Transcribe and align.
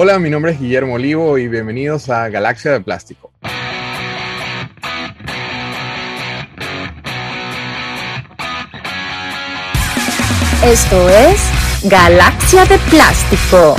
Hola, 0.00 0.20
mi 0.20 0.30
nombre 0.30 0.52
es 0.52 0.60
Guillermo 0.60 0.94
Olivo 0.94 1.38
y 1.38 1.48
bienvenidos 1.48 2.08
a 2.08 2.28
Galaxia 2.28 2.70
de 2.70 2.80
Plástico. 2.80 3.32
Esto 10.62 11.08
es 11.10 11.40
Galaxia 11.82 12.64
de 12.66 12.78
Plástico. 12.78 13.74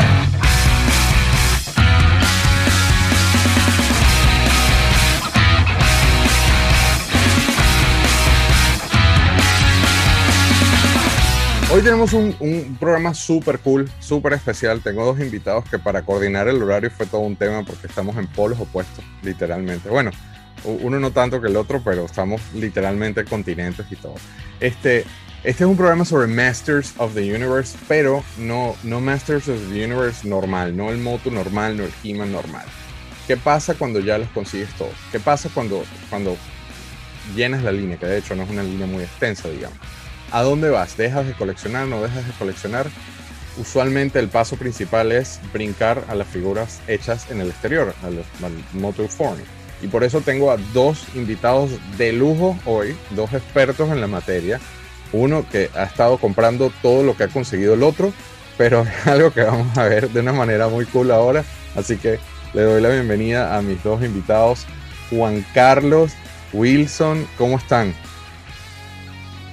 Hoy 11.80 11.86
tenemos 11.86 12.12
un, 12.12 12.78
programa 12.78 13.14
súper 13.14 13.60
cool, 13.60 13.90
súper 14.02 14.34
especial. 14.34 14.82
Tengo 14.82 15.06
dos 15.06 15.18
invitados 15.22 15.64
que 15.70 15.80
para 15.80 16.02
coordinar 16.02 16.50
el 16.50 16.62
horario 16.62 16.92
fue 16.92 17.06
todo 17.06 17.22
un 17.22 17.38
tema 17.38 17.64
porque 17.64 17.88
estamos 17.88 18.18
en 18.18 18.28
polos 18.28 18.60
opuestos, 18.60 19.02
literalmente. 19.24 19.88
Bueno, 19.88 20.12
uno 20.66 21.00
no 21.00 21.12
tanto 21.12 21.40
que 21.40 21.48
el 21.48 21.56
otro, 21.56 21.82
pero 21.82 22.04
estamos 22.04 22.42
literalmente 22.54 23.24
continentes 23.24 23.86
y 23.92 23.96
todo. 23.96 24.16
Este, 24.60 25.06
este 25.46 25.64
es 25.64 25.70
un 25.70 25.78
programa 25.78 26.04
sobre 26.04 26.28
Masters 26.28 26.96
of 26.98 27.14
the 27.14 27.34
Universe, 27.34 27.78
pero 27.88 28.26
no, 28.38 28.76
no 28.84 29.00
Masters 29.00 29.48
of 29.48 29.58
the 29.72 29.86
Universe 29.86 30.28
normal, 30.28 30.76
no 30.76 30.90
el 30.90 30.98
Moto 30.98 31.32
normal, 31.32 31.78
no 31.78 31.86
el 31.86 31.94
He-Man 32.04 32.34
normal. 32.34 32.66
¿Qué 33.26 33.38
pasa 33.38 33.74
cuando 33.74 34.02
ya 34.02 34.18
los 34.18 34.28
consigues 34.32 34.68
todos? 34.78 34.92
¿Qué 35.14 35.22
pasa 35.22 35.48
cuando, 35.54 35.86
cuando 36.10 36.36
llenas 37.38 37.64
la 37.64 37.72
línea? 37.72 37.96
Que 37.96 38.06
de 38.06 38.18
hecho 38.18 38.36
no 38.36 38.44
es 38.44 38.50
una 38.50 38.64
línea 38.64 38.86
muy 38.86 39.04
extensa, 39.04 39.48
digamos. 39.48 39.80
¿A 40.32 40.44
dónde 40.44 40.70
vas? 40.70 40.96
¿Dejas 40.96 41.26
de 41.26 41.34
coleccionar? 41.34 41.88
¿No 41.88 42.02
dejas 42.02 42.26
de 42.26 42.34
coleccionar? 42.34 42.88
Usualmente 43.58 44.20
el 44.20 44.30
paso 44.30 44.58
principal 44.58 45.12
es 45.12 45.40
brincar 45.52 46.04
a 46.08 46.16
las 46.16 46.28
figuras 46.28 46.82
hechas 46.88 47.32
en 47.32 47.42
el 47.42 47.50
exterior, 47.50 47.96
al, 48.04 48.24
Moto 48.74 49.08
Form. 49.08 49.40
Y 49.82 49.88
por 49.88 50.04
eso 50.04 50.22
tengo 50.22 50.52
a 50.52 50.58
dos 50.74 51.06
invitados 51.16 51.72
de 51.98 52.14
lujo 52.14 52.58
hoy, 52.66 52.96
dos 53.12 53.34
expertos 53.34 53.90
en 53.90 54.02
la 54.02 54.08
materia. 54.08 54.60
Uno 55.14 55.46
que 55.50 55.72
ha 55.76 55.84
estado 55.84 56.18
comprando 56.18 56.72
todo 56.84 57.02
lo 57.02 57.18
que 57.18 57.24
ha 57.24 57.28
conseguido 57.30 57.74
el 57.74 57.82
otro, 57.82 58.14
pero 58.58 58.84
es 59.02 59.08
algo 59.08 59.32
que 59.32 59.44
vamos 59.44 59.76
a 59.78 59.84
ver 59.84 60.10
de 60.10 60.20
una 60.20 60.34
manera 60.34 60.68
muy 60.68 60.86
cool 60.86 61.10
ahora. 61.12 61.44
Así 61.76 61.98
que 61.98 62.20
le 62.54 62.62
doy 62.62 62.82
la 62.82 62.90
bienvenida 62.90 63.58
a 63.58 63.62
mis 63.64 63.82
dos 63.84 64.04
invitados, 64.04 64.66
Juan 65.10 65.44
Carlos, 65.56 66.12
Wilson, 66.54 67.28
¿cómo 67.38 67.58
están? 67.58 67.96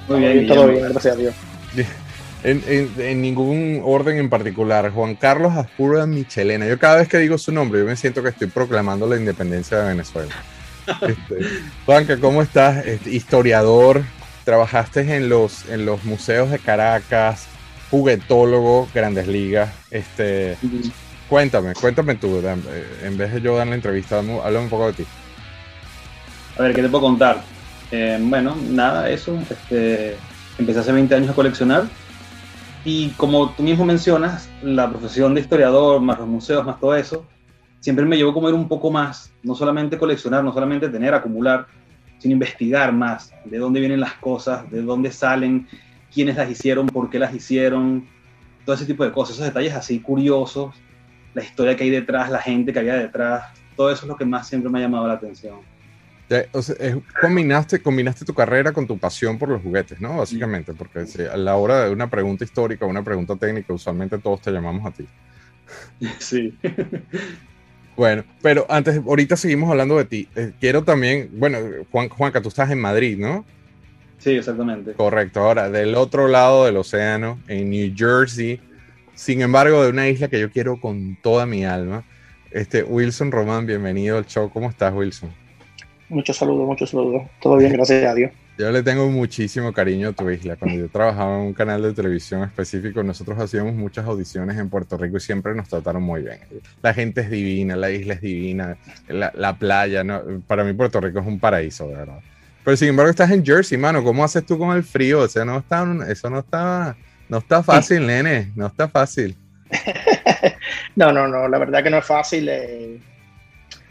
Muy 0.09 0.21
bien, 0.21 0.47
todo 0.47 0.69
bien, 0.69 0.89
gracias 0.91 1.15
a 1.15 1.17
Dios. 1.17 1.35
En, 2.45 3.23
ningún 3.23 3.81
orden 3.85 4.19
en 4.19 4.31
particular. 4.31 4.93
Juan 4.93 5.17
Carlos 5.17 5.57
Aspura 5.57 6.07
Michelena. 6.07 6.69
Yo 6.69 6.79
cada 6.79 6.99
vez 6.99 7.09
que 7.09 7.19
digo 7.19 7.39
su 7.39 7.51
nombre, 7.51 7.81
yo 7.81 7.87
me 7.87 7.97
siento 7.97 8.23
que 8.23 8.29
estoy 8.29 8.47
proclamando 8.47 9.09
la 9.09 9.17
independencia 9.17 9.79
de 9.79 9.89
Venezuela. 9.89 10.33
Este, 11.03 11.49
Juanca, 11.85 12.17
¿cómo 12.19 12.43
estás? 12.43 12.87
Este, 12.87 13.11
historiador, 13.11 14.05
trabajaste 14.45 15.17
en 15.17 15.29
los, 15.29 15.69
en 15.69 15.85
los 15.85 16.05
museos 16.05 16.49
de 16.53 16.61
Caracas, 16.61 17.49
juguetólogo, 17.91 18.89
grandes 18.95 19.27
ligas. 19.27 19.75
Este, 19.91 20.57
Cuéntame, 21.29 21.75
cuéntame 21.75 22.15
tú, 22.15 22.41
en 23.03 23.19
vez 23.19 23.33
de 23.33 23.41
yo 23.41 23.57
dar 23.57 23.67
la 23.67 23.75
entrevista, 23.75 24.19
háblame 24.19 24.59
un 24.59 24.69
poco 24.69 24.87
de 24.87 24.93
ti. 24.93 25.07
A 26.57 26.63
ver, 26.63 26.75
¿qué 26.75 26.83
te 26.83 26.89
puedo 26.89 27.03
contar? 27.03 27.43
Eh, 27.99 28.19
bueno, 28.21 28.55
nada, 28.69 29.09
eso. 29.09 29.39
Este, 29.49 30.17
empecé 30.59 30.81
hace 30.81 30.93
20 30.93 31.15
años 31.15 31.31
a 31.31 31.35
coleccionar. 31.35 31.85
Y 32.85 33.09
como 33.11 33.51
tú 33.53 33.63
mismo 33.63 33.87
mencionas, 33.87 34.51
la 34.63 34.91
profesión 34.91 35.35
de 35.35 35.41
historiador, 35.41 36.01
más 36.03 36.19
los 36.19 36.29
museos, 36.29 36.65
más 36.67 36.79
todo 36.79 36.95
eso, 36.95 37.25
siempre 37.81 38.05
me 38.05 38.19
llevó 38.19 38.33
a 38.33 38.35
comer 38.35 38.53
un 38.53 38.69
poco 38.69 38.91
más. 38.91 39.33
No 39.43 39.55
solamente 39.55 39.97
coleccionar, 39.97 40.45
no 40.45 40.53
solamente 40.53 40.91
tener, 40.91 41.15
acumular, 41.15 41.67
sino 42.19 42.35
investigar 42.35 42.93
más 42.93 43.33
de 43.47 43.57
dónde 43.57 43.81
vienen 43.81 44.01
las 44.01 44.13
cosas, 44.15 44.71
de 44.71 44.83
dónde 44.83 45.11
salen, 45.11 45.67
quiénes 46.13 46.37
las 46.37 46.51
hicieron, 46.51 46.87
por 46.87 47.09
qué 47.09 47.19
las 47.19 47.35
hicieron, 47.35 48.07
todo 48.67 48.77
ese 48.77 48.85
tipo 48.85 49.05
de 49.05 49.13
cosas, 49.13 49.37
esos 49.37 49.47
detalles 49.47 49.75
así 49.75 50.01
curiosos, 50.01 50.75
la 51.33 51.43
historia 51.43 51.77
que 51.77 51.85
hay 51.85 51.91
detrás, 51.91 52.31
la 52.31 52.41
gente 52.41 52.75
que 52.75 52.79
había 52.79 52.97
detrás, 52.97 53.45
todo 53.75 53.91
eso 53.91 54.03
es 54.03 54.09
lo 54.09 54.17
que 54.17 54.25
más 54.27 54.47
siempre 54.47 54.71
me 54.71 54.79
ha 54.79 54.83
llamado 54.83 55.07
la 55.09 55.15
atención 55.15 55.76
combinaste, 57.21 57.81
combinaste 57.81 58.25
tu 58.25 58.35
carrera 58.35 58.73
con 58.73 58.87
tu 58.87 58.99
pasión 58.99 59.39
por 59.39 59.49
los 59.49 59.63
juguetes, 59.63 60.01
¿no? 60.01 60.19
Básicamente, 60.19 60.75
porque 60.75 61.07
a 61.31 61.37
la 61.37 61.57
hora 61.57 61.85
de 61.85 61.91
una 61.91 62.11
pregunta 62.11 62.45
histórica 62.45 62.87
una 62.87 63.03
pregunta 63.03 63.37
técnica, 63.37 63.73
usualmente 63.73 64.19
todos 64.19 64.41
te 64.43 64.51
llamamos 64.51 64.87
a 64.87 64.91
ti. 64.91 65.07
Sí. 66.19 66.57
Bueno, 67.97 68.25
pero 68.43 68.67
antes, 68.69 68.99
ahorita 68.99 69.37
seguimos 69.37 69.71
hablando 69.71 69.97
de 69.97 70.05
ti. 70.05 70.29
Eh, 70.37 70.53
quiero 70.61 70.85
también, 70.85 71.31
bueno, 71.33 71.59
Juan, 71.91 72.11
Juanca, 72.11 72.43
tú 72.43 72.51
estás 72.51 72.71
en 72.71 72.79
Madrid, 72.79 73.17
¿no? 73.19 73.45
Sí, 74.19 74.33
exactamente. 74.33 74.93
Correcto. 74.93 75.41
Ahora, 75.41 75.71
del 75.71 75.95
otro 75.95 76.29
lado 76.29 76.67
del 76.67 76.77
océano, 76.77 77.41
en 77.49 77.71
New 77.71 77.95
Jersey, 77.97 78.61
sin 79.15 79.41
embargo, 79.41 79.83
de 79.83 79.91
una 79.91 80.09
isla 80.09 80.29
que 80.29 80.39
yo 80.39 80.51
quiero 80.51 80.79
con 80.79 81.17
toda 81.23 81.47
mi 81.47 81.65
alma, 81.65 82.05
este 82.51 82.83
Wilson 82.83 83.33
Román, 83.33 83.67
bienvenido 83.67 84.19
al 84.19 84.27
show. 84.27 84.51
¿Cómo 84.51 84.69
estás, 84.69 84.93
Wilson? 84.93 85.31
Muchos 86.09 86.37
saludos, 86.37 86.67
muchos 86.67 86.91
saludos. 86.91 87.23
Todo 87.41 87.57
bien, 87.57 87.73
gracias 87.73 88.05
a 88.05 88.15
Dios. 88.15 88.31
Yo 88.59 88.71
le 88.71 88.83
tengo 88.83 89.09
muchísimo 89.11 89.73
cariño 89.73 90.11
a 90.11 90.13
tu 90.13 90.31
isla. 90.31 90.57
Cuando 90.57 90.79
yo 90.79 90.89
trabajaba 90.89 91.35
en 91.35 91.47
un 91.49 91.53
canal 91.53 91.83
de 91.83 91.93
televisión 91.93 92.43
específico, 92.45 93.03
nosotros 93.03 93.39
hacíamos 93.39 93.75
muchas 93.75 94.07
audiciones 94.07 94.57
en 94.57 94.71
Puerto 94.71 94.97
Rico 94.97 95.19
y 95.19 95.21
siempre 95.21 95.55
nos 95.55 95.69
trataron 95.69 96.03
muy 96.03 96.23
bien. 96.23 96.39
La 96.81 96.95
gente 96.95 97.23
es 97.23 97.31
divina, 97.31 97.77
la 97.77 97.91
isla 97.91 98.15
es 98.15 98.21
divina, 98.21 98.79
la, 99.09 99.59
playa, 99.59 100.05
¿no? 100.05 100.23
para 100.47 100.65
mí 100.65 100.73
Puerto 100.73 101.01
Rico 101.01 101.19
es 101.19 101.27
un 101.27 101.39
paraíso, 101.39 101.89
de 101.89 101.97
verdad. 101.97 102.21
Pero 102.65 102.77
sin 102.77 102.89
embargo 102.89 103.11
estás 103.11 103.31
en 103.31 103.45
Jersey, 103.45 103.77
mano, 103.77 104.03
¿cómo 104.03 104.25
haces 104.25 104.47
tú 104.47 104.59
con 104.59 104.75
el 104.75 104.85
frío? 104.85 105.21
O 105.21 105.29
sea, 105.29 105.45
no 105.45 105.59
está, 105.59 105.87
eso 106.09 106.31
no 106.31 106.39
está, 106.39 106.97
no 107.29 107.39
está 107.39 107.63
fácil, 107.63 108.07
nene, 108.07 108.53
no 108.57 108.67
está 108.69 108.89
fácil. 108.89 109.37
no, 110.97 111.13
no, 111.13 111.29
no, 111.29 111.47
la 111.47 111.59
verdad 111.59 111.83
que 111.83 111.91
no 111.91 111.99
es 111.99 112.07
fácil. 112.07 112.49
Eh 112.49 113.01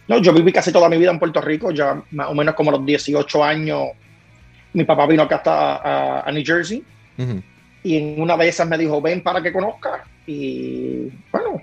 no, 0.07 0.19
yo 0.19 0.33
viví 0.33 0.51
casi 0.51 0.71
toda 0.71 0.89
mi 0.89 0.97
vida 0.97 1.11
en 1.11 1.19
Puerto 1.19 1.41
Rico, 1.41 1.71
ya 1.71 2.01
más 2.11 2.27
o 2.27 2.35
menos 2.35 2.53
como 2.55 2.69
a 2.69 2.73
los 2.73 2.85
18 2.85 3.43
años. 3.43 3.87
Mi 4.73 4.83
papá 4.83 5.07
vino 5.07 5.23
acá 5.23 5.37
hasta 5.37 6.27
a, 6.27 6.31
New 6.31 6.43
Jersey 6.45 6.83
y 7.83 7.97
en 7.97 8.21
una 8.21 8.35
de 8.35 8.47
esas 8.47 8.67
me 8.67 8.77
dijo, 8.77 9.01
ven 9.01 9.21
para 9.21 9.41
que 9.41 9.53
conozcas. 9.53 10.01
Y 10.27 11.09
bueno, 11.31 11.61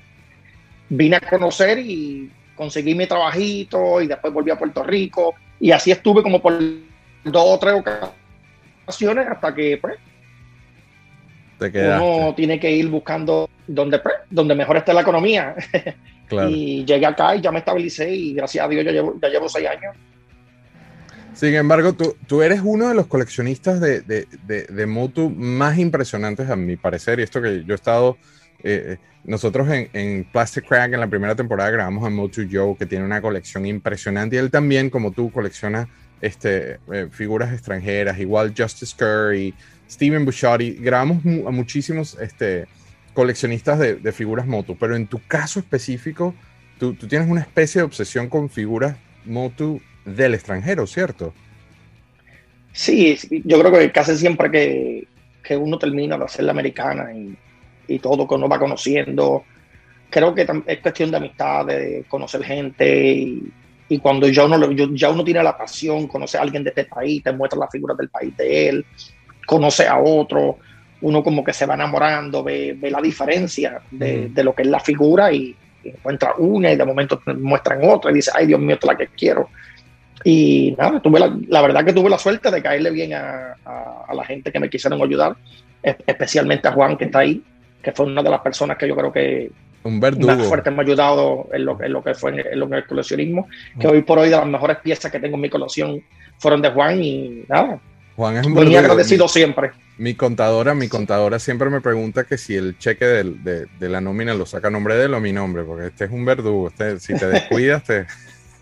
vine 0.89 1.17
a 1.17 1.21
conocer 1.21 1.79
y 1.79 2.31
conseguí 2.55 2.95
mi 2.95 3.07
trabajito 3.07 4.01
y 4.01 4.07
después 4.07 4.33
volví 4.33 4.51
a 4.51 4.59
Puerto 4.59 4.83
Rico 4.83 5.35
y 5.61 5.71
así 5.73 5.91
estuve 5.91 6.23
como 6.23 6.41
por 6.41 6.59
dos 7.25 7.45
o 7.45 7.59
tres 7.59 7.75
ocasiones 7.75 9.27
hasta 9.29 9.55
que 9.55 9.79
pues, 9.79 9.97
uno 11.69 12.35
tiene 12.35 12.59
que 12.59 12.71
ir 12.71 12.89
buscando 12.89 13.49
donde, 13.67 13.99
pues, 13.99 14.15
donde 14.31 14.55
mejor 14.55 14.77
esté 14.77 14.93
la 14.93 15.03
economía. 15.03 15.55
Y 16.49 16.83
llegué 16.87 17.05
acá 17.05 17.37
y 17.37 17.43
ya 17.43 17.53
me 17.53 17.59
estabilicé 17.59 18.11
y 18.11 18.33
gracias 18.33 18.65
a 18.65 18.69
Dios 18.69 18.83
ya 18.87 18.91
llevo, 18.91 19.19
ya 19.21 19.29
llevo 19.29 19.51
seis 19.51 19.69
años. 19.69 19.95
Sin 21.35 21.55
embargo, 21.55 21.95
tú, 21.95 22.17
tú 22.27 22.43
eres 22.43 22.61
uno 22.63 22.89
de 22.89 22.95
los 22.95 23.07
coleccionistas 23.07 23.81
de, 23.81 24.01
de, 24.01 24.27
de, 24.47 24.87
Motu 24.87 25.31
más 25.31 25.79
impresionantes 25.79 26.49
a 26.51 26.57
mi 26.57 26.77
parecer. 26.77 27.21
Y 27.21 27.23
esto 27.23 27.41
que 27.41 27.65
yo 27.65 27.73
he 27.73 27.75
estado, 27.75 28.19
eh, 28.63 28.99
nosotros 29.25 29.69
en, 29.71 29.89
en, 29.95 30.25
Plastic 30.25 30.67
Crack 30.67 30.93
en 30.93 31.01
la 31.01 31.07
primera 31.07 31.35
temporada 31.35 31.71
grabamos 31.71 32.05
a 32.05 32.11
Motu 32.11 32.47
Joe, 32.51 32.77
que 32.77 32.87
tiene 32.87 33.05
una 33.05 33.23
colección 33.23 33.65
impresionante. 33.65 34.37
Y 34.37 34.39
él 34.39 34.51
también, 34.51 34.91
como 34.91 35.11
tú, 35.11 35.31
colecciona 35.31 35.89
este, 36.21 36.79
eh, 36.93 37.09
figuras 37.11 37.53
extranjeras, 37.53 38.19
igual 38.19 38.55
Justice 38.57 38.95
Curry, 38.97 39.55
Steven 39.93 40.25
Bouchard. 40.25 40.63
Grabamos 40.79 41.19
a 41.47 41.51
muchísimos 41.51 42.19
este, 42.19 42.67
coleccionistas 43.13 43.79
de, 43.79 44.13
figuras 44.13 44.47
Motu, 44.47 44.77
pero 44.77 44.97
en 44.97 45.07
tu 45.07 45.21
caso 45.27 45.61
específico, 45.61 46.35
tú, 46.79 46.95
tienes 46.95 47.29
una 47.29 47.43
especie 47.43 47.81
de 47.81 47.85
obsesión 47.85 48.29
con 48.29 48.49
figuras 48.49 48.97
Motu 49.27 49.81
del 50.05 50.35
extranjero, 50.35 50.87
¿cierto? 50.87 51.35
Sí, 52.73 53.19
yo 53.45 53.61
creo 53.61 53.71
que 53.71 53.93
casi 53.93 54.17
siempre 54.17 54.51
que, 54.51 55.09
uno 55.57 55.79
termina 55.79 56.17
de 56.17 56.25
hacer 56.25 56.47
la 56.47 56.53
americana 56.53 57.11
y, 57.13 57.37
todo 57.99 58.27
que 58.27 58.35
uno 58.37 58.49
va 58.49 58.59
conociendo, 58.59 59.45
creo 60.09 60.35
que 60.35 60.47
es 60.67 60.79
cuestión 60.79 61.11
de 61.11 61.19
amistad, 61.19 61.67
de 61.67 62.07
conocer 62.09 62.43
gente 62.43 63.13
y, 63.15 63.53
cuando 64.01 64.27
ya 64.27 64.47
uno, 64.47 64.73
ya 64.95 65.11
uno 65.11 65.23
tiene 65.23 65.43
la 65.43 65.55
pasión, 65.55 66.09
conoce 66.09 66.39
a 66.39 66.41
alguien 66.41 66.65
de 66.65 66.71
este 66.71 66.87
país, 66.87 67.23
te 67.23 67.31
muestra 67.31 67.61
las 67.61 67.71
figuras 67.71 67.99
del 67.99 68.09
país 68.09 68.35
de 68.39 68.69
él, 68.71 68.87
conoce 69.47 69.87
a 69.87 69.99
otro, 69.99 70.59
uno 71.03 71.23
como 71.23 71.43
que 71.45 71.53
se 71.53 71.67
va 71.67 71.75
enamorando, 71.75 72.43
ve, 72.43 72.77
ve 72.79 72.91
la 72.91 73.01
diferencia 73.01 73.81
de, 73.91 74.29
de, 74.29 74.45
lo 74.45 74.55
que 74.55 74.63
es 74.63 74.69
la 74.69 74.81
figura 74.81 75.33
y, 75.33 75.55
encuentra 75.85 76.35
una 76.39 76.73
y 76.73 76.77
de 76.77 76.85
momento 76.85 77.21
muestran 77.39 77.81
otra 77.83 78.11
y 78.11 78.15
dice, 78.15 78.31
ay 78.35 78.47
Dios 78.47 78.61
mío, 78.61 78.75
esta 78.75 78.87
es 78.87 78.93
la 78.93 78.99
que 78.99 79.09
quiero. 79.09 79.49
Y 80.25 80.75
nada, 80.79 81.01
tuve 81.01 81.19
la, 81.19 81.37
la 81.49 81.63
verdad 81.63 81.85
que 81.85 81.93
tuve 81.93 82.09
la 82.09 82.19
suerte 82.19 82.51
de 82.51 82.63
caerle 82.63 82.91
bien 82.91 83.13
a, 83.15 83.57
a, 83.65 84.15
la 84.15 84.25
gente 84.25 84.53
que 84.53 84.61
me 84.61 84.71
quisieron 84.71 85.03
ayudar, 85.03 85.35
especialmente 85.83 86.69
a 86.69 86.73
Juan 86.73 86.97
que 86.97 87.07
está 87.07 87.21
ahí, 87.21 87.43
que 87.83 87.91
fue 87.91 88.07
una 88.07 88.23
de 88.23 88.31
las 88.31 88.41
personas 88.41 88.77
que 88.77 88.87
yo 88.87 88.95
creo 88.95 89.13
que, 89.13 89.51
Un 89.83 89.99
verdugo. 89.99 90.29
más 90.29 90.47
fuerte 90.47 90.71
me 90.71 90.79
ha 90.79 90.81
ayudado 90.83 91.49
en 91.53 91.65
lo, 91.65 91.83
en 91.83 91.93
lo 91.93 92.05
que 92.05 92.15
fue 92.15 92.31
en 92.31 92.61
lo 92.61 92.69
que 92.69 92.77
el 92.77 92.87
coleccionismo, 92.87 93.49
que 93.81 93.89
hoy 93.89 94.03
por 94.03 94.21
hoy 94.21 94.29
de 94.29 94.37
las 94.37 94.47
mejores 94.47 94.77
piezas 94.79 95.11
que 95.11 95.19
tengo 95.19 95.35
en 95.35 95.43
mi 95.43 95.51
colección 95.51 96.01
fueron 96.39 96.63
de 96.63 96.71
Juan 96.71 97.03
y 97.03 97.43
nada, 97.49 97.81
Juan 98.17 98.37
es 98.37 98.47
un 98.47 98.53
muy 98.53 98.61
verdugo. 98.65 98.79
agradecido 98.79 99.29
siempre. 99.29 99.73
Mi 99.99 100.15
contadora, 100.15 100.75
mi 100.75 100.89
contadora 100.89 101.39
siempre 101.39 101.71
me 101.71 101.81
pregunta 101.81 102.25
que 102.25 102.37
si 102.39 102.55
el 102.57 102.77
cheque 102.79 103.05
del- 103.07 103.43
de, 103.45 103.67
de 103.79 103.89
la 103.89 104.01
nómina 104.01 104.35
lo 104.35 104.47
saca 104.47 104.69
a 104.69 104.71
nombre 104.71 104.97
de 104.97 105.05
él 105.07 105.15
o 105.15 105.21
mi 105.21 105.33
nombre, 105.33 105.63
porque 105.65 105.87
este 105.87 106.05
es 106.07 106.11
un 106.11 106.25
verdugo. 106.25 106.69
Este, 106.69 106.99
si 107.01 107.15
te 107.15 107.27
descuidas, 107.29 107.85
te. 107.85 108.07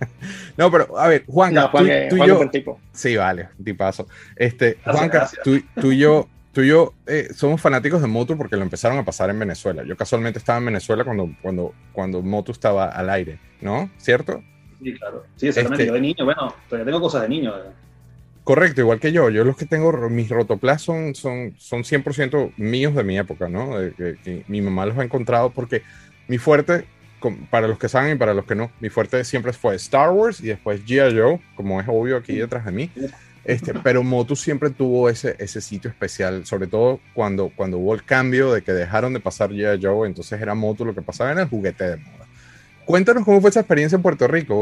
no, 0.56 0.70
pero 0.70 0.98
a 0.98 1.08
ver, 1.08 1.24
Juanca, 1.26 1.62
No, 1.62 1.68
Juan, 1.68 1.84
tú, 1.84 2.14
y 2.14 2.18
Juan 2.18 2.28
yo. 2.28 2.34
un 2.34 2.38
buen 2.38 2.50
tipo. 2.50 2.80
Sí, 2.92 3.16
vale, 3.16 3.48
tipazo. 3.62 4.06
Este, 4.36 4.74
Gracias, 4.84 4.96
Juanca, 4.96 5.18
gracias. 5.18 5.42
Tú, 5.42 5.60
tú 5.80 5.92
y 5.92 5.98
yo, 5.98 6.28
tú 6.52 6.62
y 6.62 6.68
yo 6.68 6.94
eh, 7.06 7.28
somos 7.34 7.60
fanáticos 7.60 8.00
de 8.00 8.06
Motu 8.08 8.36
porque 8.36 8.56
lo 8.56 8.62
empezaron 8.62 8.98
a 8.98 9.04
pasar 9.04 9.30
en 9.30 9.38
Venezuela. 9.38 9.82
Yo 9.84 9.96
casualmente 9.96 10.38
estaba 10.38 10.58
en 10.58 10.66
Venezuela 10.66 11.04
cuando, 11.04 11.30
cuando, 11.42 11.74
cuando 11.92 12.22
Motu 12.22 12.52
estaba 12.52 12.86
al 12.86 13.10
aire, 13.10 13.38
¿no? 13.60 13.90
¿Cierto? 13.98 14.42
Sí, 14.82 14.94
claro. 14.94 15.24
Sí, 15.36 15.48
exactamente. 15.48 15.82
Este- 15.84 15.88
Yo 15.88 15.94
de 15.94 16.00
niño, 16.00 16.24
bueno, 16.24 16.54
todavía 16.68 16.86
tengo 16.86 17.00
cosas 17.00 17.22
de 17.22 17.28
niño. 17.28 17.54
eh. 17.56 17.70
Correcto, 18.50 18.80
igual 18.80 18.98
que 18.98 19.12
yo. 19.12 19.30
Yo 19.30 19.44
los 19.44 19.56
que 19.56 19.64
tengo, 19.64 19.92
mis 20.10 20.28
rotoplas 20.28 20.82
son, 20.82 21.14
son, 21.14 21.54
son 21.56 21.84
100% 21.84 22.52
míos 22.56 22.96
de 22.96 23.04
mi 23.04 23.16
época, 23.16 23.48
¿no? 23.48 23.78
De 23.78 23.92
que- 23.92 24.16
que 24.24 24.44
mi 24.48 24.60
mamá 24.60 24.86
los 24.86 24.98
ha 24.98 25.04
encontrado 25.04 25.50
porque 25.50 25.82
mi 26.26 26.36
fuerte, 26.36 26.84
para 27.48 27.68
los 27.68 27.78
que 27.78 27.88
saben 27.88 28.16
y 28.16 28.18
para 28.18 28.34
los 28.34 28.44
que 28.46 28.56
no, 28.56 28.72
mi 28.80 28.88
fuerte 28.88 29.22
siempre 29.22 29.52
fue 29.52 29.76
Star 29.76 30.10
Wars 30.10 30.40
y 30.40 30.48
después 30.48 30.84
G.I. 30.84 31.16
Joe, 31.16 31.40
como 31.54 31.80
es 31.80 31.86
obvio 31.88 32.16
aquí 32.16 32.34
detrás 32.34 32.64
de 32.64 32.72
mí. 32.72 32.90
Este, 33.44 33.72
pero 33.72 34.02
Motu 34.02 34.34
siempre 34.34 34.70
tuvo 34.70 35.08
ese, 35.08 35.36
ese 35.38 35.60
sitio 35.60 35.88
especial, 35.88 36.44
sobre 36.44 36.66
todo 36.66 36.98
cuando, 37.14 37.52
cuando 37.54 37.78
hubo 37.78 37.94
el 37.94 38.02
cambio 38.02 38.52
de 38.52 38.62
que 38.62 38.72
dejaron 38.72 39.12
de 39.12 39.20
pasar 39.20 39.50
G.I. 39.50 39.78
Joe, 39.80 40.08
entonces 40.08 40.40
era 40.42 40.56
Motu 40.56 40.84
lo 40.84 40.92
que 40.92 41.02
pasaba 41.02 41.30
en 41.30 41.38
el 41.38 41.46
juguete 41.48 41.84
de 41.84 41.96
moda. 41.98 42.26
Cuéntanos 42.84 43.24
cómo 43.24 43.40
fue 43.40 43.50
esa 43.50 43.60
experiencia 43.60 43.94
en 43.94 44.02
Puerto 44.02 44.26
Rico. 44.26 44.56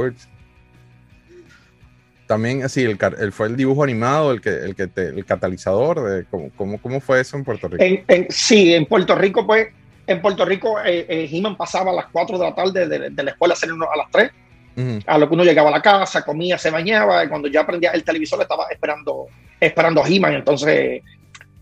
También 2.28 2.62
así, 2.62 2.84
el, 2.84 2.98
el- 3.18 3.32
fue 3.32 3.46
el 3.48 3.56
dibujo 3.56 3.82
animado, 3.82 4.30
el 4.32 4.40
que, 4.42 4.50
el 4.50 4.76
que 4.76 4.86
te- 4.86 5.08
el 5.08 5.24
catalizador 5.24 6.02
de 6.04 6.24
cómo, 6.26 6.50
cómo, 6.54 6.78
cómo 6.80 7.00
fue 7.00 7.20
eso 7.22 7.36
en 7.38 7.42
Puerto 7.42 7.68
Rico. 7.68 7.82
En, 7.82 8.04
en- 8.06 8.26
sí, 8.28 8.74
en 8.74 8.84
Puerto 8.84 9.14
Rico, 9.14 9.46
pues, 9.46 9.68
en 10.06 10.20
Puerto 10.20 10.44
Rico, 10.44 10.78
eh, 10.84 11.06
eh, 11.08 11.28
He-Man 11.32 11.56
pasaba 11.56 11.90
a 11.90 11.94
las 11.94 12.06
4 12.12 12.38
de 12.38 12.44
la 12.44 12.54
tarde 12.54 12.86
de, 12.86 13.10
de 13.10 13.22
la 13.22 13.30
escuela 13.30 13.54
a, 13.54 13.56
hacer 13.56 13.72
uno- 13.72 13.88
a 13.92 13.96
las 13.96 14.10
3, 14.12 14.30
Ujú, 14.76 14.98
a 15.06 15.16
lo 15.18 15.26
que 15.28 15.34
uno 15.34 15.42
llegaba 15.44 15.70
a 15.70 15.72
la 15.72 15.82
casa, 15.82 16.22
comía, 16.22 16.56
se 16.58 16.70
bañaba, 16.70 17.24
y 17.24 17.28
cuando 17.28 17.48
ya 17.48 17.66
prendía 17.66 17.90
el 17.92 18.04
televisor 18.04 18.40
estaba 18.42 18.66
esperando, 18.70 19.26
esperando 19.58 20.04
a 20.04 20.06
He-Man. 20.08 20.34
Entonces, 20.34 21.02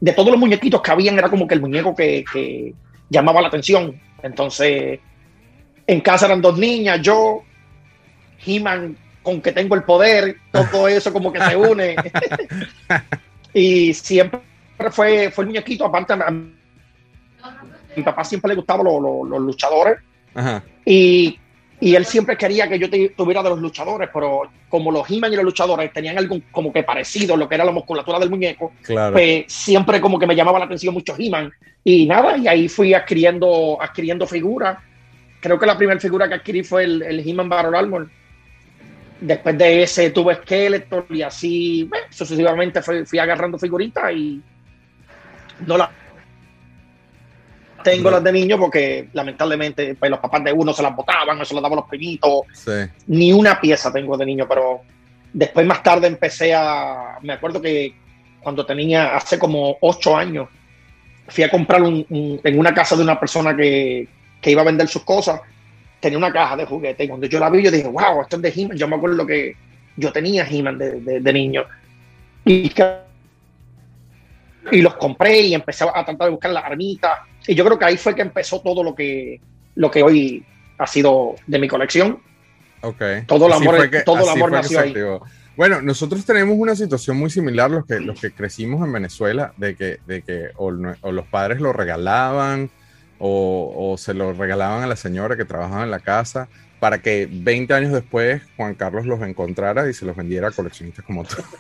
de 0.01 0.13
todos 0.13 0.31
los 0.31 0.39
muñequitos 0.39 0.83
que 0.83 0.91
habían, 0.91 1.17
era 1.17 1.29
como 1.31 1.47
que 1.47 1.55
el 1.55 1.61
muñeco 1.61 1.95
que, 1.95 2.25
que 2.31 2.75
llamaba 3.09 3.41
la 3.41 3.49
atención. 3.49 3.99
Entonces, 4.23 4.99
en 5.87 6.01
casa 6.01 6.27
eran 6.27 6.43
dos 6.43 6.59
niñas, 6.59 7.01
yo, 7.01 7.43
He-Man 8.45 8.97
con 9.27 9.41
que 9.43 9.51
tengo 9.51 9.75
el 9.75 9.83
poder, 9.83 10.37
todo 10.53 10.87
eso 10.99 11.13
como 11.13 11.33
que 11.33 11.41
se 11.43 11.57
une. 11.57 11.97
y 13.53 13.93
siempre 13.93 14.41
fue, 14.93 15.31
fue 15.33 15.43
el 15.43 15.49
muñequito, 15.49 15.85
aparte 15.85 16.13
a 16.13 16.31
mi 17.97 18.03
papá 18.05 18.23
siempre 18.25 18.51
le 18.51 18.55
gustaban 18.57 18.85
los, 18.85 19.03
los- 19.03 19.29
los 19.29 19.41
luchadores 19.41 19.99
Ajá, 20.35 20.63
y, 20.85 21.39
y 21.81 21.95
él 21.95 22.05
siempre 22.05 22.37
quería 22.37 22.69
que 22.69 22.79
yo 22.79 22.89
te- 22.91 23.09
tuviera 23.17 23.43
de 23.43 23.49
los 23.51 23.59
luchadores, 23.59 24.09
pero 24.13 24.43
como 24.69 24.93
los 24.93 25.11
He-Man 25.11 25.33
y 25.33 25.37
los 25.37 25.45
luchadores 25.47 25.93
tenían 25.93 26.19
algo 26.19 26.39
como 26.53 26.73
que 26.73 26.83
parecido, 26.85 27.37
lo 27.37 27.49
que 27.49 27.55
era 27.57 27.65
la 27.65 27.73
musculatura 27.73 28.19
del 28.21 28.31
muñeco, 28.31 28.73
claro. 28.83 29.15
pues 29.15 29.47
siempre 29.49 30.01
como 30.01 30.19
que 30.19 30.27
me 30.27 30.37
llamaba 30.37 30.59
la 30.61 30.67
atención 30.67 30.93
mucho 30.95 31.15
He-Man. 31.19 31.51
Y 31.83 32.05
nada, 32.07 32.37
y 32.37 32.47
ahí 32.49 32.69
fui 32.69 32.93
adquiriendo, 32.95 33.79
adquiriendo 33.81 34.27
figuras. 34.27 34.77
Creo 35.41 35.59
que 35.59 35.67
la 35.67 35.77
primera 35.79 35.99
figura 36.01 36.29
que 36.29 36.35
adquirí 36.35 36.63
fue 36.65 36.85
el, 36.85 37.03
el 37.03 37.21
He-Man 37.27 37.49
Battle 37.49 37.79
Armor. 37.79 38.11
Después 39.21 39.57
de 39.57 39.83
ese 39.83 40.11
tuve 40.11 40.35
Skeletor 40.35 41.07
y 41.11 41.23
así 41.23 41.85
bueno, 41.85 42.07
sucesivamente 42.11 42.83
fui, 42.83 43.07
fui 43.07 43.19
agarrando 43.19 43.59
figuritas 43.59 44.13
y 44.13 44.43
no 45.67 45.79
las 45.79 45.89
tengo 47.83 48.11
No. 48.11 48.17
las 48.17 48.25
de 48.25 48.33
niño 48.33 48.59
porque 48.59 49.09
lamentablemente 49.13 49.95
pues, 49.95 50.11
los 50.11 50.21
papás 50.21 50.43
de 50.45 50.53
uno 50.53 50.73
se 50.73 50.83
las 50.83 50.95
botaban, 50.95 51.39
las 51.39 51.49
daban 51.51 51.77
los 51.77 51.87
primitos 51.89 52.41
Sí. 52.53 52.71
ni 53.07 53.33
una 53.33 53.61
pieza 53.61 53.93
tengo 53.93 54.17
de 54.17 54.27
niño, 54.27 54.47
pero 54.49 54.81
después 55.33 55.65
más 55.67 55.83
tarde 55.83 56.07
empecé 56.09 56.55
a, 56.55 57.19
me 57.23 57.33
acuerdo 57.35 57.61
que 57.61 57.95
cuando 58.41 58.67
tenía 58.67 59.17
hace 59.17 59.39
como 59.39 59.77
ocho 59.81 60.17
años, 60.17 60.49
fui 61.29 61.43
a 61.43 61.51
comprar 61.51 61.83
un, 61.83 62.05
un- 62.11 62.41
en 62.43 62.59
una 62.59 62.73
casa 62.75 62.97
de 62.97 63.03
una 63.03 63.19
persona 63.19 63.57
que, 63.57 64.09
que 64.41 64.51
iba 64.51 64.63
a 64.63 64.65
vender 64.67 64.89
sus 64.89 65.03
cosas, 65.05 65.41
tenía 66.01 66.19
una 66.19 66.33
caja 66.33 66.57
de 66.57 66.67
juguetes 66.67 67.05
y 67.05 67.09
cuando 67.09 67.27
yo 67.27 67.39
la 67.41 67.51
vi 67.51 67.63
yo 67.63 67.71
dije, 67.71 67.89
wow, 67.89 68.23
esto 68.23 68.37
es 68.37 68.43
de 68.43 68.53
He-Man, 68.55 68.77
yo 68.77 68.87
me 68.89 68.97
acuerdo 68.97 69.27
que 69.27 69.57
yo 69.97 70.13
tenía 70.13 70.47
He-Man 70.49 70.79
de, 70.79 71.01
de- 71.01 71.21
de 71.21 71.33
niño 71.33 71.65
y, 72.45 72.71
y 74.73 74.83
los 74.83 74.95
compré 74.97 75.41
y 75.41 75.55
empecé 75.55 75.85
a 75.85 75.93
tratar 76.05 76.27
de 76.27 76.31
buscar 76.31 76.51
las 76.51 76.65
armitas 76.65 77.13
y 77.47 77.55
yo 77.55 77.65
creo 77.65 77.79
que 77.79 77.85
ahí 77.85 77.97
fue 77.97 78.15
que 78.15 78.23
empezó 78.23 78.61
todo 78.61 78.83
lo 78.83 78.95
que, 78.95 79.41
lo 79.77 79.91
que 79.91 80.03
hoy 80.03 80.45
ha 80.79 80.87
sido 80.87 81.37
de 81.47 81.59
mi 81.59 81.69
colección. 81.69 82.21
Ok. 82.83 83.03
Todo 83.27 83.47
el 83.47 83.53
amor- 83.55 83.89
que- 83.91 84.03
todo 84.03 84.23
el 84.25 84.29
amor 84.29 84.51
nació 84.53 84.81
ahí. 84.81 84.95
Bueno, 85.57 85.81
nosotros 85.81 86.25
tenemos 86.27 86.57
una 86.59 86.77
situación 86.77 87.17
muy 87.17 87.31
similar 87.31 87.71
los 87.71 87.87
que, 87.87 87.99
los 88.01 88.21
que 88.21 88.31
crecimos 88.33 88.85
en 88.85 88.93
Venezuela, 88.93 89.55
de 89.57 89.75
que, 89.75 89.99
de 90.07 90.21
que 90.23 90.49
o, 90.57 90.71
o 91.01 91.13
los 91.13 91.27
padres 91.29 91.61
lo 91.63 91.73
regalaban 91.73 92.69
o, 93.19 93.93
o 93.93 93.97
se 93.99 94.15
lo 94.15 94.33
regalaban 94.33 94.83
a 94.83 94.87
la 94.87 94.97
señora 94.97 95.37
que 95.37 95.45
trabajaba 95.45 95.85
en 95.85 95.91
la 95.91 96.01
casa 96.01 96.49
para 96.81 97.01
que 97.01 97.29
20 97.31 97.73
años 97.75 97.93
después 97.93 98.43
Juan 98.57 98.75
Carlos 98.75 99.07
los 99.07 99.23
encontrara 99.23 99.89
y 99.89 99.95
se 99.95 100.05
los 100.07 100.17
vendiera 100.17 100.49
a 100.49 100.51
coleccionistas 100.53 101.05
como 101.05 101.25
tú. 101.25 101.37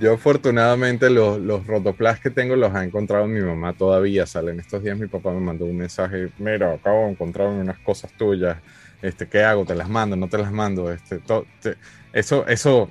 Yo 0.00 0.14
afortunadamente 0.14 1.08
los, 1.08 1.38
los 1.40 1.66
rotoplas 1.66 2.18
que 2.18 2.30
tengo 2.30 2.56
los 2.56 2.74
ha 2.74 2.82
encontrado 2.84 3.26
mi 3.28 3.40
mamá 3.40 3.74
todavía. 3.74 4.26
Salen 4.26 4.58
estos 4.58 4.82
días 4.82 4.98
mi 4.98 5.06
papá 5.06 5.30
me 5.32 5.40
mandó 5.40 5.66
un 5.66 5.76
mensaje, 5.76 6.30
mira, 6.38 6.72
acabo 6.72 7.04
de 7.06 7.12
encontrar 7.12 7.48
unas 7.48 7.78
cosas 7.78 8.12
tuyas. 8.12 8.56
Este, 9.02 9.28
¿qué 9.28 9.44
hago? 9.44 9.64
¿Te 9.64 9.74
las 9.74 9.88
mando? 9.88 10.16
¿No 10.16 10.28
te 10.28 10.38
las 10.38 10.50
mando? 10.50 10.90
Este, 10.92 11.18
to- 11.18 11.46
te- 11.62 11.76
eso, 12.12 12.46
eso 12.48 12.88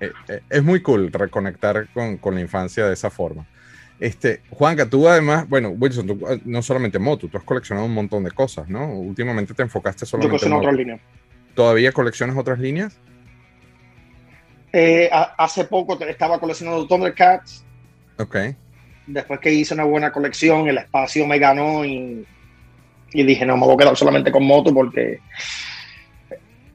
eh, 0.00 0.12
eh, 0.28 0.42
es 0.48 0.62
muy 0.62 0.80
cool 0.82 1.10
reconectar 1.10 1.88
con, 1.92 2.18
con 2.18 2.34
la 2.36 2.40
infancia 2.40 2.86
de 2.86 2.92
esa 2.94 3.10
forma. 3.10 3.46
Este, 4.00 4.42
Juanca, 4.50 4.86
tú 4.88 5.08
además, 5.08 5.48
bueno, 5.48 5.70
Wilson, 5.70 6.06
tú, 6.06 6.26
eh, 6.28 6.40
no 6.44 6.62
solamente 6.62 6.98
moto, 6.98 7.28
tú 7.28 7.38
has 7.38 7.44
coleccionado 7.44 7.86
un 7.86 7.94
montón 7.94 8.24
de 8.24 8.30
cosas, 8.32 8.68
¿no? 8.68 8.92
Últimamente 8.92 9.54
te 9.54 9.62
enfocaste 9.62 10.00
Yo 10.00 10.06
solamente 10.06 10.26
en 10.26 10.30
colecciono 10.30 10.56
moto. 10.56 10.66
otras 10.68 10.78
líneas. 10.78 11.00
¿Todavía 11.54 11.92
coleccionas 11.92 12.36
otras 12.36 12.58
líneas? 12.58 12.98
Eh, 14.72 15.08
a- 15.12 15.34
hace 15.38 15.64
poco 15.64 15.98
estaba 16.04 16.40
coleccionando 16.40 16.86
Thundercats. 16.86 17.64
Ok. 18.18 18.36
Después 19.06 19.38
que 19.38 19.52
hice 19.52 19.74
una 19.74 19.84
buena 19.84 20.10
colección, 20.10 20.66
el 20.68 20.78
espacio 20.78 21.26
me 21.26 21.38
ganó 21.38 21.84
y, 21.84 22.26
y 23.12 23.22
dije, 23.22 23.46
no, 23.46 23.56
me 23.56 23.64
voy 23.66 23.74
a 23.74 23.78
quedar 23.78 23.96
solamente 23.96 24.32
con 24.32 24.44
moto 24.44 24.74
porque 24.74 25.20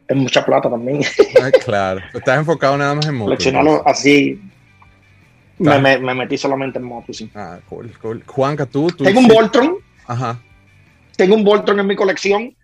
es 0.07 0.15
mucha 0.15 0.45
plata 0.45 0.69
también. 0.69 1.01
Ay, 1.43 1.51
claro. 1.63 2.01
Estás 2.13 2.37
enfocado 2.39 2.77
nada 2.77 2.95
más 2.95 3.05
en 3.07 3.15
moto. 3.15 3.25
Coleccionarlo 3.31 3.85
así. 3.85 4.39
Me, 5.59 5.77
me- 5.79 5.97
me 5.99 6.13
metí 6.15 6.37
solamente 6.37 6.79
en 6.79 6.85
moto, 6.85 7.11
sí. 7.13 7.29
Ah, 7.35 7.59
cool, 7.69 7.91
cool. 8.01 8.23
Juanca, 8.25 8.65
tú, 8.65 8.87
tú. 8.87 9.03
Tengo 9.03 9.19
un 9.19 9.27
Voltron, 9.27 9.75
Ajá. 10.07 10.39
tengo 11.17 11.35
un 11.35 11.43
Voltron 11.43 11.79
en 11.79 11.87
mi 11.87 11.95
colección, 11.95 12.55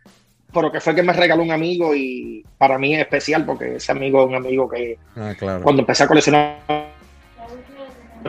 pero 0.54 0.72
que 0.72 0.80
fue 0.80 0.96
que 0.96 1.04
me 1.04 1.12
regaló 1.14 1.44
un 1.44 1.52
amigo 1.52 1.94
y 1.94 2.46
para 2.58 2.78
mí 2.78 2.94
es 2.96 3.02
especial 3.02 3.46
porque 3.46 3.76
ese 3.76 3.92
amigo 3.92 4.22
es 4.24 4.30
un 4.30 4.36
amigo 4.36 4.70
que 4.70 4.98
Ah, 5.16 5.34
claro. 5.38 5.62
cuando 5.64 5.82
empecé 5.82 6.04
a 6.04 6.08
coleccionar 6.08 6.56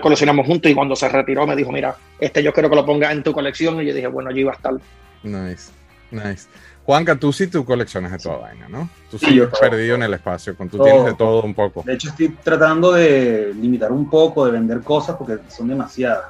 coleccionamos 0.02 0.46
juntos 0.46 0.70
y 0.70 0.74
cuando 0.74 0.94
se 0.94 1.08
retiró 1.08 1.46
me 1.46 1.56
dijo, 1.56 1.72
mira, 1.72 1.96
este 2.20 2.42
yo 2.42 2.52
quiero 2.52 2.68
que 2.68 2.76
lo 2.76 2.84
pongas 2.84 3.12
en 3.12 3.22
tu 3.22 3.32
colección 3.32 3.80
y 3.80 3.86
yo 3.86 3.94
dije, 3.94 4.06
bueno, 4.08 4.28
allí 4.30 4.42
va 4.44 4.52
a 4.52 4.56
estar. 4.56 4.74
Nice, 5.22 5.70
nice. 6.10 6.48
Juanca, 6.86 7.16
tú 7.16 7.32
sí 7.32 7.48
tú 7.48 7.64
coleccionas 7.64 8.12
de 8.12 8.18
toda 8.18 8.36
vaina, 8.38 8.68
¿no? 8.68 8.88
Tú 9.10 9.18
Sí, 9.18 9.26
sí 9.26 9.34
yo 9.34 9.48
todo. 9.48 9.60
perdido 9.60 9.96
en 9.96 10.04
el 10.04 10.14
espacio, 10.14 10.56
con 10.56 10.68
tú 10.68 10.76
Todo. 10.78 10.86
tienes 10.86 11.04
de 11.04 11.14
todo 11.14 11.42
un 11.42 11.52
poco. 11.52 11.82
De 11.84 11.94
hecho, 11.94 12.08
estoy 12.10 12.28
tratando 12.44 12.92
de 12.92 13.52
limitar 13.60 13.90
un 13.90 14.08
poco, 14.08 14.46
de 14.46 14.52
vender 14.52 14.80
cosas 14.82 15.16
porque 15.16 15.38
son 15.48 15.66
demasiadas. 15.68 16.26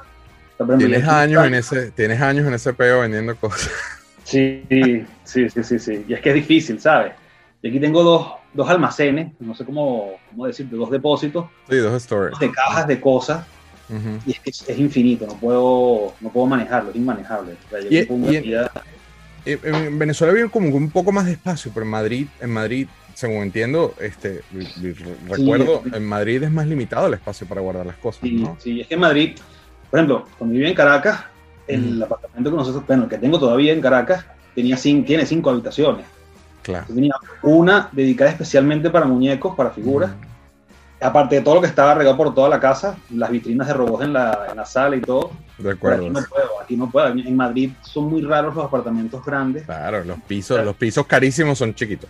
Tienes 0.79 1.03
yo- 1.05 1.11
años 1.11 1.45
en 1.45 1.53
ese, 1.53 1.91
tienes 1.91 2.19
años 2.19 2.47
en 2.47 2.55
ese 2.55 2.73
peo 2.73 3.01
vendiendo 3.01 3.35
cosas. 3.35 3.69
Sí, 4.23 4.63
sí, 5.23 5.47
sí, 5.49 5.63
sí, 5.63 5.79
sí. 5.79 6.05
Y 6.07 6.13
es 6.13 6.19
que 6.21 6.29
es 6.29 6.35
difícil, 6.35 6.81
¿sabes? 6.81 7.13
Y 7.61 7.69
aquí 7.69 7.79
tengo 7.79 8.03
dos, 8.03 8.27
dos 8.53 8.67
almacenes, 8.69 9.33
no 9.39 9.53
sé 9.55 9.63
cómo, 9.63 10.13
cómo 10.31 10.47
decirte, 10.47 10.75
dos 10.75 10.89
depósitos 10.91 11.45
Sí, 11.69 11.77
dos 11.77 11.93
stories. 12.01 12.37
de 12.39 12.51
cajas 12.51 12.87
de 12.87 12.99
cosas 12.99 13.45
y 14.25 14.31
es 14.31 14.39
que 14.41 14.49
es, 14.49 14.67
es 14.67 14.77
infinito, 14.79 15.25
no 15.27 15.35
puedo, 15.35 16.13
no 16.19 16.29
puedo 16.29 16.45
manejarlo, 16.47 16.89
es 16.89 16.95
inmanejable. 16.97 17.53
O 17.67 17.69
sea, 17.69 17.79
llega 17.79 18.13
Y- 18.13 18.47
y- 18.49 18.53
en 18.53 18.96
En 19.53 19.97
Venezuela 19.99 20.33
había 20.33 20.47
como 20.49 20.69
un 20.75 20.89
poco 20.89 21.11
más 21.11 21.25
de 21.25 21.33
espacio, 21.33 21.71
pero 21.73 21.85
en 21.85 21.91
Madrid, 21.91 22.27
en 22.41 22.49
Madrid, 22.49 22.87
según 23.13 23.43
entiendo, 23.43 23.93
este, 23.99 24.41
recuerdo, 25.27 25.81
sí. 25.83 25.91
en 25.93 26.05
Madrid 26.05 26.43
es 26.43 26.51
más 26.51 26.67
limitado 26.67 27.07
el 27.07 27.13
espacio 27.15 27.47
para 27.47 27.61
guardar 27.61 27.85
las 27.85 27.97
cosas, 27.97 28.21
Sí, 28.21 28.31
¿no? 28.35 28.57
sí, 28.59 28.81
es 28.81 28.87
que 28.87 28.93
en 28.95 28.99
Madrid, 28.99 29.37
por 29.89 29.99
ejemplo, 29.99 30.25
cuando 30.37 30.53
vivía 30.53 30.69
en 30.69 30.75
Caracas, 30.75 31.23
el 31.67 32.01
apartamento 32.01 32.51
que 32.51 32.57
nosotros, 32.57 32.83
bueno, 32.85 33.03
el 33.03 33.09
que 33.09 33.17
tengo 33.17 33.39
todavía 33.39 33.73
en 33.73 33.81
Caracas, 33.81 34.25
tenía 34.55 34.75
tiene 34.77 35.25
cinco 35.25 35.49
habitaciones. 35.49 36.05
Claro. 36.63 36.85
Tenía 36.93 37.13
una 37.43 37.89
dedicada 37.91 38.31
especialmente 38.31 38.89
para 38.89 39.05
muñecos, 39.05 39.55
para 39.55 39.69
figuras. 39.71 40.11
Aparte 40.99 41.35
de 41.35 41.41
todo 41.41 41.55
lo 41.55 41.61
que 41.61 41.67
estaba 41.67 41.93
regado 41.93 42.17
por 42.17 42.33
toda 42.33 42.49
la 42.49 42.59
casa, 42.59 42.97
las 43.11 43.29
vitrinas 43.29 43.67
de 43.67 43.73
robots 43.73 44.03
en 44.03 44.13
la, 44.13 44.47
en 44.49 44.57
la 44.57 44.65
sala 44.65 44.95
y 44.95 45.01
todo. 45.01 45.31
De 45.59 45.71
acuerdo. 45.71 46.05
Aquí 46.05 46.09
no 46.09 46.23
puedo, 46.27 46.61
aquí 46.61 46.77
no 46.77 46.89
puedo. 46.89 47.07
En 47.07 47.35
Madrid 47.35 47.71
son 47.81 48.05
muy 48.05 48.21
raros 48.23 48.55
los 48.55 48.65
apartamentos 48.65 49.23
grandes. 49.23 49.63
Claro, 49.65 50.03
los 50.03 50.19
pisos, 50.21 50.63
los 50.65 50.75
pisos 50.75 51.05
carísimos 51.05 51.57
son 51.59 51.75
chiquitos. 51.75 52.09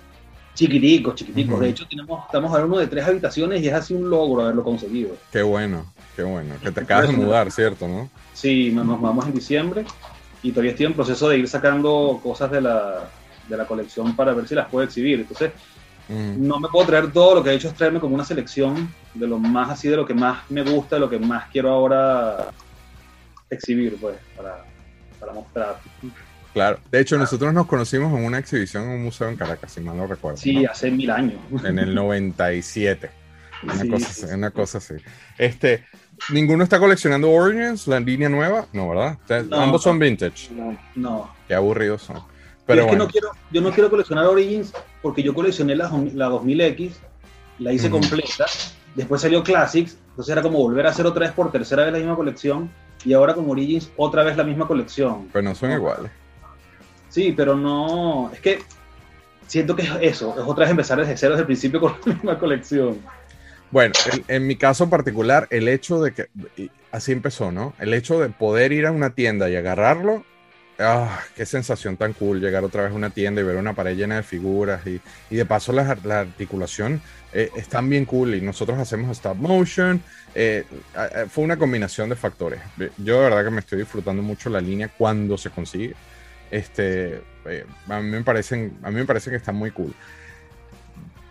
Chiquiticos, 0.53 1.15
chiquiticos. 1.15 1.55
Uh 1.55 1.57
-huh. 1.57 1.63
De 1.63 1.69
hecho, 1.69 1.85
tenemos, 1.87 2.25
estamos 2.25 2.57
a 2.57 2.65
uno 2.65 2.77
de 2.77 2.87
tres 2.87 3.05
habitaciones 3.05 3.61
y 3.61 3.67
es 3.67 3.73
así 3.73 3.93
un 3.93 4.09
logro 4.09 4.43
haberlo 4.43 4.63
conseguido. 4.63 5.15
Qué 5.31 5.43
bueno, 5.43 5.93
qué 6.15 6.23
bueno. 6.23 6.55
Que 6.63 6.71
te 6.71 6.81
acabas 6.81 7.09
de 7.09 7.13
mudar, 7.17 7.51
¿cierto? 7.51 7.87
¿no? 7.87 8.09
Sí, 8.33 8.71
nos 8.71 9.01
vamos 9.01 9.27
en 9.27 9.33
diciembre 9.33 9.85
y 10.41 10.51
todavía 10.51 10.71
estoy 10.71 10.85
en 10.85 10.93
proceso 10.93 11.29
de 11.29 11.37
ir 11.39 11.47
sacando 11.47 12.19
cosas 12.23 12.49
de 12.51 12.61
la, 12.61 13.09
de 13.49 13.57
la 13.57 13.65
colección 13.65 14.15
para 14.15 14.33
ver 14.33 14.47
si 14.47 14.55
las 14.55 14.67
puedo 14.69 14.85
exhibir. 14.85 15.19
Entonces, 15.19 15.51
mm. 16.07 16.47
no 16.47 16.59
me 16.59 16.67
puedo 16.69 16.85
traer 16.85 17.11
todo, 17.11 17.35
lo 17.35 17.43
que 17.43 17.51
he 17.51 17.53
hecho 17.55 17.67
es 17.67 17.73
traerme 17.73 17.99
como 17.99 18.15
una 18.15 18.25
selección 18.25 18.93
de 19.13 19.27
lo 19.27 19.39
más 19.39 19.69
así, 19.69 19.87
de 19.87 19.95
lo 19.95 20.05
que 20.05 20.13
más 20.13 20.49
me 20.49 20.63
gusta, 20.63 20.95
de 20.95 20.99
lo 21.01 21.09
que 21.09 21.19
más 21.19 21.49
quiero 21.51 21.71
ahora 21.71 22.51
exhibir, 23.49 23.97
pues, 23.99 24.17
para, 24.35 24.65
para 25.19 25.33
mostrar. 25.33 25.79
Claro, 26.53 26.79
de 26.89 26.99
hecho 26.99 27.17
nosotros 27.17 27.53
nos 27.53 27.67
conocimos 27.67 28.11
en 28.17 28.25
una 28.25 28.39
exhibición 28.39 28.83
en 28.83 28.89
un 28.89 29.03
museo 29.03 29.29
en 29.29 29.35
Caracas, 29.35 29.71
si 29.71 29.81
mal 29.81 29.95
no 29.95 30.07
recuerdo. 30.07 30.37
Sí, 30.37 30.63
¿no? 30.63 30.71
hace 30.71 30.89
mil 30.89 31.11
años. 31.11 31.39
En 31.63 31.77
el 31.77 31.93
97. 31.93 33.11
Una, 33.63 33.75
Sí, 33.75 33.89
cosa, 33.89 34.05
sí, 34.05 34.11
así, 34.11 34.27
sí. 34.27 34.33
una 34.33 34.51
cosa 34.51 34.77
así. 34.79 34.93
Este, 35.37 35.85
¿Ninguno 36.31 36.63
está 36.63 36.79
coleccionando 36.79 37.31
Origins, 37.31 37.87
la 37.87 37.99
línea 37.99 38.29
nueva? 38.29 38.65
No, 38.73 38.89
¿verdad? 38.89 39.17
O 39.23 39.27
sea, 39.27 39.43
No, 39.43 39.57
ambos 39.61 39.83
son 39.83 39.99
vintage. 39.99 40.51
No, 40.51 40.77
no. 40.95 41.31
Qué 41.47 41.53
aburridos 41.53 42.01
son. 42.03 42.21
Pero 42.65 42.81
es 42.81 42.85
que 42.85 42.89
bueno, 42.89 43.05
no 43.05 43.09
quiero, 43.11 43.29
yo 43.51 43.61
no 43.61 43.71
quiero 43.71 43.89
coleccionar 43.89 44.25
Origins 44.25 44.73
porque 45.07 45.23
yo 45.23 45.33
coleccioné 45.33 45.73
la, 45.73 45.89
la 46.15 46.29
2000X, 46.29 46.91
la 47.59 47.71
hice 47.71 47.89
completa, 47.89 48.45
después 48.93 49.21
salió 49.21 49.41
Classics, 49.41 49.97
entonces 50.09 50.33
era 50.33 50.41
como 50.41 50.57
volver 50.57 50.85
a 50.85 50.89
hacer 50.89 51.05
otra 51.05 51.27
vez 51.27 51.31
por 51.31 51.49
tercera 51.49 51.85
vez 51.85 51.93
la 51.93 51.99
misma 51.99 52.17
colección, 52.17 52.69
y 53.05 53.13
ahora 53.13 53.33
con 53.33 53.49
Origins 53.49 53.89
otra 53.95 54.25
vez 54.25 54.35
la 54.35 54.43
misma 54.43 54.67
colección. 54.67 55.29
pero 55.31 55.43
no 55.43 55.55
son 55.55 55.71
iguales. 55.71 56.11
Sí, 57.07 57.33
pero 57.37 57.55
no, 57.55 58.29
es 58.33 58.41
que 58.41 58.59
siento 59.47 59.77
que 59.77 59.83
es 59.83 59.91
eso, 60.01 60.35
es 60.37 60.43
otra 60.45 60.65
vez 60.65 60.71
empezar 60.71 60.99
desde 60.99 61.15
cero 61.15 61.31
desde 61.31 61.43
el 61.43 61.45
principio 61.45 61.79
con 61.79 61.95
la 62.05 62.13
misma 62.13 62.37
colección. 62.37 62.97
Bueno, 63.71 63.93
en, 64.11 64.25
en 64.27 64.45
mi 64.45 64.57
caso 64.57 64.89
particular, 64.89 65.47
el 65.51 65.69
hecho 65.69 66.01
de 66.01 66.11
que, 66.11 66.27
así 66.91 67.13
empezó, 67.13 67.53
¿no? 67.53 67.73
El 67.79 67.93
hecho 67.93 68.19
de 68.19 68.27
poder 68.27 68.73
ir 68.73 68.85
a 68.85 68.91
una 68.91 69.11
tienda 69.11 69.49
y 69.49 69.55
agarrarlo, 69.55 70.25
ah, 70.79 71.19
qué 71.35 71.45
sensación 71.45 71.97
tan 71.97 72.13
cool 72.13 72.39
llegar 72.39 72.63
otra 72.63 72.83
vez 72.83 72.91
a 72.91 72.95
una 72.95 73.09
tienda 73.09 73.41
y 73.41 73.43
ver 73.43 73.57
una 73.57 73.73
pared 73.73 73.95
llena 73.95 74.17
de 74.17 74.23
figuras 74.23 74.85
y, 74.85 75.01
y 75.29 75.35
de 75.35 75.45
paso 75.45 75.71
la, 75.73 75.97
la 76.03 76.21
articulación 76.21 77.01
eh, 77.33 77.51
bien 77.83 78.05
cool 78.05 78.35
y 78.35 78.41
nosotros 78.41 78.77
hacemos 78.79 79.11
stop 79.11 79.37
motion. 79.37 80.01
eh, 80.33 80.65
fue 81.29 81.43
una 81.43 81.57
combinación 81.57 82.09
de 82.09 82.15
factores. 82.15 82.59
Yo 82.97 83.15
de 83.15 83.29
verdad 83.29 83.43
que 83.43 83.51
me 83.51 83.59
estoy 83.59 83.79
disfrutando 83.79 84.21
mucho 84.21 84.49
la 84.49 84.61
línea 84.61 84.89
cuando 84.89 85.37
se 85.37 85.49
consigue. 85.49 85.95
Este, 86.49 87.21
eh, 87.45 87.65
a, 87.89 87.99
mí 87.99 88.09
me 88.09 88.23
parecen, 88.23 88.77
a 88.83 88.89
mí 88.89 88.95
me 88.95 89.05
parece 89.05 89.29
que 89.29 89.35
están 89.35 89.55
muy 89.55 89.71
cool 89.71 89.93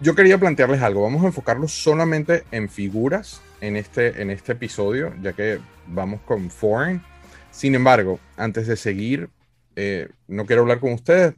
yo 0.01 0.15
quería 0.15 0.39
plantearles 0.39 0.83
algo. 0.83 1.03
Vamos 1.03 1.23
a 1.25 1.27
enfocarnos 1.27 1.73
solamente 1.73 2.45
en 2.51 2.69
figuras 2.69 3.41
en 3.61 3.77
este, 3.77 4.21
en 4.21 4.31
este 4.31 4.53
episodio, 4.53 5.15
ya 5.23 5.33
que 5.33 5.59
vamos 5.87 6.21
con 6.23 6.51
Foreign. 6.51 7.03
Sin 7.51 7.75
embargo, 7.75 8.21
antes 8.37 8.67
de 8.67 8.77
seguir, 8.77 9.31
eh, 9.77 10.09
no 10.27 10.47
quiero 10.47 10.63
hablar 10.63 10.81
con 10.81 10.95
ustedes, 10.95 11.35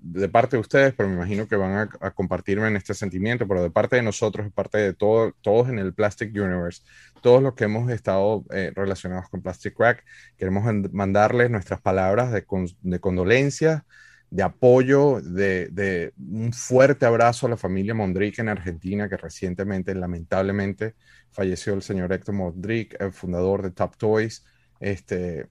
de 0.00 0.28
parte 0.30 0.56
de 0.56 0.60
ustedes, 0.60 0.94
pero 0.94 1.08
me 1.10 1.14
imagino 1.14 1.46
que 1.46 1.56
van 1.56 1.90
a, 2.00 2.10
compartirme 2.12 2.68
en 2.68 2.76
este 2.76 2.94
sentimiento, 2.94 3.46
pero 3.46 3.62
de 3.62 3.70
parte 3.70 3.96
de 3.96 4.02
nosotros, 4.02 4.46
de 4.46 4.50
parte 4.50 4.78
de 4.78 4.94
todo, 4.94 5.32
todos 5.42 5.68
en 5.68 5.78
el 5.78 5.92
Plastic 5.94 6.30
Universe, 6.34 6.82
todos 7.20 7.42
los 7.42 7.54
que 7.54 7.64
hemos 7.64 7.90
estado 7.90 8.44
eh, 8.50 8.72
relacionados 8.74 9.28
con 9.28 9.42
Plastic 9.42 9.76
Crack, 9.76 10.04
queremos 10.38 10.64
mandarles 10.92 11.50
nuestras 11.50 11.80
palabras 11.82 12.32
de, 12.32 12.44
con- 12.44 12.66
de 12.80 12.98
condolencia, 12.98 13.84
de 14.30 14.42
apoyo, 14.42 15.20
de, 15.20 16.14
un 16.18 16.54
fuerte 16.54 17.04
abrazo 17.04 17.46
a 17.46 17.50
la 17.50 17.58
familia 17.58 17.94
Mondrick 17.94 18.38
en 18.38 18.48
Argentina, 18.48 19.06
que 19.08 19.18
recientemente, 19.18 19.94
lamentablemente, 19.94 20.94
falleció 21.30 21.74
el 21.74 21.82
señor 21.82 22.10
Héctor 22.14 22.34
Mondrick, 22.36 22.96
el 22.98 23.12
fundador 23.12 23.60
de 23.62 23.70
Top 23.72 23.96
Toys. 23.98 24.42
Este, 24.80 25.48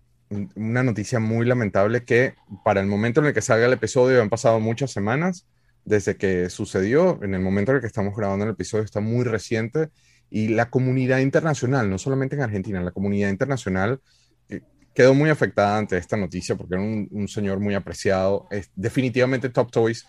una 0.56 0.84
noticia 0.84 1.20
muy 1.20 1.46
lamentable 1.46 2.04
que 2.06 2.36
para 2.64 2.80
el 2.82 2.88
momento 2.88 3.20
en 3.20 3.28
el 3.28 3.34
que 3.34 3.42
salga 3.42 3.66
el 3.66 3.74
episodio 3.74 4.22
han 4.22 4.30
pasado 4.30 4.60
muchas 4.60 4.92
semanas 4.92 5.46
desde 5.84 6.16
que 6.16 6.50
sucedió. 6.50 7.20
En 7.22 7.34
el 7.34 7.42
momento 7.42 7.72
en 7.72 7.78
el 7.78 7.82
que 7.82 7.88
estamos 7.88 8.16
grabando 8.16 8.46
el 8.46 8.52
episodio 8.52 8.84
está 8.84 9.02
muy 9.02 9.26
reciente 9.26 9.90
y 10.30 10.50
la 10.50 10.70
comunidad 10.70 11.20
internacional, 11.20 11.90
no 11.90 11.98
solamente 11.98 12.36
en 12.36 12.44
Argentina, 12.44 12.82
la 12.82 12.92
comunidad 12.92 13.30
internacional 13.30 14.00
eh, 14.48 14.62
quedó 14.94 15.14
muy 15.14 15.30
afectada 15.30 15.78
ante 15.78 15.98
esta 15.98 16.16
noticia 16.16 16.56
porque 16.56 16.76
era 16.76 16.84
un, 16.84 17.28
señor 17.28 17.60
muy 17.60 17.76
apreciado. 17.76 18.48
Es, 18.52 18.72
definitivamente 18.76 19.50
Top 19.50 19.72
Toys 19.72 20.08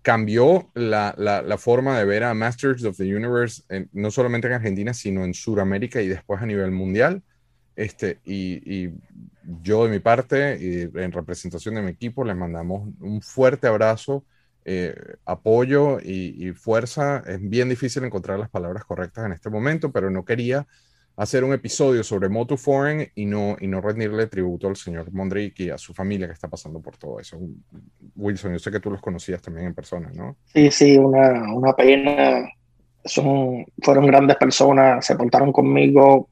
cambió 0.00 0.70
la, 0.74 1.14
la, 1.16 1.58
forma 1.58 1.96
de 1.96 2.04
ver 2.04 2.24
a 2.24 2.34
Masters 2.34 2.82
of 2.84 2.96
the 2.96 3.14
Universe, 3.14 3.62
no 3.92 4.10
solamente 4.10 4.48
en 4.48 4.54
Argentina, 4.54 4.92
sino 4.92 5.24
en 5.24 5.32
Sudamérica 5.32 6.02
y 6.02 6.08
después 6.08 6.42
a 6.42 6.46
nivel 6.46 6.72
mundial. 6.72 7.22
Este, 7.76 8.18
y 8.24 8.90
yo 9.62 9.84
de 9.84 9.90
mi 9.90 9.98
parte, 9.98 10.58
y 10.60 10.98
en 10.98 11.12
representación 11.12 11.74
de 11.74 11.82
mi 11.82 11.90
equipo, 11.90 12.24
les 12.24 12.36
mandamos 12.36 12.88
un 13.00 13.20
fuerte 13.22 13.66
abrazo, 13.66 14.24
eh, 14.64 14.94
apoyo 15.24 15.98
y, 16.00 16.52
fuerza. 16.52 17.22
Es 17.26 17.38
bien 17.40 17.68
difícil 17.68 18.04
encontrar 18.04 18.38
las 18.38 18.50
palabras 18.50 18.84
correctas 18.84 19.26
en 19.26 19.32
este 19.32 19.50
momento, 19.50 19.90
pero 19.90 20.10
no 20.10 20.24
quería 20.24 20.66
hacer 21.16 21.44
un 21.44 21.52
episodio 21.52 22.02
sobre 22.02 22.28
Moto 22.28 22.56
Foreign 22.56 23.06
y 23.14 23.26
no, 23.26 23.56
y 23.60 23.66
no 23.66 23.80
rendirle 23.80 24.28
tributo 24.28 24.68
al 24.68 24.76
señor 24.76 25.12
Mondrick 25.12 25.60
y 25.60 25.70
a 25.70 25.76
su 25.76 25.92
familia 25.92 26.26
que 26.26 26.32
está 26.32 26.48
pasando 26.48 26.80
por 26.80 26.96
todo 26.96 27.20
eso. 27.20 27.38
Wilson, 28.16 28.52
yo 28.52 28.58
sé 28.58 28.70
que 28.70 28.80
tú 28.80 28.90
los 28.90 29.00
conocías 29.00 29.42
también 29.42 29.66
en 29.66 29.74
persona, 29.74 30.10
¿no? 30.14 30.36
Sí, 30.46 30.70
sí, 30.70 30.96
una, 30.96 31.54
una 31.54 31.74
pena. 31.74 32.48
Son, 33.04 33.66
fueron 33.82 34.06
grandes 34.06 34.36
personas, 34.36 35.04
se 35.04 35.16
portaron 35.16 35.52
conmigo 35.52 36.28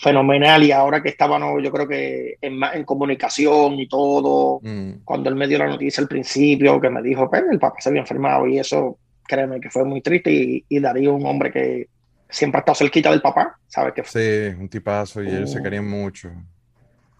fenomenal 0.00 0.62
y 0.64 0.72
ahora 0.72 1.02
que 1.02 1.10
estábamos, 1.10 1.62
yo 1.62 1.70
creo 1.72 1.88
que 1.88 2.36
en, 2.40 2.60
en 2.74 2.84
comunicación 2.84 3.74
y 3.80 3.88
todo, 3.88 4.62
Mm, 4.62 5.00
cuando 5.04 5.28
él 5.30 5.36
me 5.36 5.46
dio 5.48 5.58
la 5.58 5.66
noticia 5.68 6.02
al 6.02 6.08
principio, 6.08 6.80
que 6.80 6.90
me 6.90 7.02
dijo, 7.02 7.30
pues 7.30 7.42
el 7.50 7.58
papá 7.58 7.76
se 7.80 7.88
había 7.90 8.00
enfermado 8.02 8.46
y 8.46 8.58
eso, 8.58 9.00
créeme 9.26 9.60
que 9.60 9.70
fue 9.70 9.84
muy 9.84 10.02
triste 10.02 10.32
y, 10.32 10.64
y 10.68 10.80
Darío, 10.80 11.14
un 11.14 11.26
hombre 11.26 11.50
que 11.52 11.88
siempre 12.28 12.58
ha 12.58 12.60
estado 12.60 12.76
cerquita 12.76 13.10
del 13.10 13.22
papá, 13.22 13.56
¿sabes? 13.66 13.94
Que 13.94 14.02
fue 14.04 14.12
sí, 14.12 14.54
un 14.58 14.68
tipazo 14.70 15.22
y 15.22 15.34
ellos 15.34 15.50
se 15.50 15.60
Oh. 15.60 15.62
querían 15.62 15.86
mucho. 15.88 16.30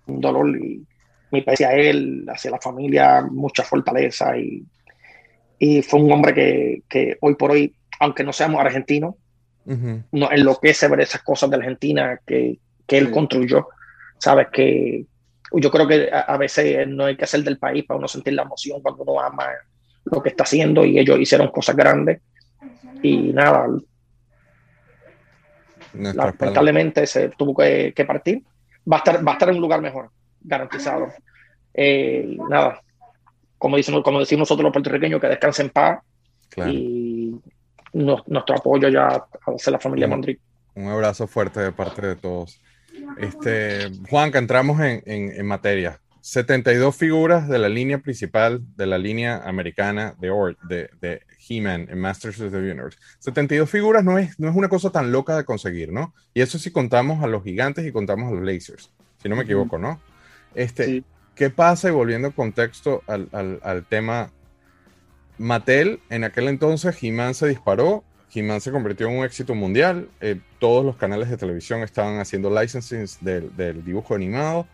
un 0.07 0.21
dolor 0.21 0.49
y 0.57 0.87
mi 1.31 1.45
hacia 1.47 1.73
él, 1.75 2.25
hacia 2.29 2.51
la 2.53 2.61
familia, 2.61 3.23
mucha 3.23 3.63
fortaleza 3.65 4.37
y, 4.39 4.65
y 5.59 5.83
fue 5.83 6.01
un 6.03 6.13
hombre 6.13 6.35
que, 6.35 6.85
que 6.89 7.17
hoy 7.21 7.37
por 7.37 7.53
hoy, 7.53 7.77
aunque 8.01 8.25
no 8.25 8.33
seamos 8.33 8.61
argentinos, 8.61 9.17
Ujú, 9.67 10.03
nos 10.13 10.31
enloquece 10.33 10.89
ver 10.89 11.01
esas 11.01 11.23
cosas 11.23 11.51
de 11.51 11.57
Argentina 11.57 12.19
que, 12.27 12.61
que 12.87 12.99
él 12.99 13.11
construyó. 13.11 13.69
Sabes 14.19 14.49
que 14.53 15.05
yo 15.53 15.71
creo 15.71 15.87
que 15.87 16.09
a, 16.13 16.21
a 16.21 16.37
veces 16.37 16.87
no 16.89 17.05
hay 17.07 17.17
que 17.17 17.27
ser 17.27 17.43
del 17.45 17.59
país 17.59 17.85
para 17.85 17.99
uno 17.99 18.09
sentir 18.09 18.35
la 18.35 18.43
emoción 18.43 18.81
cuando 18.83 19.03
uno 19.03 19.21
ama 19.21 19.47
lo 20.05 20.23
que 20.23 20.29
está 20.31 20.45
haciendo 20.45 20.85
y 20.85 20.99
ellos 20.99 21.19
hicieron 21.19 21.49
cosas 21.49 21.75
grandes 21.77 22.21
y 23.03 23.33
nada, 23.33 23.67
lamentablemente 25.95 27.07
se 27.07 27.29
tuvo 27.31 27.55
que, 27.57 27.93
que 27.95 28.05
partir. 28.05 28.43
Va 28.91 28.97
a, 28.97 28.99
estar, 28.99 29.27
va 29.27 29.33
a 29.33 29.35
estar 29.35 29.49
en 29.49 29.57
un 29.57 29.63
lugar 29.63 29.81
mejor, 29.81 30.11
garantizado. 30.41 31.09
Eh, 31.75 32.37
nada, 32.49 32.81
como, 33.59 33.77
dicen, 33.77 34.01
como 34.03 34.21
decimos 34.21 34.43
nosotros 34.43 34.65
los 34.65 34.73
puertorriqueños, 34.73 35.21
que 35.21 35.29
descanse 35.29 35.63
en 35.63 35.71
paz 35.71 35.99
Claro. 36.49 36.71
y 36.71 37.35
no- 37.93 38.23
nuestro 38.29 38.57
apoyo 38.57 38.89
ya 38.89 39.25
hacia 39.47 39.73
la 39.73 39.81
familia 39.81 40.07
Mm. 40.07 40.11
Mondrick. 40.11 40.41
Un 40.77 40.89
abrazo 40.89 41.27
fuerte 41.27 41.61
de 41.61 41.73
parte 41.73 42.07
de 42.07 42.17
todos. 42.17 42.61
Este, 43.19 43.91
Juan, 44.11 44.31
que 44.33 44.39
entramos 44.39 44.81
en, 44.81 45.03
en- 45.07 45.33
en 45.33 45.47
materia. 45.47 46.01
72 46.21 46.97
figuras 46.97 47.49
de 47.49 47.59
la 47.59 47.69
línea 47.69 47.99
principal, 47.99 48.61
de 48.77 48.87
la 48.87 48.99
línea 48.99 49.43
americana 49.45 50.15
de, 50.19 50.31
Or- 50.31 50.57
de, 50.69 50.91
de 51.01 51.23
He-Man 51.49 51.87
en 51.89 52.01
Masters 52.01 52.41
of 52.41 52.51
the 52.51 52.59
Universe. 52.59 52.99
72 53.21 53.71
figuras 53.71 54.03
no 54.03 54.19
es, 54.19 54.39
no 54.41 54.49
es 54.51 54.57
una 54.57 54.69
cosa 54.69 54.91
tan 54.91 55.13
loca 55.13 55.37
de 55.37 55.45
conseguir, 55.45 55.93
¿no? 55.93 56.15
Y 56.35 56.41
eso 56.41 56.59
si 56.59 56.73
contamos 56.73 57.23
a 57.23 57.29
los 57.29 57.45
gigantes 57.45 57.87
y 57.87 57.93
contamos 57.93 58.33
a 58.33 58.35
los 58.35 58.45
lasers, 58.45 58.91
si 59.23 59.29
no 59.29 59.37
me 59.37 59.45
equivoco, 59.45 59.79
¿no? 59.79 60.01
Este, 60.55 60.85
Sí. 60.87 61.05
¿Qué 61.37 61.51
pasa? 61.51 61.89
Y 61.89 61.93
volviendo 61.93 62.29
en 62.29 62.33
contexto 62.33 63.03
al, 63.07 63.29
al- 63.31 63.61
al 63.63 63.85
tema, 63.85 64.33
Mattel, 65.39 66.01
en 66.09 66.25
aquel 66.25 66.49
entonces, 66.49 66.97
He-Man 67.03 67.35
se 67.35 67.47
disparó, 67.47 68.05
He-Man 68.35 68.61
se 68.61 68.71
convirtió 68.71 69.09
en 69.09 69.19
un 69.19 69.25
éxito 69.25 69.55
mundial, 69.55 70.09
eh, 70.21 70.41
todos 70.59 70.85
los 70.85 70.97
canales 70.97 71.31
de 71.31 71.37
televisión 71.37 71.83
estaban 71.83 72.19
haciendo 72.19 72.51
licensings 72.51 73.19
del, 73.23 73.55
del 73.57 73.85
dibujo 73.85 74.15
animado, 74.15 74.67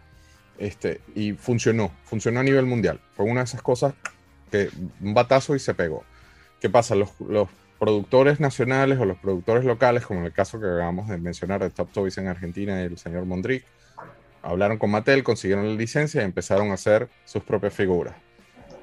Este, 0.59 1.01
y 1.15 1.33
funcionó, 1.33 1.91
funcionó 2.05 2.41
a 2.41 2.43
nivel 2.43 2.67
mundial. 2.67 3.01
Fue 3.17 3.25
una 3.25 3.41
de 3.41 3.45
esas 3.45 3.63
cosas 3.63 3.95
que 4.51 4.69
un 5.01 5.15
batazo 5.15 5.57
y 5.57 5.59
se 5.59 5.75
pegó. 5.75 6.05
¿Qué 6.61 6.69
pasa? 6.69 6.95
Los, 6.95 7.11
los 7.21 7.49
productores 7.81 8.39
nacionales 8.39 8.99
o 9.01 9.05
los 9.05 9.17
productores 9.19 9.65
locales, 9.65 10.05
como 10.07 10.21
en 10.21 10.27
el 10.27 10.33
caso 10.33 10.61
que 10.61 10.67
acabamos 10.67 11.09
de 11.09 11.19
mencionar 11.19 11.61
de 11.61 11.71
Top 11.71 11.91
Toys 11.91 12.17
en 12.19 12.29
Argentina 12.29 12.81
y 12.81 12.85
el 12.85 12.99
señor 12.99 13.25
Mondrick, 13.25 13.65
hablaron 14.43 14.79
con 14.79 14.91
Mattel, 14.91 15.25
consiguieron 15.25 15.67
la 15.67 15.75
licencia 15.75 16.21
y 16.21 16.25
empezaron 16.25 16.71
a 16.71 16.75
hacer 16.75 17.09
sus 17.25 17.43
propias 17.43 17.75
figuras. 17.75 18.15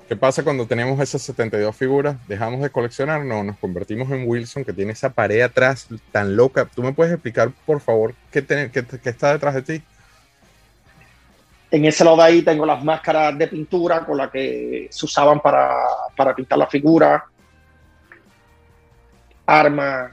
¿Qué 0.10 0.16
pasa 0.16 0.44
cuando 0.44 0.66
tenemos 0.66 1.00
esas 1.00 1.22
72 1.22 1.76
figuras? 1.76 2.18
Dejamos 2.28 2.62
de 2.62 2.72
coleccionar, 2.72 3.24
no, 3.24 3.44
nos 3.44 3.60
convertimos 3.60 4.10
en 4.10 4.28
Wilson, 4.28 4.66
que 4.66 4.74
tiene 4.74 4.94
esa 4.94 5.12
pared 5.12 5.40
atrás 5.42 5.88
tan 6.12 6.36
loca. 6.36 6.66
¿Tú 6.66 6.82
me 6.82 6.94
puedes 6.94 7.14
explicar, 7.14 7.52
por 7.64 7.80
favor, 7.80 8.16
qué, 8.32 8.44
qué, 8.44 8.72
qué 8.72 9.10
está 9.12 9.34
detrás 9.34 9.54
de 9.54 9.62
ti? 9.62 9.84
En 11.70 11.86
ese 11.86 12.04
lado 12.04 12.18
de 12.18 12.24
ahí 12.24 12.42
tengo 12.42 12.66
las 12.66 12.84
máscaras 12.84 13.38
de 13.38 13.48
pintura 13.50 14.04
con 14.04 14.18
las 14.18 14.32
que 14.32 14.88
se 14.90 15.06
usaban 15.06 15.40
para, 15.42 15.76
para 16.18 16.34
pintar 16.34 16.58
la 16.58 16.66
figura, 16.66 17.26
armas, 19.46 20.12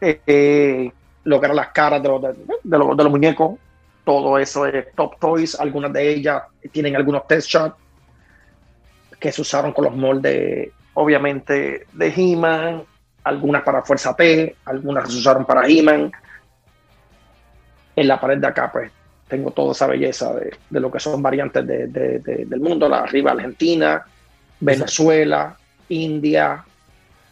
eh, 0.00 0.20
eh, 0.24 0.92
lo 1.24 1.40
que 1.40 1.46
eran 1.46 1.56
las 1.56 1.68
caras 1.70 2.00
de 2.00 2.08
los, 2.08 2.22
de, 2.22 2.78
los, 2.78 2.96
de 2.96 3.02
los 3.02 3.10
muñecos. 3.10 3.58
Todo 4.04 4.38
eso 4.38 4.66
es 4.66 4.86
Top 4.94 5.18
Toys. 5.18 5.58
Algunas 5.58 5.92
de 5.92 6.14
ellas 6.14 6.44
tienen 6.70 6.94
algunos 6.94 7.26
test 7.26 7.48
shots 7.48 7.83
que 9.24 9.32
se 9.32 9.40
usaron 9.40 9.72
con 9.72 9.86
los 9.86 9.96
moldes, 9.96 10.68
obviamente, 10.92 11.86
de 11.94 12.08
He-Man, 12.14 12.82
algunas 13.22 13.62
para 13.62 13.80
Fuerza 13.80 14.14
T, 14.14 14.54
algunas 14.66 15.10
se 15.10 15.16
usaron 15.16 15.46
para 15.46 15.66
He-Man. 15.66 16.12
En 17.96 18.06
la 18.06 18.20
pared 18.20 18.36
de 18.36 18.46
acá, 18.46 18.70
pues, 18.70 18.92
tengo 19.26 19.50
toda 19.52 19.72
esa 19.72 19.86
belleza 19.86 20.34
de, 20.34 20.54
de 20.68 20.78
lo 20.78 20.92
que 20.92 21.00
son 21.00 21.22
variantes 21.22 21.66
de, 21.66 21.86
de, 21.86 22.18
del 22.44 22.60
mundo, 22.60 22.86
la 22.86 22.98
arriba 22.98 23.32
Argentina, 23.32 24.04
Venezuela, 24.60 25.56
India, 25.88 26.62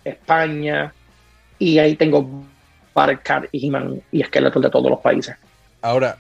España, 0.03 0.95
y 1.59 1.79
ahí 1.79 1.95
tengo 1.97 2.43
Cat 3.23 3.49
y 3.53 3.67
He-Man 3.67 4.01
y 4.13 4.23
Skeletor 4.23 4.63
de 4.63 4.71
todos 4.71 4.91
los 4.91 5.01
países. 5.01 5.37
Ahora, 5.83 6.17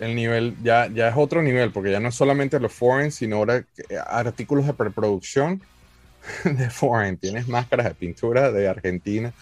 el 0.00 0.14
nivel 0.14 0.56
ya, 0.62 0.88
ya 0.88 1.08
es 1.08 1.14
otro 1.16 1.42
nivel, 1.42 1.70
porque 1.70 1.92
ya 1.92 2.00
no 2.00 2.08
es 2.08 2.14
solamente 2.14 2.58
los 2.58 2.72
foreign, 2.72 3.12
sino 3.12 3.36
ahora 3.36 3.64
artículos 4.06 4.66
de 4.66 4.74
preproducción 4.74 5.62
de 6.44 6.70
foreign. 6.70 7.16
Tienes 7.16 7.48
máscaras 7.48 7.86
de 7.86 7.94
pintura 7.94 8.50
de 8.50 8.68
Argentina. 8.68 9.32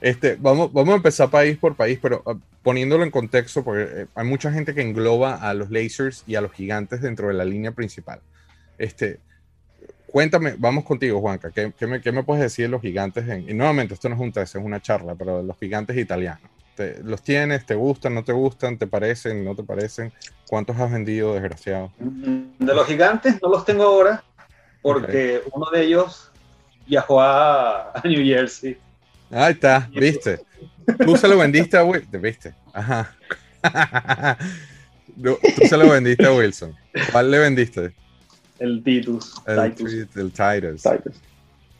Este, 0.00 0.36
vamos, 0.36 0.72
vamos 0.72 0.92
a 0.92 0.96
empezar 0.96 1.30
país 1.30 1.56
por 1.56 1.74
país, 1.74 1.98
pero 2.00 2.22
uh, 2.24 2.38
poniéndolo 2.62 3.02
en 3.02 3.10
contexto, 3.10 3.64
porque 3.64 4.02
eh, 4.02 4.06
hay 4.14 4.26
mucha 4.26 4.52
gente 4.52 4.74
que 4.74 4.82
engloba 4.82 5.36
a 5.36 5.54
los 5.54 5.70
lasers 5.70 6.22
y 6.26 6.34
a 6.36 6.40
los 6.40 6.52
gigantes 6.52 7.00
dentro 7.00 7.28
de 7.28 7.34
la 7.34 7.44
línea 7.44 7.72
principal. 7.72 8.20
Este, 8.76 9.18
cuéntame, 10.06 10.54
vamos 10.56 10.84
contigo, 10.84 11.20
Juanca, 11.20 11.50
¿qué, 11.50 11.72
qué, 11.76 11.86
me, 11.86 12.00
qué 12.00 12.12
me, 12.12 12.22
puedes 12.22 12.42
decir 12.42 12.66
de 12.66 12.70
los 12.70 12.82
gigantes? 12.82 13.24
Y 13.48 13.54
nuevamente, 13.54 13.94
esto 13.94 14.08
no 14.08 14.14
es 14.14 14.20
un 14.20 14.32
test, 14.32 14.54
es 14.56 14.62
una 14.62 14.80
charla, 14.80 15.14
pero 15.16 15.38
de 15.38 15.44
los 15.44 15.58
gigantes 15.58 15.96
italianos. 15.96 16.57
Te, 16.78 17.02
¿Los 17.02 17.22
tienes? 17.22 17.66
¿Te 17.66 17.74
gustan? 17.74 18.14
¿No 18.14 18.22
te 18.22 18.32
gustan? 18.32 18.78
¿Te 18.78 18.86
parecen? 18.86 19.44
¿No 19.44 19.56
te 19.56 19.64
parecen? 19.64 20.12
¿Cuántos 20.48 20.78
has 20.78 20.92
vendido, 20.92 21.34
desgraciado? 21.34 21.90
De 21.98 22.72
los 22.72 22.86
gigantes 22.86 23.42
no 23.42 23.48
los 23.48 23.64
tengo 23.64 23.82
ahora, 23.82 24.22
porque 24.80 25.38
okay. 25.38 25.50
uno 25.52 25.66
de 25.72 25.82
ellos 25.82 26.30
viajó 26.86 27.20
a, 27.20 27.90
a 27.90 28.02
New 28.04 28.24
Jersey. 28.24 28.78
Ahí 29.28 29.54
está, 29.54 29.90
viste. 29.92 30.38
Tú 31.04 31.16
se 31.16 31.26
lo 31.26 31.36
vendiste 31.36 31.76
a 31.76 31.82
Wilson. 31.82 32.22
¿Viste? 32.22 32.54
Ajá. 32.72 33.12
Tú 35.20 35.36
se 35.68 35.76
lo 35.76 35.90
vendiste 35.90 36.26
a 36.26 36.32
Wilson. 36.32 36.76
¿Cuál 37.10 37.32
le 37.32 37.40
vendiste? 37.40 37.92
El 38.60 38.84
Titus. 38.84 39.34
El 39.46 39.74
Titus. 39.74 39.92
El 40.14 40.30
Titus. 40.30 40.82
Titus. 40.82 41.22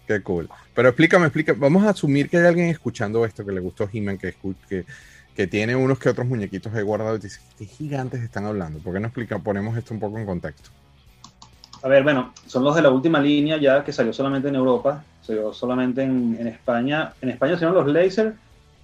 Qué 0.08 0.22
cool. 0.22 0.48
Pero 0.74 0.88
explícame, 0.88 1.26
explícame. 1.26 1.58
Vamos 1.58 1.84
a 1.84 1.90
asumir 1.90 2.30
que 2.30 2.38
hay 2.38 2.46
alguien 2.46 2.70
escuchando 2.70 3.26
esto 3.26 3.44
que 3.44 3.52
le 3.52 3.60
gustó 3.60 3.86
He-Man, 3.92 4.16
que, 4.16 4.34
que, 4.66 4.86
que, 5.36 5.46
tiene 5.46 5.76
unos 5.76 5.98
que 5.98 6.08
otros 6.08 6.26
muñequitos 6.26 6.74
ahí 6.74 6.82
guardados 6.82 7.20
y 7.20 7.22
dice, 7.24 7.40
¿qué 7.58 7.66
gigantes 7.66 8.22
están 8.22 8.46
hablando? 8.46 8.78
¿Por 8.78 8.94
qué 8.94 9.00
no 9.00 9.08
explica, 9.08 9.38
ponemos 9.38 9.76
esto 9.76 9.92
un 9.92 10.00
poco 10.00 10.18
en 10.18 10.24
contexto? 10.24 10.70
A 11.82 11.88
ver, 11.88 12.02
bueno, 12.02 12.32
son 12.46 12.64
los 12.64 12.74
de 12.74 12.80
la 12.80 12.90
última 12.90 13.20
línea 13.20 13.58
ya 13.58 13.84
que 13.84 13.92
salió 13.92 14.14
solamente 14.14 14.48
en 14.48 14.54
Europa, 14.54 15.04
salió 15.20 15.52
solamente 15.52 16.02
en, 16.04 16.46
España. 16.46 17.12
En 17.20 17.28
España 17.28 17.56
llaman 17.56 17.74
los 17.74 17.86
Laser, 17.86 18.34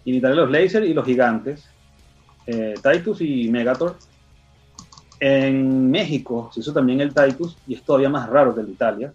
en 0.05 0.15
Italia 0.15 0.37
los 0.37 0.51
Laser 0.51 0.85
y 0.85 0.93
los 0.93 1.07
gigantes, 1.07 1.65
eh, 2.47 2.75
Titus 2.83 3.23
y 3.23 3.49
Megator. 3.49 3.97
En 5.21 5.91
México 5.91 6.51
se 6.53 6.61
hizo 6.61 6.75
también 6.75 7.01
el 7.01 7.15
Titus 7.15 7.57
y 7.67 7.77
es 7.77 7.83
todavía 7.83 8.11
más 8.11 8.29
raro 8.29 8.55
que 8.55 8.61
el 8.61 8.67
de 8.67 8.73
Italia. 8.73 9.13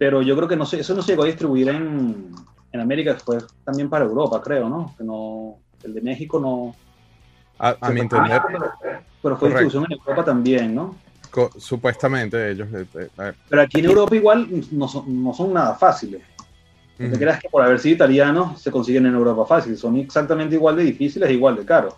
Pero 0.00 0.22
yo 0.22 0.34
creo 0.34 0.48
que 0.48 0.56
no 0.56 0.64
sé, 0.64 0.80
eso 0.80 0.94
no 0.94 1.02
se 1.02 1.12
llegó 1.12 1.24
a 1.24 1.26
distribuir 1.26 1.68
en, 1.68 2.34
en 2.72 2.80
América 2.80 3.12
después, 3.12 3.44
también 3.66 3.90
para 3.90 4.06
Europa, 4.06 4.40
creo, 4.40 4.66
¿no? 4.66 4.94
Que 4.96 5.04
no 5.04 5.58
el 5.84 5.92
de 5.92 6.00
México 6.00 6.40
no. 6.40 6.74
A, 7.58 7.76
a 7.78 7.90
mi 7.90 8.00
entender. 8.00 8.40
Pero, 8.50 8.72
pero 9.22 9.36
fue 9.36 9.48
distribución 9.50 9.84
en 9.90 9.98
Europa 9.98 10.24
también, 10.24 10.74
¿no? 10.74 10.96
Supuestamente 11.58 12.50
ellos. 12.50 12.68
Eh, 12.72 12.86
eh, 12.94 13.32
pero 13.46 13.60
aquí 13.60 13.80
en 13.80 13.84
Europa 13.84 14.16
igual 14.16 14.48
no 14.72 14.88
son, 14.88 15.22
no 15.22 15.34
son 15.34 15.52
nada 15.52 15.74
fáciles. 15.74 16.22
No 16.98 17.10
te 17.10 17.18
creas 17.18 17.38
que 17.38 17.50
por 17.50 17.62
haber 17.62 17.78
sido 17.78 17.96
italianos 17.96 18.58
se 18.58 18.70
consiguen 18.70 19.04
en 19.04 19.14
Europa 19.14 19.44
fácil. 19.44 19.76
Son 19.76 19.98
exactamente 19.98 20.54
igual 20.54 20.76
de 20.76 20.84
difíciles 20.84 21.28
e 21.28 21.34
igual 21.34 21.56
de 21.56 21.66
caros. 21.66 21.94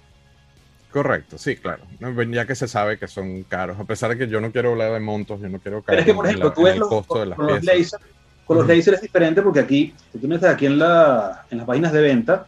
Correcto, 0.93 1.39
sí, 1.39 1.57
claro. 1.57 1.85
Ya 2.31 2.47
que 2.47 2.55
se 2.55 2.69
sabe 2.69 2.99
que 2.99 3.09
son 3.09 3.45
caros, 3.45 3.81
a 3.81 3.85
pesar 3.85 4.11
de 4.11 4.19
que 4.19 4.29
yo 4.29 4.41
no 4.41 4.53
quiero 4.53 4.73
hablar 4.73 4.93
de 4.93 5.01
montos, 5.01 5.41
yo 5.41 5.49
no 5.49 5.59
quiero 5.59 5.83
caer 5.83 5.99
Pero 5.99 6.01
es 6.01 6.07
que, 6.07 6.15
por 6.15 6.27
ejemplo, 6.27 6.49
la, 6.49 6.55
tú 6.55 6.63
ves 6.65 6.75
el 6.75 6.81
costo 6.83 7.19
de 7.21 7.27
las 7.27 7.37
con 7.37 7.47
piezas. 7.47 7.65
Los 7.65 7.75
laser, 7.77 8.01
con 8.45 8.57
los 8.59 8.67
uh 8.67 8.69
-huh. 8.69 8.77
lasers 8.77 8.97
es 8.97 9.03
diferente 9.03 9.41
porque 9.41 9.61
aquí, 9.61 9.95
tú 10.13 10.19
te 10.19 10.29
metes 10.29 10.49
aquí 10.49 10.67
en, 10.67 10.79
la, 10.79 11.47
en 11.51 11.59
las 11.59 11.67
páginas 11.67 11.93
de 11.93 12.03
venta 12.03 12.47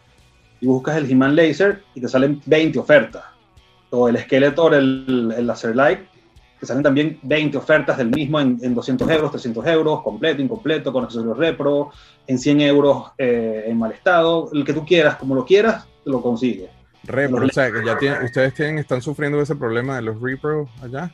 y 0.60 0.66
buscas 0.66 0.96
el 0.96 1.10
He-Man 1.10 1.34
Laser 1.34 1.82
y 1.94 2.00
te 2.02 2.08
salen 2.08 2.42
20 2.44 2.78
ofertas. 2.78 3.24
O 3.90 4.08
el 4.08 4.18
Skeletor, 4.18 4.74
el, 4.74 5.34
el 5.36 5.46
Laser 5.46 5.74
Light, 5.74 6.00
te 6.60 6.66
salen 6.66 6.82
también 6.82 7.18
20 7.22 7.56
ofertas 7.56 7.96
del 7.96 8.10
mismo 8.10 8.40
en, 8.40 8.58
en 8.62 8.74
200 8.74 9.08
euros, 9.10 9.30
300 9.30 9.66
euros, 9.68 10.02
completo, 10.02 10.42
incompleto, 10.42 10.92
con 10.92 11.04
accesorios 11.04 11.38
repro, 11.38 11.90
en 12.26 12.38
100 12.38 12.60
euros 12.60 13.12
eh, 13.16 13.64
en 13.66 13.78
mal 13.78 13.92
estado, 13.92 14.50
el 14.52 14.64
que 14.64 14.72
tú 14.72 14.84
quieras, 14.84 15.16
como 15.16 15.34
lo 15.34 15.44
quieras, 15.44 15.86
te 16.04 16.10
lo 16.10 16.20
consigues. 16.20 16.70
Repro, 17.06 17.46
o 17.46 17.48
sea, 17.50 17.70
que 17.70 17.84
ya 17.84 17.98
tienen, 17.98 18.24
ustedes 18.24 18.54
tienen, 18.54 18.78
están 18.78 19.02
sufriendo 19.02 19.40
ese 19.40 19.56
problema 19.56 19.96
de 19.96 20.02
los 20.02 20.20
repro 20.20 20.68
allá. 20.82 21.12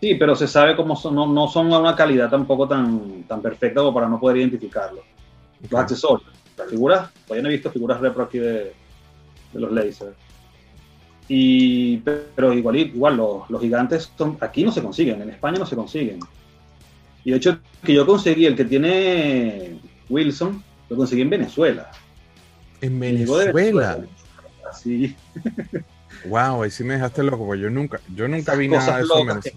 Sí, 0.00 0.14
pero 0.14 0.34
se 0.34 0.46
sabe 0.46 0.76
cómo 0.76 0.96
son, 0.96 1.14
no, 1.14 1.26
no 1.26 1.48
son 1.48 1.72
a 1.72 1.78
una 1.78 1.94
calidad 1.94 2.30
tampoco 2.30 2.66
tan, 2.66 3.24
tan 3.24 3.42
perfecta 3.42 3.80
como 3.80 3.94
para 3.94 4.08
no 4.08 4.18
poder 4.18 4.38
identificarlo. 4.38 5.00
Okay. 5.00 5.68
Los 5.70 5.80
accesorios, 5.80 6.30
las 6.56 6.68
figuras, 6.68 7.10
todavía 7.26 7.42
no 7.42 7.48
he 7.48 7.52
visto 7.52 7.70
figuras 7.70 8.00
repro 8.00 8.24
aquí 8.24 8.38
de, 8.38 8.72
de 9.52 9.60
los 9.60 9.70
lasers. 9.70 10.16
Y, 11.28 11.98
pero 11.98 12.52
igual, 12.52 12.76
igual 12.76 13.16
los, 13.16 13.48
los, 13.48 13.60
gigantes 13.60 14.10
son, 14.16 14.36
aquí 14.40 14.64
no 14.64 14.72
se 14.72 14.82
consiguen, 14.82 15.22
en 15.22 15.30
España 15.30 15.58
no 15.58 15.66
se 15.66 15.76
consiguen. 15.76 16.18
Y 17.24 17.30
de 17.30 17.36
hecho, 17.36 17.58
que 17.84 17.94
yo 17.94 18.04
conseguí 18.04 18.46
el 18.46 18.56
que 18.56 18.64
tiene 18.64 19.78
Wilson, 20.08 20.62
lo 20.88 20.96
conseguí 20.96 21.22
en 21.22 21.30
Venezuela. 21.30 21.90
¿En 22.80 22.98
Venezuela? 22.98 24.00
Wow, 26.26 26.62
ahí 26.62 26.70
sí 26.70 26.84
me 26.84 26.94
dejaste 26.94 27.22
loco, 27.22 27.46
porque 27.46 27.62
yo 27.62 27.70
nunca, 27.70 28.00
yo 28.14 28.28
nunca 28.28 28.54
vi 28.54 28.68
nada 28.68 28.96
de 28.96 29.04
eso 29.04 29.18
en 29.20 29.26
Venezuela. 29.26 29.56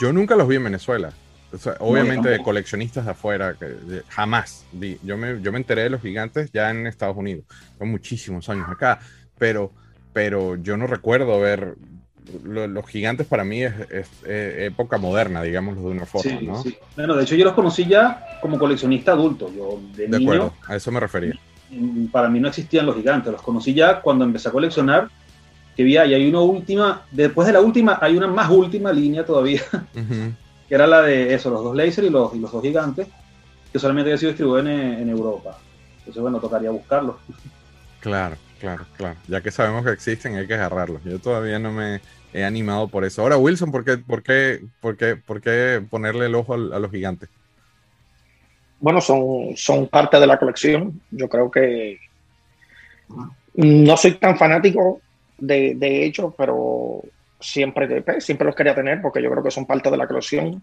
Yo 0.00 0.12
nunca 0.12 0.36
los 0.36 0.48
vi 0.48 0.56
en 0.56 0.64
Venezuela. 0.64 1.12
O 1.50 1.56
sea, 1.56 1.76
obviamente 1.80 2.28
no, 2.28 2.30
de 2.30 2.42
coleccionistas 2.42 3.06
de 3.06 3.10
afuera, 3.12 3.54
que 3.54 3.64
de, 3.64 4.02
jamás 4.08 4.66
vi. 4.72 4.98
Yo 5.02 5.16
me, 5.16 5.40
yo 5.40 5.50
me 5.50 5.58
enteré 5.58 5.84
de 5.84 5.90
los 5.90 6.02
gigantes 6.02 6.52
ya 6.52 6.70
en 6.70 6.86
Estados 6.86 7.16
Unidos. 7.16 7.44
Son 7.78 7.90
muchísimos 7.90 8.48
años 8.48 8.68
acá 8.68 9.00
pero, 9.38 9.72
pero 10.12 10.56
yo 10.56 10.76
no 10.76 10.86
recuerdo 10.86 11.40
ver 11.40 11.76
lo, 12.44 12.66
los 12.66 12.86
gigantes 12.86 13.26
para 13.26 13.44
mí 13.44 13.62
es, 13.62 13.72
es, 13.90 14.08
es, 14.24 14.58
época 14.66 14.98
moderna, 14.98 15.42
digámoslo 15.42 15.82
de 15.82 15.88
una 15.88 16.04
forma, 16.04 16.38
sí, 16.38 16.46
¿no? 16.46 16.62
Sí. 16.62 16.76
Bueno, 16.94 17.16
de 17.16 17.22
hecho 17.22 17.34
yo 17.36 17.44
los 17.44 17.54
conocí 17.54 17.86
ya 17.86 18.38
como 18.42 18.58
coleccionista 18.58 19.12
adulto. 19.12 19.50
Yo 19.54 19.80
de, 19.94 20.08
de 20.08 20.18
niño, 20.18 20.32
acuerdo, 20.32 20.54
a 20.66 20.76
eso 20.76 20.92
me 20.92 21.00
refería. 21.00 21.38
Para 22.10 22.28
mí 22.28 22.40
no 22.40 22.48
existían 22.48 22.86
los 22.86 22.96
gigantes, 22.96 23.32
los 23.32 23.42
conocí 23.42 23.74
ya 23.74 24.00
cuando 24.00 24.24
empecé 24.24 24.48
a 24.48 24.52
coleccionar, 24.52 25.08
que 25.76 25.82
vi 25.82 25.96
ahí 25.96 26.14
hay 26.14 26.28
una 26.28 26.40
última, 26.40 27.02
después 27.10 27.46
de 27.46 27.52
la 27.52 27.60
última 27.60 27.98
hay 28.00 28.16
una 28.16 28.26
más 28.26 28.50
última 28.50 28.92
línea 28.92 29.24
todavía, 29.24 29.62
uh 29.72 29.98
-huh. 29.98 30.34
que 30.68 30.74
era 30.74 30.86
la 30.86 31.02
de 31.02 31.34
eso, 31.34 31.50
los 31.50 31.62
dos 31.62 31.76
laser 31.76 32.04
y 32.04 32.10
los, 32.10 32.34
y 32.34 32.38
los 32.38 32.50
dos 32.50 32.62
gigantes, 32.62 33.06
que 33.72 33.78
solamente 33.78 34.10
había 34.10 34.18
sido 34.18 34.30
distribuido 34.32 34.60
en, 34.60 34.68
en 34.68 35.08
Europa. 35.08 35.58
Entonces, 35.98 36.22
bueno, 36.22 36.40
tocaría 36.40 36.70
buscarlos. 36.70 37.16
Claro. 38.00 38.36
Claro, 38.58 38.84
claro. 38.96 39.16
Ya 39.28 39.40
que 39.40 39.52
sabemos 39.52 39.84
que 39.84 39.92
existen, 39.92 40.34
hay 40.34 40.48
que 40.48 40.54
agarrarlos. 40.54 41.00
Yo 41.04 41.20
todavía 41.20 41.60
no 41.60 41.70
me 41.70 42.00
he 42.32 42.42
animado 42.42 42.88
por 42.88 43.04
eso. 43.04 43.22
Ahora, 43.22 43.36
Wilson, 43.36 43.70
¿por 43.70 43.84
qué, 43.84 43.98
por 43.98 44.24
qué, 44.24 44.64
por 44.80 44.96
qué, 44.96 45.14
por 45.14 45.40
qué 45.40 45.80
ponerle 45.88 46.26
el 46.26 46.34
ojo 46.34 46.54
a, 46.54 46.56
a 46.56 46.80
los 46.80 46.90
gigantes? 46.90 47.28
Bueno, 48.80 49.00
son, 49.00 49.56
son 49.56 49.88
parte 49.88 50.20
de 50.20 50.26
la 50.26 50.38
colección. 50.38 51.00
Yo 51.10 51.28
creo 51.28 51.50
que 51.50 51.98
no 53.54 53.96
soy 53.96 54.12
tan 54.12 54.36
fanático 54.36 55.00
de, 55.38 55.74
de 55.74 56.04
hecho, 56.04 56.34
pero 56.36 57.02
siempre, 57.40 58.04
siempre 58.20 58.46
los 58.46 58.54
quería 58.54 58.74
tener 58.74 59.00
porque 59.00 59.22
yo 59.22 59.30
creo 59.30 59.42
que 59.42 59.50
son 59.50 59.66
parte 59.66 59.90
de 59.90 59.96
la 59.96 60.06
colección. 60.06 60.62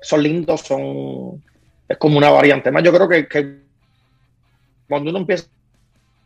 Son 0.00 0.22
lindos, 0.22 0.60
son. 0.60 1.42
Es 1.88 1.96
como 1.98 2.18
una 2.18 2.30
variante. 2.30 2.70
Más 2.70 2.82
yo 2.82 2.92
creo 2.92 3.08
que, 3.08 3.60
cuando 4.88 5.10
uno 5.10 5.20
empieza 5.20 5.46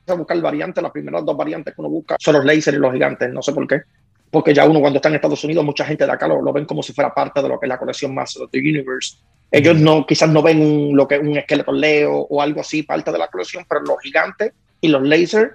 a 0.09 0.15
buscar 0.15 0.41
variantes, 0.41 0.83
las 0.83 0.93
primeras 0.93 1.25
dos 1.25 1.37
variantes 1.37 1.75
que 1.75 1.81
uno 1.81 1.91
busca 1.91 2.17
son 2.19 2.35
los 2.35 2.45
lasers 2.45 2.77
y 2.77 2.81
los 2.81 2.93
gigantes. 2.93 3.33
No 3.33 3.43
sé 3.43 3.53
por 3.53 3.67
qué. 3.67 3.83
Porque 4.31 4.55
ya 4.55 4.65
uno 4.69 4.81
cuando 4.81 4.99
está 4.99 5.09
en 5.09 5.17
Estados 5.17 5.43
Unidos, 5.45 5.65
mucha 5.65 5.85
gente 5.85 6.07
de 6.07 6.13
acá 6.13 6.29
lo, 6.29 6.53
ven 6.53 6.65
como 6.65 6.83
si 6.83 6.93
fuera 6.93 7.13
parte 7.13 7.43
de 7.43 7.49
lo 7.49 7.59
que 7.59 7.67
es 7.67 7.69
la 7.69 7.79
colección 7.79 8.15
más 8.15 8.39
de 8.51 8.59
Universe. 8.59 9.17
Ellos 9.51 9.79
no, 9.81 10.07
quizás 10.07 10.31
no 10.31 10.43
ven 10.43 10.61
un, 10.61 10.97
lo 10.97 11.09
que 11.09 11.19
un 11.19 11.37
esqueleto 11.37 11.73
Leo 11.73 12.13
o 12.13 12.41
algo 12.41 12.61
así, 12.61 12.83
parte 12.83 13.11
de 13.11 13.19
la 13.19 13.29
colección, 13.29 13.65
pero 13.69 13.81
los 13.83 14.01
gigantes 14.01 14.53
y 14.81 14.89
los 14.89 15.03
lasers 15.03 15.53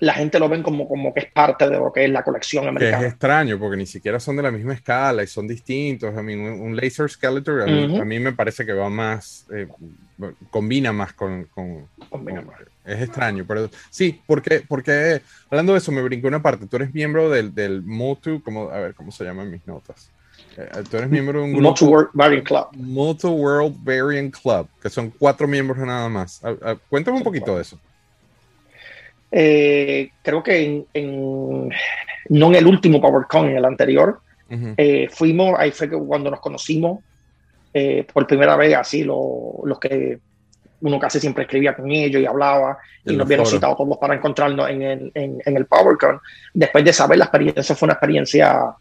la 0.00 0.14
gente 0.14 0.38
lo 0.38 0.48
ven 0.48 0.62
como, 0.62 0.88
como 0.88 1.14
que 1.14 1.20
es 1.20 1.32
parte 1.32 1.68
de 1.68 1.78
lo 1.78 1.92
que 1.92 2.04
es 2.04 2.10
la 2.10 2.24
colección 2.24 2.66
americana. 2.66 2.98
Que 2.98 3.06
es 3.06 3.12
extraño, 3.12 3.58
porque 3.58 3.76
ni 3.76 3.86
siquiera 3.86 4.18
son 4.18 4.36
de 4.36 4.42
la 4.42 4.50
misma 4.50 4.74
escala 4.74 5.22
y 5.22 5.26
son 5.26 5.46
distintos. 5.46 6.16
A 6.16 6.22
mí, 6.22 6.34
un, 6.34 6.76
laser 6.76 7.08
skeleton 7.08 7.62
a, 7.62 8.04
mí, 8.04 8.18
me 8.18 8.32
parece 8.32 8.66
que 8.66 8.72
va 8.72 8.90
más, 8.90 9.46
eh, 9.52 9.68
combina 10.50 10.92
más 10.92 11.12
con... 11.12 11.44
con, 11.44 11.88
Es 12.84 13.02
extraño, 13.02 13.44
pero 13.46 13.70
sí, 13.88 14.20
porque, 14.26 14.62
porque 14.66 15.22
hablando 15.48 15.72
de 15.72 15.78
eso, 15.78 15.92
me 15.92 16.02
brinqué 16.02 16.26
una 16.26 16.42
parte. 16.42 16.66
Tú 16.66 16.76
eres 16.76 16.92
miembro 16.92 17.30
del, 17.30 17.54
del 17.54 17.82
Motu, 17.82 18.42
como, 18.42 18.70
a 18.70 18.80
ver, 18.80 18.94
¿cómo 18.94 19.12
se 19.12 19.24
llaman 19.24 19.50
mis 19.50 19.66
notas? 19.66 20.10
Eh, 20.56 20.82
tú 20.90 20.96
eres 20.96 21.10
miembro 21.10 21.40
de 21.40 21.44
un 21.46 21.52
grupo. 21.52 21.68
Motu 21.68 21.86
World 21.86 22.10
Variant 22.12 22.46
Club. 22.46 22.66
World 23.24 23.76
Variant 23.82 24.34
Club, 24.34 24.68
que 24.80 24.90
son 24.90 25.10
cuatro 25.10 25.48
miembros 25.48 25.78
nada 25.78 26.08
más. 26.08 26.40
cuéntame 26.88 27.18
un 27.18 27.24
poquito 27.24 27.56
de 27.56 27.62
eso. 27.62 27.78
Eh, 29.36 30.10
creo 30.22 30.44
que 30.44 30.86
en, 30.94 31.68
no 32.28 32.46
en 32.46 32.54
el 32.54 32.66
último 32.68 33.00
PowerCon, 33.00 33.48
en 33.48 33.56
el 33.56 33.64
anterior, 33.64 34.20
eh, 34.76 35.08
fuimos, 35.10 35.58
ahí 35.58 35.72
fue 35.72 35.90
que 35.90 35.96
cuando 35.96 36.30
nos 36.30 36.38
conocimos 36.38 37.00
eh, 37.72 38.06
por 38.12 38.24
primera 38.28 38.54
vez, 38.54 38.76
así 38.76 39.02
los 39.02 39.78
que 39.80 40.20
uno 40.82 41.00
casi 41.00 41.18
siempre 41.18 41.42
escribía 41.42 41.74
con 41.74 41.90
ellos 41.90 42.22
y 42.22 42.26
hablaba, 42.26 42.78
y 43.04 43.16
nos 43.16 43.26
habían 43.26 43.44
citado 43.44 43.74
todos 43.74 43.98
para 43.98 44.14
encontrarnos 44.14 44.70
en 44.70 44.82
el, 44.82 45.12
en, 45.14 45.40
el 45.44 45.66
PowerCon. 45.66 46.20
Después 46.52 46.84
de 46.84 46.92
saber 46.92 47.18
la 47.18 47.24
experiencia, 47.24 47.74
fue 47.74 47.86
una 47.86 47.94
experiencia 47.94 48.76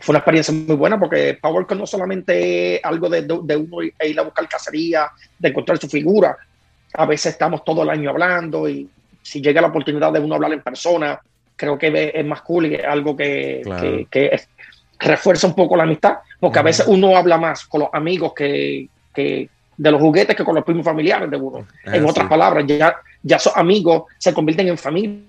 fue 0.00 0.12
una 0.12 0.18
experiencia 0.18 0.54
muy 0.54 0.76
buena 0.76 0.98
porque 0.98 1.38
PowerCon 1.40 1.78
no 1.78 1.86
solamente 1.86 2.76
es 2.76 2.84
algo 2.84 3.08
de, 3.08 3.22
de, 3.22 3.56
uno 3.56 3.82
ir 3.82 4.18
a 4.18 4.22
buscar 4.22 4.48
cacería, 4.48 5.10
de 5.38 5.48
encontrar 5.48 5.78
su 5.78 5.88
figura. 5.88 6.36
A 6.94 7.06
veces 7.06 7.32
estamos 7.32 7.64
todo 7.64 7.82
el 7.82 7.90
año 7.90 8.10
hablando 8.10 8.68
y 8.68 8.88
si 9.22 9.40
llega 9.40 9.60
la 9.60 9.68
oportunidad 9.68 10.12
de 10.12 10.20
uno 10.20 10.34
hablar 10.34 10.52
en 10.52 10.62
persona, 10.62 11.20
creo 11.54 11.78
que 11.78 12.12
es 12.14 12.24
más 12.24 12.40
cool 12.42 12.66
y 12.66 12.74
es 12.74 12.84
algo 12.84 13.16
que, 13.16 14.06
que, 14.10 14.40
refuerza 14.98 15.46
un 15.46 15.54
poco 15.54 15.76
la 15.76 15.84
amistad, 15.84 16.18
porque 16.38 16.58
a 16.58 16.62
veces 16.62 16.86
uno 16.86 17.16
habla 17.16 17.38
más 17.38 17.64
con 17.66 17.80
los 17.80 17.88
amigos 17.92 18.34
que, 18.34 18.88
de 19.14 19.90
los 19.90 20.00
juguetes 20.00 20.36
que 20.36 20.44
con 20.44 20.54
los 20.54 20.64
primos 20.64 20.84
familiares 20.84 21.30
de 21.30 21.36
uno. 21.36 21.66
en 21.84 22.04
otras 22.04 22.28
palabras, 22.28 22.64
ya, 22.66 22.96
ya 23.22 23.36
esos 23.36 23.56
amigos 23.56 24.04
se 24.18 24.34
convierten 24.34 24.68
en 24.68 24.76
familia 24.76 25.20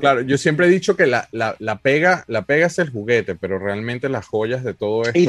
Claro, 0.00 0.22
yo 0.22 0.38
siempre 0.38 0.66
he 0.66 0.70
dicho 0.70 0.96
que 0.96 1.06
la, 1.06 1.28
la, 1.32 1.78
pega, 1.82 2.24
la 2.26 2.44
pega 2.46 2.66
es 2.66 2.78
el 2.78 2.90
juguete, 2.90 3.34
pero 3.34 3.58
realmente 3.58 4.08
las 4.08 4.26
joyas 4.26 4.64
de 4.64 4.74
todo 4.74 5.02
esto 5.02 5.12
es, 5.14 5.26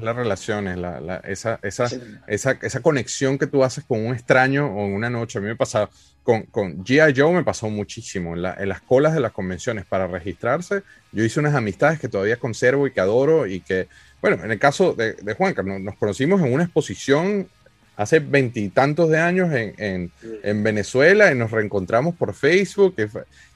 las 0.00 0.16
relaciones, 0.16 0.76
la, 0.76 1.22
esa, 1.24 1.58
esa, 1.62 1.88
esa, 2.26 2.58
esa, 2.60 2.80
conexión 2.80 3.38
que 3.38 3.46
tú 3.46 3.64
haces 3.64 3.84
con 3.84 4.04
un 4.04 4.14
extraño 4.14 4.66
o 4.66 4.86
en 4.86 4.94
una 4.94 5.08
noche. 5.08 5.38
A 5.38 5.40
mí 5.40 5.48
me 5.48 5.56
pasado 5.56 5.88
con, 6.22 6.42
con 6.42 6.84
G.I. 6.84 7.14
Joe 7.16 7.32
me 7.32 7.44
pasó 7.44 7.70
muchísimo. 7.70 8.34
En, 8.34 8.42
las 8.42 8.80
colas 8.82 9.14
de 9.14 9.20
las 9.20 9.32
convenciones 9.32 9.84
para 9.86 10.06
registrarse, 10.06 10.82
yo 11.12 11.24
hice 11.24 11.40
unas 11.40 11.54
amistades 11.54 12.00
que 12.00 12.08
todavía 12.08 12.38
conservo 12.38 12.86
y 12.86 12.90
que 12.90 13.00
adoro 13.00 13.46
y 13.46 13.60
que, 13.60 13.88
bueno, 14.20 14.42
en 14.44 14.50
el 14.50 14.58
caso 14.58 14.94
de, 14.94 15.14
de 15.14 15.34
Juanca, 15.34 15.62
nos 15.62 15.96
conocimos 15.96 16.40
en 16.42 16.52
una 16.52 16.64
exposición 16.64 17.48
hace 17.96 18.18
veintitantos 18.18 19.08
de 19.08 19.18
años 19.18 19.52
en, 19.52 20.10
en, 20.42 20.62
Venezuela 20.62 21.30
y 21.30 21.34
nos 21.36 21.50
reencontramos 21.50 22.14
por 22.14 22.34
Facebook. 22.34 22.96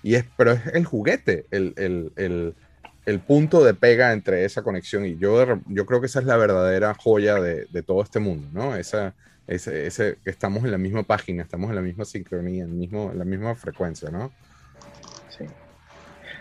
Y, 0.03 0.15
es, 0.15 0.25
pero 0.37 0.53
es 0.53 0.67
el 0.73 0.85
juguete, 0.85 1.47
el, 1.51 1.75
el, 1.77 2.55
el, 3.05 3.21
punto 3.21 3.65
de 3.65 3.75
pega 3.75 4.13
entre 4.13 4.45
esa 4.45 4.63
conexión. 4.63 5.05
Y 5.07 5.17
yo, 5.17 5.61
yo 5.67 5.87
creo 5.87 6.01
que 6.01 6.07
esa 6.07 6.21
es 6.21 6.27
la 6.27 6.37
verdadera 6.37 6.95
joya 6.95 7.37
de, 7.37 7.67
de 7.71 7.83
todo 7.83 8.03
este 8.03 8.21
mundo, 8.21 8.49
¿no? 8.53 8.77
Esa, 8.77 9.15
ese, 9.47 9.87
ese, 9.87 10.19
estamos 10.25 10.65
en 10.65 10.71
la 10.71 10.79
misma 10.79 11.03
página, 11.03 11.43
estamos 11.43 11.71
en 11.71 11.77
la 11.77 11.83
misma 11.83 12.05
sincronía, 12.05 12.65
en, 12.65 12.79
mismo, 12.79 13.11
en 13.11 13.19
la 13.19 13.25
misma 13.25 13.55
frecuencia, 13.55 14.11
¿no? 14.11 14.31
Sí. 15.37 15.45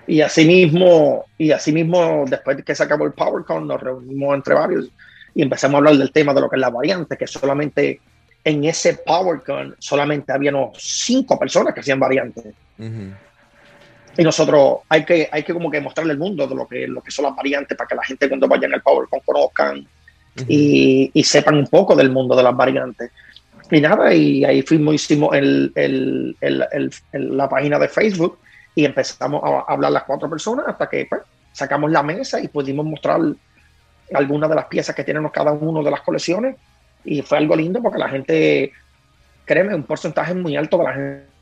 Y 0.07 0.21
asimismo, 0.21 1.25
y 1.37 1.51
asimismo, 1.51 2.25
después 2.27 2.57
de 2.57 2.63
que 2.63 2.75
se 2.75 2.83
acabó 2.83 3.05
el 3.05 3.13
PowerCon, 3.13 3.67
nos 3.67 3.81
reunimos 3.81 4.35
entre 4.35 4.53
varios 4.53 4.91
y 5.37 5.43
empezamos 5.43 5.75
a 5.75 5.77
hablar 5.77 5.97
del 5.97 6.11
tema 6.11 6.33
de 6.33 6.41
lo 6.41 6.49
que 6.49 6.55
es 6.55 6.59
la 6.59 6.71
variante, 6.71 7.15
que 7.15 7.27
solamente 7.27 8.01
en 8.43 8.63
ese 8.63 8.95
PowerCon 8.95 9.75
solamente 9.77 10.33
había 10.33 10.51
cinco 10.75 11.37
personas 11.37 11.75
que 11.75 11.81
hacían 11.81 11.99
variantes. 11.99 12.55
Y 14.17 14.23
nosotros 14.23 14.79
hay 14.89 15.05
que, 15.05 15.29
hay 15.31 15.43
que 15.43 15.53
como 15.53 15.69
que 15.69 15.79
mostrarle 15.79 16.13
al 16.13 16.17
mundo 16.17 16.47
de 16.47 16.55
lo 16.55 16.67
que, 16.67 16.87
lo 16.87 17.03
que 17.03 17.11
son 17.11 17.25
las 17.25 17.35
variantes 17.35 17.77
para 17.77 17.87
que 17.87 17.93
la 17.93 18.03
gente 18.03 18.27
cuando 18.27 18.47
vayan 18.47 18.73
al 18.73 18.81
PowerCon 18.81 19.19
conozcan 19.23 19.87
y, 20.47 21.11
y, 21.13 21.23
sepan 21.23 21.53
un 21.53 21.67
poco 21.67 21.95
del 21.95 22.09
mundo 22.09 22.35
de 22.35 22.41
las 22.41 22.57
variantes. 22.57 23.11
Y 23.69 23.79
nada, 23.79 24.11
y 24.15 24.43
ahí 24.43 24.63
fuimos, 24.63 24.95
hicimos 24.95 25.35
el, 25.35 25.71
el, 25.75 26.35
el, 26.41 27.37
la 27.37 27.47
página 27.47 27.77
de 27.77 27.89
Facebook 27.89 28.39
y 28.73 28.85
empezamos 28.85 29.43
a 29.43 29.71
hablar 29.71 29.91
las 29.91 30.03
cuatro 30.05 30.27
personas 30.27 30.65
hasta 30.67 30.89
que 30.89 31.05
pues, 31.07 31.21
sacamos 31.51 31.91
la 31.91 32.01
mesa 32.01 32.41
y 32.41 32.47
pudimos 32.47 32.87
mostrar 32.87 33.21
algunas 34.13 34.49
de 34.49 34.55
las 34.55 34.65
piezas 34.65 34.95
que 34.95 35.03
tienen 35.03 35.27
cada 35.29 35.51
uno 35.51 35.83
de 35.83 35.91
las 35.91 36.01
colecciones 36.01 36.55
y 37.03 37.21
fue 37.21 37.37
algo 37.37 37.55
lindo 37.55 37.81
porque 37.81 37.97
la 37.97 38.09
gente, 38.09 38.71
créeme, 39.45 39.75
un 39.75 39.83
porcentaje 39.83 40.33
muy 40.33 40.55
alto 40.55 40.77
de 40.77 40.83
la 40.83 40.93
gente 40.93 41.37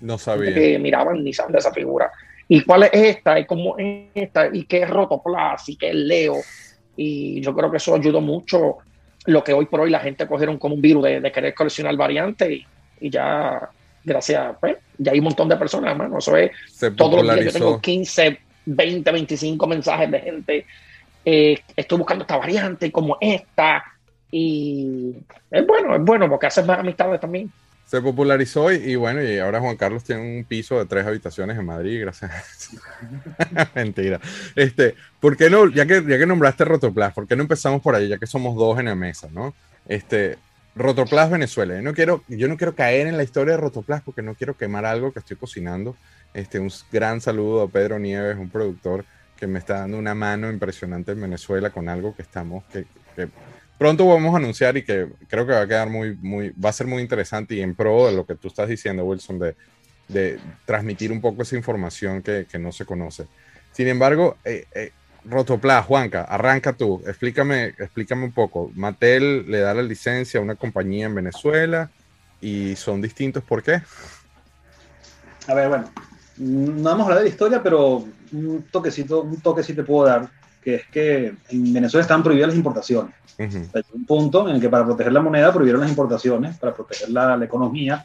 no 0.00 0.18
sabía 0.18 0.54
que 0.54 0.78
miraban 0.78 1.22
ni 1.24 1.32
saben 1.32 1.52
de 1.52 1.58
esa 1.58 1.72
figura. 1.72 2.10
¿Y 2.46 2.62
cuál 2.62 2.84
es 2.84 2.90
esta? 2.92 3.38
¿Y 3.38 3.46
cómo 3.46 3.76
es 3.78 4.06
esta? 4.14 4.48
¿Y 4.52 4.64
qué 4.64 4.82
es 4.82 4.90
Rotoplas? 4.90 5.68
¿Y 5.68 5.76
qué 5.76 5.90
es 5.90 5.94
Leo? 5.94 6.36
Y 6.96 7.40
yo 7.40 7.54
creo 7.54 7.70
que 7.70 7.76
eso 7.76 7.94
ayudó 7.94 8.20
mucho 8.20 8.78
lo 9.26 9.44
que 9.44 9.52
hoy 9.52 9.66
por 9.66 9.80
hoy 9.80 9.90
la 9.90 10.00
gente 10.00 10.26
cogieron 10.26 10.58
como 10.58 10.74
un 10.74 10.80
virus 10.80 11.04
de, 11.04 11.32
querer 11.32 11.54
coleccionar 11.54 11.94
variantes 11.96 12.62
y, 13.00 13.10
ya, 13.10 13.68
gracias, 14.02 14.56
pues, 14.58 14.76
ya 14.96 15.12
hay 15.12 15.18
un 15.18 15.24
montón 15.24 15.48
de 15.48 15.56
personas, 15.56 15.90
hermano. 15.90 16.18
Eso 16.18 16.36
es, 16.36 16.50
todos 16.96 17.22
los 17.22 17.34
días 17.34 17.52
yo 17.52 17.52
tengo 17.52 17.80
15, 17.80 18.38
20, 18.64 19.12
25 19.12 19.66
mensajes 19.66 20.10
de 20.10 20.20
gente 20.20 20.66
eh, 21.30 21.62
estoy 21.76 21.98
buscando 21.98 22.22
esta 22.22 22.38
variante 22.38 22.90
como 22.90 23.18
esta. 23.20 23.84
Y 24.30 25.14
es 25.50 25.66
bueno, 25.66 25.94
es 25.94 26.02
bueno 26.02 26.26
porque 26.26 26.46
hace 26.46 26.62
más 26.62 26.78
amistades 26.78 27.20
también. 27.20 27.52
Se 27.84 28.00
popularizó 28.00 28.72
y, 28.72 28.96
bueno, 28.96 29.22
y 29.22 29.38
ahora 29.38 29.60
Juan 29.60 29.76
Carlos 29.76 30.04
tiene 30.04 30.38
un 30.38 30.44
piso 30.44 30.78
de 30.78 30.86
tres 30.86 31.06
habitaciones 31.06 31.58
en 31.58 31.66
Madrid, 31.66 32.00
gracias. 32.00 32.70
Mentira. 33.74 34.20
Este, 34.56 34.94
¿por 35.20 35.36
qué 35.36 35.50
no, 35.50 35.68
ya 35.70 35.84
que, 35.86 36.02
ya 36.06 36.18
que 36.18 36.26
nombraste 36.26 36.64
Rotoplas, 36.64 37.12
¿por 37.12 37.26
qué 37.26 37.36
no 37.36 37.42
empezamos 37.42 37.82
por 37.82 37.94
ahí, 37.94 38.08
ya 38.08 38.18
que 38.18 38.26
somos 38.26 38.56
dos 38.56 38.78
en 38.78 38.86
la 38.86 38.94
mesa, 38.94 39.28
¿no? 39.30 39.54
Este, 39.86 40.38
Rotoplas 40.76 41.30
Venezuela. 41.30 41.74
Yo 41.74 41.82
no 41.82 41.92
quiero, 41.94 42.22
yo 42.28 42.48
no 42.48 42.56
quiero 42.56 42.74
caer 42.74 43.06
en 43.06 43.16
la 43.16 43.22
historia 43.22 43.54
de 43.54 43.60
Rotoplas 43.60 44.02
porque 44.02 44.22
no 44.22 44.34
quiero 44.34 44.56
quemar 44.56 44.84
algo 44.86 45.12
que 45.12 45.18
estoy 45.18 45.36
cocinando. 45.36 45.96
Este, 46.34 46.58
un 46.58 46.70
gran 46.92 47.20
saludo 47.20 47.62
a 47.62 47.68
Pedro 47.68 47.98
Nieves, 47.98 48.36
un 48.36 48.50
productor 48.50 49.04
que 49.38 49.46
me 49.46 49.58
está 49.58 49.80
dando 49.80 49.98
una 49.98 50.14
mano 50.14 50.50
impresionante 50.50 51.12
en 51.12 51.20
Venezuela 51.20 51.70
con 51.70 51.88
algo 51.88 52.14
que 52.14 52.22
estamos, 52.22 52.64
que, 52.64 52.86
pronto 53.78 54.06
vamos 54.06 54.34
a 54.34 54.38
anunciar 54.38 54.76
y 54.76 54.82
que 54.82 55.08
creo 55.28 55.46
que 55.46 55.52
va 55.52 55.62
a 55.62 55.66
quedar 55.66 55.88
muy, 55.88 56.16
muy, 56.16 56.50
va 56.50 56.70
a 56.70 56.72
ser 56.72 56.86
muy 56.86 57.00
interesante 57.00 57.54
y 57.54 57.60
en 57.60 57.74
pro 57.74 58.06
de 58.06 58.12
lo 58.12 58.26
que 58.26 58.34
tú 58.34 58.48
estás 58.48 58.68
diciendo, 58.68 59.04
Wilson, 59.04 59.38
de, 59.38 59.54
de 60.08 60.40
transmitir 60.64 61.12
un 61.12 61.20
poco 61.20 61.42
esa 61.42 61.56
información 61.56 62.22
que, 62.22 62.46
que 62.50 62.58
no 62.58 62.72
se 62.72 62.84
conoce. 62.84 63.26
Sin 63.72 63.86
embargo, 63.86 64.36
eh, 64.44 64.66
eh, 64.74 64.92
Juanca, 65.86 66.22
arranca 66.24 66.72
tú, 66.72 67.02
explícame, 67.06 67.66
explícame 67.78 68.24
un 68.24 68.32
poco. 68.32 68.72
Mattel 68.74 69.48
le 69.48 69.60
da 69.60 69.74
la 69.74 69.82
licencia 69.82 70.40
a 70.40 70.42
una 70.42 70.56
compañía 70.56 71.06
en 71.06 71.14
Venezuela 71.14 71.90
y 72.40 72.74
son 72.76 73.00
distintos, 73.00 73.44
¿por 73.44 73.62
qué? 73.62 73.82
A 75.46 75.54
ver, 75.54 75.68
bueno, 75.68 75.90
no 76.38 76.90
hemos 76.90 77.04
hablado 77.04 77.20
de 77.20 77.24
la 77.24 77.30
historia, 77.30 77.62
pero 77.62 78.04
un 78.32 78.64
toquecito, 78.70 79.22
un 79.22 79.40
toque 79.40 79.62
sí 79.62 79.74
te 79.74 79.82
puedo 79.82 80.06
dar, 80.06 80.28
que 80.62 80.76
es 80.76 80.86
que 80.86 81.34
en 81.50 81.72
Venezuela 81.72 82.02
están 82.02 82.22
prohibidas 82.22 82.48
las 82.48 82.56
importaciones. 82.56 83.14
Hay 83.38 83.82
un 83.92 84.04
punto 84.04 84.48
en 84.48 84.56
el 84.56 84.60
que 84.60 84.68
para 84.68 84.84
proteger 84.84 85.12
la 85.12 85.20
moneda 85.20 85.52
prohibieron 85.52 85.80
las 85.80 85.90
importaciones, 85.90 86.56
para 86.58 86.74
proteger 86.74 87.10
la, 87.10 87.42
economía, 87.42 88.04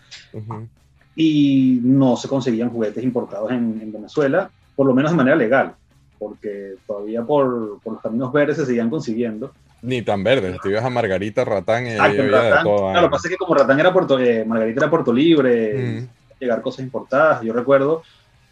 y 1.15 1.79
no 1.83 2.15
se 2.17 2.27
conseguían 2.27 2.69
juguetes 2.69 3.03
importados 3.03 3.51
en, 3.51 3.91
Venezuela, 3.91 4.49
por 4.75 4.87
lo 4.87 4.93
menos 4.93 5.11
de 5.11 5.17
manera 5.17 5.35
legal, 5.35 5.73
porque 6.19 6.75
todavía 6.85 7.23
por, 7.23 7.79
por 7.81 7.93
los 7.93 8.01
caminos 8.01 8.31
verdes 8.31 8.57
se 8.57 8.65
seguían 8.65 8.89
consiguiendo. 8.89 9.51
Ni 9.81 10.01
tan 10.01 10.23
verdes, 10.23 10.57
te 10.61 10.69
ibas 10.69 10.85
a 10.85 10.89
Margarita, 10.89 11.43
Ratán 11.43 11.87
y 11.87 11.97
Ratán. 11.97 12.63
lo 12.63 13.01
que 13.01 13.09
pasa 13.09 13.27
es 13.27 13.31
que 13.31 13.37
como 13.37 13.55
Ratán 13.55 13.79
era 13.79 13.91
Puerto, 13.91 14.19
eh, 14.19 14.45
Margarita 14.45 14.81
era 14.81 14.89
Puerto 14.89 15.11
Libre, 15.11 16.07
llegar 16.39 16.61
cosas 16.61 16.85
importadas, 16.85 17.41
yo 17.41 17.53
recuerdo 17.53 18.03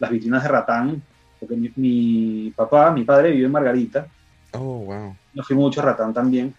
las 0.02 0.10
vitrinas 0.12 0.44
de 0.44 0.50
Ratán, 0.50 1.02
porque 1.40 1.56
mi, 1.56 1.72
mi 1.76 2.52
papá, 2.56 2.92
mi 2.92 3.04
padre 3.04 3.32
vive 3.32 3.46
en 3.46 3.52
Margarita. 3.52 4.08
Oh, 4.54 4.80
wow. 4.86 5.16
Yo 5.34 5.44
fui 5.44 5.56
mucho 5.56 5.80
a 5.80 5.86
Ratán 5.86 6.14
también. 6.14 6.54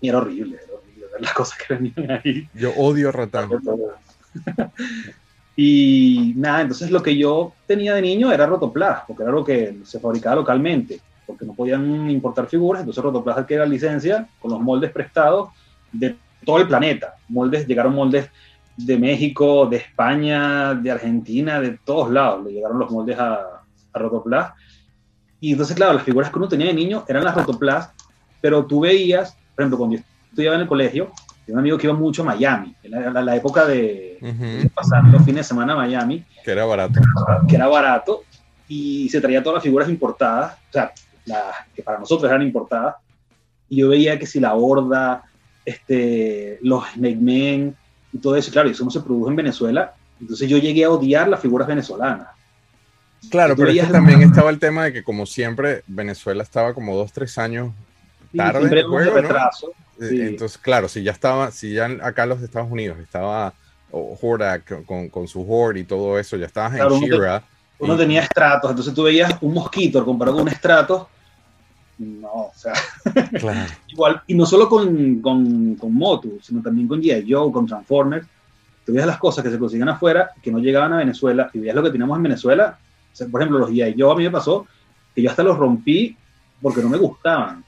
Y 0.00 0.08
era 0.08 0.18
horrible, 0.18 0.58
era 0.62 0.74
horrible 0.74 1.06
ver 1.12 1.22
las 1.22 1.32
cosas 1.32 1.58
que 1.58 1.74
venían 1.74 2.10
ahí. 2.10 2.48
Yo 2.54 2.72
odio 2.76 3.12
Ratán. 3.12 3.48
y 5.56 6.32
nada, 6.36 6.62
entonces 6.62 6.90
lo 6.90 7.02
que 7.02 7.16
yo 7.16 7.52
tenía 7.66 7.94
de 7.94 8.02
niño 8.02 8.32
era 8.32 8.46
Rotoplas, 8.46 9.02
porque 9.06 9.22
era 9.22 9.32
lo 9.32 9.44
que 9.44 9.78
se 9.84 10.00
fabricaba 10.00 10.36
localmente, 10.36 11.00
porque 11.24 11.46
no 11.46 11.54
podían 11.54 12.10
importar 12.10 12.46
figuras, 12.46 12.80
entonces 12.80 13.02
Rotoplas 13.02 13.38
adquiere 13.38 13.62
la 13.62 13.68
licencia 13.68 14.28
con 14.40 14.50
los 14.50 14.60
moldes 14.60 14.90
prestados 14.90 15.50
de 15.92 16.16
todo 16.44 16.58
el 16.58 16.66
planeta. 16.66 17.14
Moldes, 17.28 17.66
llegaron 17.66 17.94
moldes 17.94 18.28
de 18.76 18.98
México, 18.98 19.66
de 19.66 19.76
España, 19.78 20.74
de 20.74 20.90
Argentina, 20.90 21.60
de 21.60 21.78
todos 21.84 22.10
lados, 22.10 22.44
le 22.44 22.52
llegaron 22.52 22.78
los 22.78 22.90
moldes 22.90 23.18
a, 23.18 23.62
a 23.92 23.98
Rotoplas. 23.98 24.52
Y 25.40 25.52
entonces, 25.52 25.76
claro, 25.76 25.94
las 25.94 26.02
figuras 26.02 26.30
que 26.30 26.38
uno 26.38 26.48
tenía 26.48 26.66
de 26.68 26.74
niño 26.74 27.04
eran 27.08 27.24
las 27.24 27.34
Rotoplas, 27.34 27.90
pero 28.40 28.64
tú 28.66 28.80
veías, 28.80 29.36
por 29.54 29.62
ejemplo, 29.62 29.78
cuando 29.78 29.96
yo 29.96 30.02
estudiaba 30.30 30.56
en 30.56 30.62
el 30.62 30.68
colegio, 30.68 31.10
tenía 31.44 31.54
un 31.54 31.58
amigo 31.60 31.78
que 31.78 31.86
iba 31.86 31.94
mucho 31.96 32.22
a 32.22 32.26
Miami, 32.26 32.74
en 32.82 32.90
la, 32.90 33.10
la, 33.10 33.22
la 33.22 33.36
época 33.36 33.66
de, 33.66 34.18
Ujú. 34.22 34.44
de 34.62 34.70
pasar 34.70 35.04
los 35.04 35.20
fines 35.22 35.36
de 35.36 35.44
semana 35.44 35.72
a 35.74 35.76
Miami, 35.76 36.24
Que 36.44 36.52
era 36.52 36.64
barato. 36.64 37.00
que 37.48 37.56
era 37.56 37.66
barato, 37.68 38.22
y 38.68 39.08
se 39.08 39.20
traía 39.20 39.42
todas 39.42 39.56
las 39.56 39.62
figuras 39.64 39.88
importadas, 39.88 40.54
o 40.70 40.72
sea, 40.72 40.92
las 41.26 41.42
que 41.74 41.82
para 41.82 41.98
nosotros 41.98 42.30
eran 42.30 42.42
importadas, 42.42 42.94
y 43.68 43.76
yo 43.78 43.88
veía 43.90 44.18
que 44.18 44.26
si 44.26 44.40
la 44.40 44.54
Horda, 44.54 45.22
este, 45.64 46.58
los 46.62 46.84
Snake 46.94 47.16
Men, 47.20 47.76
y 48.12 48.18
todo 48.18 48.36
eso, 48.36 48.50
claro, 48.50 48.68
y 48.68 48.72
eso 48.72 48.84
no 48.84 48.90
se 48.90 49.00
produjo 49.00 49.28
en 49.30 49.36
Venezuela, 49.36 49.94
entonces 50.20 50.48
yo 50.48 50.58
llegué 50.58 50.84
a 50.84 50.90
odiar 50.90 51.28
las 51.28 51.40
figuras 51.40 51.66
venezolanas. 51.68 52.28
Claro, 53.30 53.54
pero 53.56 53.68
es 53.70 53.86
que 53.86 53.92
también 53.92 54.22
estaba 54.22 54.50
el 54.50 54.58
tema 54.58 54.84
de 54.84 54.92
que, 54.92 55.02
como 55.04 55.26
siempre, 55.26 55.82
Venezuela 55.86 56.42
estaba 56.42 56.72
como 56.74 56.96
dos, 56.96 57.12
tres 57.12 57.36
años 57.38 57.72
Tarde 58.36 58.68
retraso. 58.68 59.68
Eh, 60.00 60.08
Sí. 60.08 60.20
Entonces, 60.22 60.56
claro, 60.56 60.88
si 60.88 61.02
ya 61.02 61.12
estaba, 61.12 61.50
si 61.50 61.74
ya 61.74 61.84
acá 62.02 62.22
en 62.22 62.30
los 62.30 62.40
Estados 62.42 62.70
Unidos 62.70 62.98
estaba 63.00 63.52
Hordak 63.92 64.84
con, 64.86 65.08
con 65.10 65.28
su 65.28 65.42
Horde 65.46 65.80
y 65.80 65.84
todo 65.84 66.18
eso, 66.18 66.36
ya 66.38 66.46
estabas 66.46 66.72
Claro, 66.74 66.92
en 66.96 66.96
uno 66.96 67.06
te- 67.06 67.12
Shira. 67.16 67.42
Uno 67.80 67.94
y- 67.94 67.98
tenía 67.98 68.22
estratos, 68.22 68.70
entonces 68.70 68.94
tú 68.94 69.02
veías 69.02 69.34
un 69.42 69.52
mosquito 69.52 70.02
comparado 70.04 70.38
con 70.38 70.46
un 70.46 70.52
estrato. 70.52 71.08
No, 72.00 72.28
o 72.32 72.52
sea, 72.54 72.72
Claro, 73.38 73.70
igual, 73.88 74.22
y 74.26 74.34
no 74.34 74.46
solo 74.46 74.68
con, 74.70 75.20
con, 75.20 75.74
con 75.74 75.94
Motu, 75.94 76.38
sino 76.40 76.62
también 76.62 76.88
con 76.88 77.00
G.I. 77.02 77.30
Joe, 77.30 77.52
con 77.52 77.66
Transformers. 77.66 78.26
Tú 78.86 78.92
veías 78.92 79.06
las 79.06 79.18
cosas 79.18 79.44
que 79.44 79.50
se 79.50 79.58
consiguen 79.58 79.88
afuera, 79.90 80.30
que 80.42 80.50
no 80.50 80.58
llegaban 80.60 80.94
a 80.94 80.96
Venezuela, 80.96 81.50
y 81.52 81.58
veías 81.58 81.76
lo 81.76 81.82
que 81.82 81.90
teníamos 81.90 82.16
en 82.16 82.22
Venezuela. 82.22 82.78
O 83.12 83.14
sea, 83.16 83.28
por 83.28 83.42
ejemplo, 83.42 83.58
los 83.58 83.70
G.I. 83.70 83.94
Joe 84.00 84.12
a 84.12 84.16
mí 84.16 84.24
me 84.24 84.30
pasó 84.30 84.66
que 85.14 85.20
yo 85.20 85.28
hasta 85.28 85.42
los 85.42 85.58
rompí 85.58 86.16
porque 86.62 86.80
no 86.82 86.88
me 86.88 86.96
gustaban. 86.96 87.62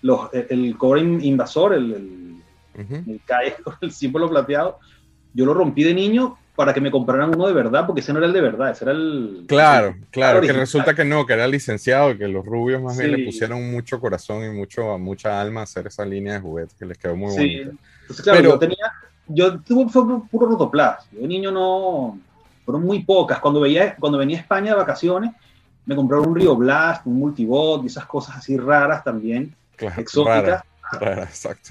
Los, 0.00 0.32
el, 0.32 0.46
el 0.66 0.76
cobre 0.78 1.02
in- 1.02 1.22
invasor, 1.22 1.74
el, 1.74 1.92
el, 1.92 2.82
ujú. 2.82 3.10
el 3.10 3.20
CAE 3.26 3.56
con 3.62 3.74
el 3.82 3.92
símbolo 3.92 4.30
plateado, 4.30 4.78
yo 5.34 5.44
lo 5.44 5.52
rompí 5.52 5.82
de 5.84 5.92
niño 5.92 6.38
para 6.56 6.72
que 6.72 6.80
me 6.80 6.90
compraran 6.90 7.34
uno 7.34 7.46
de 7.48 7.52
verdad, 7.52 7.84
porque 7.86 8.00
ese 8.00 8.12
no 8.12 8.18
era 8.18 8.28
el 8.28 8.32
de 8.32 8.40
verdad, 8.40 8.70
ese 8.70 8.84
era 8.84 8.92
el... 8.92 9.44
Claro, 9.48 9.96
claro, 10.10 10.40
que 10.40 10.52
resulta 10.52 10.94
que 10.94 11.04
no, 11.04 11.26
que 11.26 11.32
era 11.32 11.48
licenciado 11.48 12.12
y 12.12 12.18
que 12.18 12.28
los 12.28 12.44
rubios 12.46 12.80
más 12.80 12.96
bien 12.96 13.10
le 13.12 13.24
pusieron 13.24 13.70
mucho 13.72 13.98
corazón 14.00 14.44
y 14.44 14.50
mucho, 14.56 14.96
mucha 14.98 15.40
alma 15.40 15.60
a 15.60 15.64
hacer 15.64 15.86
esa 15.88 16.04
línea 16.04 16.34
de 16.34 16.40
juguetes 16.40 16.74
que 16.78 16.86
les 16.86 16.96
quedó 16.96 17.16
muy 17.16 17.30
Sí. 17.32 17.36
bonita. 17.36 17.70
Entonces, 18.02 18.22
claro, 18.22 18.38
Pero- 18.38 18.50
yo 18.52 18.58
tenía, 18.58 18.92
yo 19.26 19.58
tuve 19.60 19.90
fue 19.90 20.02
pu- 20.02 20.28
puro 20.28 20.46
rotoplas. 20.46 21.08
Yo 21.10 21.20
de 21.22 21.26
niño 21.28 21.50
no, 21.50 22.18
fueron 22.64 22.82
muy 22.84 23.02
pocas. 23.02 23.40
Cuando 23.40 23.60
veía, 23.60 23.96
cuando 23.96 24.18
venía 24.18 24.36
a 24.38 24.40
España 24.42 24.70
de 24.72 24.76
vacaciones, 24.76 25.32
me 25.86 25.96
compraron 25.96 26.28
un 26.28 26.36
Rio 26.36 26.54
Blast, 26.54 27.04
un 27.06 27.18
Multibot 27.18 27.82
y 27.82 27.86
esas 27.88 28.06
cosas 28.06 28.36
así 28.36 28.56
raras 28.56 29.02
también, 29.02 29.54
Claro, 29.76 30.00
exóticas. 30.00 30.42
rara, 30.44 30.64
rara, 31.00 31.22
exacto. 31.24 31.70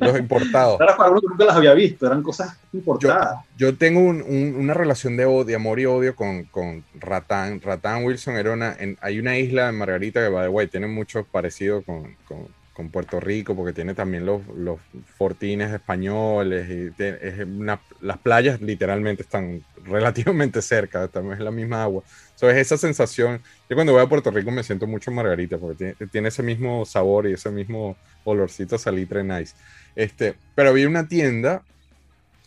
Los 0.00 0.18
importados. 0.18 0.78
Raras 0.78 0.96
para 0.96 1.10
uno 1.10 1.20
que 1.20 1.26
nunca 1.28 1.44
las 1.44 1.56
había 1.56 1.74
visto, 1.74 2.06
eran 2.06 2.22
cosas 2.22 2.58
importadas. 2.72 3.44
Yo 3.56 3.76
tengo 3.76 4.00
un- 4.00 4.22
un- 4.22 4.54
una 4.58 4.74
relación 4.74 5.16
de, 5.16 5.26
odio, 5.26 5.44
de 5.44 5.54
amor 5.54 5.78
y 5.80 5.86
odio 5.86 6.16
con, 6.16 6.44
con 6.44 6.84
Ratán. 6.98 7.60
Ratán 7.60 8.04
Wilson 8.04 8.36
era 8.36 8.52
una. 8.52 8.74
en- 8.78 8.96
hay 9.00 9.18
una 9.18 9.36
isla 9.38 9.68
en 9.68 9.76
Margarita 9.76 10.20
que, 10.22 10.28
by 10.28 10.44
the 10.44 10.48
way, 10.48 10.66
tiene 10.66 10.86
mucho 10.86 11.24
parecido 11.24 11.82
con, 11.82 12.16
con- 12.26 12.48
con 12.72 12.88
Puerto 12.88 13.20
Rico, 13.20 13.54
porque 13.54 13.74
tiene 13.74 13.92
también 13.92 14.24
los, 14.24 14.40
los 14.56 14.78
fortines 15.18 15.70
españoles. 15.70 16.66
Y 16.70 16.90
te- 16.96 17.28
es 17.28 17.40
una- 17.46 17.80
las 18.00 18.16
playas 18.18 18.60
literalmente 18.62 19.22
están 19.22 19.62
relativamente 19.84 20.62
cerca, 20.62 21.06
también 21.08 21.34
es 21.34 21.40
la 21.40 21.50
misma 21.50 21.82
agua. 21.82 22.02
So, 22.36 22.48
es 22.48 22.56
esa 22.56 22.78
sensación. 22.78 23.42
Yo 23.68 23.76
cuando 23.76 23.92
voy 23.92 24.02
a 24.02 24.06
Puerto 24.08 24.30
Rico 24.30 24.50
me 24.50 24.62
siento 24.62 24.86
mucho 24.86 25.10
Margarita, 25.10 25.58
porque 25.58 25.76
tiene, 25.76 26.10
tiene 26.10 26.28
ese 26.28 26.42
mismo 26.42 26.86
sabor 26.86 27.26
y 27.26 27.34
ese 27.34 27.50
mismo 27.50 27.96
olorcito 28.24 28.76
a 28.76 28.78
salitre 28.78 29.22
nice. 29.22 29.54
Este, 29.96 30.34
pero 30.54 30.70
había 30.70 30.88
una 30.88 31.08
tienda 31.08 31.62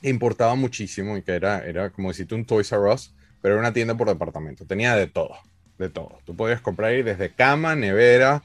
importaba 0.02 0.56
muchísimo 0.56 1.18
y 1.18 1.22
que 1.22 1.32
era, 1.34 1.66
era 1.66 1.90
como 1.90 2.10
decirte 2.10 2.36
un 2.36 2.46
Toys 2.46 2.72
R 2.72 2.94
Us, 2.94 3.14
pero 3.42 3.56
era 3.56 3.62
una 3.62 3.74
tienda 3.74 3.96
por 3.96 4.10
departamento. 4.10 4.66
Tenía 4.66 4.96
de 4.96 5.08
todo, 5.08 5.36
de 5.78 5.90
todo. 5.90 6.20
Tú 6.26 6.36
podías 6.36 6.62
comprar 6.62 6.92
ahí 6.92 7.04
desde 7.04 7.30
cama, 7.32 7.76
nevera, 7.76 8.44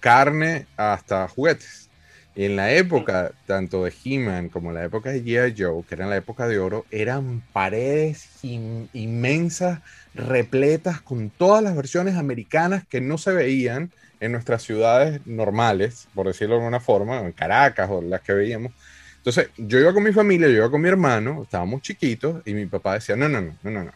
carne, 0.00 0.66
hasta 0.76 1.26
juguetes. 1.28 1.88
Y 2.36 2.46
en 2.46 2.56
la 2.56 2.72
época, 2.72 3.30
tanto 3.46 3.84
de 3.84 3.92
He-Man 4.04 4.48
como 4.48 4.70
en 4.70 4.74
la 4.74 4.84
época 4.84 5.10
de 5.10 5.22
G.I. 5.22 5.54
Joe, 5.56 5.84
que 5.84 5.94
era 5.94 6.04
en 6.04 6.10
la 6.10 6.16
época 6.16 6.48
de 6.48 6.58
oro, 6.58 6.84
eran 6.90 7.42
paredes 7.52 8.28
in- 8.42 8.88
inmensas, 8.92 9.80
repletas 10.14 11.00
con 11.00 11.30
todas 11.30 11.62
las 11.62 11.76
versiones 11.76 12.16
americanas 12.16 12.84
que 12.88 13.00
no 13.00 13.18
se 13.18 13.32
veían 13.32 13.92
en 14.20 14.32
nuestras 14.32 14.62
ciudades 14.62 15.20
normales, 15.26 16.08
por 16.14 16.26
decirlo 16.26 16.54
de 16.54 16.60
alguna 16.60 16.80
forma, 16.80 17.18
en 17.20 17.32
Caracas 17.32 17.88
o 17.90 18.00
las 18.02 18.20
que 18.20 18.32
veíamos. 18.32 18.72
Entonces, 19.16 19.48
yo 19.56 19.78
iba 19.78 19.92
con 19.94 20.02
mi 20.02 20.12
familia, 20.12 20.48
yo 20.48 20.56
iba 20.56 20.70
con 20.70 20.82
mi 20.82 20.88
hermano, 20.88 21.42
estábamos 21.42 21.82
chiquitos, 21.82 22.42
y 22.44 22.52
mi 22.52 22.66
papá 22.66 22.94
decía, 22.94 23.16
no, 23.16 23.28
no, 23.28 23.40
no, 23.40 23.56
no, 23.62 23.70
no, 23.70 23.84
no. 23.84 23.92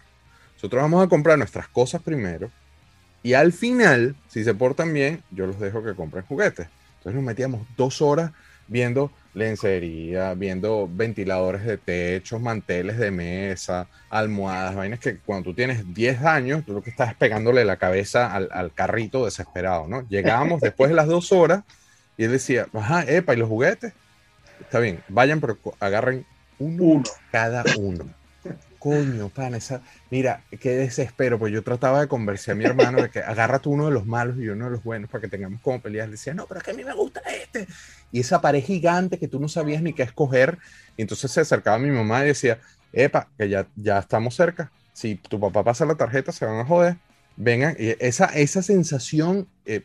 Nosotros 0.55 0.83
vamos 0.83 1.05
a 1.05 1.09
comprar 1.09 1.37
nuestras 1.39 1.69
cosas 1.69 2.03
primero, 2.03 2.51
y 3.23 3.35
al 3.35 3.53
final, 3.53 4.17
si 4.29 4.45
se 4.45 4.55
portan 4.55 4.93
bien, 4.93 5.23
yo 5.31 5.47
los 5.47 5.61
dejo 5.61 5.85
que 5.85 5.95
compren 5.95 6.25
juguetes. 6.25 6.69
Entonces 6.99 7.15
nos 7.15 7.25
metíamos 7.25 7.67
dos 7.77 8.01
horas 8.01 8.33
viendo 8.69 9.11
lencería, 9.35 10.35
viendo 10.35 10.89
ventiladores 10.93 11.65
de 11.65 11.77
techos, 11.79 12.41
manteles 12.41 12.99
de 12.99 13.11
mesa, 13.11 13.87
almohadas, 14.11 14.75
vainas 14.75 15.01
que 15.01 15.19
cuando 15.19 15.45
tú 15.51 15.55
tienes 15.55 15.95
10 15.95 16.23
años, 16.25 16.65
tú 16.65 16.73
lo 16.73 16.83
que 16.83 16.91
estás 16.91 17.11
es 17.11 17.17
pegándole 17.17 17.65
la 17.65 17.77
cabeza 17.77 18.33
al, 18.35 18.49
al 18.53 18.73
carrito 18.73 19.25
desesperado, 19.25 19.87
¿no? 19.87 20.07
Llegábamos 20.09 20.61
después 20.61 20.91
de 20.91 20.97
las 20.97 21.07
dos 21.07 21.33
horas 21.33 21.63
y 22.17 22.25
él 22.25 22.33
decía, 22.33 22.67
ajá, 22.73 23.05
epa, 23.07 23.35
¿y 23.35 23.37
los 23.39 23.49
juguetes? 23.49 23.93
Está 24.61 24.81
bien, 24.81 25.03
vayan, 25.09 25.41
pero 25.41 25.57
agarren 25.79 26.27
uno, 26.59 26.83
Uno. 26.83 27.03
cada 27.31 27.65
uno. 27.79 28.07
Coño, 28.79 29.29
pan, 29.29 29.55
esa. 29.55 29.83
Mira, 30.11 30.45
qué 30.61 30.71
desespero, 30.77 31.39
pues 31.39 31.53
yo 31.53 31.63
trataba 31.63 32.01
de 32.01 32.09
convencer 32.09 32.53
a 32.53 32.55
mi 32.55 32.65
hermano 32.65 33.03
de 33.03 33.11
que 33.11 33.19
agarra 33.21 33.59
tú 33.59 33.73
uno 33.73 33.87
de 33.87 33.93
los 33.93 34.07
malos 34.07 34.37
y 34.39 34.49
uno 34.49 34.67
de 34.67 34.71
los 34.71 34.85
buenos 34.85 35.11
para 35.11 35.23
que 35.23 35.29
tengamos 35.29 35.61
como 35.61 35.81
peleas. 35.81 36.07
Le 36.07 36.13
decía, 36.13 36.35
no, 36.35 36.47
pero 36.47 36.59
es 36.59 36.65
que 36.65 36.71
a 36.71 36.75
mí 36.75 36.85
me 36.85 36.95
gusta 36.95 37.21
este. 37.21 37.67
Y 38.13 38.21
esa 38.21 38.41
pared 38.41 38.63
gigante 38.63 39.19
que 39.19 39.29
tú 39.29 39.41
no 39.41 39.49
sabías 39.49 39.83
ni 39.83 39.93
qué 39.93 40.05
escoger. 40.05 40.59
Y 40.97 41.03
entonces 41.03 41.31
se 41.31 41.41
acercaba 41.41 41.77
a 41.77 41.81
mi 41.81 41.91
mamá 41.91 42.25
y 42.25 42.29
decía, 42.29 42.61
epa, 42.93 43.29
que 43.37 43.49
ya, 43.49 43.67
ya 43.77 43.99
estamos 43.99 44.35
cerca. 44.35 44.71
Si 44.93 45.17
tu 45.17 45.41
papá 45.41 45.65
pasa 45.65 45.85
la 45.85 45.95
tarjeta, 45.97 46.33
se 46.33 46.47
van 46.47 46.61
a 46.61 46.65
joder. 46.65 46.97
Vengan, 47.37 47.77
y 47.79 47.95
esa, 48.01 48.27
esa 48.27 48.63
sensación, 48.63 49.47
eh, 49.65 49.83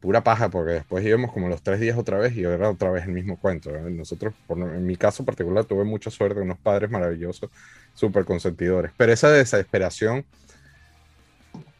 pura 0.00 0.24
paja, 0.24 0.48
porque 0.48 0.72
después 0.72 1.04
íbamos 1.04 1.32
como 1.32 1.48
los 1.48 1.62
tres 1.62 1.78
días 1.78 1.98
otra 1.98 2.18
vez 2.18 2.34
y 2.36 2.44
era 2.44 2.70
otra 2.70 2.90
vez 2.90 3.04
el 3.04 3.12
mismo 3.12 3.38
cuento. 3.38 3.70
¿eh? 3.70 3.82
Nosotros, 3.90 4.34
por, 4.46 4.58
en 4.58 4.86
mi 4.86 4.96
caso 4.96 5.24
particular, 5.24 5.64
tuve 5.64 5.84
mucha 5.84 6.10
suerte, 6.10 6.40
unos 6.40 6.58
padres 6.58 6.90
maravillosos, 6.90 7.50
súper 7.94 8.24
consentidores. 8.24 8.92
Pero 8.96 9.12
esa 9.12 9.30
desesperación, 9.30 10.24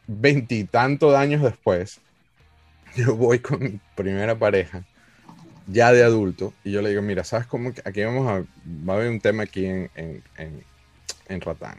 veintitantos 0.07 1.15
años 1.15 1.41
después, 1.41 1.99
yo 2.95 3.15
voy 3.15 3.39
con 3.39 3.59
mi 3.59 3.79
primera 3.95 4.37
pareja, 4.37 4.83
ya 5.67 5.91
de 5.91 6.03
adulto, 6.03 6.53
y 6.63 6.71
yo 6.71 6.81
le 6.81 6.89
digo, 6.89 7.01
mira, 7.01 7.23
¿sabes 7.23 7.47
cómo? 7.47 7.71
Aquí 7.85 8.03
vamos 8.03 8.27
a, 8.27 8.43
va 8.87 8.93
a 8.93 8.97
haber 8.97 9.09
un 9.09 9.19
tema 9.19 9.43
aquí 9.43 9.65
en, 9.65 9.89
en, 9.95 10.23
en, 10.37 10.63
en 11.27 11.41
Ratán. 11.41 11.77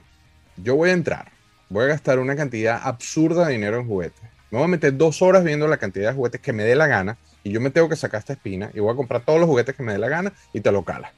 Yo 0.57 0.77
voy 0.77 0.91
a 0.91 0.93
entrar, 0.93 1.31
voy 1.69 1.85
a 1.85 1.89
gastar 1.89 2.19
una 2.19 2.35
cantidad 2.35 2.81
absurda 2.83 3.47
de 3.47 3.53
dinero 3.53 3.79
en 3.79 3.87
juguetes. 3.87 4.33
Me 4.53 4.59
voy 4.59 4.67
a 4.67 4.69
meter 4.69 4.95
dos 4.99 5.23
horas 5.23 5.45
viendo 5.45 5.67
la 5.67 5.79
cantidad 5.79 6.11
de 6.11 6.15
juguetes 6.15 6.43
que 6.43 6.53
me 6.53 6.63
dé 6.63 6.77
la 6.77 6.87
gana 6.87 7.17
y 7.43 7.51
yo 7.53 7.61
me 7.63 7.71
tengo 7.71 7.89
que 7.89 7.97
sacar 7.97 8.19
esta 8.19 8.35
espina 8.35 8.71
y 8.75 8.81
voy 8.81 8.93
a 8.93 8.97
comprar 8.97 9.23
todos 9.23 9.41
los 9.41 9.49
juguetes 9.49 9.75
que 9.75 9.83
me 9.83 9.93
dé 9.93 9.99
la 9.99 10.11
gana 10.11 10.31
y 10.53 10.61
te 10.61 10.71
lo 10.71 10.85
cala. 10.85 11.11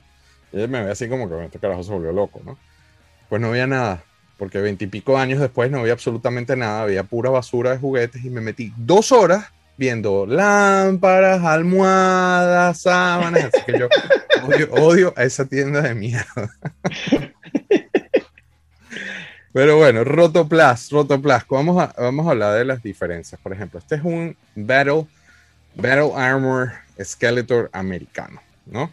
Y 0.52 0.60
él 0.60 0.68
me 0.68 0.84
ve 0.84 0.92
así 0.92 1.08
como 1.08 1.26
que 1.26 1.34
"Bueno, 1.34 1.46
este 1.46 1.58
carajo 1.58 1.82
se 1.82 1.90
volvió 1.90 2.12
loco, 2.12 2.40
¿no? 2.44 2.56
Pues 3.28 3.42
no 3.42 3.48
había 3.48 3.66
nada, 3.66 4.04
porque 4.38 4.60
veintipico 4.60 5.18
años 5.18 5.40
después 5.40 5.68
no 5.68 5.80
había 5.80 5.94
absolutamente 5.94 6.54
nada, 6.54 6.82
había 6.82 7.02
pura 7.02 7.28
basura 7.28 7.72
de 7.72 7.78
juguetes 7.78 8.24
y 8.24 8.30
me 8.30 8.40
metí 8.40 8.72
dos 8.76 9.10
horas 9.10 9.46
viendo 9.76 10.26
lámparas, 10.26 11.42
almohadas, 11.42 12.82
sábanas, 12.82 13.46
así 13.52 13.64
que 13.66 13.80
yo 13.80 13.88
odio, 14.44 14.72
odio 14.74 15.14
a 15.16 15.24
esa 15.24 15.44
tienda 15.44 15.80
de 15.80 15.96
mierda. 15.96 16.54
Pero 19.54 19.76
bueno, 19.76 20.02
Rotoplas, 20.02 20.90
Rotoplas, 20.90 21.46
vamos 21.48 21.80
a, 21.80 21.94
vamos 21.96 22.26
a 22.26 22.32
hablar 22.32 22.58
de 22.58 22.64
las 22.64 22.82
diferencias. 22.82 23.40
Por 23.40 23.52
ejemplo, 23.52 23.78
este 23.78 23.94
es 23.94 24.02
un 24.02 24.36
Battle, 24.56 25.06
Battle 25.76 26.10
Armor 26.16 26.72
Skeletor 27.00 27.70
americano, 27.72 28.42
¿no? 28.66 28.90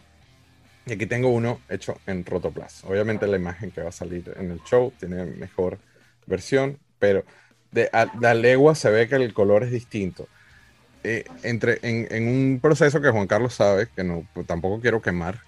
Y 0.86 0.92
aquí 0.92 1.06
tengo 1.06 1.30
uno 1.30 1.60
hecho 1.68 1.98
en 2.06 2.24
Rotoplas. 2.24 2.84
Obviamente 2.84 3.26
la 3.26 3.38
imagen 3.38 3.72
que 3.72 3.82
va 3.82 3.88
a 3.88 3.92
salir 3.92 4.32
en 4.38 4.52
el 4.52 4.62
show 4.62 4.92
tiene 5.00 5.24
mejor 5.24 5.78
versión, 6.26 6.78
pero 7.00 7.24
de 7.72 7.90
la 8.20 8.32
legua 8.32 8.76
se 8.76 8.88
ve 8.88 9.08
que 9.08 9.16
el 9.16 9.34
color 9.34 9.64
es 9.64 9.72
distinto. 9.72 10.28
Eh, 11.02 11.24
entre, 11.42 11.80
en, 11.82 12.06
en, 12.08 12.28
un 12.28 12.60
proceso 12.60 13.00
que 13.00 13.10
Juan 13.10 13.26
Carlos 13.26 13.54
sabe, 13.54 13.88
que 13.96 14.04
no, 14.04 14.24
pues, 14.32 14.46
tampoco 14.46 14.80
quiero 14.80 15.02
quemar, 15.02 15.40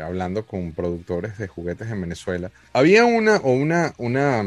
hablando 0.00 0.46
con 0.46 0.72
productores 0.72 1.38
de 1.38 1.48
juguetes 1.48 1.90
en 1.90 2.00
Venezuela, 2.00 2.50
había 2.72 3.04
una, 3.04 3.36
o 3.36 3.52
una, 3.52 3.94
una 3.98 4.44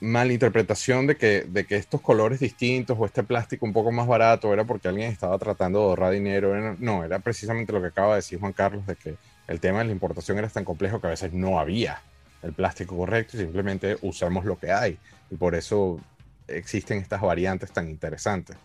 malinterpretación 0.00 1.06
de 1.06 1.16
que, 1.16 1.42
de 1.42 1.64
que 1.64 1.76
estos 1.76 2.00
colores 2.00 2.40
distintos 2.40 2.96
o 2.98 3.06
este 3.06 3.22
plástico 3.22 3.64
un 3.64 3.72
poco 3.72 3.92
más 3.92 4.06
barato 4.06 4.52
era 4.52 4.64
porque 4.64 4.88
alguien 4.88 5.10
estaba 5.10 5.38
tratando 5.38 5.80
de 5.80 5.84
ahorrar 5.86 6.12
dinero. 6.12 6.76
No, 6.78 7.04
era 7.04 7.18
precisamente 7.18 7.72
lo 7.72 7.80
que 7.80 7.88
acaba 7.88 8.10
de 8.10 8.16
decir 8.16 8.38
Juan 8.38 8.52
Carlos, 8.52 8.86
de 8.86 8.96
que 8.96 9.16
el 9.48 9.60
tema 9.60 9.78
de 9.78 9.86
la 9.86 9.92
importación 9.92 10.38
era 10.38 10.48
tan 10.48 10.64
complejo 10.64 11.00
que 11.00 11.06
a 11.06 11.10
veces 11.10 11.32
no 11.32 11.58
había 11.58 12.00
el 12.42 12.52
plástico 12.52 12.96
correcto 12.96 13.36
y 13.36 13.40
simplemente 13.40 13.96
usamos 14.02 14.44
lo 14.44 14.58
que 14.58 14.72
hay. 14.72 14.98
Y 15.30 15.36
por 15.36 15.54
eso 15.54 16.00
existen 16.48 16.98
estas 16.98 17.20
variantes 17.20 17.72
tan 17.72 17.88
interesantes. 17.88 18.56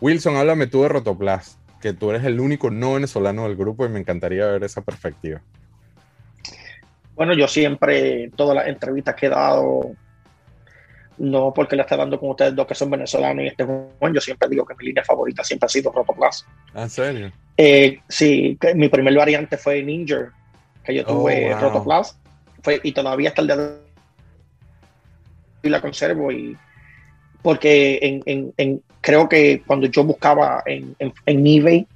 Wilson, 0.00 0.36
háblame 0.36 0.66
tú 0.66 0.82
de 0.82 0.88
Rotoplas, 0.88 1.58
que 1.82 1.92
tú 1.92 2.10
eres 2.10 2.24
el 2.24 2.40
único 2.40 2.70
no 2.70 2.94
venezolano 2.94 3.42
del 3.42 3.56
grupo 3.56 3.84
y 3.84 3.88
me 3.88 3.98
encantaría 3.98 4.46
ver 4.46 4.62
esa 4.62 4.80
perspectiva. 4.80 5.42
Bueno, 7.14 7.34
yo 7.34 7.46
siempre, 7.48 8.30
todas 8.36 8.56
las 8.56 8.68
entrevistas 8.68 9.14
que 9.16 9.26
he 9.26 9.28
dado, 9.28 9.90
no 11.18 11.52
porque 11.52 11.76
le 11.76 11.82
esté 11.82 11.96
dando 11.96 12.18
con 12.18 12.30
ustedes 12.30 12.54
dos 12.54 12.66
que 12.66 12.74
son 12.74 12.88
venezolanos 12.88 13.44
y 13.44 13.48
este 13.48 13.64
Juan, 13.64 14.14
yo 14.14 14.20
siempre 14.20 14.48
digo 14.48 14.64
que 14.64 14.74
mi 14.76 14.86
línea 14.86 15.04
favorita 15.04 15.44
siempre 15.44 15.66
ha 15.66 15.68
sido 15.68 15.92
Rotoplas. 15.92 16.46
¿En 16.74 16.88
serio? 16.88 17.32
Eh, 17.56 18.00
sí, 18.08 18.56
mi 18.76 18.88
primer 18.88 19.14
variante 19.14 19.58
fue 19.58 19.82
Ninja, 19.82 20.32
que 20.84 20.94
yo 20.94 21.04
tuve 21.04 21.48
oh, 21.48 21.50
wow. 21.50 21.60
Rotoplas, 21.60 22.18
fue, 22.62 22.80
y 22.82 22.92
todavía 22.92 23.30
hasta 23.30 23.42
el 23.42 23.48
día 23.48 23.56
de 23.56 23.76
hoy 25.64 25.70
la 25.70 25.80
conservo 25.80 26.30
y 26.30 26.56
porque 27.42 27.98
en, 28.02 28.22
en, 28.26 28.52
en, 28.56 28.82
creo 29.00 29.28
que 29.28 29.62
cuando 29.66 29.86
yo 29.86 30.04
buscaba 30.04 30.62
en, 30.66 30.94
eBay 31.26 31.86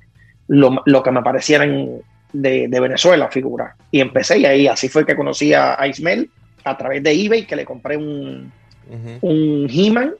lo, 0.48 0.82
lo, 0.84 1.02
que 1.02 1.10
me 1.10 1.22
parecieran 1.22 2.00
de, 2.32 2.68
de, 2.68 2.80
Venezuela 2.80 3.28
figuras 3.28 3.74
y 3.90 4.00
empecé 4.00 4.38
y 4.38 4.44
ahí 4.44 4.66
así 4.66 4.88
fue 4.88 5.06
que 5.06 5.16
conocí 5.16 5.54
a, 5.54 5.80
a 5.80 5.86
Ismael 5.86 6.28
a 6.64 6.76
través 6.76 7.02
de 7.02 7.12
eBay 7.12 7.46
que 7.46 7.56
le 7.56 7.64
compré 7.64 7.96
un, 7.96 8.52
uh 8.90 8.94
-huh. 8.94 9.18
un 9.22 9.68
He-Man 9.70 10.14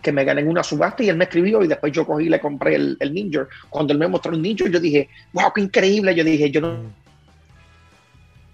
que 0.00 0.12
me 0.12 0.24
gané 0.24 0.40
en 0.40 0.48
una 0.48 0.62
subasta 0.62 1.02
y 1.02 1.08
él 1.08 1.16
me 1.16 1.24
escribió 1.24 1.62
y 1.62 1.68
después 1.68 1.92
yo 1.92 2.06
cogí 2.06 2.26
y 2.26 2.28
le 2.28 2.40
compré 2.40 2.74
el, 2.74 2.96
el 3.00 3.12
Ninja. 3.12 3.46
Cuando 3.68 3.92
él 3.92 3.98
me 3.98 4.08
mostró 4.08 4.32
el 4.32 4.42
Ninja, 4.42 4.66
yo 4.68 4.80
dije, 4.80 5.08
wow, 5.32 5.52
qué 5.54 5.60
increíble. 5.60 6.14
Yo 6.14 6.24
dije, 6.24 6.50
yo 6.50 6.60
no, 6.60 6.74
no 6.74 6.90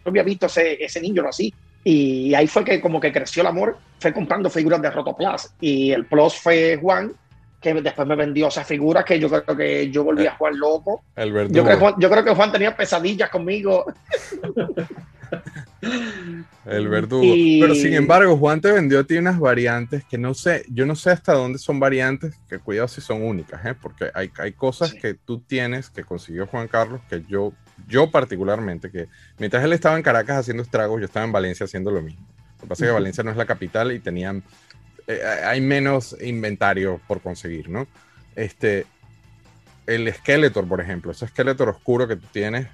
había 0.04 0.22
visto 0.22 0.46
ese, 0.46 0.82
ese 0.84 1.00
Ninja 1.00 1.28
así. 1.28 1.52
Y 1.88 2.34
ahí 2.34 2.48
fue 2.48 2.64
que 2.64 2.80
como 2.80 2.98
que 2.98 3.12
creció 3.12 3.42
el 3.42 3.46
amor, 3.46 3.78
fue 4.00 4.12
comprando 4.12 4.50
figuras 4.50 4.82
de 4.82 4.90
Rotoplas. 4.90 5.54
Y 5.60 5.92
el 5.92 6.04
plus 6.04 6.34
fue 6.34 6.76
Juan, 6.82 7.12
que 7.60 7.74
después 7.74 8.08
me 8.08 8.16
vendió 8.16 8.48
esas 8.48 8.66
figuras 8.66 9.04
que 9.04 9.20
yo 9.20 9.28
creo 9.28 9.56
que 9.56 9.88
yo 9.88 10.02
volví 10.02 10.26
a 10.26 10.34
jugar 10.34 10.56
loco. 10.56 11.04
El 11.14 11.32
verdugo. 11.32 11.54
Yo 11.54 11.64
creo, 11.64 11.94
yo 11.96 12.10
creo 12.10 12.24
que 12.24 12.34
Juan 12.34 12.50
tenía 12.50 12.76
pesadillas 12.76 13.30
conmigo. 13.30 13.84
El 16.64 16.88
verdugo. 16.88 17.22
Y... 17.24 17.60
Pero 17.60 17.76
sin 17.76 17.94
embargo, 17.94 18.36
Juan 18.36 18.60
te 18.60 18.72
vendió 18.72 18.98
a 18.98 19.04
ti 19.04 19.16
unas 19.16 19.38
variantes 19.38 20.04
que 20.06 20.18
no 20.18 20.34
sé, 20.34 20.64
yo 20.68 20.86
no 20.86 20.96
sé 20.96 21.10
hasta 21.10 21.34
dónde 21.34 21.60
son 21.60 21.78
variantes, 21.78 22.34
que 22.48 22.58
cuidado 22.58 22.88
si 22.88 23.00
son 23.00 23.22
únicas, 23.22 23.64
¿eh? 23.64 23.76
porque 23.80 24.10
hay, 24.12 24.32
hay 24.38 24.50
cosas 24.54 24.90
sí. 24.90 24.98
que 24.98 25.14
tú 25.14 25.38
tienes 25.38 25.88
que 25.90 26.02
consiguió 26.02 26.48
Juan 26.48 26.66
Carlos 26.66 27.00
que 27.08 27.22
yo, 27.28 27.52
yo 27.88 28.10
particularmente, 28.10 28.90
que 28.90 29.08
mientras 29.38 29.64
él 29.64 29.72
estaba 29.72 29.96
en 29.96 30.02
Caracas 30.02 30.38
haciendo 30.38 30.62
estragos, 30.62 31.00
yo 31.00 31.06
estaba 31.06 31.26
en 31.26 31.32
Valencia 31.32 31.64
haciendo 31.64 31.90
lo 31.90 32.02
mismo. 32.02 32.26
Lo 32.56 32.62
que 32.62 32.66
pasa 32.66 32.84
es 32.84 32.88
que 32.90 32.94
Valencia 32.94 33.24
no 33.24 33.30
es 33.30 33.36
la 33.36 33.46
capital 33.46 33.92
y 33.92 33.98
tenían, 33.98 34.42
eh, 35.06 35.20
hay 35.44 35.60
menos 35.60 36.16
inventario 36.20 37.00
por 37.06 37.20
conseguir, 37.20 37.68
¿no? 37.68 37.86
Este, 38.34 38.86
el 39.86 40.12
Skeletor, 40.12 40.66
por 40.66 40.80
ejemplo, 40.80 41.12
ese 41.12 41.26
Skeletor 41.28 41.68
oscuro 41.68 42.08
que 42.08 42.16
tú 42.16 42.26
tienes, 42.32 42.66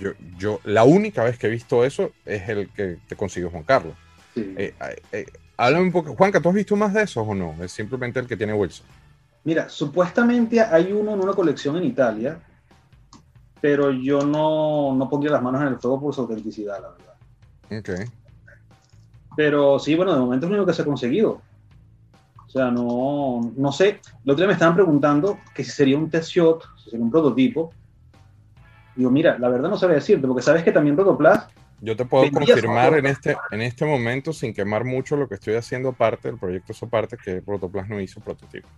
yo, 0.00 0.12
yo, 0.36 0.60
la 0.64 0.84
única 0.84 1.22
vez 1.22 1.38
que 1.38 1.46
he 1.46 1.50
visto 1.50 1.84
eso 1.84 2.12
es 2.24 2.48
el 2.48 2.68
que 2.70 2.98
te 3.06 3.14
consiguió 3.14 3.50
Juan 3.50 3.62
Carlos. 3.62 3.94
Sí. 4.34 4.54
Eh, 4.56 4.74
eh, 5.12 5.26
háblame 5.56 5.84
un 5.84 5.92
poco, 5.92 6.14
Juanca, 6.14 6.40
¿tú 6.40 6.48
has 6.48 6.54
visto 6.54 6.76
más 6.76 6.92
de 6.92 7.02
esos 7.02 7.26
o 7.26 7.34
no? 7.34 7.54
Es 7.62 7.72
simplemente 7.72 8.18
el 8.20 8.26
que 8.26 8.36
tiene 8.36 8.52
Wilson. 8.52 8.86
Mira, 9.44 9.68
supuestamente 9.68 10.60
hay 10.60 10.92
uno 10.92 11.14
en 11.14 11.20
una 11.20 11.32
colección 11.32 11.76
en 11.76 11.84
Italia, 11.84 12.40
pero 13.60 13.90
yo 13.90 14.20
no, 14.20 14.94
no 14.94 15.08
pondría 15.08 15.32
las 15.32 15.42
manos 15.42 15.62
en 15.62 15.68
el 15.68 15.78
fuego 15.78 16.00
por 16.00 16.14
su 16.14 16.22
autenticidad, 16.22 16.80
la 16.80 16.90
verdad. 16.90 17.14
Ok. 17.78 18.10
Pero 19.36 19.78
sí, 19.78 19.94
bueno, 19.94 20.14
de 20.14 20.20
momento 20.20 20.46
es 20.46 20.50
lo 20.50 20.56
único 20.56 20.66
que 20.66 20.74
se 20.74 20.82
ha 20.82 20.86
conseguido. 20.86 21.40
O 22.46 22.48
sea, 22.48 22.70
no, 22.70 23.52
no 23.56 23.72
sé. 23.72 24.00
El 24.24 24.30
otro 24.30 24.36
día 24.36 24.46
me 24.46 24.52
estaban 24.52 24.74
preguntando 24.74 25.38
que 25.54 25.64
si 25.64 25.70
sería 25.70 25.98
un 25.98 26.08
test 26.08 26.30
shot, 26.30 26.62
si 26.76 26.90
sería 26.90 27.04
un 27.04 27.10
prototipo, 27.10 27.70
Digo, 28.96 29.10
mira, 29.10 29.38
la 29.38 29.48
verdad 29.50 29.68
no 29.68 29.76
sabía 29.76 29.96
decirte, 29.96 30.26
porque 30.26 30.42
sabes 30.42 30.64
que 30.64 30.72
también 30.72 30.96
Rotoplas. 30.96 31.46
Yo 31.82 31.94
te 31.94 32.06
puedo 32.06 32.30
confirmar 32.32 32.94
en 32.94 33.04
este, 33.04 33.36
en 33.50 33.60
este 33.60 33.84
momento, 33.84 34.32
sin 34.32 34.54
quemar 34.54 34.84
mucho, 34.84 35.16
lo 35.16 35.28
que 35.28 35.34
estoy 35.34 35.54
haciendo 35.54 35.92
parte 35.92 36.28
del 36.28 36.38
proyecto 36.38 36.72
Soparte, 36.72 37.18
que 37.18 37.42
Rotoplas 37.46 37.88
no 37.88 38.00
hizo 38.00 38.20
prototipo. 38.20 38.68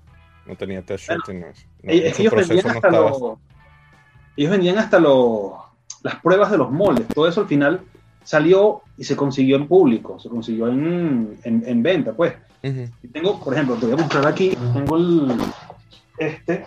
No 0.45 0.57
tenía 0.57 0.83
test 0.83 1.07
bueno, 1.07 1.23
shot. 1.25 1.35
No, 1.35 1.47
no, 1.47 1.93
ellos, 1.93 2.35
vendían 2.35 2.67
no 2.67 2.73
hasta 2.73 2.91
lo, 2.91 3.41
ellos 4.39 4.53
vendían 4.53 4.79
hasta 4.79 4.99
lo, 4.99 5.65
las 6.03 6.17
pruebas 6.17 6.51
de 6.51 6.59
los 6.59 6.71
moldes. 6.71 7.07
Todo 7.09 7.29
eso 7.29 7.43
al 7.43 7.49
final 7.49 7.83
salió 8.23 8.83
y 8.97 9.05
se 9.05 9.17
consiguió 9.17 9.57
en 9.57 9.69
público, 9.69 10.19
se 10.19 10.29
consiguió 10.29 10.69
en, 10.69 11.39
en, 11.45 11.63
en 11.67 11.83
venta, 11.83 12.13
pues. 12.13 12.35
Uh 12.63 12.67
-huh. 12.69 12.93
y 13.03 13.09
tengo, 13.09 13.39
por 13.39 13.55
ejemplo, 13.55 13.77
te 13.77 13.87
voy 13.87 13.95
a 13.95 14.03
mostrar 14.03 14.27
aquí, 14.27 14.57
tengo 14.75 14.97
el, 14.97 15.33
este, 16.19 16.67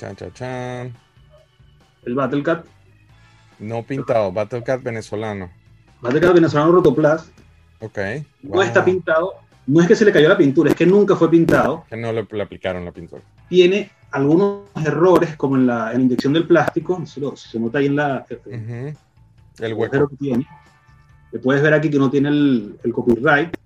Chan, 0.00 0.16
chan, 0.16 0.32
chan. 0.32 0.94
El 2.06 2.14
Battlecat. 2.14 2.64
No 3.58 3.82
pintado, 3.82 4.32
Battlecat 4.32 4.82
venezolano. 4.82 5.50
Battlecat 6.00 6.32
venezolano 6.32 6.72
Rotoplas. 6.72 7.30
Ok. 7.80 7.98
No 8.42 8.54
wow. 8.54 8.62
está 8.62 8.82
pintado. 8.82 9.34
No 9.70 9.80
es 9.80 9.86
que 9.86 9.94
se 9.94 10.04
le 10.04 10.12
cayó 10.12 10.28
la 10.28 10.36
pintura, 10.36 10.70
es 10.70 10.76
que 10.76 10.86
nunca 10.86 11.14
fue 11.14 11.30
pintado. 11.30 11.84
Que 11.88 11.96
no 11.96 12.12
le, 12.12 12.26
le 12.28 12.42
aplicaron 12.42 12.84
la 12.84 12.90
pintura. 12.90 13.22
Tiene 13.48 13.90
algunos 14.10 14.62
errores, 14.84 15.36
como 15.36 15.54
en 15.56 15.66
la, 15.66 15.92
en 15.92 15.98
la 15.98 16.04
inyección 16.06 16.32
del 16.32 16.46
plástico. 16.46 17.06
Se, 17.06 17.20
lo, 17.20 17.36
se 17.36 17.60
nota 17.60 17.78
ahí 17.78 17.86
en 17.86 17.96
la. 17.96 18.26
Uh 18.28 18.50
-huh. 18.50 18.96
El 19.60 19.74
hueco. 19.74 20.08
Que 20.08 20.16
tiene. 20.16 20.46
Le 21.30 21.38
puedes 21.38 21.62
ver 21.62 21.74
aquí 21.74 21.88
que 21.88 21.98
no 21.98 22.10
tiene 22.10 22.30
el, 22.30 22.78
el 22.82 22.92
copyright. 22.92 23.56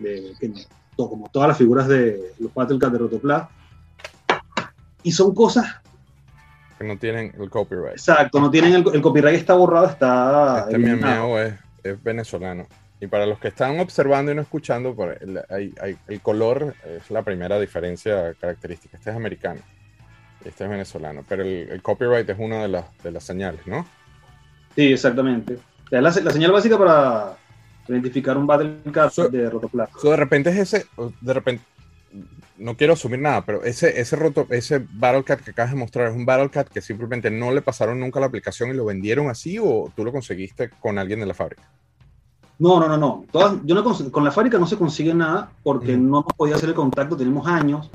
De, 0.00 0.32
que, 0.40 0.52
como 0.96 1.28
todas 1.30 1.48
las 1.48 1.58
figuras 1.58 1.86
de 1.86 2.32
los 2.38 2.52
Battlecat 2.52 2.92
de 2.92 2.98
Rotoplas 2.98 3.48
y 5.02 5.12
son 5.12 5.34
cosas 5.34 5.80
que 6.78 6.84
no 6.84 6.98
tienen 6.98 7.32
el 7.38 7.48
copyright. 7.48 7.92
Exacto, 7.92 8.40
no 8.40 8.50
tienen 8.50 8.74
el, 8.74 8.84
el 8.92 9.00
copyright 9.00 9.36
está 9.36 9.54
borrado, 9.54 9.86
está. 9.86 10.66
Este 10.66 10.78
mío 10.78 11.38
es, 11.38 11.54
es, 11.82 12.02
venezolano. 12.02 12.66
Y 13.00 13.08
para 13.08 13.26
los 13.26 13.38
que 13.38 13.48
están 13.48 13.78
observando 13.78 14.32
y 14.32 14.34
no 14.34 14.42
escuchando, 14.42 14.96
el, 15.20 16.20
color 16.22 16.74
es 16.84 17.10
la 17.10 17.22
primera 17.22 17.60
diferencia 17.60 18.34
característica. 18.40 18.96
Este 18.96 19.10
es 19.10 19.16
americano, 19.16 19.60
este 20.44 20.64
es 20.64 20.70
venezolano, 20.70 21.24
pero 21.28 21.42
el, 21.42 21.68
el 21.70 21.82
copyright 21.82 22.28
es 22.28 22.38
una 22.38 22.62
de 22.62 22.68
las, 22.68 22.86
de 23.02 23.10
las 23.10 23.24
señales, 23.24 23.66
¿no? 23.66 23.86
Sí, 24.74 24.92
exactamente. 24.92 25.58
Es 25.90 26.02
la, 26.02 26.10
la 26.10 26.30
señal 26.30 26.52
básica 26.52 26.78
para 26.78 27.36
identificar 27.88 28.36
un 28.36 28.46
Battle 28.46 28.78
Card 28.92 29.10
so, 29.10 29.28
de 29.28 29.48
Rotoplas. 29.48 29.90
So 30.00 30.10
de 30.10 30.16
repente 30.16 30.50
es 30.50 30.56
ese, 30.56 30.86
de 31.20 31.32
repente, 31.34 31.62
no 32.58 32.76
quiero 32.76 32.94
asumir 32.94 33.20
nada, 33.20 33.44
pero 33.44 33.62
ese, 33.64 34.00
ese, 34.00 34.16
roto, 34.16 34.46
ese 34.50 34.84
Battlecat 34.90 35.40
que 35.40 35.50
acabas 35.50 35.72
de 35.72 35.78
mostrar 35.78 36.08
es 36.08 36.14
un 36.14 36.24
Battlecat 36.24 36.68
que 36.68 36.80
simplemente 36.80 37.30
no 37.30 37.52
le 37.52 37.62
pasaron 37.62 38.00
nunca 38.00 38.20
la 38.20 38.26
aplicación 38.26 38.70
y 38.70 38.74
lo 38.74 38.84
vendieron 38.84 39.28
así 39.28 39.58
o 39.58 39.92
tú 39.94 40.04
lo 40.04 40.12
conseguiste 40.12 40.70
con 40.80 40.98
alguien 40.98 41.20
de 41.20 41.26
la 41.26 41.34
fábrica? 41.34 41.62
No, 42.58 42.80
no, 42.80 42.88
no, 42.88 42.96
no. 42.96 43.24
Todas, 43.30 43.56
yo 43.64 43.74
no 43.74 43.84
con 44.10 44.24
la 44.24 44.30
fábrica 44.30 44.58
no 44.58 44.66
se 44.66 44.78
consigue 44.78 45.12
nada 45.12 45.50
porque 45.62 45.96
mm. 45.96 46.08
no 46.08 46.20
hemos 46.20 46.32
podido 46.34 46.56
hacer 46.56 46.70
el 46.70 46.74
contacto. 46.74 47.16
Tenemos 47.16 47.46
años 47.46 47.90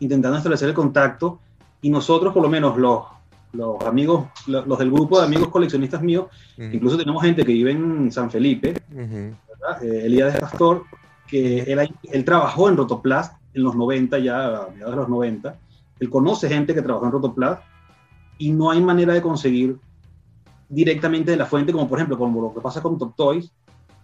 intentando 0.00 0.36
establecer 0.36 0.68
el 0.68 0.74
contacto 0.74 1.38
y 1.80 1.90
nosotros, 1.90 2.32
por 2.32 2.42
lo 2.42 2.48
menos 2.48 2.76
los, 2.76 3.04
los 3.52 3.80
amigos, 3.84 4.26
los, 4.46 4.66
los 4.66 4.78
del 4.78 4.90
grupo 4.90 5.18
de 5.18 5.26
amigos 5.26 5.48
coleccionistas 5.48 6.02
míos, 6.02 6.26
incluso 6.56 6.96
tenemos 6.96 7.22
gente 7.22 7.44
que 7.44 7.52
vive 7.52 7.72
en 7.72 8.10
San 8.10 8.30
Felipe, 8.30 8.82
mm 8.90 9.00
-hmm. 9.00 9.36
eh, 9.82 10.06
Elías 10.06 10.32
de 10.32 10.40
Pastor, 10.40 10.84
que 11.26 11.60
él, 11.62 11.94
él 12.10 12.24
trabajó 12.24 12.68
en 12.68 12.76
Rotoplas 12.76 13.32
en 13.54 13.62
los 13.62 13.74
90, 13.74 14.18
ya 14.18 14.46
a 14.46 14.68
mediados 14.68 14.94
de 14.94 15.00
los 15.00 15.08
90. 15.08 15.56
Él 16.00 16.10
conoce 16.10 16.48
gente 16.48 16.74
que 16.74 16.82
trabajó 16.82 17.06
en 17.06 17.12
Rotoplas 17.12 17.60
y 18.38 18.50
no 18.50 18.70
hay 18.70 18.80
manera 18.80 19.14
de 19.14 19.22
conseguir 19.22 19.76
directamente 20.68 21.30
de 21.30 21.36
la 21.36 21.46
fuente, 21.46 21.72
como 21.72 21.88
por 21.88 21.98
ejemplo, 21.98 22.18
como 22.18 22.40
lo 22.40 22.54
que 22.54 22.60
pasa 22.60 22.80
con 22.80 22.98
Top 22.98 23.14
Toys, 23.14 23.52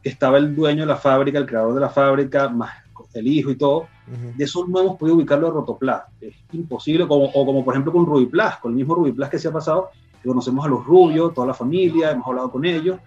estaba 0.02 0.38
el 0.38 0.54
dueño 0.54 0.82
de 0.82 0.86
la 0.86 0.96
fábrica, 0.96 1.38
el 1.38 1.46
creador 1.46 1.74
de 1.74 1.80
la 1.80 1.90
fábrica, 1.90 2.48
más 2.48 2.70
el 3.14 3.26
hijo 3.26 3.50
y 3.50 3.56
todo, 3.56 3.88
de 4.36 4.44
eso 4.44 4.66
no 4.66 4.80
hemos 4.80 4.96
podido 4.96 5.16
ubicarlo 5.16 5.48
a 5.48 5.50
Rotoplas. 5.50 6.02
Es 6.20 6.34
imposible, 6.52 7.06
como, 7.06 7.26
o 7.26 7.46
como 7.46 7.64
por 7.64 7.74
ejemplo 7.74 7.92
con 7.92 8.06
Rubiplas, 8.06 8.58
con 8.58 8.72
el 8.72 8.76
mismo 8.76 8.94
Rubiplas 8.94 9.28
que 9.30 9.38
se 9.38 9.48
ha 9.48 9.52
pasado, 9.52 9.90
que 10.22 10.28
conocemos 10.28 10.64
a 10.64 10.68
los 10.68 10.84
rubios, 10.84 11.34
toda 11.34 11.46
la 11.46 11.54
familia, 11.54 12.10
hemos 12.10 12.26
hablado 12.26 12.50
con 12.50 12.64
ellos, 12.64 12.98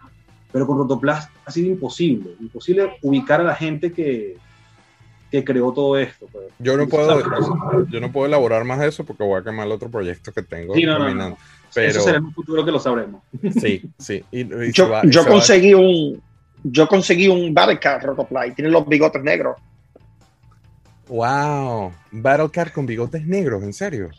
pero 0.52 0.68
con 0.68 0.78
Rotoplas 0.78 1.30
ha 1.46 1.52
sido 1.52 1.70
imposible, 1.70 2.36
imposible 2.40 2.98
ubicar 3.02 3.42
a 3.42 3.46
la 3.46 3.56
gente 3.56 3.92
que, 3.92 4.38
que 5.32 5.44
creó 5.44 5.72
todo 5.72 5.98
esto. 5.98 6.28
Pues. 6.32 6.46
Yo 6.60 6.78
no 6.78 6.88
puedo, 6.88 7.88
yo 7.88 8.00
no 8.00 8.12
puedo 8.12 8.28
elaborar 8.28 8.64
más 8.64 8.80
de 8.80 8.88
eso 8.88 9.04
porque 9.04 9.24
voy 9.24 9.40
a 9.40 9.44
quemar 9.44 9.66
el 9.66 9.74
otro 9.74 9.90
proyecto 9.90 10.32
que 10.32 10.44
tengo. 10.44 10.74
Sí, 10.74 10.84
no, 10.84 11.00
no, 11.14 11.38
Pero... 11.74 11.90
Eso 11.90 12.02
será 12.02 12.18
en 12.18 12.26
un 12.26 12.34
futuro 12.34 12.64
que 12.66 12.72
lo 12.72 12.80
sabremos. 12.80 13.22
Sí, 13.60 13.82
sí. 13.98 14.24
yo, 14.74 15.02
yo 15.04 15.26
conseguí 15.26 15.74
un 15.74 16.22
yo 16.64 16.88
conseguí 16.88 17.28
un 17.28 17.54
Battlecat 17.54 18.04
Rotoply, 18.04 18.54
tiene 18.54 18.70
los 18.70 18.88
bigotes 18.88 19.22
negros. 19.24 19.58
Wow, 21.08 21.92
Battlecat 22.12 22.72
con 22.72 22.86
bigotes 22.86 23.26
negros, 23.26 23.64
¿en 23.64 23.74
serio? 23.74 24.10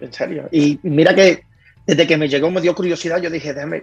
En 0.00 0.12
serio. 0.12 0.48
Y 0.50 0.80
mira 0.82 1.14
que 1.14 1.44
desde 1.86 2.06
que 2.06 2.16
me 2.16 2.28
llegó 2.28 2.50
me 2.50 2.60
dio 2.60 2.74
curiosidad, 2.74 3.20
yo 3.20 3.30
dije, 3.30 3.52
déjame. 3.52 3.82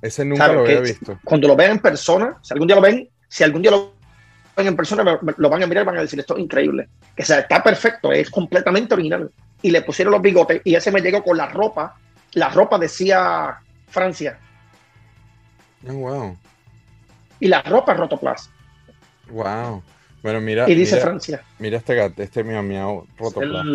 Ese 0.00 0.24
nunca 0.24 0.52
lo 0.52 0.60
había 0.60 0.80
visto. 0.80 1.18
Cuando 1.24 1.48
lo 1.48 1.56
vean 1.56 1.72
en 1.72 1.78
persona, 1.78 2.38
si 2.42 2.52
algún 2.52 2.66
día 2.66 2.76
lo 2.76 2.82
ven, 2.82 3.08
si 3.28 3.44
algún 3.44 3.62
día 3.62 3.70
lo 3.70 3.92
ven 4.56 4.66
en 4.66 4.76
persona, 4.76 5.20
lo 5.36 5.50
van 5.50 5.62
a 5.62 5.66
mirar 5.66 5.84
y 5.84 5.86
van 5.86 5.98
a 5.98 6.02
decir, 6.02 6.18
esto 6.18 6.36
es 6.36 6.42
increíble. 6.42 6.88
Que 7.14 7.24
sea, 7.24 7.40
está 7.40 7.62
perfecto, 7.62 8.10
es 8.12 8.30
completamente 8.30 8.94
original. 8.94 9.30
Y 9.62 9.70
le 9.70 9.82
pusieron 9.82 10.12
los 10.12 10.22
bigotes 10.22 10.60
y 10.64 10.74
ese 10.74 10.90
me 10.90 11.00
llegó 11.00 11.22
con 11.22 11.36
la 11.36 11.46
ropa. 11.46 11.96
La 12.32 12.48
ropa 12.48 12.78
decía 12.78 13.58
Francia. 13.88 14.38
Oh, 15.88 15.94
wow. 15.94 16.36
Y 17.40 17.48
la 17.48 17.62
ropa 17.62 17.92
es 17.92 17.98
Rotoplas. 17.98 18.50
Wow. 19.30 19.82
Bueno, 20.22 20.40
mira. 20.40 20.68
Y 20.70 20.74
dice 20.74 21.00
Francia. 21.00 21.42
Mira 21.58 21.78
este 21.78 21.94
gato, 21.94 22.22
este 22.22 22.44
miau 22.44 22.62
miau 22.62 23.06
Rotoplas. 23.18 23.66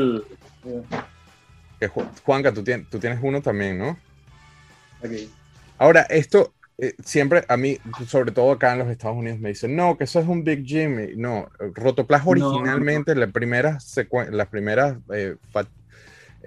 Juanca, 2.23 2.53
tú 2.53 2.63
tienes, 2.63 2.89
tú 2.89 2.99
tienes 2.99 3.19
uno 3.21 3.41
también, 3.41 3.77
¿no? 3.77 3.97
Okay. 5.03 5.29
Ahora, 5.77 6.01
esto 6.09 6.53
eh, 6.79 6.93
siempre 7.03 7.43
a 7.47 7.57
mí, 7.57 7.79
sobre 8.07 8.31
todo 8.31 8.51
acá 8.51 8.73
en 8.73 8.79
los 8.79 8.89
Estados 8.89 9.17
Unidos, 9.17 9.39
me 9.39 9.49
dicen, 9.49 9.75
no, 9.75 9.97
que 9.97 10.03
eso 10.03 10.19
es 10.19 10.27
un 10.27 10.43
Big 10.43 10.63
Jimmy. 10.65 11.15
No, 11.15 11.49
Rotoplas 11.59 12.21
originalmente, 12.25 13.15
las 13.15 13.31
primeras, 13.31 13.95
las 14.31 14.47
primeras 14.47 14.97
eh, 15.11 15.35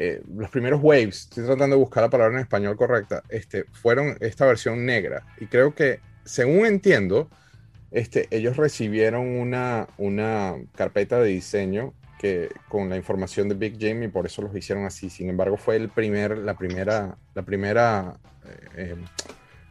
eh, 0.02 0.22
los 0.34 0.48
primeros 0.48 0.80
waves, 0.82 1.24
estoy 1.24 1.44
tratando 1.44 1.76
de 1.76 1.82
buscar 1.82 2.02
la 2.02 2.08
palabra 2.08 2.36
en 2.36 2.40
español 2.40 2.74
correcta, 2.74 3.22
este, 3.28 3.64
fueron 3.64 4.16
esta 4.20 4.46
versión 4.46 4.86
negra. 4.86 5.26
Y 5.38 5.44
creo 5.44 5.74
que, 5.74 6.00
según 6.24 6.64
entiendo, 6.64 7.28
este, 7.90 8.26
ellos 8.30 8.56
recibieron 8.56 9.26
una, 9.26 9.88
una 9.98 10.54
carpeta 10.74 11.20
de 11.20 11.28
diseño 11.28 11.92
que, 12.18 12.48
con 12.70 12.88
la 12.88 12.96
información 12.96 13.50
de 13.50 13.56
Big 13.56 13.76
Jim 13.78 14.02
y 14.02 14.08
por 14.08 14.24
eso 14.24 14.40
los 14.40 14.56
hicieron 14.56 14.86
así. 14.86 15.10
Sin 15.10 15.28
embargo, 15.28 15.58
fue 15.58 15.76
el 15.76 15.90
primer, 15.90 16.38
la 16.38 16.56
primera, 16.56 17.18
la 17.34 17.42
primera, 17.42 18.14
eh, 18.76 18.96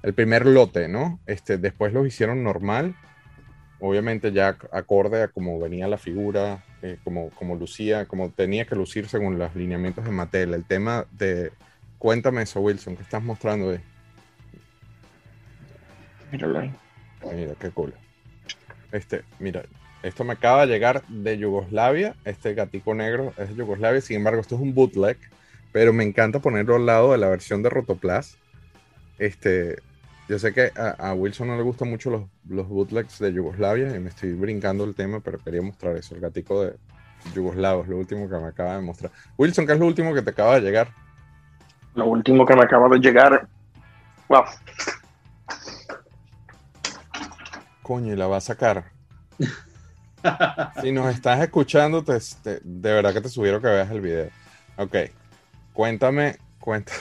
el 0.03 0.13
primer 0.13 0.45
lote, 0.45 0.87
¿no? 0.87 1.19
Este, 1.25 1.57
después 1.57 1.91
los 1.91 2.05
hicieron 2.05 2.43
normal, 2.43 2.93
obviamente 3.79 4.31
ya 4.31 4.57
acorde 4.71 5.23
a 5.23 5.27
cómo 5.27 5.59
venía 5.59 5.87
la 5.87 5.97
figura, 5.97 6.63
eh, 6.81 6.97
como, 7.03 7.29
como 7.31 7.55
lucía, 7.55 8.05
como 8.05 8.29
tenía 8.29 8.65
que 8.65 8.75
lucir 8.75 9.07
según 9.07 9.37
los 9.39 9.55
lineamientos 9.55 10.05
de 10.05 10.11
Mattel. 10.11 10.53
El 10.53 10.65
tema 10.65 11.05
de. 11.11 11.51
Cuéntame 11.97 12.43
eso, 12.43 12.61
Wilson, 12.61 12.95
que 12.95 13.03
estás 13.03 13.23
mostrando 13.23 13.71
ahí. 13.71 13.79
Míralo 16.31 16.59
ahí. 16.59 16.73
Mira, 17.35 17.53
qué 17.59 17.69
cool. 17.71 17.93
Este, 18.91 19.23
mira, 19.39 19.63
esto 20.01 20.23
me 20.23 20.33
acaba 20.33 20.65
de 20.65 20.71
llegar 20.71 21.05
de 21.07 21.37
Yugoslavia. 21.37 22.15
Este 22.23 22.53
gatico 22.53 22.95
negro 22.95 23.33
es 23.37 23.49
de 23.49 23.55
Yugoslavia. 23.55 24.01
Sin 24.01 24.17
embargo, 24.17 24.39
esto 24.39 24.55
es 24.55 24.61
un 24.61 24.73
bootleg, 24.73 25.17
pero 25.71 25.91
me 25.91 26.03
encanta 26.03 26.39
ponerlo 26.39 26.75
al 26.75 26.85
lado 26.85 27.11
de 27.11 27.17
la 27.17 27.27
versión 27.27 27.61
de 27.63 27.69
Rotoplas. 27.69 28.37
Este, 29.17 29.79
yo 30.29 30.37
sé 30.37 30.53
que 30.53 30.71
a, 30.75 31.11
Wilson 31.15 31.47
no 31.47 31.57
le 31.57 31.63
gustan 31.63 31.89
mucho 31.89 32.11
los, 32.11 32.21
los, 32.47 32.67
bootlegs 32.67 33.17
de 33.17 33.33
Yugoslavia 33.33 33.95
y 33.95 33.99
me 33.99 34.09
estoy 34.09 34.33
brincando 34.33 34.83
el 34.83 34.93
tema, 34.93 35.19
pero 35.21 35.39
quería 35.39 35.63
mostrar 35.63 35.97
eso, 35.97 36.13
el 36.13 36.21
gatico 36.21 36.63
de 36.63 36.75
Yugoslavo, 37.33 37.81
es 37.81 37.89
lo 37.89 37.97
último 37.97 38.29
que 38.29 38.35
me 38.35 38.45
acaba 38.45 38.75
de 38.75 38.81
mostrar. 38.81 39.11
Wilson, 39.39 39.65
¿qué 39.65 39.73
es 39.73 39.79
lo 39.79 39.87
último 39.87 40.13
que 40.13 40.21
te 40.21 40.29
acaba 40.29 40.53
de 40.55 40.61
llegar? 40.61 40.93
Lo 41.95 42.05
último 42.05 42.45
que 42.45 42.55
me 42.55 42.61
acaba 42.61 42.87
de 42.89 42.99
llegar. 42.99 43.47
Wow. 44.27 44.43
Coño, 47.81 48.13
y 48.13 48.15
la 48.15 48.27
va 48.27 48.37
a 48.37 48.41
sacar. 48.41 48.91
si 50.79 50.91
nos 50.91 51.11
estás 51.11 51.41
escuchando, 51.41 52.03
te, 52.03 52.19
de 52.63 52.93
verdad 52.93 53.13
que 53.13 53.21
te 53.21 53.29
sugiero 53.29 53.59
que 53.59 53.67
veas 53.67 53.89
el 53.89 54.01
video. 54.01 54.29
Ok, 54.77 54.95
cuéntame, 55.73 56.37
cuéntame. 56.59 56.99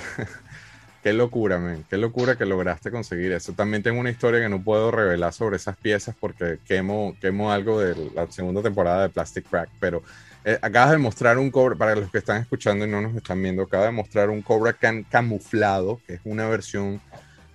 Qué 1.02 1.12
locura, 1.12 1.58
men. 1.58 1.84
Qué 1.88 1.96
locura 1.96 2.36
que 2.36 2.44
lograste 2.44 2.90
conseguir 2.90 3.32
eso. 3.32 3.52
También 3.52 3.82
tengo 3.82 4.00
una 4.00 4.10
historia 4.10 4.40
que 4.40 4.48
no 4.48 4.62
puedo 4.62 4.90
revelar 4.90 5.32
sobre 5.32 5.56
esas 5.56 5.76
piezas 5.76 6.14
porque 6.18 6.58
quemo, 6.66 7.16
quemo 7.20 7.52
algo 7.52 7.80
de 7.80 8.10
la 8.14 8.30
segunda 8.30 8.62
temporada 8.62 9.02
de 9.02 9.08
Plastic 9.08 9.48
Crack. 9.48 9.70
Pero 9.78 10.02
eh, 10.44 10.58
acabas 10.60 10.90
de 10.90 10.98
mostrar 10.98 11.38
un 11.38 11.50
Cobra, 11.50 11.76
para 11.76 11.94
los 11.94 12.10
que 12.10 12.18
están 12.18 12.42
escuchando 12.42 12.84
y 12.84 12.90
no 12.90 13.00
nos 13.00 13.14
están 13.14 13.40
viendo, 13.40 13.62
acaba 13.62 13.86
de 13.86 13.92
mostrar 13.92 14.28
un 14.28 14.42
Cobra 14.42 14.72
Can 14.72 15.04
camuflado, 15.04 16.00
que 16.06 16.14
es 16.14 16.20
una 16.24 16.48
versión 16.48 17.00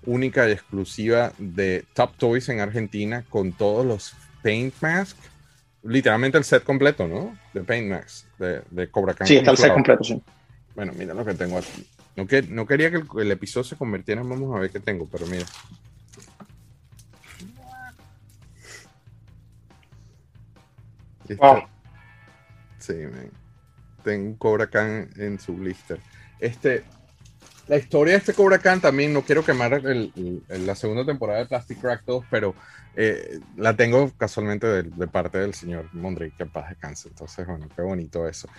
única 0.06 0.48
y 0.48 0.52
exclusiva 0.52 1.34
de 1.38 1.86
Top 1.94 2.16
Toys 2.18 2.48
en 2.50 2.60
Argentina 2.60 3.24
con 3.30 3.52
todos 3.52 3.86
los 3.86 4.14
Paint 4.42 4.74
Mask. 4.82 5.18
Literalmente 5.84 6.38
el 6.38 6.46
set 6.46 6.64
completo, 6.64 7.08
¿no? 7.08 7.38
De 7.54 7.62
Paint 7.62 7.90
Mask, 7.90 8.26
de, 8.38 8.62
de 8.70 8.88
Cobra 8.90 9.14
Can. 9.14 9.28
Sí, 9.28 9.38
está 9.38 9.52
el 9.52 9.58
set 9.58 9.74
completo, 9.74 10.04
sí. 10.04 10.22
Bueno, 10.76 10.94
mira 10.98 11.14
lo 11.14 11.26
que 11.26 11.34
tengo 11.34 11.58
aquí. 11.58 11.86
No, 12.16 12.28
que, 12.28 12.44
no 12.44 12.66
quería 12.68 12.92
que 12.92 13.02
el, 13.20 13.32
episodio 13.32 13.64
se 13.64 13.76
convirtiera 13.76 14.22
en 14.22 14.30
vamos 14.30 14.56
a 14.56 14.60
ver 14.60 14.70
qué 14.70 14.80
tengo, 14.80 15.08
pero 15.08 15.26
mira. 15.28 15.46
Wow. 21.38 21.64
Sí, 22.78 22.94
Tengo 24.04 24.26
un 24.26 24.36
Cobra 24.36 24.68
Khan 24.68 25.10
en 25.16 25.40
su 25.40 25.56
blister. 25.56 26.00
Este, 26.40 26.84
la 27.68 27.78
historia 27.78 28.14
de 28.14 28.20
este 28.20 28.34
Cobra 28.34 28.60
Khan 28.60 28.82
también, 28.82 29.14
no 29.14 29.22
quiero 29.22 29.44
quemar 29.44 29.82
la 29.82 30.76
segunda 30.76 31.06
temporada 31.06 31.40
de 31.40 31.46
Plastic 31.46 31.80
Crack 31.80 32.04
2, 32.06 32.26
pero 32.30 32.54
eh, 32.96 33.40
la 33.56 33.76
tengo 33.76 34.12
casualmente 34.18 34.68
de, 34.68 35.08
parte 35.08 35.40
del 35.40 35.54
señor 35.54 35.88
Mondrick, 35.94 36.36
que 36.36 36.46
paz 36.46 36.70
descanse. 36.70 37.08
Entonces, 37.08 37.48
bueno, 37.48 37.68
qué 37.74 37.82
bonito 37.82 38.28
eso. 38.28 38.50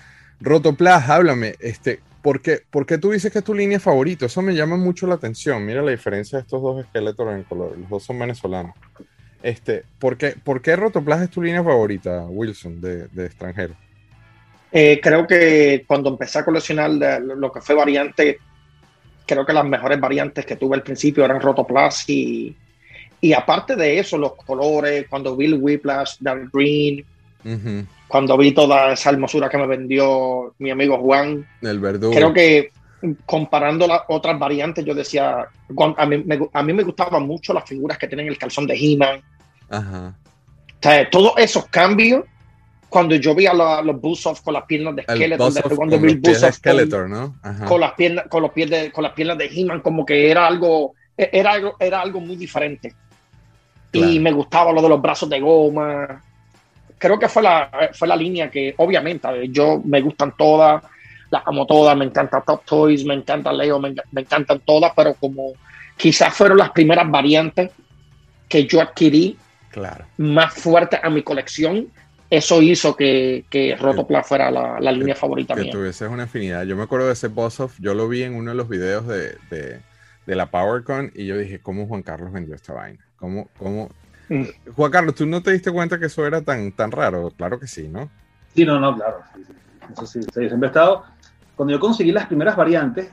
Rotoplas, 0.41 1.09
háblame, 1.09 1.55
este, 1.61 2.01
¿por 2.23 2.41
qué, 2.41 2.61
¿por 2.71 2.87
qué 2.87 2.99
tú 2.99 3.11
dices 3.11 3.33
que 3.33 3.39
es 3.39 3.45
tu 3.45 3.55
línea 3.55 3.81
favorita? 3.81 4.27
Eso 4.27 4.43
me 4.43 4.55
llama 4.55 4.77
mucho 4.77 5.07
la 5.07 5.15
atención. 5.15 5.65
Mira 5.65 5.83
la 5.83 5.91
diferencia 5.91 6.39
de 6.39 6.43
estos 6.43 6.63
dos 6.63 6.85
esqueletos 6.85 7.33
en 7.33 7.43
color. 7.45 7.77
Los 7.79 7.89
dos 7.89 8.03
son 8.03 8.19
venezolanos. 8.19 8.75
Este, 9.43 9.85
¿por, 9.99 10.17
qué, 10.17 10.35
¿Por 10.43 10.63
qué 10.63 10.75
Rotoplas 10.75 11.21
es 11.23 11.31
tu 11.31 11.43
línea 11.43 11.63
favorita, 11.63 12.25
Wilson, 12.27 12.81
de, 12.81 13.09
de 13.09 13.27
extranjero? 13.27 13.75
Eh, 14.73 14.99
creo 15.03 15.27
que 15.27 15.85
cuando 15.87 16.09
empecé 16.09 16.39
a 16.39 16.45
coleccionar 16.45 16.91
lo 16.91 17.53
que 17.53 17.61
fue 17.61 17.75
variante, 17.75 18.39
creo 19.27 19.47
que 19.47 19.53
las 19.53 19.65
mejores 19.65 20.01
variantes 20.01 20.45
que 20.45 20.57
tuve 20.57 20.77
al 20.77 20.83
principio 20.83 21.25
eran 21.25 21.41
Rotoplas 21.41 22.09
y, 22.09 22.57
y 23.21 23.33
aparte 23.33 23.77
de 23.77 23.99
eso, 23.99 24.19
los 24.19 24.35
colores, 24.35 25.07
cuando 25.09 25.37
vi 25.37 25.47
el 25.47 25.63
Whiplash, 25.63 26.17
Dark 26.19 26.51
Green, 26.53 27.05
cuando 28.09 28.37
vi 28.37 28.53
toda 28.53 28.93
esa 28.93 29.11
hermosura 29.11 29.49
que 29.49 29.59
me 29.59 29.67
vendió 29.67 30.55
mi 30.59 30.71
amigo 30.71 30.99
Juan. 30.99 31.47
El 31.63 31.81
verdugo. 31.81 32.15
Creo 32.15 32.33
que 32.33 32.71
comparando 33.27 33.87
las 33.87 34.03
otras 34.09 34.39
variantes, 34.39 34.85
yo 34.85 34.95
decía, 34.95 35.47
a 35.97 36.07
mí, 36.07 36.23
me, 36.25 36.49
a 36.53 36.63
mí 36.63 36.73
me 36.73 36.83
gustaban 36.83 37.27
mucho 37.27 37.53
las 37.53 37.65
figuras 37.65 37.99
que 37.99 38.07
tienen 38.07 38.29
el 38.29 38.39
calzón 38.39 38.67
de 38.67 38.75
He-Man. 38.75 39.21
Ajá. 39.69 40.15
O 40.69 40.77
sea, 40.81 41.11
todos 41.11 41.33
esos 41.37 41.67
cambios, 41.67 42.25
cuando 42.89 43.15
yo 43.17 43.35
vi 43.35 43.47
a 43.47 43.55
los 43.55 44.01
Busoff 44.01 44.41
con 44.43 44.55
las 44.55 44.65
piernas 44.65 44.97
de 44.97 45.03
Skeletor, 45.03 45.77
cuando 45.77 45.99
vi 45.99 46.21
el 46.23 46.53
Skeletor, 46.53 47.09
¿no? 47.09 47.35
con 47.67 47.81
las 47.81 47.93
piernas, 47.93 48.27
con 48.29 48.43
los 48.43 48.53
pies 48.53 48.71
de, 48.71 48.93
con 48.93 49.03
las 49.03 49.13
piernas 49.13 49.39
de 49.39 49.47
He-Man, 49.47 49.81
como 49.81 50.05
que 50.07 50.31
era 50.31 50.47
algo, 50.47 50.95
era 51.17 51.53
algo, 51.53 51.77
era 51.81 52.01
algo 52.01 52.21
muy 52.21 52.37
diferente. 52.37 52.95
Y 53.93 54.19
me 54.19 54.33
gustaba 54.33 54.73
lo 54.73 54.83
de 54.83 54.89
los 54.89 55.01
brazos 55.01 55.29
de 55.31 55.41
goma 55.41 56.23
creo 56.99 57.19
que 57.19 57.29
fue 57.29 57.43
la, 57.43 57.71
fue 57.93 58.09
la 58.09 58.17
línea 58.17 58.51
que 58.51 58.75
obviamente 58.79 59.29
yo 59.49 59.81
me 59.85 60.01
gustan 60.01 60.35
todas, 60.37 60.83
las 61.31 61.43
amo 61.47 61.67
todas, 61.67 61.97
me 61.97 62.05
encanta 62.05 62.41
Top 62.41 62.65
Toys, 62.65 63.05
me 63.05 63.15
encanta 63.15 63.53
Leo, 63.53 63.79
me, 63.79 63.95
encantan 64.17 64.61
todas, 64.61 64.93
pero 64.95 65.15
como 65.15 65.53
quizás 65.97 66.35
fueron 66.35 66.59
las 66.59 66.71
primeras 66.71 67.11
variantes 67.11 67.71
que 68.49 68.67
yo 68.67 68.81
adquirí 68.81 69.37
claro. 69.71 70.07
más 70.19 70.55
fuertes 70.55 71.01
a 71.03 71.11
mi 71.11 71.23
colección 71.23 71.89
eso 72.31 72.63
hizo 72.63 72.97
que, 72.97 73.45
que 73.49 73.77
Rotoplas 73.77 74.27
fuera 74.27 74.51
la, 74.51 74.81
la 74.81 74.93
línea 74.93 75.15
favorita 75.15 75.55
que 75.55 75.63
mía. 75.63 75.73
tuvieses 75.73 76.09
una 76.09 76.25
afinidad. 76.25 76.65
Yo 76.65 76.77
me 76.77 76.83
acuerdo 76.83 77.07
de 77.07 77.13
ese 77.13 77.29
boss 77.29 77.61
off, 77.61 77.77
yo 77.79 77.95
lo 77.95 78.09
vi 78.09 78.23
en 78.23 78.35
uno 78.35 78.51
de 78.51 78.57
los 78.57 78.69
videos 78.69 79.07
de, 79.07 79.37
de, 79.51 79.81
de 80.27 80.35
la 80.35 80.47
PowerCon 80.47 81.13
y 81.15 81.27
yo 81.27 81.37
dije, 81.39 81.61
¿cómo 81.61 81.87
Juan 81.87 82.03
Carlos 82.03 82.33
vendió 82.33 82.55
esta 82.55 82.73
vaina? 82.73 83.05
¿Cómo, 83.17 83.49
cómo? 83.57 83.91
Mm. 84.29 84.45
Juan 84.75 84.91
Carlos, 84.91 85.15
¿tú 85.15 85.27
no 85.27 85.43
te 85.43 85.53
diste 85.53 85.71
cuenta 85.71 85.99
que 85.99 86.07
eso 86.07 86.27
era 86.27 86.43
tan, 86.43 86.73
tan 86.73 86.91
raro? 86.91 87.31
Claro 87.37 87.59
que 87.59 87.67
sí, 87.67 87.89
¿no? 87.89 88.11
Sí, 88.55 88.65
no, 88.65 88.79
no, 88.81 88.97
claro. 88.97 89.21
sí, 89.35 89.43
sí. 89.45 89.53
Eso 89.93 90.07
sí, 90.07 90.23
sí, 90.23 90.49
siempre 90.49 90.67
he 90.67 90.71
estado. 90.71 91.05
Cuando 91.57 91.73
yo 91.73 91.81
conseguí 91.81 92.11
las 92.13 92.27
primeras 92.27 92.57
variantes, 92.57 93.09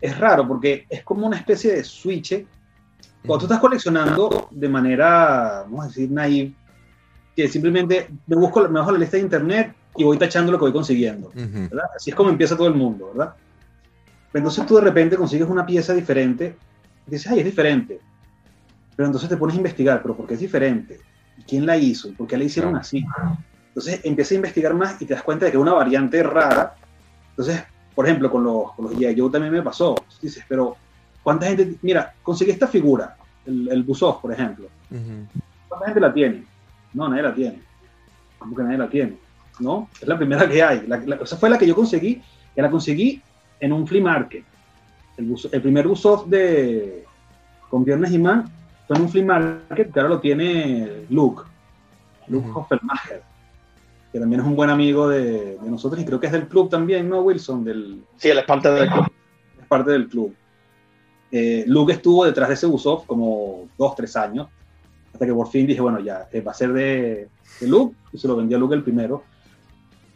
es 0.00 0.18
raro 0.18 0.46
porque 0.46 0.86
es 0.88 1.02
como 1.02 1.26
una 1.26 1.36
especie 1.36 1.74
de 1.74 1.84
switch. 1.84 2.44
Cuando 3.26 3.38
tú 3.38 3.44
estás 3.46 3.60
coleccionando 3.60 4.48
de 4.50 4.68
manera, 4.68 5.62
vamos 5.64 5.84
a 5.84 5.88
decir, 5.88 6.10
naive, 6.10 6.52
que 7.34 7.48
simplemente 7.48 8.08
me 8.26 8.36
busco, 8.36 8.68
me 8.68 8.78
bajo 8.78 8.92
la 8.92 8.98
lista 8.98 9.16
de 9.16 9.22
internet 9.22 9.74
y 9.96 10.04
voy 10.04 10.18
tachando 10.18 10.52
lo 10.52 10.58
que 10.58 10.64
voy 10.64 10.72
consiguiendo. 10.72 11.30
¿verdad? 11.34 11.86
Así 11.96 12.10
es 12.10 12.16
como 12.16 12.30
empieza 12.30 12.56
todo 12.56 12.68
el 12.68 12.74
mundo, 12.74 13.12
¿verdad? 13.14 13.34
Entonces 14.32 14.66
tú 14.66 14.76
de 14.76 14.82
repente 14.82 15.16
consigues 15.16 15.48
una 15.48 15.66
pieza 15.66 15.94
diferente 15.94 16.54
y 17.06 17.10
dices, 17.10 17.32
ay, 17.32 17.40
es 17.40 17.44
diferente. 17.44 18.00
Pero 18.98 19.06
entonces 19.06 19.28
te 19.28 19.36
pones 19.36 19.54
a 19.54 19.58
investigar, 19.58 20.02
pero 20.02 20.16
¿por 20.16 20.26
qué 20.26 20.34
es 20.34 20.40
diferente? 20.40 20.98
¿Y 21.36 21.42
¿Quién 21.44 21.64
la 21.64 21.76
hizo? 21.76 22.12
¿Por 22.14 22.26
qué 22.26 22.36
la 22.36 22.42
hicieron 22.42 22.72
Claro. 22.72 22.80
así? 22.82 23.04
Entonces 23.68 24.00
empiezas 24.02 24.32
a 24.32 24.34
investigar 24.34 24.74
más 24.74 25.00
y 25.00 25.04
te 25.06 25.14
das 25.14 25.22
cuenta 25.22 25.44
de 25.44 25.52
que 25.52 25.56
es 25.56 25.62
una 25.62 25.72
variante 25.72 26.20
rara. 26.24 26.74
Entonces, 27.30 27.62
por 27.94 28.06
ejemplo, 28.06 28.28
con 28.28 28.42
los, 28.42 28.72
con 28.72 28.86
los 28.86 28.94
G.I. 28.96 29.16
Joe 29.16 29.30
también 29.30 29.52
me 29.52 29.62
pasó. 29.62 29.94
Dices, 30.20 30.44
pero 30.48 30.76
¿cuánta 31.22 31.46
gente? 31.46 31.76
Mira, 31.82 32.12
conseguí 32.24 32.50
esta 32.50 32.66
figura, 32.66 33.16
el, 33.46 33.68
el 33.70 33.84
Busov, 33.84 34.20
por 34.20 34.32
ejemplo. 34.32 34.66
Ujú. 34.90 35.40
¿Cuánta 35.68 35.86
gente 35.86 36.00
la 36.00 36.12
tiene? 36.12 36.42
No, 36.92 37.08
nadie 37.08 37.22
la 37.22 37.34
tiene. 37.34 37.62
¿Cómo 38.36 38.56
que 38.56 38.62
nadie 38.64 38.78
la 38.78 38.88
tiene? 38.90 39.16
¿No? 39.60 39.88
Es 40.02 40.08
la 40.08 40.16
primera 40.16 40.48
que 40.48 40.60
hay. 40.60 40.84
La, 40.88 40.96
la- 40.98 41.16
esa 41.16 41.36
fue 41.36 41.48
la 41.48 41.56
que 41.56 41.68
yo 41.68 41.76
conseguí, 41.76 42.20
que 42.52 42.62
la 42.62 42.68
conseguí 42.68 43.22
en 43.60 43.72
un 43.72 43.86
flea 43.86 44.02
market. 44.02 44.42
El, 45.16 45.26
bus- 45.26 45.48
el 45.52 45.62
primer 45.62 45.86
Usoft 45.86 46.26
de 46.26 47.04
con 47.70 47.84
piernas 47.84 48.10
y 48.10 48.18
man 48.18 48.50
fue 48.88 48.96
en 48.96 49.02
un 49.02 49.08
flea 49.10 49.24
market 49.24 49.92
que 49.92 50.00
ahora 50.00 50.14
lo 50.14 50.20
tiene 50.20 51.04
Luke, 51.10 51.42
Luke 52.26 52.48
Ujú. 52.48 52.58
Hoffelmacher, 52.58 53.22
que 54.12 54.18
también 54.18 54.40
es 54.40 54.46
un 54.46 54.56
buen 54.56 54.70
amigo 54.70 55.08
de, 55.08 55.58
de 55.58 55.70
nosotros 55.70 56.00
y 56.00 56.04
creo 56.06 56.18
que 56.18 56.26
es 56.26 56.32
del 56.32 56.48
club 56.48 56.70
también, 56.70 57.08
¿no, 57.08 57.20
Wilson? 57.20 57.62
Del, 57.64 58.02
Sí, 58.16 58.30
él 58.30 58.38
es 58.38 58.44
parte 58.44 58.70
del 58.70 58.88
club. 58.88 59.06
es 59.60 59.66
parte 59.66 59.90
del 59.90 60.08
club. 60.08 60.34
Eh, 61.30 61.64
Luke 61.66 61.92
estuvo 61.92 62.24
detrás 62.24 62.48
de 62.48 62.54
ese 62.54 62.66
Usoft 62.66 63.04
como 63.06 63.68
dos, 63.76 63.94
tres 63.94 64.16
años, 64.16 64.48
hasta 65.12 65.26
que 65.26 65.34
por 65.34 65.48
fin 65.48 65.66
dije, 65.66 65.82
bueno, 65.82 66.00
ya, 66.00 66.26
eh, 66.32 66.40
va 66.40 66.52
a 66.52 66.54
ser 66.54 66.72
de, 66.72 67.28
de 67.60 67.66
Luke, 67.68 67.94
y 68.12 68.18
se 68.18 68.26
lo 68.26 68.36
vendí 68.36 68.54
a 68.54 68.58
Luke 68.58 68.74
el 68.74 68.82
primero. 68.82 69.24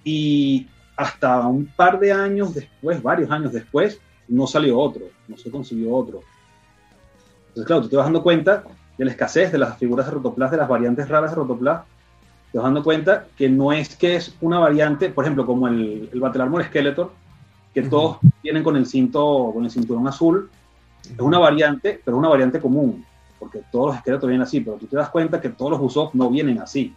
Y 0.05 0.67
hasta 0.97 1.47
un 1.47 1.67
par 1.77 2.01
de 2.01 2.13
años 2.13 2.55
después, 2.55 3.03
varios 3.03 3.31
años 3.31 3.53
después, 3.53 4.01
no 4.29 4.47
salió 4.47 4.79
otro, 4.79 5.05
no 5.29 5.37
se 5.37 5.51
consiguió 5.51 5.95
otro. 5.95 6.21
Entonces, 7.53 7.67
claro, 7.67 7.83
tú 7.83 7.89
te 7.91 7.97
vas 7.97 8.07
dando 8.07 8.23
cuenta 8.23 8.65
de 8.97 9.05
la 9.05 9.11
escasez 9.11 9.53
de 9.53 9.59
las 9.59 9.77
figuras 9.77 10.07
de 10.07 10.13
Rotoplas, 10.13 10.51
de 10.51 10.57
las 10.57 10.69
variantes 10.69 11.07
raras 11.07 11.33
de 11.33 11.37
Rotoplas, 11.37 11.83
te 12.51 12.59
vas 12.59 12.65
dando 12.65 12.83
cuenta 12.83 13.27
que 13.37 13.49
no 13.51 13.73
es 13.73 13.95
que 13.95 14.17
es 14.17 14.35
una 14.41 14.59
variante, 14.59 15.11
por 15.11 15.25
ejemplo, 15.25 15.45
como 15.45 15.69
el, 15.69 16.09
el 16.11 16.21
Battle 16.21 16.43
Armor 16.45 16.65
Skeletor, 16.65 17.13
que 17.75 17.81
Ujú. 17.81 17.91
todos 17.91 18.17
vienen 18.43 18.63
con 18.63 18.77
el 18.77 18.87
cinto, 18.87 19.51
con 19.53 19.65
el 19.65 19.71
cinturón 19.71 20.09
azul, 20.09 20.51
es 21.05 21.19
una 21.19 21.39
variante, 21.39 22.01
pero 22.03 22.17
es 22.17 22.19
una 22.21 22.29
variante 22.29 22.61
común, 22.61 23.05
porque 23.39 23.61
todos 23.71 23.89
los 23.89 23.97
esqueletos 23.97 24.29
vienen 24.29 24.43
así, 24.43 24.61
pero 24.61 24.77
tú 24.77 24.87
te 24.87 24.97
das 24.97 25.11
cuenta 25.11 25.41
que 25.41 25.51
todos 25.51 25.73
los 25.73 25.81
Usopp 25.81 26.15
no 26.15 26.31
vienen 26.31 26.59
así. 26.59 26.95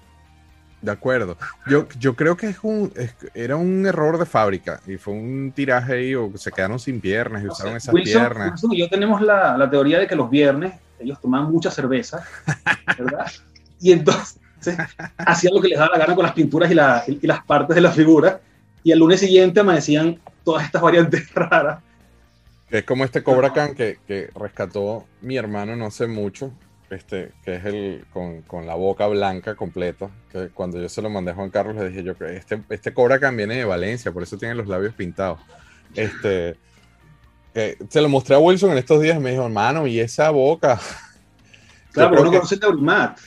De 0.85 0.91
acuerdo. 0.91 1.35
Yo, 1.67 1.87
yo 1.99 2.15
creo 2.15 2.37
que 2.37 2.47
es 2.49 2.57
un, 2.61 2.93
es- 2.95 3.15
era 3.33 3.55
un 3.55 3.85
error 3.85 4.17
de 4.19 4.25
fábrica 4.25 4.79
y 4.85 4.97
fue 4.97 5.13
un 5.15 5.51
tiraje 5.55 5.93
ahí 5.93 6.15
o 6.15 6.31
se 6.37 6.51
quedaron 6.51 6.79
sin 6.79 7.01
piernas 7.01 7.43
y 7.43 7.47
usaron 7.47 7.75
esas 7.75 7.93
Wilson, 7.93 8.21
piernas. 8.21 8.51
Wilson 8.51 8.73
y 8.73 8.77
yo 8.79 8.89
tenemos 8.89 9.19
la, 9.21 9.57
la 9.57 9.69
teoría 9.69 9.99
de 9.99 10.07
que 10.07 10.15
los 10.15 10.29
viernes 10.29 10.73
ellos 10.99 11.19
tomaban 11.19 11.51
mucha 11.51 11.71
cerveza, 11.71 12.23
¿verdad? 12.97 13.25
y 13.81 13.91
entonces 13.91 14.39
hacían 15.17 15.53
lo 15.55 15.61
que 15.61 15.67
les 15.69 15.77
daba 15.79 15.91
la 15.97 15.99
gana 15.99 16.15
con 16.15 16.23
las 16.23 16.33
pinturas 16.33 16.71
y, 16.71 16.75
la- 16.75 17.03
y 17.07 17.25
las 17.27 17.43
partes 17.43 17.75
de 17.75 17.81
la 17.81 17.91
figura, 17.91 18.39
y 18.83 18.91
el 18.91 18.99
lunes 18.99 19.19
siguiente 19.19 19.59
amanecían 19.59 20.19
todas 20.43 20.65
estas 20.65 20.81
variantes 20.81 21.31
raras. 21.33 21.79
Es 22.69 22.83
como 22.83 23.03
este 23.05 23.23
Cobra 23.23 23.51
Khan 23.53 23.73
que, 23.75 23.97
que 24.07 24.29
rescató 24.35 25.05
mi 25.21 25.35
hermano 25.37 25.75
no 25.75 25.87
hace 25.87 26.07
mucho, 26.07 26.51
este, 26.89 27.31
que 27.43 27.55
es 27.55 27.65
el 27.65 28.05
con, 28.13 28.41
con 28.43 28.65
la 28.67 28.75
boca 28.75 29.07
blanca 29.07 29.55
completa. 29.55 30.09
Que 30.31 30.49
cuando 30.49 30.79
yo 30.81 30.87
se 30.89 31.01
lo 31.01 31.09
mandé 31.09 31.31
a 31.31 31.35
Juan 31.35 31.49
Carlos 31.49 31.75
le 31.75 31.89
dije 31.89 32.03
yo 32.03 32.17
que 32.17 32.35
este, 32.35 32.61
este 32.69 32.93
Cobra 32.93 33.19
Khan 33.19 33.35
viene 33.37 33.55
de 33.55 33.65
Valencia, 33.65 34.11
por 34.11 34.23
eso 34.23 34.37
tiene 34.37 34.55
los 34.55 34.67
labios 34.67 34.93
pintados. 34.93 35.39
Este, 35.95 36.57
se 37.53 38.01
lo 38.01 38.09
mostré 38.09 38.35
a 38.35 38.39
Wilson 38.39 38.71
en 38.71 38.77
estos 38.79 39.01
días 39.01 39.17
y 39.17 39.19
me 39.19 39.31
dijo, 39.31 39.45
hermano, 39.45 39.87
¿y 39.87 39.99
esa 39.99 40.29
boca? 40.31 40.79
Claro, 41.91 42.09
pero 42.11 42.23
no 42.25 42.31
que- 42.31 42.37
conoces 42.39 42.61
a 42.61 42.67
Urimat. 42.67 43.17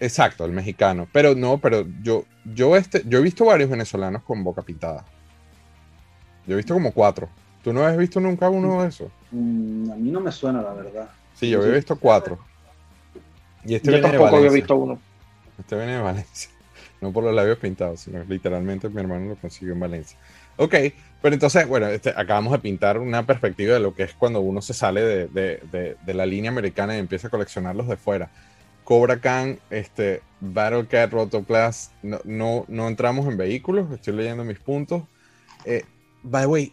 Exacto, 0.00 0.44
el 0.44 0.50
mexicano. 0.50 1.06
Pero 1.12 1.36
no, 1.36 1.58
pero 1.58 1.86
yo, 2.02 2.24
yo, 2.44 2.76
este, 2.76 3.04
yo 3.06 3.18
he 3.18 3.22
visto 3.22 3.44
varios 3.44 3.70
venezolanos 3.70 4.24
con 4.24 4.42
boca 4.42 4.62
pintada. 4.62 5.04
Yo 6.44 6.54
he 6.54 6.56
visto 6.56 6.74
como 6.74 6.90
cuatro. 6.90 7.28
¿Tú 7.62 7.72
no 7.72 7.86
has 7.86 7.96
visto 7.96 8.18
nunca 8.18 8.48
uno 8.48 8.82
de 8.82 8.88
esos? 8.88 9.12
Mm, 9.30 9.92
a 9.92 9.94
mí 9.94 10.10
no 10.10 10.18
me 10.20 10.32
suena, 10.32 10.60
la 10.60 10.72
verdad. 10.72 11.08
Sí, 11.34 11.50
yo 11.50 11.60
había 11.62 11.74
visto 11.74 11.96
cuatro. 11.96 12.40
Y 13.64 13.74
este 13.74 13.92
Yo 13.92 13.92
viene 13.92 14.08
de 14.12 14.18
tampoco 14.18 14.36
había 14.36 14.50
visto 14.50 14.76
uno. 14.76 14.98
Este 15.58 15.76
viene 15.76 15.96
de 15.96 16.02
Valencia. 16.02 16.50
No 17.00 17.12
por 17.12 17.22
los 17.22 17.32
labios 17.32 17.58
pintados, 17.58 18.00
sino 18.00 18.24
literalmente 18.24 18.88
mi 18.88 19.00
hermano 19.00 19.26
lo 19.28 19.36
consiguió 19.36 19.72
en 19.72 19.78
Valencia. 19.78 20.18
Ok, 20.56 20.74
pero 21.22 21.32
entonces, 21.34 21.64
bueno, 21.68 21.86
este, 21.86 22.10
acabamos 22.10 22.50
de 22.52 22.58
pintar 22.58 22.98
una 22.98 23.24
perspectiva 23.24 23.74
de 23.74 23.78
lo 23.78 23.94
que 23.94 24.02
es 24.02 24.14
cuando 24.14 24.40
uno 24.40 24.60
se 24.60 24.74
sale 24.74 25.02
de, 25.02 25.28
de- 25.28 25.62
de- 25.70 25.96
de 26.04 26.14
la 26.14 26.26
línea 26.26 26.50
americana 26.50 26.96
y 26.96 26.98
empieza 26.98 27.28
a 27.28 27.30
coleccionarlos 27.30 27.86
de 27.86 27.96
fuera. 27.96 28.32
Cobra 28.82 29.20
Khan, 29.20 29.60
este, 29.70 30.22
Battle 30.40 30.86
Cat, 30.88 31.12
Rotoplas, 31.12 31.92
no, 32.02 32.18
no, 32.24 32.64
no 32.66 32.88
entramos 32.88 33.28
en 33.28 33.36
vehículos, 33.36 33.92
estoy 33.92 34.14
leyendo 34.14 34.42
mis 34.42 34.58
puntos. 34.58 35.04
Eh, 35.64 35.84
by 36.24 36.42
the 36.42 36.48
way, 36.48 36.72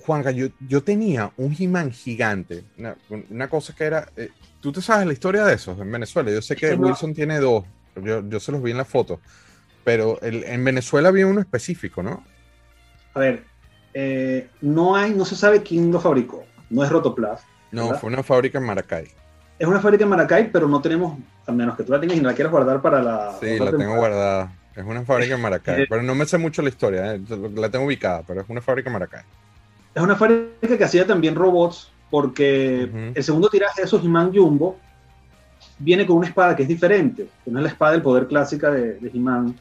Juanca, 0.00 0.30
yo, 0.30 0.48
yo 0.68 0.82
tenía 0.82 1.30
un 1.36 1.54
He-Man 1.58 1.92
gigante, 1.92 2.64
una, 2.78 2.96
una 3.30 3.48
cosa 3.48 3.74
que 3.74 3.84
era, 3.84 4.08
eh, 4.16 4.30
tú 4.60 4.72
te 4.72 4.82
sabes 4.82 5.06
la 5.06 5.12
historia 5.12 5.44
de 5.44 5.54
esos 5.54 5.78
en 5.78 5.90
Venezuela, 5.90 6.30
yo 6.30 6.42
sé 6.42 6.56
que 6.56 6.76
No. 6.76 6.86
Wilson 6.86 7.14
tiene 7.14 7.38
dos, 7.38 7.64
yo, 7.96 8.26
yo 8.28 8.40
se 8.40 8.52
los 8.52 8.62
vi 8.62 8.70
en 8.72 8.76
la 8.78 8.84
foto, 8.84 9.20
pero 9.84 10.20
el- 10.22 10.44
en 10.44 10.64
Venezuela 10.64 11.08
había 11.08 11.26
uno 11.26 11.40
específico, 11.40 12.02
¿no? 12.02 12.24
A 13.14 13.20
ver, 13.20 13.44
eh, 13.94 14.48
no 14.60 14.96
hay, 14.96 15.12
no 15.12 15.24
se 15.24 15.36
sabe 15.36 15.62
quién 15.62 15.90
lo 15.90 16.00
fabricó. 16.00 16.44
No 16.70 16.84
es 16.84 16.90
Rotoplas. 16.90 17.42
No, 17.72 17.86
¿Verdad? 17.86 18.00
fue 18.00 18.10
una 18.12 18.22
fábrica 18.22 18.58
en 18.58 18.64
Maracay. 18.64 19.08
Es 19.58 19.66
una 19.66 19.80
fábrica 19.80 20.04
en 20.04 20.10
Maracay, 20.10 20.50
pero 20.52 20.68
no 20.68 20.80
tenemos, 20.80 21.18
a 21.46 21.52
menos 21.52 21.76
que 21.76 21.82
tú 21.82 21.92
la 21.92 22.00
tengas 22.00 22.16
y 22.16 22.20
no 22.20 22.28
la 22.28 22.34
quieras 22.34 22.50
guardar 22.52 22.80
para 22.80 23.02
la. 23.02 23.36
Sí, 23.40 23.58
la 23.58 23.70
tengo 23.70 23.96
guardada. 23.96 24.52
Es 24.74 24.84
una 24.84 25.04
fábrica 25.04 25.34
en 25.34 25.40
Maracay, 25.40 25.86
pero 25.90 26.02
no 26.02 26.14
me 26.14 26.24
sé 26.24 26.38
mucho 26.38 26.62
la 26.62 26.68
historia, 26.68 27.14
eh, 27.14 27.20
la 27.56 27.68
tengo 27.68 27.84
ubicada, 27.84 28.22
pero 28.26 28.40
es 28.40 28.48
una 28.48 28.60
fábrica 28.60 28.88
en 28.88 28.92
Maracay. 28.94 29.22
Es 29.94 30.02
una 30.02 30.16
fábrica 30.16 30.78
que 30.78 30.84
hacía 30.84 31.06
también 31.06 31.34
robots, 31.34 31.90
porque 32.10 33.12
el 33.14 33.22
segundo 33.22 33.48
tiraje 33.48 33.82
de 33.82 33.86
esos 33.86 34.04
He-Man 34.04 34.32
Jumbo 34.34 34.76
viene 35.78 36.06
con 36.06 36.18
una 36.18 36.26
espada 36.26 36.54
que 36.54 36.62
es 36.62 36.68
diferente, 36.68 37.28
que 37.44 37.50
no 37.50 37.58
es 37.58 37.64
la 37.64 37.70
espada 37.70 37.92
del 37.92 38.02
poder 38.02 38.26
clásica 38.26 38.70
de, 38.70 38.94
de 38.94 39.08
He-Man, 39.08 39.54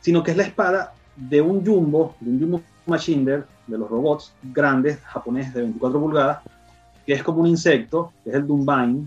sino 0.00 0.22
que 0.22 0.30
es 0.30 0.36
la 0.36 0.44
espada 0.44 0.94
de 1.16 1.40
un 1.40 1.64
Jumbo, 1.64 2.14
de 2.20 2.30
un 2.30 2.40
Jumbo 2.40 2.62
Machinder, 2.86 3.46
de 3.66 3.78
los 3.78 3.90
robots 3.90 4.32
grandes 4.42 5.00
japoneses 5.00 5.52
de 5.54 5.62
24 5.62 6.00
pulgadas, 6.00 6.38
que 7.04 7.12
es 7.12 7.22
como 7.22 7.40
un 7.40 7.46
insecto, 7.46 8.12
que 8.22 8.30
es 8.30 8.36
el 8.36 8.46
Dumbine, 8.46 9.06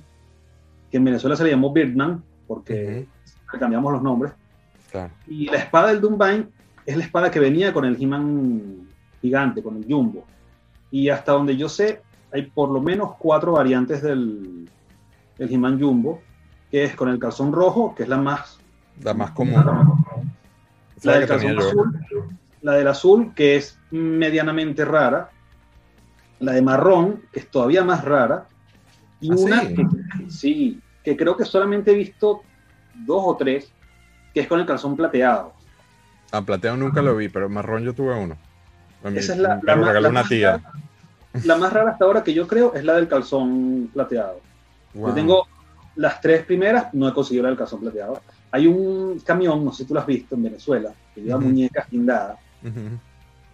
que 0.91 0.97
en 0.97 1.03
Venezuela 1.03 1.35
se 1.35 1.43
le 1.43 1.51
llamó 1.51 1.71
Birdman, 1.71 2.23
porque 2.47 3.07
le 3.53 3.59
cambiamos 3.59 3.93
los 3.93 4.01
nombres. 4.01 4.33
Claro. 4.91 5.11
Y 5.27 5.45
la 5.45 5.57
espada 5.57 5.89
del 5.89 6.01
Dumbine 6.01 6.47
es 6.85 6.97
la 6.97 7.03
espada 7.03 7.29
que 7.29 7.39
venía 7.39 7.71
con 7.71 7.85
el 7.85 8.01
He-Man 8.01 8.87
gigante, 9.21 9.61
con 9.61 9.77
el 9.77 9.85
Jumbo. 9.85 10.25
Y 10.91 11.09
hasta 11.09 11.33
donde 11.33 11.55
yo 11.55 11.69
sé, 11.69 12.01
hay 12.31 12.43
por 12.43 12.69
lo 12.69 12.81
menos 12.81 13.15
cuatro 13.17 13.53
variantes 13.53 14.01
del, 14.01 14.69
del 15.37 15.53
He-Man 15.53 15.79
Jumbo, 15.79 16.21
que 16.71 16.83
es 16.83 16.95
con 16.95 17.09
el 17.09 17.19
calzón 17.19 17.51
rojo, 17.51 17.93
que 17.95 18.03
es 18.03 18.09
la 18.09 18.17
más... 18.17 18.59
La 19.01 19.13
más 19.13 19.31
común. 19.31 19.63
La 21.03 21.13
del 21.13 21.21
la 21.21 21.27
calzón 21.27 21.57
azul, 21.57 21.99
la 22.61 22.73
del 22.73 22.87
azul, 22.87 23.33
que 23.33 23.55
es 23.55 23.79
medianamente 23.91 24.83
rara, 24.83 25.29
la 26.39 26.53
de 26.53 26.61
marrón, 26.61 27.23
que 27.31 27.39
es 27.39 27.49
todavía 27.49 27.83
más 27.83 28.03
rara, 28.03 28.47
y 29.21 29.31
¿Ah, 29.31 29.35
una 29.37 29.61
sí? 29.61 29.75
que, 29.75 29.85
sí, 30.29 30.81
que 31.03 31.15
creo 31.15 31.37
que 31.37 31.45
solamente 31.45 31.91
he 31.91 31.95
visto 31.95 32.43
dos 33.05 33.23
o 33.25 33.37
tres, 33.37 33.71
que 34.33 34.41
es 34.41 34.47
con 34.47 34.59
el 34.59 34.65
calzón 34.65 34.95
plateado. 34.95 35.53
A 36.31 36.41
plateado 36.41 36.77
nunca 36.77 37.01
lo 37.01 37.15
vi, 37.15 37.29
pero 37.29 37.49
marrón 37.49 37.83
yo 37.83 37.93
tuve 37.93 38.13
uno. 38.15 38.37
Esa 39.03 39.33
es 39.33 39.39
la- 39.39 39.55
más- 39.55 39.63
la 39.93 39.99
una 39.99 40.09
más 40.09 40.29
tía. 40.29 40.61
La 41.45 41.57
más 41.57 41.71
rara 41.71 41.91
hasta 41.91 42.05
ahora 42.05 42.23
que 42.23 42.33
yo 42.33 42.47
creo 42.47 42.73
es 42.73 42.83
la 42.83 42.95
del 42.95 43.07
calzón 43.07 43.89
plateado. 43.93 44.39
Wow. 44.93 45.09
Yo 45.09 45.13
tengo 45.13 45.47
las 45.95 46.19
tres 46.21 46.43
primeras, 46.45 46.93
no 46.93 47.07
he 47.07 47.13
conseguido 47.13 47.43
la 47.43 47.49
del 47.49 47.57
calzón 47.57 47.81
plateado. 47.81 48.21
Hay 48.51 48.65
un 48.67 49.19
camión, 49.19 49.63
no 49.63 49.71
sé 49.71 49.83
si 49.83 49.87
tú 49.87 49.93
lo 49.93 49.99
has 49.99 50.07
visto 50.07 50.35
en 50.35 50.43
Venezuela, 50.43 50.91
que 51.13 51.21
lleva 51.21 51.39
muñecas 51.39 51.87
guindadas. 51.89 52.39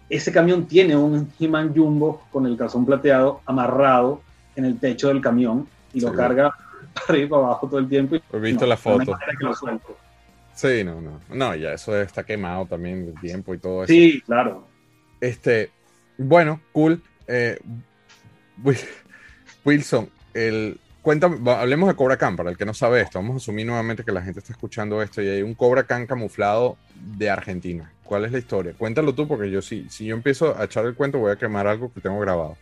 Ese 0.09 0.31
camión 0.31 0.65
tiene 0.67 0.95
un 0.95 1.31
He-Man 1.39 1.73
Jumbo 1.75 2.23
con 2.31 2.45
el 2.45 2.55
calzón 2.55 2.85
plateado 2.85 3.41
amarrado 3.45 4.21
en 4.55 4.65
el 4.65 4.79
techo 4.79 5.07
del 5.09 5.19
camión 5.19 5.67
y 5.93 5.99
lo 5.99 6.11
Sí. 6.11 6.15
carga 6.15 6.55
para 6.93 7.05
arriba 7.09 7.25
y 7.25 7.29
para 7.29 7.43
abajo 7.43 7.67
todo 7.67 7.79
el 7.79 7.89
tiempo. 7.89 8.15
y 8.15 8.21
He 8.31 8.39
visto 8.39 8.61
no, 8.61 8.67
la 8.69 8.77
foto. 8.77 9.17
que 9.39 9.43
lo. 9.45 9.53
Sí, 10.53 10.83
no, 10.85 11.01
no. 11.01 11.19
No, 11.33 11.55
ya 11.55 11.73
eso 11.73 11.99
está 11.99 12.23
quemado 12.23 12.65
también 12.65 13.13
el 13.13 13.19
tiempo 13.19 13.53
y 13.53 13.57
todo 13.57 13.83
eso. 13.83 13.91
Sí, 13.91 14.21
claro. 14.25 14.65
Este, 15.21 15.71
bueno, 16.17 16.61
cool. 16.71 17.01
Eh, 17.27 17.59
Wi- 18.63 18.77
Wilson, 19.63 20.09
el, 20.33 20.79
cuéntame, 21.01 21.51
hablemos 21.51 21.89
de 21.89 21.95
Cobra 21.95 22.17
Khan, 22.17 22.35
para 22.35 22.49
el 22.51 22.57
que 22.57 22.65
no 22.65 22.73
sabe 22.73 23.01
esto. 23.01 23.19
Vamos 23.19 23.33
a 23.33 23.37
asumir 23.37 23.65
nuevamente 23.65 24.03
que 24.03 24.11
la 24.11 24.21
gente 24.21 24.39
está 24.39 24.53
escuchando 24.53 25.01
esto 25.01 25.21
y 25.21 25.27
hay 25.29 25.41
un 25.41 25.55
Cobra 25.55 25.83
Khan 25.83 26.05
camuflado 26.05 26.77
de 26.95 27.29
Argentina. 27.29 27.91
¿Cuál 28.03 28.25
es 28.25 28.31
la 28.31 28.37
historia? 28.37 28.73
Cuéntalo 28.77 29.15
tú, 29.15 29.27
porque 29.27 29.49
yo 29.49 29.61
sí, 29.61 29.87
si 29.89 30.05
yo 30.05 30.15
empiezo 30.15 30.55
a 30.57 30.65
echar 30.65 30.85
el 30.85 30.93
cuento, 30.95 31.17
voy 31.17 31.31
a 31.31 31.35
quemar 31.37 31.65
algo 31.65 31.91
que 31.91 32.01
tengo 32.01 32.19
grabado 32.19 32.55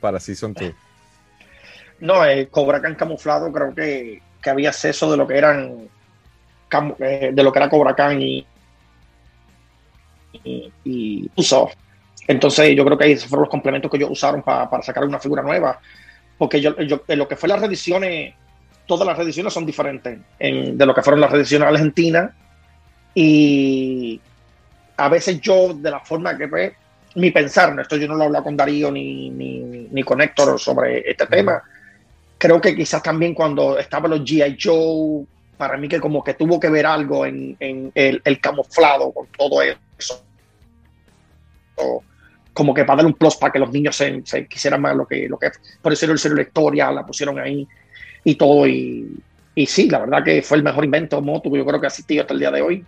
para 0.00 0.20
Season 0.20 0.54
2. 0.54 0.72
No, 2.00 2.24
eh, 2.26 2.48
Cobra 2.50 2.82
Khan 2.82 2.96
camuflado 2.96 3.52
creo 3.52 3.72
que, 3.72 4.20
que 4.42 4.50
había 4.50 4.70
acceso 4.70 5.10
de 5.10 5.16
lo 5.16 5.28
que 5.28 5.38
eran 5.38 5.88
eh, 6.98 7.30
de 7.32 7.42
lo 7.42 7.52
que 7.52 7.58
era 7.60 7.68
Cobra 7.70 7.94
Khan 7.94 8.20
y, 8.20 8.44
y, 10.44 10.72
y. 10.84 11.30
Entonces 12.26 12.74
yo 12.74 12.84
creo 12.84 12.96
que 12.98 13.12
esos 13.12 13.28
fueron 13.28 13.42
los 13.44 13.50
complementos 13.50 13.90
que 13.90 13.96
ellos 13.98 14.10
usaron 14.10 14.42
pa- 14.42 14.68
para 14.70 14.82
sacar 14.82 15.04
una 15.04 15.18
figura 15.18 15.42
nueva. 15.42 15.78
Porque 16.38 16.60
yo, 16.60 16.76
yo- 16.80 17.02
en 17.06 17.18
lo 17.18 17.28
que 17.28 17.36
fue 17.36 17.48
las 17.48 17.60
reediciones, 17.60 18.34
todas 18.86 19.06
las 19.06 19.16
reediciones 19.16 19.52
son 19.52 19.66
diferentes 19.66 20.18
en- 20.38 20.76
de 20.78 20.86
lo 20.86 20.94
que 20.94 21.02
fueron 21.02 21.20
las 21.20 21.30
reediciones 21.30 21.68
argentinas. 21.68 22.30
Y 23.14 24.20
a 24.96 25.08
veces 25.08 25.40
yo, 25.40 25.74
de 25.74 25.90
la 25.90 26.00
forma 26.00 26.36
que 26.36 26.46
ve, 26.46 26.74
mi 27.16 27.30
pensar, 27.30 27.78
esto 27.78 27.96
yo 27.96 28.08
no 28.08 28.14
lo 28.16 28.22
he 28.22 28.26
hablado 28.26 28.44
con 28.44 28.56
Darío 28.56 28.90
ni, 28.90 29.30
ni, 29.30 29.60
ni 29.90 30.02
con 30.02 30.20
Héctor 30.20 30.58
sobre 30.58 31.08
este 31.08 31.26
tema. 31.26 31.62
Creo 32.38 32.60
que 32.60 32.74
quizás 32.74 33.02
también 33.02 33.34
cuando 33.34 33.78
estaban 33.78 34.10
los 34.10 34.20
G.I. 34.22 34.56
Joe, 34.60 35.24
para 35.56 35.76
mí 35.76 35.86
que 35.88 36.00
como 36.00 36.24
que 36.24 36.34
tuvo 36.34 36.58
que 36.58 36.68
ver 36.68 36.86
algo 36.86 37.24
en, 37.24 37.56
en 37.60 37.92
el, 37.94 38.20
el 38.24 38.40
camuflado 38.40 39.12
con 39.12 39.26
todo 39.28 39.62
eso. 39.62 40.20
O 41.76 42.02
como 42.54 42.72
que 42.72 42.84
para 42.84 42.98
dar 42.98 43.06
un 43.06 43.14
plus 43.14 43.36
para 43.36 43.52
que 43.52 43.58
los 43.58 43.70
niños 43.72 43.96
se, 43.96 44.22
se 44.24 44.46
quisieran 44.46 44.80
más 44.80 44.96
lo 44.96 45.06
que, 45.06 45.28
lo 45.28 45.38
que 45.38 45.50
por 45.82 45.92
eso 45.92 46.06
el 46.06 46.34
la 46.36 46.42
historia, 46.42 46.92
la 46.92 47.04
pusieron 47.04 47.38
ahí 47.38 47.66
y 48.22 48.36
todo. 48.36 48.66
Y, 48.66 49.20
y 49.54 49.66
sí, 49.66 49.90
la 49.90 50.00
verdad 50.00 50.24
que 50.24 50.40
fue 50.40 50.56
el 50.56 50.62
mejor 50.62 50.84
invento 50.84 51.20
Motu 51.20 51.50
que 51.50 51.58
yo 51.58 51.66
creo 51.66 51.80
que 51.80 51.86
ha 51.86 51.88
existido 51.88 52.22
hasta 52.22 52.32
el 52.32 52.40
día 52.40 52.50
de 52.50 52.62
hoy. 52.62 52.84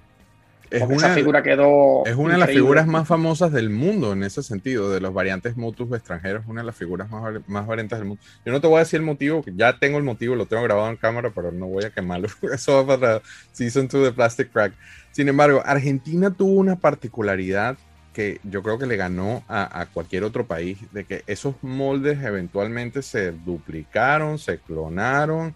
Es 0.71 0.83
una, 0.83 0.97
esa 0.97 1.15
figura 1.15 1.43
quedó. 1.45 2.05
es 2.07 2.17
una 2.17 2.35
de 2.35 2.41
las 2.41 2.51
figuras 2.51 2.89
más 2.89 3.07
famosas 3.07 3.53
del 3.53 3.71
mundo 3.71 4.13
en 4.13 4.25
ese 4.25 4.43
sentido, 4.43 4.91
de 4.91 5.01
los 5.01 5.15
variantes 5.15 5.57
Motus 5.57 5.93
extranjeros, 5.93 6.45
una 6.49 6.63
de 6.63 6.67
las 6.67 6.75
figuras 6.75 7.09
más, 7.09 7.23
más 7.47 7.67
variantes 7.69 7.99
del 7.99 8.09
mundo. 8.09 8.23
Yo 8.45 8.51
no 8.51 8.61
te 8.61 8.67
voy 8.67 8.77
a 8.77 8.81
decir 8.81 8.99
el 8.99 9.07
motivo, 9.07 9.45
ya 9.55 9.79
tengo 9.79 9.99
el 9.99 10.05
motivo, 10.05 10.35
lo 10.35 10.47
tengo 10.47 10.65
grabado 10.65 10.91
en 10.91 10.97
cámara, 10.97 11.31
pero 11.33 11.53
no 11.53 11.67
voy 11.67 11.85
a 11.85 11.91
quemarlo. 11.91 12.29
Eso 12.53 12.85
va 12.85 12.99
para 12.99 13.23
Season 13.53 13.87
2 13.87 14.07
de 14.07 14.13
Plastic 14.13 14.53
Crack. 14.53 14.73
Sin 15.13 15.29
embargo, 15.29 15.63
Argentina 15.65 16.33
tuvo 16.33 16.53
una 16.53 16.77
particularidad 16.77 17.79
que 18.17 18.41
yo 18.45 18.63
creo 18.63 18.79
que 18.79 18.87
le 18.87 18.97
ganó 18.97 19.45
a, 19.47 19.79
a 19.83 19.85
cualquier 19.85 20.25
otro 20.25 20.47
país, 20.47 20.79
de 20.91 21.05
que 21.05 21.23
esos 21.27 21.55
moldes 21.61 22.25
eventualmente 22.25 23.03
se 23.03 23.31
duplicaron, 23.31 24.39
se 24.39 24.57
clonaron. 24.57 25.55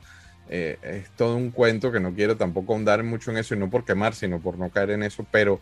Eh, 0.50 0.76
es 0.82 1.08
todo 1.16 1.36
un 1.36 1.52
cuento 1.52 1.90
que 1.90 2.00
no 2.00 2.12
quiero 2.12 2.36
tampoco 2.36 2.74
ahondar 2.74 3.02
mucho 3.02 3.30
en 3.30 3.38
eso 3.38 3.54
y 3.54 3.58
no 3.58 3.70
por 3.70 3.86
quemar, 3.86 4.14
sino 4.14 4.40
por 4.40 4.58
no 4.58 4.68
caer 4.68 4.90
en 4.90 5.04
eso, 5.04 5.24
pero 5.30 5.58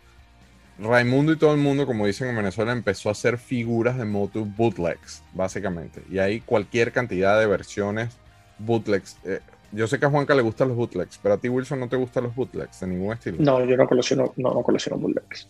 Raimundo 0.77 1.31
y 1.31 1.37
todo 1.37 1.53
el 1.53 1.61
mundo, 1.61 1.85
como 1.85 2.05
dicen 2.05 2.27
en 2.27 2.35
Venezuela, 2.35 2.73
empezó 2.73 3.07
a 3.07 3.13
hacer 3.13 3.37
figuras 3.37 3.97
de 3.97 4.03
Motu 4.03 4.43
bootlegs, 4.43 5.23
básicamente. 5.33 6.03
Y 6.11 6.19
hay 6.19 6.41
cualquier 6.41 6.91
cantidad 6.91 7.39
de 7.39 7.47
versiones 7.47 8.17
bootlegs. 8.57 9.15
Eh, 9.23 9.39
yo 9.71 9.87
sé 9.87 9.99
que 9.99 10.05
a 10.05 10.09
Juanca 10.09 10.35
le 10.35 10.41
gustan 10.41 10.67
los 10.67 10.75
bootlegs, 10.75 11.17
pero 11.23 11.35
a 11.35 11.37
ti, 11.37 11.47
Wilson, 11.47 11.79
no 11.79 11.87
te 11.87 11.95
gustan 11.95 12.23
los 12.23 12.35
bootlegs 12.35 12.81
de 12.81 12.87
ningún 12.87 13.13
estilo. 13.13 13.37
No, 13.39 13.63
yo 13.63 13.77
no 13.77 13.87
colecciono, 13.87 14.33
no, 14.35 14.53
no 14.53 14.63
colecciono 14.63 14.97
bootlegs. 14.97 15.47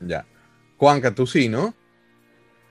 Ya. 0.00 0.24
Juanca, 0.76 1.14
tú 1.14 1.26
sí, 1.26 1.48
¿no? 1.48 1.74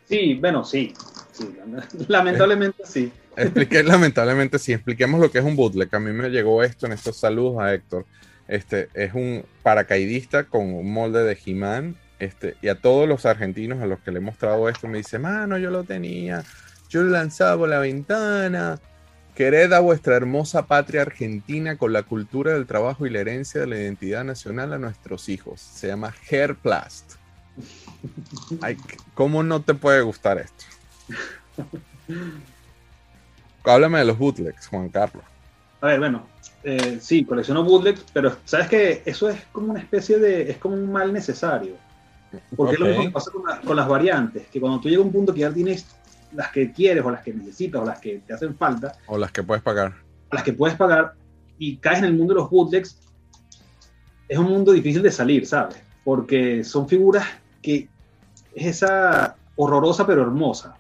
Sí, 0.08 0.36
bueno, 0.36 0.64
sí. 0.64 0.94
sí, 1.32 1.50
lamentablemente 2.08 2.84
sí. 2.86 3.12
Expliqué, 3.36 3.84
lamentablemente, 3.84 4.60
sí, 4.60 4.74
expliquemos 4.74 5.20
lo 5.20 5.32
que 5.32 5.40
es 5.40 5.46
un 5.46 5.56
bootleg. 5.56 5.94
A 5.94 6.00
mí 6.00 6.12
me 6.12 6.30
llegó 6.30 6.62
esto 6.64 6.86
en 6.86 6.94
estos 6.94 7.18
saludos 7.18 7.62
a 7.62 7.74
Héctor. 7.74 8.06
Este 8.48 8.90
es 8.94 9.14
un 9.14 9.44
paracaidista 9.64 10.44
con 10.44 10.74
un 10.74 10.92
molde 10.92 11.24
de 11.24 11.38
He-Man. 11.44 11.96
Este, 12.20 12.56
y 12.62 12.68
a 12.68 12.76
todos 12.76 13.08
los 13.08 13.26
argentinos 13.26 13.82
a 13.82 13.88
los 13.88 14.00
que 14.00 14.12
le 14.12 14.20
he 14.20 14.22
mostrado 14.22 14.70
esto 14.70 14.88
me 14.88 15.00
dice, 15.00 15.20
mano, 15.20 15.58
yo 15.58 15.72
lo 15.72 15.84
tenía, 15.84 16.44
yo 16.90 17.02
lo 17.02 17.10
lanzaba 17.10 17.58
por 17.58 17.70
la 17.70 17.80
ventana. 17.80 18.80
Quered 19.36 19.74
a 19.74 19.80
vuestra 19.80 20.16
hermosa 20.16 20.68
patria 20.68 21.02
argentina 21.02 21.76
con 21.76 21.92
la 21.92 22.04
cultura 22.04 22.54
del 22.54 22.68
trabajo 22.68 23.08
y 23.08 23.10
la 23.10 23.20
herencia 23.20 23.62
de 23.62 23.68
la 23.68 23.78
identidad 23.78 24.24
nacional 24.24 24.74
a 24.74 24.78
nuestros 24.78 25.28
hijos. 25.28 25.60
Se 25.60 25.88
llama 25.88 26.14
Hairplast. 26.30 27.16
Ay, 28.62 28.78
¿Cómo 29.14 29.44
no 29.44 29.62
te 29.62 29.74
puede 29.74 30.02
gustar 30.02 30.38
esto? 30.40 30.64
Háblame 33.64 34.00
de 34.00 34.06
los 34.06 34.18
bootlegs, 34.18 34.68
Juan 34.68 34.90
Carlos. 34.90 35.24
A 35.82 35.88
ver, 35.88 36.00
bueno, 36.00 36.28
eh, 36.64 36.98
sí, 37.02 37.24
colecciono 37.26 37.64
bootlegs, 37.64 38.06
pero 38.14 38.36
sabes 38.46 38.68
que 38.68 39.04
eso 39.06 39.30
es 39.30 39.40
como 39.52 39.72
una 39.72 39.80
especie 39.80 40.18
de, 40.20 40.50
es 40.52 40.58
como 40.58 40.76
un 40.76 40.92
mal 40.92 41.12
necesario. 41.14 41.76
Porque 42.56 42.74
es 42.76 42.80
lo 42.80 42.88
mismo 42.88 43.04
que 43.04 43.12
pasa 43.12 43.32
con, 43.32 43.44
la- 43.48 43.62
con 43.62 43.76
las 43.76 43.88
variantes, 43.88 44.48
que 44.48 44.60
cuando 44.60 44.80
tú 44.80 44.90
llegas 44.90 45.04
a 45.04 45.08
un 45.08 45.14
punto 45.14 45.34
que 45.34 45.42
ya 45.42 45.54
tienes 45.54 45.86
las 46.34 46.52
que 46.52 46.72
quieres 46.72 47.04
o 47.06 47.12
las 47.12 47.22
que 47.22 47.34
necesitas 47.34 47.82
o 47.82 47.86
las 47.86 48.00
que 48.00 48.22
te 48.26 48.34
hacen 48.34 48.56
falta, 48.58 48.94
O 49.08 49.18
las 49.18 49.32
que 49.32 49.44
puedes 49.44 49.62
pagar. 49.64 49.94
o 50.32 50.36
las 50.36 50.44
que 50.44 50.54
puedes 50.54 50.76
pagar 50.76 51.14
y 51.60 51.78
caes 51.78 52.00
en 52.00 52.06
el 52.06 52.14
mundo 52.16 52.34
de 52.34 52.40
los 52.40 52.50
bootlegs, 52.50 52.98
es 54.28 54.38
un 54.38 54.46
mundo 54.46 54.72
difícil 54.72 55.04
de 55.04 55.12
salir, 55.12 55.46
¿sabes? 55.46 55.78
Porque 56.04 56.64
son 56.64 56.90
figuras 56.90 57.26
que 57.62 57.88
es 58.56 58.66
esa 58.68 59.36
horrorosa 59.56 60.06
pero 60.06 60.22
hermosa. 60.22 60.76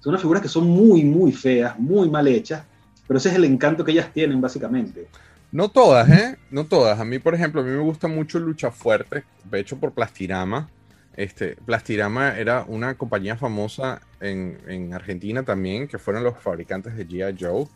Son 0.00 0.10
unas 0.10 0.20
figuras 0.20 0.42
que 0.42 0.48
son 0.48 0.66
muy, 0.66 1.04
muy 1.04 1.32
feas, 1.32 1.78
muy 1.78 2.10
mal 2.10 2.28
hechas, 2.28 2.64
pero 3.06 3.18
ese 3.18 3.30
es 3.30 3.36
el 3.36 3.44
encanto 3.44 3.84
que 3.84 3.92
ellas 3.92 4.12
tienen, 4.12 4.40
básicamente. 4.40 5.08
No 5.50 5.68
todas, 5.68 6.10
¿eh? 6.10 6.36
No 6.50 6.64
todas. 6.66 6.98
A 6.98 7.04
mí, 7.04 7.18
por 7.18 7.34
ejemplo, 7.34 7.60
a 7.60 7.64
mí 7.64 7.70
me 7.70 7.82
gusta 7.82 8.08
mucho 8.08 8.38
Lucha 8.38 8.70
Fuerte, 8.70 9.24
hecho 9.52 9.78
por 9.78 9.92
Plastirama. 9.92 10.68
Este, 11.16 11.56
Plastirama 11.64 12.36
era 12.36 12.64
una 12.66 12.96
compañía 12.96 13.36
famosa 13.36 14.00
en, 14.20 14.58
en 14.66 14.92
Argentina 14.92 15.42
también, 15.44 15.86
que 15.86 15.98
fueron 15.98 16.24
los 16.24 16.36
fabricantes 16.38 16.96
de 16.96 17.06
G.I. 17.06 17.36
Joe. 17.38 17.66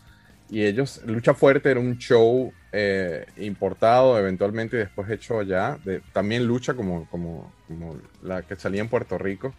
Y 0.51 0.65
ellos, 0.65 1.03
Lucha 1.05 1.35
Fuerte 1.35 1.71
era 1.71 1.81
un 1.81 1.99
show 1.99 2.53
eh, 2.73 3.27
importado 3.37 4.19
eventualmente 4.19 4.77
después 4.77 5.11
hecho 5.11 5.41
allá. 5.41 5.79
También 6.13 6.47
lucha 6.47 6.75
como, 6.75 7.07
como, 7.11 7.53
como 7.67 7.97
la 8.23 8.43
que 8.43 8.57
salía 8.57 8.81
en 8.81 8.89
Puerto 8.89 9.19
Rico. 9.19 9.55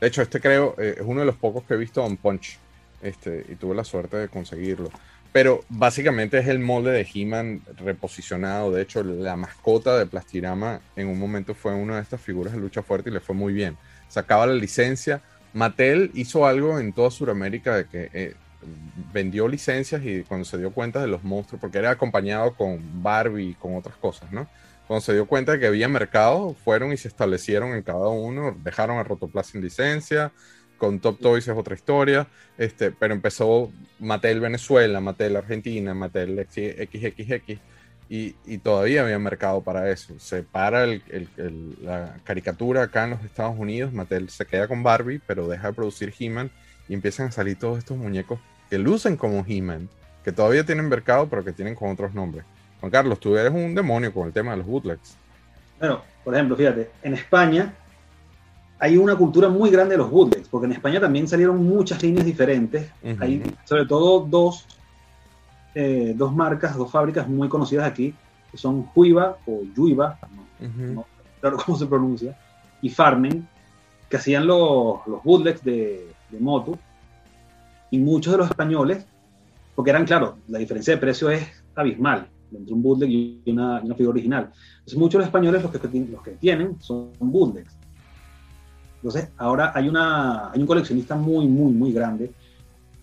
De 0.00 0.08
hecho, 0.08 0.22
este 0.22 0.40
creo 0.40 0.74
eh, 0.78 0.96
es 0.98 1.04
uno 1.04 1.20
de 1.20 1.26
los 1.26 1.36
pocos 1.36 1.64
que 1.64 1.74
he 1.74 1.76
visto 1.76 2.04
on 2.04 2.16
Punch. 2.16 2.58
Este, 3.02 3.44
y 3.50 3.56
tuve 3.56 3.74
la 3.74 3.84
suerte 3.84 4.16
de 4.16 4.28
conseguirlo. 4.28 4.90
Pero 5.30 5.64
básicamente 5.68 6.38
es 6.38 6.46
el 6.46 6.58
molde 6.58 6.92
de 6.92 7.06
He-Man 7.12 7.62
reposicionado. 7.78 8.70
De 8.70 8.82
hecho, 8.82 9.02
la 9.02 9.36
mascota 9.36 9.98
de 9.98 10.06
Plastirama 10.06 10.80
en 10.96 11.08
un 11.08 11.18
momento 11.18 11.54
fue 11.54 11.74
una 11.74 11.96
de 11.96 12.02
estas 12.02 12.20
figuras 12.20 12.54
de 12.54 12.60
lucha 12.60 12.82
fuerte 12.82 13.10
y 13.10 13.12
le 13.12 13.20
fue 13.20 13.34
muy 13.34 13.52
bien. 13.52 13.76
Sacaba 14.08 14.46
la 14.46 14.54
licencia. 14.54 15.20
Mattel 15.52 16.12
hizo 16.14 16.46
algo 16.46 16.78
en 16.78 16.92
toda 16.92 17.10
Sudamérica 17.10 17.76
de 17.76 17.86
que 17.86 18.10
eh, 18.14 18.34
vendió 19.12 19.48
licencias 19.48 20.02
y 20.04 20.22
cuando 20.22 20.44
se 20.44 20.58
dio 20.58 20.70
cuenta 20.72 21.00
de 21.00 21.06
los 21.08 21.22
monstruos, 21.24 21.60
porque 21.60 21.78
era 21.78 21.90
acompañado 21.90 22.54
con 22.54 23.02
Barbie 23.02 23.50
y 23.50 23.54
con 23.54 23.76
otras 23.76 23.96
cosas, 23.96 24.30
¿no? 24.32 24.48
Cuando 24.86 25.00
se 25.00 25.14
dio 25.14 25.26
cuenta 25.26 25.52
de 25.52 25.60
que 25.60 25.66
había 25.66 25.88
mercado, 25.88 26.54
fueron 26.64 26.92
y 26.92 26.96
se 26.96 27.08
establecieron 27.08 27.72
en 27.74 27.82
cada 27.82 28.08
uno, 28.08 28.56
dejaron 28.62 28.98
a 28.98 29.02
Rotoplas 29.04 29.46
sin 29.46 29.62
licencia, 29.62 30.32
con 30.76 31.00
Top 31.00 31.18
Toys 31.20 31.48
es 31.48 31.56
otra 31.56 31.74
historia, 31.74 32.26
este, 32.58 32.90
pero 32.90 33.14
empezó 33.14 33.72
Mattel 33.98 34.40
Venezuela, 34.40 35.00
Mattel 35.00 35.36
Argentina, 35.36 35.94
Mattel 35.94 36.46
XXX, 36.50 37.60
y, 38.10 38.36
y 38.44 38.58
todavía 38.58 39.02
había 39.02 39.18
mercado 39.18 39.62
para 39.62 39.90
eso. 39.90 40.18
Se 40.18 40.42
para 40.42 40.84
el- 40.84 41.02
el- 41.08 41.28
el- 41.38 41.76
la 41.84 42.16
caricatura 42.24 42.82
acá 42.82 43.04
en 43.04 43.10
los 43.10 43.24
Estados 43.24 43.56
Unidos, 43.58 43.92
Mattel 43.94 44.28
se 44.28 44.44
queda 44.44 44.68
con 44.68 44.82
Barbie, 44.82 45.20
pero 45.26 45.48
deja 45.48 45.68
de 45.68 45.72
producir 45.74 46.12
He-Man 46.18 46.50
y 46.88 46.94
empiezan 46.94 47.28
a 47.28 47.32
salir 47.32 47.58
todos 47.58 47.78
estos 47.78 47.96
muñecos 47.96 48.38
que 48.74 48.78
lucen 48.80 49.16
como 49.16 49.44
He-Man, 49.46 49.88
que 50.24 50.32
todavía 50.32 50.66
tienen 50.66 50.88
mercado, 50.88 51.28
pero 51.28 51.44
que 51.44 51.52
tienen 51.52 51.76
con 51.76 51.92
otros 51.92 52.12
nombres. 52.12 52.44
Juan 52.80 52.90
Carlos, 52.90 53.20
tú 53.20 53.36
eres 53.36 53.52
un 53.52 53.72
demonio 53.72 54.12
con 54.12 54.26
el 54.26 54.32
tema 54.32 54.50
de 54.50 54.56
los 54.56 54.66
bootlegs. 54.66 55.16
Bueno, 55.78 56.00
por 56.24 56.34
ejemplo, 56.34 56.56
fíjate, 56.56 56.90
en 57.04 57.14
España 57.14 57.72
hay 58.80 58.96
una 58.96 59.14
cultura 59.14 59.48
muy 59.48 59.70
grande 59.70 59.92
de 59.92 59.98
los 59.98 60.10
bootlegs, 60.10 60.48
porque 60.48 60.66
en 60.66 60.72
España 60.72 60.98
también 60.98 61.28
salieron 61.28 61.64
muchas 61.64 62.02
líneas 62.02 62.26
diferentes. 62.26 62.90
Hay 63.20 63.44
sobre 63.62 63.86
todo 63.86 64.26
dos, 64.28 64.66
eh, 65.76 66.12
dos 66.16 66.34
marcas, 66.34 66.76
dos 66.76 66.90
fábricas 66.90 67.28
muy 67.28 67.48
conocidas 67.48 67.86
aquí, 67.86 68.12
que 68.50 68.58
son 68.58 68.86
Juiva 68.86 69.36
o 69.46 69.62
Yuiva, 69.76 70.18
no, 70.58 71.06
claro 71.40 71.58
cómo 71.64 71.78
se 71.78 71.86
pronuncia, 71.86 72.36
y 72.82 72.90
Farmen, 72.90 73.46
que 74.08 74.16
hacían 74.16 74.48
los, 74.48 75.06
los 75.06 75.22
bootlegs 75.22 75.62
de, 75.62 76.08
de 76.28 76.40
moto, 76.40 76.76
y 77.94 77.98
muchos 77.98 78.32
de 78.32 78.38
los 78.38 78.50
españoles, 78.50 79.06
porque 79.76 79.90
eran, 79.92 80.04
claro, 80.04 80.38
la 80.48 80.58
diferencia 80.58 80.94
de 80.94 81.00
precio 81.00 81.30
es 81.30 81.46
abismal 81.76 82.26
entre 82.52 82.74
un 82.74 82.82
bootleg 82.82 83.08
y 83.08 83.42
una, 83.46 83.80
una 83.80 83.94
figura 83.94 84.14
original. 84.14 84.50
Entonces, 84.78 84.98
muchos 84.98 85.12
de 85.12 85.18
los 85.18 85.26
españoles 85.28 85.62
los 85.62 85.70
que, 85.70 86.00
los 86.10 86.22
que 86.22 86.32
tienen 86.32 86.76
son 86.80 87.12
bootlegs. 87.20 87.72
Entonces, 88.96 89.28
ahora 89.36 89.70
hay, 89.76 89.88
una, 89.88 90.50
hay 90.50 90.60
un 90.60 90.66
coleccionista 90.66 91.14
muy, 91.14 91.46
muy, 91.46 91.72
muy 91.72 91.92
grande 91.92 92.32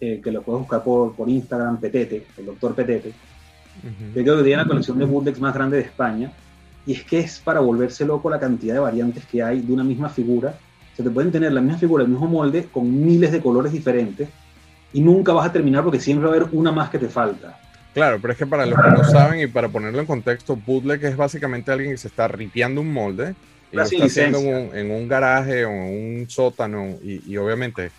eh, 0.02 0.20
que 0.22 0.30
lo 0.30 0.42
puedes 0.42 0.60
buscar 0.60 0.84
por, 0.84 1.16
por 1.16 1.30
Instagram, 1.30 1.80
Petete, 1.80 2.28
el 2.38 2.48
doctor 2.48 2.76
Petete, 2.76 3.14
que 4.14 4.24
creo 4.24 4.38
que 4.38 4.44
tiene 4.44 4.62
la 4.62 4.68
colección 4.68 5.00
de 5.00 5.06
bootlegs 5.06 5.40
más 5.40 5.54
grande 5.54 5.78
de 5.78 5.84
España. 5.84 6.34
Y 6.86 6.92
es 6.92 7.04
que 7.06 7.20
es 7.20 7.40
para 7.40 7.62
volverse 7.62 8.06
loco 8.06 8.30
la 8.30 8.42
cantidad 8.42 8.74
de 8.74 8.82
variantes 8.82 9.26
que 9.26 9.42
hay 9.42 9.62
de 9.62 9.72
una 9.72 9.86
misma 9.86 10.10
figura. 10.10 10.54
Se 10.98 11.02
te 11.02 11.10
pueden 11.10 11.32
tener 11.32 11.54
la 11.54 11.62
misma 11.62 11.78
figura, 11.78 12.04
el 12.04 12.10
mismo 12.10 12.28
molde, 12.28 12.68
con 12.70 13.06
miles 13.06 13.32
de 13.32 13.40
colores 13.40 13.72
diferentes. 13.72 14.28
Y 14.94 15.02
nunca 15.02 15.34
vas 15.34 15.48
a 15.48 15.52
terminar 15.52 15.84
porque 15.84 16.00
siempre 16.00 16.28
va 16.28 16.34
a 16.34 16.38
haber 16.38 16.50
una 16.52 16.72
más 16.72 16.90
que 16.90 17.00
te 17.00 17.08
falta. 17.08 17.58
Claro, 17.94 18.20
pero 18.22 18.34
es 18.34 18.40
que 18.40 18.46
para 18.46 18.66
los 18.66 18.80
que 18.80 18.90
no 18.90 19.04
saben 19.04 19.42
y 19.42 19.48
para 19.48 19.68
ponerlo 19.68 20.00
en 20.00 20.06
contexto, 20.06 20.56
bootleg 20.56 21.04
es 21.04 21.18
básicamente 21.18 21.72
alguien 21.72 21.92
que 21.92 21.98
se 21.98 22.08
está 22.08 22.28
ripiando 22.28 22.82
un 22.82 22.94
molde 22.94 23.36
y 23.72 23.76
lo 23.76 23.84
está 23.84 24.06
haciendo 24.06 24.40
en 24.40 24.92
un, 24.92 25.08
garaje 25.10 25.66
o 25.66 25.72
en 25.72 26.22
un 26.22 26.30
sótano 26.30 26.98
y, 27.04 27.22
y 27.30 27.38
obviamente 27.38 27.92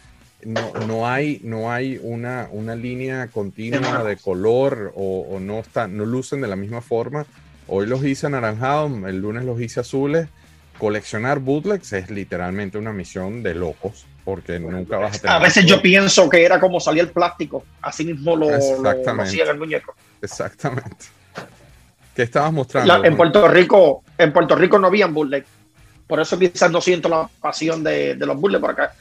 no, 0.44 0.72
no, 0.86 1.06
hay, 1.06 1.40
no 1.44 1.70
hay 1.70 2.00
una, 2.02 2.48
una 2.52 2.74
línea 2.74 3.28
continua 3.28 4.02
de 4.02 4.16
color 4.16 4.92
o, 4.96 5.26
o, 5.30 5.40
no, 5.40 5.60
está, 5.60 5.88
no 5.88 6.06
lucen 6.06 6.40
de 6.40 6.48
la 6.48 6.56
misma 6.56 6.80
forma. 6.80 7.26
Hoy 7.68 7.86
los 7.86 8.02
hice 8.04 8.26
anaranjados, 8.26 8.90
el 9.06 9.18
lunes 9.18 9.44
los 9.44 9.60
hice 9.60 9.80
azules. 9.80 10.28
Coleccionar 10.78 11.38
bootlegs 11.38 11.92
es 11.92 12.10
literalmente 12.10 12.78
una 12.78 12.92
misión 12.92 13.42
de 13.42 13.54
locos 13.54 14.06
porque 14.24 14.58
nunca 14.58 14.98
vas 14.98 15.16
a 15.16 15.20
tener. 15.20 15.36
A 15.36 15.38
veces 15.38 15.66
yo 15.66 15.80
pienso 15.82 16.28
que 16.28 16.44
era 16.44 16.60
como 16.60 16.80
salía 16.80 17.02
el 17.02 17.10
plástico, 17.10 17.64
así 17.80 18.04
mismo 18.04 18.36
lo, 18.36 18.50
lo, 18.50 19.22
hacía 19.22 19.44
el 19.44 19.58
muñeco. 19.58 19.94
Exactamente. 20.20 21.06
¿Qué 22.14 22.22
estabas 22.22 22.52
mostrando? 22.52 22.98
La, 22.98 23.06
en 23.06 23.16
Puerto 23.16 23.48
Rico, 23.48 24.04
en 24.18 24.32
Puerto 24.32 24.54
Rico 24.54 24.78
no 24.78 24.88
habían 24.88 25.14
bootlegs. 25.14 25.48
Por 26.06 26.20
eso 26.20 26.38
quizás 26.38 26.70
no 26.70 26.80
siento 26.80 27.08
la 27.08 27.28
pasión 27.40 27.82
de, 27.82 28.14
de 28.14 28.26
los 28.26 28.38
bootlegs 28.38 28.60
por 28.60 28.70
acá. 28.70 28.94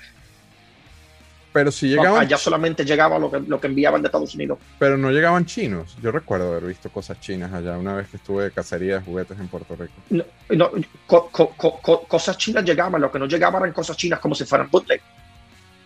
Pero 1.54 1.72
si 1.72 1.89
llegaban. 1.89 2.14
No, 2.14 2.20
allá 2.20 2.38
solamente 2.38 2.86
llegaba 2.86 3.20
lo 3.20 3.30
que, 3.30 3.39
lo 3.41 3.60
que 3.60 3.68
enviaban 3.68 4.02
de 4.02 4.08
Estados 4.08 4.34
Unidos. 4.36 4.58
Pero 4.80 4.97
no 4.97 5.12
llegaban 5.12 5.45
chinos. 5.45 5.97
Yo 6.02 6.12
recuerdo 6.12 6.49
haber 6.52 6.66
visto 6.66 6.89
cosas 6.89 7.20
chinas 7.20 7.52
allá 7.52 7.78
una 7.78 7.95
vez 7.95 8.08
que 8.08 8.18
estuve 8.18 8.45
de 8.45 8.52
cacería 8.52 8.95
de 8.95 9.02
juguetes 9.02 9.38
en 9.39 9.47
Puerto 9.47 9.76
Rico. 9.76 9.93
No, 10.10 10.24
no 10.49 10.72
co, 11.06 11.30
co, 11.30 11.52
co, 11.56 12.04
cosas 12.04 12.38
chinas 12.38 12.64
llegaban, 12.64 13.02
lo 13.02 13.12
que 13.12 13.20
no 13.20 13.26
llegaban 13.26 13.64
eran 13.64 13.74
cosas 13.74 13.97
chinas 13.97 14.20
como 14.20 14.34
si 14.34 14.45
fueran 14.45 14.70
bootleg. 14.70 15.02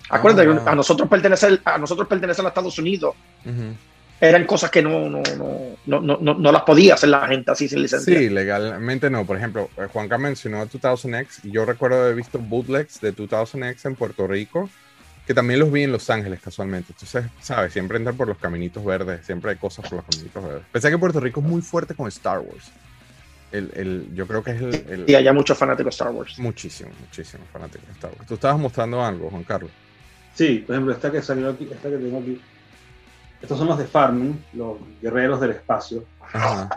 Acuérdate, 0.09 0.47
ah, 0.47 0.71
a 0.71 0.75
nosotros 0.75 1.09
pertenecer, 1.09 1.61
a 1.65 1.79
nosotros 1.79 2.07
pertenecer 2.07 2.45
a 2.45 2.49
Estados 2.49 2.77
Unidos. 2.77 3.15
Uh 3.43 3.49
-huh. 3.49 3.73
Eran 4.21 4.45
cosas 4.45 4.71
que 4.71 4.81
no, 4.81 5.09
no, 5.09 5.21
no, 5.37 6.01
no, 6.01 6.17
no, 6.17 6.33
no 6.35 6.51
las 6.51 6.61
podía 6.61 6.93
hacer 6.93 7.09
la 7.09 7.27
gente 7.27 7.51
así 7.51 7.67
sin 7.67 7.81
licencia. 7.81 8.17
Sí, 8.17 8.29
legalmente 8.29 9.09
no. 9.09 9.25
Por 9.25 9.35
ejemplo, 9.35 9.69
Juanca 9.91 10.17
mencionó 10.17 10.65
2000X 10.65 11.39
y 11.43 11.51
yo 11.51 11.65
recuerdo 11.65 12.01
haber 12.01 12.15
visto 12.15 12.39
bootlegs 12.39 13.01
de 13.01 13.13
2000X 13.13 13.85
en 13.85 13.95
Puerto 13.95 14.25
Rico 14.25 14.69
que 15.25 15.33
también 15.33 15.59
los 15.59 15.71
vi 15.71 15.83
en 15.83 15.91
Los 15.91 16.09
Ángeles 16.09 16.39
casualmente. 16.39 16.93
Entonces, 16.93 17.25
sabes, 17.41 17.73
siempre 17.73 17.97
entran 17.97 18.15
por 18.15 18.27
los 18.27 18.37
caminitos 18.37 18.83
verdes, 18.85 19.25
siempre 19.25 19.51
hay 19.51 19.57
cosas 19.57 19.89
por 19.89 19.97
los 19.97 20.05
caminitos 20.05 20.43
verdes. 20.43 20.63
Pensé 20.71 20.89
que 20.89 20.97
Puerto 20.97 21.19
Rico 21.19 21.39
es 21.39 21.45
muy 21.45 21.61
fuerte 21.61 21.95
con 21.95 22.07
Star 22.07 22.39
Wars. 22.39 22.71
El, 23.51 23.71
el, 23.75 24.09
yo 24.13 24.27
creo 24.27 24.43
que 24.43 24.51
es 24.51 24.61
el, 24.61 24.75
el, 24.89 25.05
Y 25.07 25.15
hay 25.15 25.33
muchos 25.33 25.57
fanáticos 25.57 25.85
de 25.85 25.95
Star 25.95 26.11
Wars. 26.11 26.37
Muchísimo, 26.37 26.91
muchísimo 26.99 27.43
fanáticos 27.51 27.87
de 27.87 27.93
Star 27.93 28.11
Wars. 28.11 28.27
Tú 28.27 28.33
estabas 28.35 28.59
mostrando 28.59 29.03
algo, 29.03 29.29
Juan 29.29 29.43
Carlos. 29.43 29.71
Sí, 30.33 30.63
por 30.65 30.75
ejemplo, 30.75 30.93
esta 30.93 31.11
que 31.11 31.21
salió 31.21 31.49
aquí, 31.49 31.67
esta 31.71 31.89
que 31.89 31.97
tengo 31.97 32.19
aquí. 32.19 32.41
Estos 33.41 33.57
son 33.57 33.67
los 33.67 33.77
de 33.77 33.85
Farming, 33.85 34.43
los 34.53 34.77
guerreros 35.01 35.39
del 35.39 35.51
espacio. 35.51 36.03
Ajá. 36.19 36.69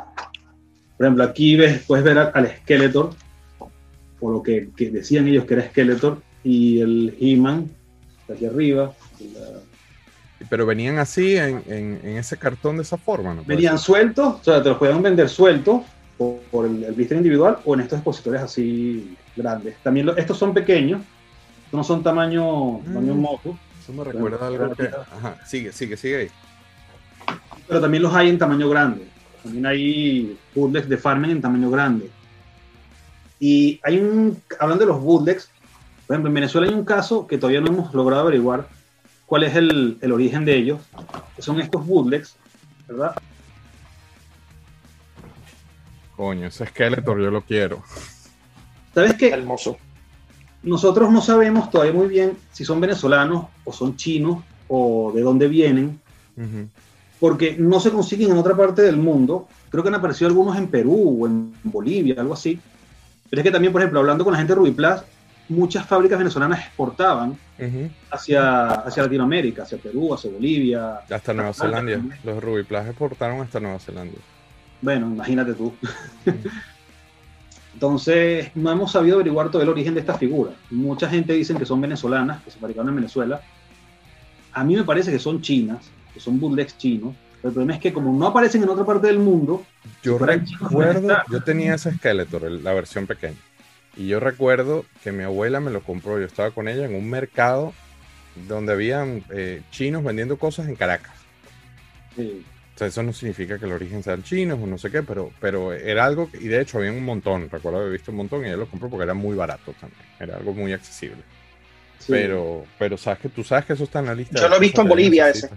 Por 0.97 1.07
ejemplo, 1.07 1.25
aquí 1.25 1.57
ves, 1.57 1.83
puedes 1.87 2.05
ver 2.05 2.19
al 2.19 2.57
Skeletor, 2.59 3.15
o 4.21 4.31
lo 4.31 4.43
que, 4.43 4.71
que 4.77 4.91
decían 4.91 5.27
ellos 5.29 5.45
que 5.45 5.55
era 5.55 5.69
Skeletor, 5.69 6.21
y 6.45 6.81
el 6.81 7.17
He-Man, 7.21 7.71
aquí 8.35 8.47
arriba. 8.47 8.93
La... 9.21 9.61
Pero 10.49 10.67
venían 10.67 10.99
así 10.99 11.37
en, 11.37 11.63
en, 11.67 12.01
en, 12.05 12.17
ese 12.17 12.37
cartón 12.37 12.77
de 12.77 12.83
esa 12.83 12.97
forma, 12.97 13.35
¿no? 13.35 13.45
Venían 13.45 13.79
sueltos, 13.79 14.37
o 14.41 14.45
sea, 14.45 14.63
te 14.63 14.69
los 14.69 14.79
podían 14.79 15.03
vender 15.03 15.29
sueltos 15.29 15.83
por, 16.17 16.39
por 16.51 16.67
el, 16.67 16.85
el, 16.85 16.95
blister 16.95 17.17
individual 17.17 17.59
o 17.65 17.75
en 17.75 17.81
estos 17.81 17.99
expositores 17.99 18.43
así 18.43 19.17
grandes. 19.35 19.77
También 19.83 20.07
lo, 20.07 20.17
estos 20.17 20.39
son 20.39 20.55
pequeños, 20.55 21.03
no 21.73 21.83
son 21.83 22.03
tamaño, 22.03 22.81
tamaño 22.85 23.15
mm. 23.15 23.21
moto. 23.21 23.59
Eso 23.83 23.93
me 23.93 24.05
recuerda 24.05 24.45
a 24.45 24.49
algo 24.49 24.75
que... 24.75 24.85
Ajá, 24.85 25.39
sigue, 25.47 25.73
sigue, 25.73 25.97
sigue 25.97 26.17
ahí. 26.17 26.29
Pero 27.67 27.81
también 27.81 28.03
los 28.03 28.15
hay 28.15 28.29
en 28.29 28.39
tamaño 28.39 28.69
grande. 28.69 29.07
También 29.43 29.67
hay 29.67 30.39
bootlegs 30.55 30.89
de 30.89 30.97
farming 30.97 31.31
en 31.31 31.41
tamaño 31.41 31.71
grande. 31.71 32.11
Y 33.41 33.81
hay 33.85 33.99
un, 33.99 34.41
hablando 34.59 34.85
de 34.85 34.91
los 34.93 35.01
bootlegs, 35.01 35.51
por 36.09 36.15
ejemplo, 36.15 36.29
en 36.31 36.35
Venezuela 36.35 36.67
hay 36.67 36.73
un 36.73 36.87
caso 36.87 37.27
que 37.27 37.37
todavía 37.37 37.61
no 37.61 37.67
hemos 37.67 37.93
logrado 37.93 38.23
averiguar 38.23 38.67
cuál 39.27 39.43
es 39.43 39.55
el, 39.55 39.99
el 40.01 40.11
origen 40.11 40.47
de 40.47 40.57
ellos, 40.57 40.81
que 41.37 41.43
son 41.43 41.61
estos 41.61 41.87
bootlegs, 41.87 42.35
¿verdad? 42.89 43.15
Coño, 46.17 46.47
ese 46.47 46.65
Skeletor 46.65 47.21
yo 47.21 47.31
lo 47.31 47.43
quiero. 47.43 47.83
¿Sabes 48.95 49.17
qué? 49.17 49.29
Hermoso. 49.29 49.77
Nosotros 50.63 51.13
no 51.13 51.21
sabemos 51.21 51.71
todavía 51.71 51.93
muy 51.93 52.09
bien 52.09 52.39
si 52.53 52.65
son 52.65 52.81
venezolanos 52.81 53.45
o 53.65 53.73
son 53.75 53.95
chinos 53.95 54.43
o 54.67 55.13
de 55.15 55.21
dónde 55.21 55.47
vienen, 55.47 56.01
uh 56.39 56.41
-huh. 56.41 56.69
porque 57.21 57.55
no 57.59 57.81
se 57.81 57.91
consiguen 57.91 58.31
en 58.31 58.39
otra 58.39 58.57
parte 58.57 58.81
del 58.81 58.97
mundo. 58.97 59.47
Creo 59.69 59.83
que 59.83 59.91
han 59.91 59.97
aparecido 59.97 60.29
algunos 60.29 60.57
en 60.57 60.69
Perú 60.69 61.19
o 61.21 61.27
en 61.27 61.53
Bolivia, 61.65 62.15
algo 62.19 62.33
así. 62.33 62.59
Pero 63.29 63.41
es 63.43 63.45
que 63.45 63.53
también, 63.53 63.75
por 63.75 63.83
ejemplo, 63.83 64.01
hablando 64.01 64.25
con 64.25 64.33
la 64.33 64.39
gente 64.39 64.55
de 64.55 64.59
Rubiplas, 64.59 65.05
muchas 65.49 65.87
fábricas 65.87 66.19
venezolanas 66.19 66.61
exportaban 66.61 67.31
uh 67.31 67.63
-huh. 67.63 67.91
hacia, 68.11 68.67
hacia 68.67 69.03
Latinoamérica, 69.03 69.63
hacia 69.63 69.79
Perú, 69.79 70.15
hacia 70.15 70.31
Bolivia. 70.31 71.01
Hasta 71.11 71.33
Nueva 71.33 71.53
Zelanda. 71.53 71.93
También. 71.93 72.19
Los 72.25 72.43
Rubiplas 72.43 72.87
exportaron 72.87 73.41
hasta 73.41 73.61
Nueva 73.61 73.79
Zelanda. 73.79 74.19
Bueno, 74.81 75.07
imagínate 75.07 75.55
tú. 75.55 75.67
Uh 75.67 75.77
-huh. 76.31 76.51
Entonces, 77.79 78.51
no 78.57 78.73
hemos 78.73 78.91
sabido 78.91 79.15
averiguar 79.15 79.53
todo 79.53 79.63
el 79.63 79.69
origen 79.69 79.95
de 79.95 80.01
estas 80.01 80.19
figuras. 80.19 80.53
Mucha 80.69 81.09
gente 81.09 81.33
dice 81.33 81.55
que 81.55 81.65
son 81.65 81.81
venezolanas, 81.81 82.43
que 82.43 82.51
se 82.51 82.59
fabricaron 82.59 82.89
en 82.89 82.97
Venezuela. 82.97 83.41
A 84.53 84.65
mí 84.65 84.75
me 84.75 84.83
parece 84.83 85.13
que 85.13 85.21
son 85.21 85.41
chinas, 85.41 85.89
que 86.13 86.19
son 86.19 86.41
bootlegs 86.41 86.77
chinos. 86.77 87.15
Pero 87.37 87.51
el 87.51 87.55
problema 87.55 87.75
es 87.75 87.81
que 87.81 87.93
como 87.93 88.13
no 88.19 88.27
aparecen 88.27 88.65
en 88.65 88.69
otra 88.69 88.85
parte 88.85 89.07
del 89.07 89.21
mundo... 89.21 89.65
Yo 90.03 90.19
recuerdo, 90.19 91.19
yo 91.31 91.41
tenía 91.45 91.77
ese 91.77 91.95
Skeletor, 91.95 92.51
la 92.51 92.73
versión 92.73 93.07
pequeña. 93.07 93.37
Y 93.99 94.07
yo 94.07 94.21
recuerdo 94.21 94.87
que 95.03 95.11
mi 95.11 95.25
abuela 95.25 95.59
me 95.59 95.73
lo 95.73 95.83
compró. 95.83 96.19
Yo 96.19 96.25
estaba 96.25 96.53
con 96.53 96.69
ella 96.69 96.85
en 96.87 96.95
un 96.95 97.11
mercado 97.11 97.75
donde 98.47 98.73
habían 98.73 99.25
eh, 99.31 99.63
chinos 99.73 100.05
vendiendo 100.05 100.39
cosas 100.39 100.69
en 100.69 100.77
Caracas. 100.77 101.13
Sí. 102.15 102.45
O 102.75 102.79
sea, 102.79 102.87
eso 102.87 103.03
no 103.03 103.13
significa 103.13 103.59
que 103.59 103.65
el 103.65 103.73
origen 103.73 104.05
sean 104.05 104.23
chinos 104.23 104.61
o 104.63 104.67
no 104.69 104.79
sé 104.79 104.89
qué, 104.93 105.03
pero, 105.03 105.33
pero 105.41 105.73
era 105.73 106.05
algo, 106.05 106.31
que, 106.31 106.37
y 106.39 106.47
de 106.47 106.61
hecho 106.61 106.79
había 106.79 106.93
un 106.93 107.05
montón, 107.05 107.51
recuerdo 107.51 107.81
haber 107.81 107.91
visto 107.91 108.13
un 108.13 108.19
montón 108.19 108.43
y 108.43 108.47
ella 108.47 108.57
lo 108.57 108.69
compró 108.69 108.89
porque 108.89 109.03
era 109.03 109.15
muy 109.15 109.35
barato 109.35 109.75
también, 109.81 110.01
era 110.21 110.37
algo 110.37 110.55
muy 110.55 110.73
accesible. 110.73 111.17
Sí. 111.99 112.13
Pero, 112.13 112.65
pero 112.79 112.97
sabes 112.97 113.19
que 113.19 113.29
tú 113.31 113.43
sabes 113.43 113.65
que 113.65 113.73
eso 113.73 113.83
está 113.83 113.99
en 113.99 114.07
la 114.07 114.15
lista. 114.15 114.41
Yo 114.41 114.49
lo 114.49 114.55
he 114.55 114.61
visto 114.61 114.83
en 114.83 114.89
Bolivia 114.89 115.29
ese. 115.29 115.51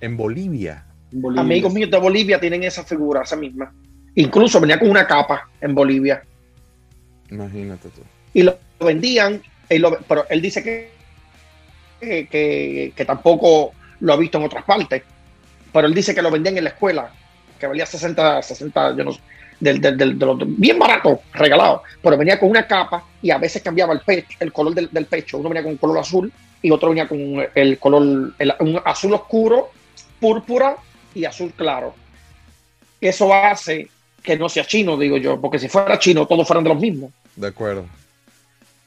¿En 0.00 0.16
Bolivia? 0.16 0.86
en 1.12 1.20
Bolivia? 1.20 1.42
Amigos 1.42 1.74
míos 1.74 1.90
de 1.90 1.98
Bolivia 1.98 2.40
tienen 2.40 2.64
esa 2.64 2.82
figura, 2.82 3.20
esa 3.24 3.36
misma. 3.36 3.70
Incluso 4.14 4.58
venía 4.58 4.78
con 4.78 4.88
una 4.88 5.06
capa 5.06 5.50
en 5.60 5.74
Bolivia. 5.74 6.22
Imagínate 7.34 7.88
tú. 7.88 8.02
Y 8.32 8.42
lo 8.42 8.58
vendían, 8.80 9.42
pero 10.08 10.26
él 10.28 10.40
dice 10.40 10.62
que, 10.62 10.90
que, 12.00 13.04
tampoco 13.06 13.72
lo 14.00 14.12
ha 14.12 14.16
visto 14.16 14.38
en 14.38 14.44
otras 14.44 14.64
partes 14.64 15.02
pero 15.74 15.88
él 15.88 15.94
dice 15.94 16.14
que 16.14 16.22
lo 16.22 16.30
vendían 16.30 16.56
en 16.56 16.64
la 16.64 16.70
escuela, 16.70 17.10
que 17.58 17.66
valía 17.66 17.84
60, 17.84 18.40
60, 18.42 18.96
yo 18.96 19.02
no 19.02 19.12
sé, 19.12 19.20
del, 19.58 19.80
del, 19.80 19.96
del, 19.96 20.16
de 20.16 20.24
los, 20.24 20.38
bien 20.56 20.78
barato, 20.78 21.22
regalado, 21.32 21.82
pero 22.00 22.16
venía 22.16 22.38
con 22.38 22.48
una 22.48 22.64
capa 22.64 23.04
y 23.20 23.32
a 23.32 23.38
veces 23.38 23.60
cambiaba 23.60 23.92
el 23.92 23.98
pecho, 23.98 24.38
el 24.38 24.52
color 24.52 24.72
del, 24.72 24.88
del, 24.92 25.06
pecho, 25.06 25.38
uno 25.38 25.48
venía 25.48 25.64
con 25.64 25.72
un 25.72 25.78
color 25.78 25.98
azul 25.98 26.32
y 26.62 26.70
otro 26.70 26.90
venía 26.90 27.08
con 27.08 27.44
el 27.52 27.78
color, 27.80 28.02
un 28.02 28.80
azul 28.84 29.14
oscuro, 29.14 29.70
púrpura 30.20 30.76
y 31.12 31.24
azul 31.24 31.52
claro. 31.56 31.92
Eso 33.00 33.34
hace 33.34 33.88
que 34.22 34.38
no 34.38 34.48
sea 34.48 34.64
chino, 34.64 34.96
digo 34.96 35.16
yo, 35.16 35.40
porque 35.40 35.58
si 35.58 35.68
fuera 35.68 35.98
chino 35.98 36.24
todos 36.24 36.46
fueran 36.46 36.62
de 36.62 36.70
los 36.70 36.80
mismos. 36.80 37.10
De 37.36 37.48
acuerdo, 37.48 37.86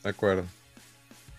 de 0.04 0.10
acuerdo. 0.10 0.44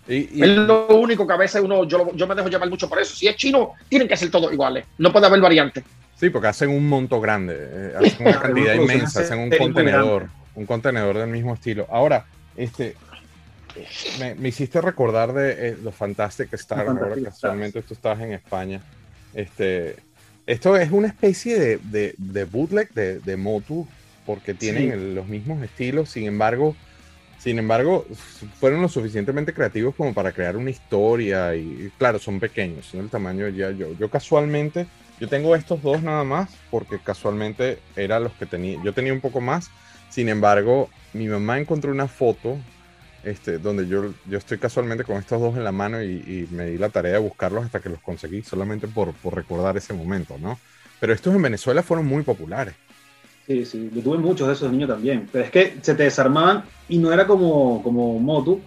Y, 0.06 0.38
y, 0.38 0.42
es 0.42 0.48
lo 0.48 0.88
único 0.88 1.26
que 1.26 1.32
a 1.34 1.36
veces 1.36 1.60
uno, 1.60 1.84
yo, 1.84 2.12
yo 2.14 2.26
me 2.26 2.34
dejo 2.34 2.48
llevar 2.48 2.70
mucho 2.70 2.88
por 2.88 2.98
eso. 2.98 3.14
Si 3.14 3.28
es 3.28 3.36
chino, 3.36 3.74
tienen 3.88 4.08
que 4.08 4.16
ser 4.16 4.30
todos 4.30 4.52
iguales. 4.52 4.86
No 4.96 5.12
puede 5.12 5.26
haber 5.26 5.40
variantes. 5.40 5.84
Sí, 6.18 6.30
porque 6.30 6.48
hacen 6.48 6.70
un 6.70 6.88
monto 6.88 7.20
grande, 7.20 7.54
eh, 7.58 7.92
hacen 7.96 8.26
una 8.26 8.40
cantidad 8.42 8.74
inmensa, 8.74 9.20
hacen 9.20 9.38
un 9.38 9.50
contenedor, 9.50 10.28
un 10.54 10.66
contenedor 10.66 11.18
del 11.18 11.28
mismo 11.28 11.54
estilo. 11.54 11.86
Ahora, 11.90 12.26
este, 12.56 12.96
me, 14.18 14.34
me 14.34 14.48
hiciste 14.48 14.80
recordar 14.80 15.32
de 15.32 15.68
eh, 15.68 15.76
los 15.82 15.94
Fantastic 15.94 16.52
Stars, 16.54 16.88
ahora 16.88 17.14
que 17.14 17.26
actualmente 17.26 17.82
tú 17.82 17.94
estás 17.94 18.18
en 18.20 18.32
España. 18.32 18.80
Este, 19.34 19.96
esto 20.46 20.76
es 20.76 20.90
una 20.90 21.08
especie 21.08 21.58
de, 21.58 21.78
de, 21.78 22.14
de 22.16 22.44
bootleg 22.44 22.92
de, 22.94 23.20
de, 23.20 23.36
Motu, 23.36 23.86
porque 24.26 24.54
tienen 24.54 24.90
el, 24.90 25.14
los 25.14 25.26
mismos 25.28 25.62
estilos, 25.62 26.10
sin 26.10 26.26
embargo, 26.26 26.74
sin 27.38 27.58
embargo, 27.58 28.04
fueron 28.58 28.82
lo 28.82 28.88
suficientemente 28.88 29.54
creativos 29.54 29.94
como 29.94 30.12
para 30.12 30.32
crear 30.32 30.56
una 30.56 30.70
historia 30.70 31.54
y, 31.54 31.90
claro, 31.96 32.18
son 32.18 32.40
pequeños, 32.40 32.92
el 32.94 33.08
tamaño 33.08 33.48
ya 33.48 33.70
yo. 33.70 33.92
Yo 33.98 34.10
casualmente, 34.10 34.86
yo 35.20 35.28
tengo 35.28 35.54
estos 35.54 35.80
dos 35.80 36.02
nada 36.02 36.24
más, 36.24 36.50
porque 36.70 36.98
casualmente 36.98 37.78
eran 37.94 38.24
los 38.24 38.32
que 38.32 38.46
tenía, 38.46 38.82
yo 38.82 38.92
tenía 38.92 39.12
un 39.12 39.20
poco 39.20 39.40
más, 39.40 39.70
sin 40.10 40.28
embargo, 40.28 40.90
mi 41.12 41.28
mamá 41.28 41.58
encontró 41.58 41.92
una 41.92 42.08
foto 42.08 42.58
este, 43.22 43.58
donde 43.58 43.86
yo, 43.86 44.12
yo 44.26 44.38
estoy 44.38 44.58
casualmente 44.58 45.04
con 45.04 45.16
estos 45.16 45.40
dos 45.40 45.56
en 45.56 45.64
la 45.64 45.72
mano 45.72 46.02
y, 46.02 46.06
y, 46.06 46.48
me 46.50 46.66
di 46.66 46.78
la 46.78 46.88
tarea 46.88 47.12
de 47.12 47.18
buscarlos 47.18 47.64
hasta 47.64 47.80
que 47.80 47.88
los 47.88 48.00
conseguí, 48.00 48.42
solamente 48.42 48.88
por, 48.88 49.12
por, 49.14 49.34
recordar 49.34 49.76
ese 49.76 49.92
momento, 49.92 50.38
¿no? 50.38 50.58
Pero 51.00 51.12
estos 51.12 51.34
en 51.34 51.42
Venezuela 51.42 51.82
fueron 51.82 52.06
muy 52.06 52.22
populares. 52.22 52.74
Sí, 53.48 53.64
sí, 53.64 53.90
yo 53.94 54.02
tuve 54.02 54.18
muchos 54.18 54.46
de 54.46 54.52
esos 54.52 54.70
niños 54.70 54.90
también, 54.90 55.26
pero 55.32 55.42
es 55.42 55.50
que 55.50 55.78
se 55.80 55.94
te 55.94 56.02
desarmaban 56.02 56.64
y 56.86 56.98
no 56.98 57.10
era 57.10 57.26
como, 57.26 57.82
como 57.82 58.18
Motu, 58.18 58.60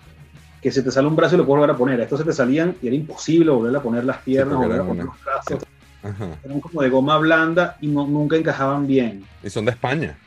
que 0.59 0.71
se 0.71 0.81
te 0.81 0.89
sale 0.89 1.07
un 1.07 1.15
brazo 1.15 1.35
y 1.35 1.37
lo 1.37 1.45
puedes 1.45 1.59
volver 1.59 1.75
a 1.75 1.77
poner. 1.77 1.99
Estos 1.99 2.17
se 2.17 2.25
te 2.25 2.33
salían 2.33 2.75
y 2.81 2.87
era 2.87 2.95
imposible 2.95 3.51
volver 3.51 3.75
a 3.75 3.79
poner 3.79 4.05
las 4.05 4.17
piernas, 4.17 4.57
sí, 4.57 4.63
volver 4.63 4.81
a 4.81 4.83
poner 4.83 5.05
los 5.05 5.23
brazos. 5.23 5.63
Ajá. 6.01 6.29
Eran 6.43 6.59
como 6.61 6.81
de 6.81 6.89
goma 6.89 7.19
blanda 7.19 7.77
y 7.79 7.89
no, 7.89 8.07
nunca 8.07 8.35
encajaban 8.37 8.87
bien. 8.87 9.23
Y 9.43 9.51
son 9.51 9.65
de 9.65 9.71
España. 9.71 10.17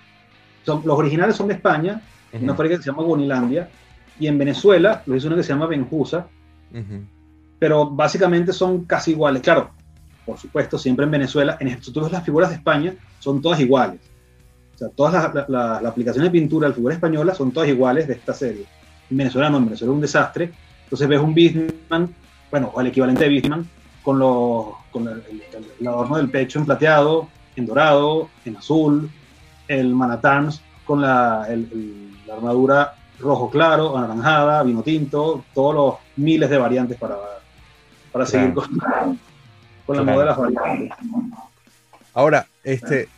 Son, 0.65 0.83
los 0.85 0.97
originales 0.97 1.35
son 1.35 1.49
de 1.49 1.55
España, 1.55 2.01
uh 2.33 2.37
-huh. 2.37 2.43
una 2.45 2.55
fábrica 2.55 2.77
que 2.77 2.85
se 2.85 2.91
llama 2.93 3.03
Bonilandia, 3.03 3.69
y 4.21 4.29
en 4.29 4.39
Venezuela 4.39 5.03
lo 5.07 5.17
hizo 5.17 5.27
una 5.27 5.35
que 5.35 5.43
se 5.43 5.53
llama 5.53 5.67
Benjusa, 5.67 6.29
uh 6.73 6.77
-huh. 6.77 7.05
pero 7.59 7.91
básicamente 7.91 8.53
son 8.53 8.85
casi 8.85 9.11
iguales. 9.11 9.43
Claro, 9.43 9.71
por 10.25 10.39
supuesto, 10.39 10.79
siempre 10.79 11.07
en 11.07 11.11
Venezuela, 11.11 11.57
en 11.59 11.77
todas 11.81 12.13
las 12.13 12.25
figuras 12.25 12.51
de 12.51 12.55
España 12.55 12.95
son 13.19 13.43
todas 13.43 13.59
iguales. 13.59 13.99
O 14.75 14.79
sea, 14.79 14.89
todas 14.89 15.13
las 15.13 15.35
la, 15.35 15.47
la, 15.49 15.81
la 15.81 15.89
aplicaciones 15.89 16.31
de 16.31 16.39
pintura 16.39 16.67
de 16.67 16.71
la 16.71 16.75
figura 16.75 16.95
española 16.95 17.35
son 17.35 17.53
todas 17.53 17.69
iguales 17.69 18.09
de 18.09 18.15
esta 18.15 18.35
serie. 18.35 18.65
En 19.11 19.17
Venezuela 19.17 19.51
no, 19.51 19.59
en 19.59 19.67
Venezuela 19.67 19.93
es 19.93 19.95
un 19.95 20.01
desastre. 20.01 20.53
Entonces 20.85 21.09
ves 21.09 21.21
un 21.21 21.35
Beastman, 21.35 22.15
bueno, 22.51 22.71
o 22.75 22.81
el 22.81 22.89
equivalente 22.89 23.25
de 23.25 23.31
Beastman, 23.31 23.69
con, 24.03 24.19
los, 24.19 24.67
con 24.91 25.09
el, 25.09 25.23
el, 25.31 25.43
el, 25.81 25.89
adorno 25.89 26.17
del 26.17 26.31
pecho 26.31 26.59
en 26.59 26.67
plateado, 26.67 27.29
en 27.57 27.67
dorado, 27.67 28.29
en 28.45 28.57
azul, 28.57 29.11
el 29.69 29.95
Manatans 29.95 30.63
con 30.85 31.01
la, 31.01 31.49
la 32.27 32.35
armadura 32.35 32.95
rojo 33.19 33.49
claro, 33.49 33.97
anaranjada, 33.97 34.63
vino 34.63 34.83
tinto, 34.83 35.45
todos 35.55 35.75
los 35.75 35.95
miles 36.17 36.51
de 36.51 36.59
variantes 36.59 36.99
para, 36.99 37.17
para 38.13 38.27
seguir 38.27 38.53
claro. 38.53 38.69
con, 38.69 39.19
con 39.87 39.97
la 39.97 40.03
claro. 40.03 40.05
moda 40.05 40.19
de 40.19 40.25
las 40.25 40.39
variantes. 40.39 40.99
Ahora, 42.13 42.47
este, 42.63 43.09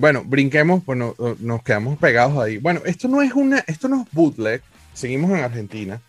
bueno, 0.00 0.24
brinquemos, 0.24 0.84
bueno, 0.84 1.14
nos 1.38 1.62
quedamos 1.62 1.98
pegados 1.98 2.42
ahí. 2.42 2.58
Bueno, 2.58 2.80
esto 2.84 3.08
no 3.08 3.22
es 3.22 3.32
una, 3.32 3.58
esto 3.66 3.88
no 3.88 4.02
es 4.02 4.08
bootleg, 4.12 4.62
seguimos 4.94 5.30
en 5.30 5.44
Argentina, 5.44 6.00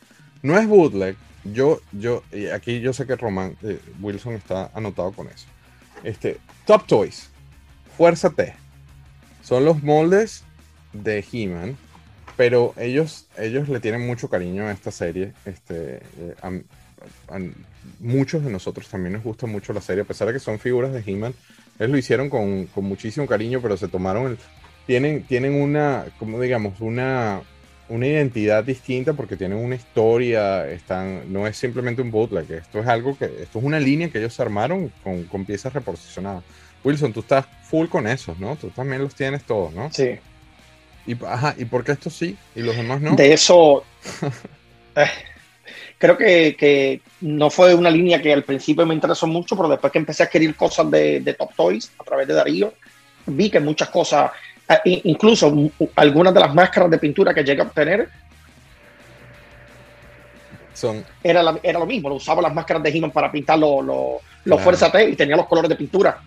no 0.42 0.58
es 0.58 0.68
bootleg. 0.68 1.16
Yo, 1.44 1.82
yo, 1.92 2.24
aquí 2.54 2.82
yo 2.82 2.94
sé 2.94 3.06
que 3.08 3.16
Román 3.16 3.58
eh, 3.64 3.80
Wilson 4.00 4.34
está 4.34 4.70
anotado 4.74 5.12
con 5.12 5.28
eso. 5.28 5.48
Este, 6.04 6.38
Top 6.66 6.86
Toys, 6.88 7.30
Fuerza 7.98 8.30
T, 8.30 8.54
son 9.42 9.66
los 9.66 9.82
moldes 9.84 10.44
de 10.94 11.26
He-Man 11.32 11.78
pero 12.42 12.74
ellos, 12.78 13.28
ellos 13.38 13.70
le 13.70 13.80
tienen 13.80 14.08
mucho 14.08 14.28
cariño 14.28 14.68
a 14.68 14.72
esta 14.72 14.90
serie. 14.90 15.34
Este, 15.46 15.98
eh, 16.18 17.54
muchos 18.00 18.44
de 18.44 18.50
nosotros 18.50 18.88
también 18.88 19.14
nos 19.14 19.24
gusta 19.24 19.46
mucho 19.46 19.74
la 19.74 19.82
serie, 19.82 20.02
a 20.02 20.08
pesar 20.08 20.28
de 20.28 20.34
que 20.34 20.40
son 20.40 20.58
figuras 20.58 20.92
de 20.92 21.04
He-Man. 21.06 21.36
Ellos 21.82 21.94
lo 21.94 21.98
hicieron 21.98 22.30
con, 22.30 22.68
con, 22.68 22.86
muchísimo 22.86 23.26
cariño, 23.26 23.60
pero 23.60 23.76
se 23.76 23.88
tomaron 23.88 24.28
el, 24.28 24.38
tienen, 24.86 25.24
tienen 25.24 25.60
una, 25.60 26.06
como 26.20 26.40
digamos, 26.40 26.80
una, 26.80 27.42
una 27.90 28.06
identidad 28.06 28.64
distinta 28.64 29.14
porque 29.14 29.36
tienen 29.36 29.58
una 29.58 29.74
historia, 29.74 30.70
están, 30.70 31.34
no 31.34 31.48
es 31.48 31.58
simplemente 31.58 32.04
un 32.04 32.12
bootleg, 32.12 32.52
esto 32.52 32.82
es 32.82 32.88
algo 32.88 33.18
que, 33.18 33.26
esto 33.26 33.58
es 33.58 33.66
una 33.66 33.80
línea 33.80 34.12
que 34.12 34.20
ellos 34.20 34.40
armaron 34.40 34.94
con, 35.04 35.24
con 35.24 35.44
piezas 35.44 35.74
reposicionadas. 35.74 36.44
Wilson, 36.84 37.14
tú 37.14 37.22
estás 37.22 37.48
full 37.64 37.88
con 37.88 38.06
esos, 38.06 38.38
¿no? 38.38 38.56
Tú 38.58 38.70
también 38.70 39.02
los 39.02 39.16
tienes 39.16 39.44
todos, 39.44 39.74
¿no? 39.74 39.92
Sí. 39.92 40.20
Y, 41.08 41.18
ajá, 41.26 41.56
¿y 41.58 41.66
por 41.66 41.84
qué 41.84 41.94
estos 41.94 42.14
sí 42.14 42.38
y 42.56 42.62
los 42.62 42.76
demás 42.76 43.02
no? 43.02 43.16
De 43.16 43.34
eso, 43.34 43.84
creo 46.02 46.18
que, 46.18 46.56
que, 46.58 47.02
no 47.22 47.50
fue 47.50 47.74
una 47.74 47.90
línea 47.90 48.22
que 48.22 48.34
al 48.34 48.44
principio 48.44 48.86
me 48.86 48.96
interesó 48.96 49.28
mucho, 49.28 49.56
pero 49.56 49.70
después 49.70 49.94
que 49.94 50.00
empecé 50.00 50.24
a 50.24 50.26
adquirir 50.26 50.56
cosas 50.56 50.90
de, 50.92 51.22
de 51.22 51.34
Top 51.36 51.52
Toys 51.56 51.92
a 51.98 52.04
través 52.04 52.28
de 52.28 52.34
Darío, 52.34 52.74
vi 53.28 53.50
que 53.50 53.60
muchas 53.60 53.90
cosas, 53.90 54.32
eh, 54.84 55.02
incluso 55.06 55.54
algunas 55.96 56.34
de 56.34 56.40
las 56.40 56.54
máscaras 56.54 56.90
de 56.90 56.98
pintura 56.98 57.34
que 57.34 57.44
llegué 57.44 57.62
a 57.62 57.66
obtener, 57.66 58.10
son... 60.74 61.06
era, 61.24 61.44
la, 61.44 61.60
era 61.62 61.80
lo 61.80 61.86
mismo, 61.86 62.12
usaba 62.14 62.42
las 62.42 62.54
máscaras 62.54 62.82
de 62.82 62.90
He-Man 62.90 63.12
para 63.12 63.32
pintar 63.32 63.60
los 63.60 63.86
lo, 63.86 63.94
lo 63.94 64.20
claro. 64.44 64.64
Fuerza 64.64 64.92
T 64.92 65.10
y 65.10 65.16
tenía 65.16 65.36
los 65.38 65.46
colores 65.46 65.70
de 65.70 65.76
pintura. 65.76 66.20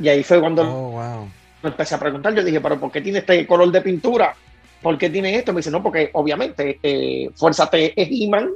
Y 0.00 0.08
ahí 0.08 0.24
fue 0.24 0.40
cuando... 0.40 0.62
Oh, 0.62 0.90
wow 0.90 1.28
empecé 1.68 1.94
a 1.94 1.98
preguntar, 1.98 2.34
yo 2.34 2.44
dije, 2.44 2.60
pero 2.60 2.78
¿por 2.78 2.90
qué 2.90 3.00
tiene 3.00 3.18
este 3.20 3.46
color 3.46 3.70
de 3.70 3.80
pintura? 3.80 4.34
¿Por 4.82 4.98
qué 4.98 5.08
tiene 5.08 5.34
esto? 5.36 5.52
Me 5.52 5.58
dice, 5.58 5.70
no, 5.70 5.82
porque 5.82 6.10
obviamente 6.12 6.78
eh, 6.82 7.30
Fuerza 7.34 7.68
T 7.70 7.94
es 7.96 8.08
He-Man, 8.10 8.50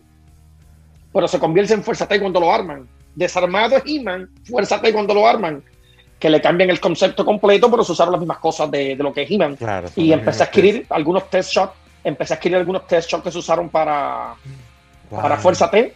pero 1.13 1.29
se 1.29 1.39
convierte 1.39 1.75
en 1.75 1.83
Fuerza 1.83 2.07
T 2.07 2.21
cuando 2.21 2.41
lo 2.41 2.53
arman. 2.53 2.89
Desarmado 3.15 3.77
es 3.77 3.83
He-Man, 3.87 4.29
Fuerza 4.45 4.81
T 4.81 4.93
cuando 4.93 5.15
lo 5.15 5.27
arman. 5.27 5.63
Que 6.19 6.31
le 6.31 6.41
cambian 6.41 6.71
el 6.71 6.81
concepto 6.81 7.25
completo, 7.25 7.71
pero 7.71 7.85
se 7.85 7.93
usaron 7.93 8.13
las 8.13 8.21
mismas 8.21 8.39
cosas 8.39 8.71
de, 8.71 8.97
de 8.97 9.03
lo 9.03 9.13
que 9.13 9.23
es 9.23 9.31
He-Man. 9.31 9.57
Claro, 9.57 9.89
y 9.95 10.13
empecé 10.13 10.43
a 10.43 10.47
adquirir 10.47 10.81
test. 10.81 10.93
algunos 10.93 11.31
test 11.31 11.53
shots, 11.53 11.73
empecé 12.03 12.35
a 12.35 12.37
adquirir 12.37 12.59
algunos 12.59 12.87
test 12.87 13.09
shots 13.09 13.23
que 13.23 13.31
se 13.31 13.39
usaron 13.39 13.69
para, 13.69 14.35
wow. 15.11 15.23
para 15.23 15.37
Fuerza 15.37 15.71
T. 15.71 15.95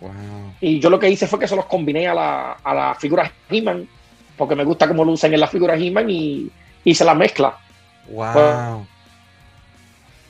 Wow. 0.00 0.10
Y 0.60 0.78
yo 0.78 0.90
lo 0.90 0.98
que 0.98 1.10
hice 1.10 1.26
fue 1.26 1.40
que 1.40 1.48
se 1.48 1.56
los 1.56 1.66
combiné 1.66 2.06
a 2.06 2.14
la, 2.14 2.52
a 2.62 2.74
la 2.74 2.94
figura 2.94 3.30
He-Man 3.50 3.88
porque 4.36 4.54
me 4.54 4.64
gusta 4.64 4.88
cómo 4.88 5.04
lucen 5.04 5.32
en 5.32 5.40
la 5.40 5.46
figura 5.46 5.76
He-Man 5.76 6.10
y, 6.10 6.50
se 6.94 7.04
la 7.04 7.14
mezcla. 7.14 7.56
Wow. 8.08 8.86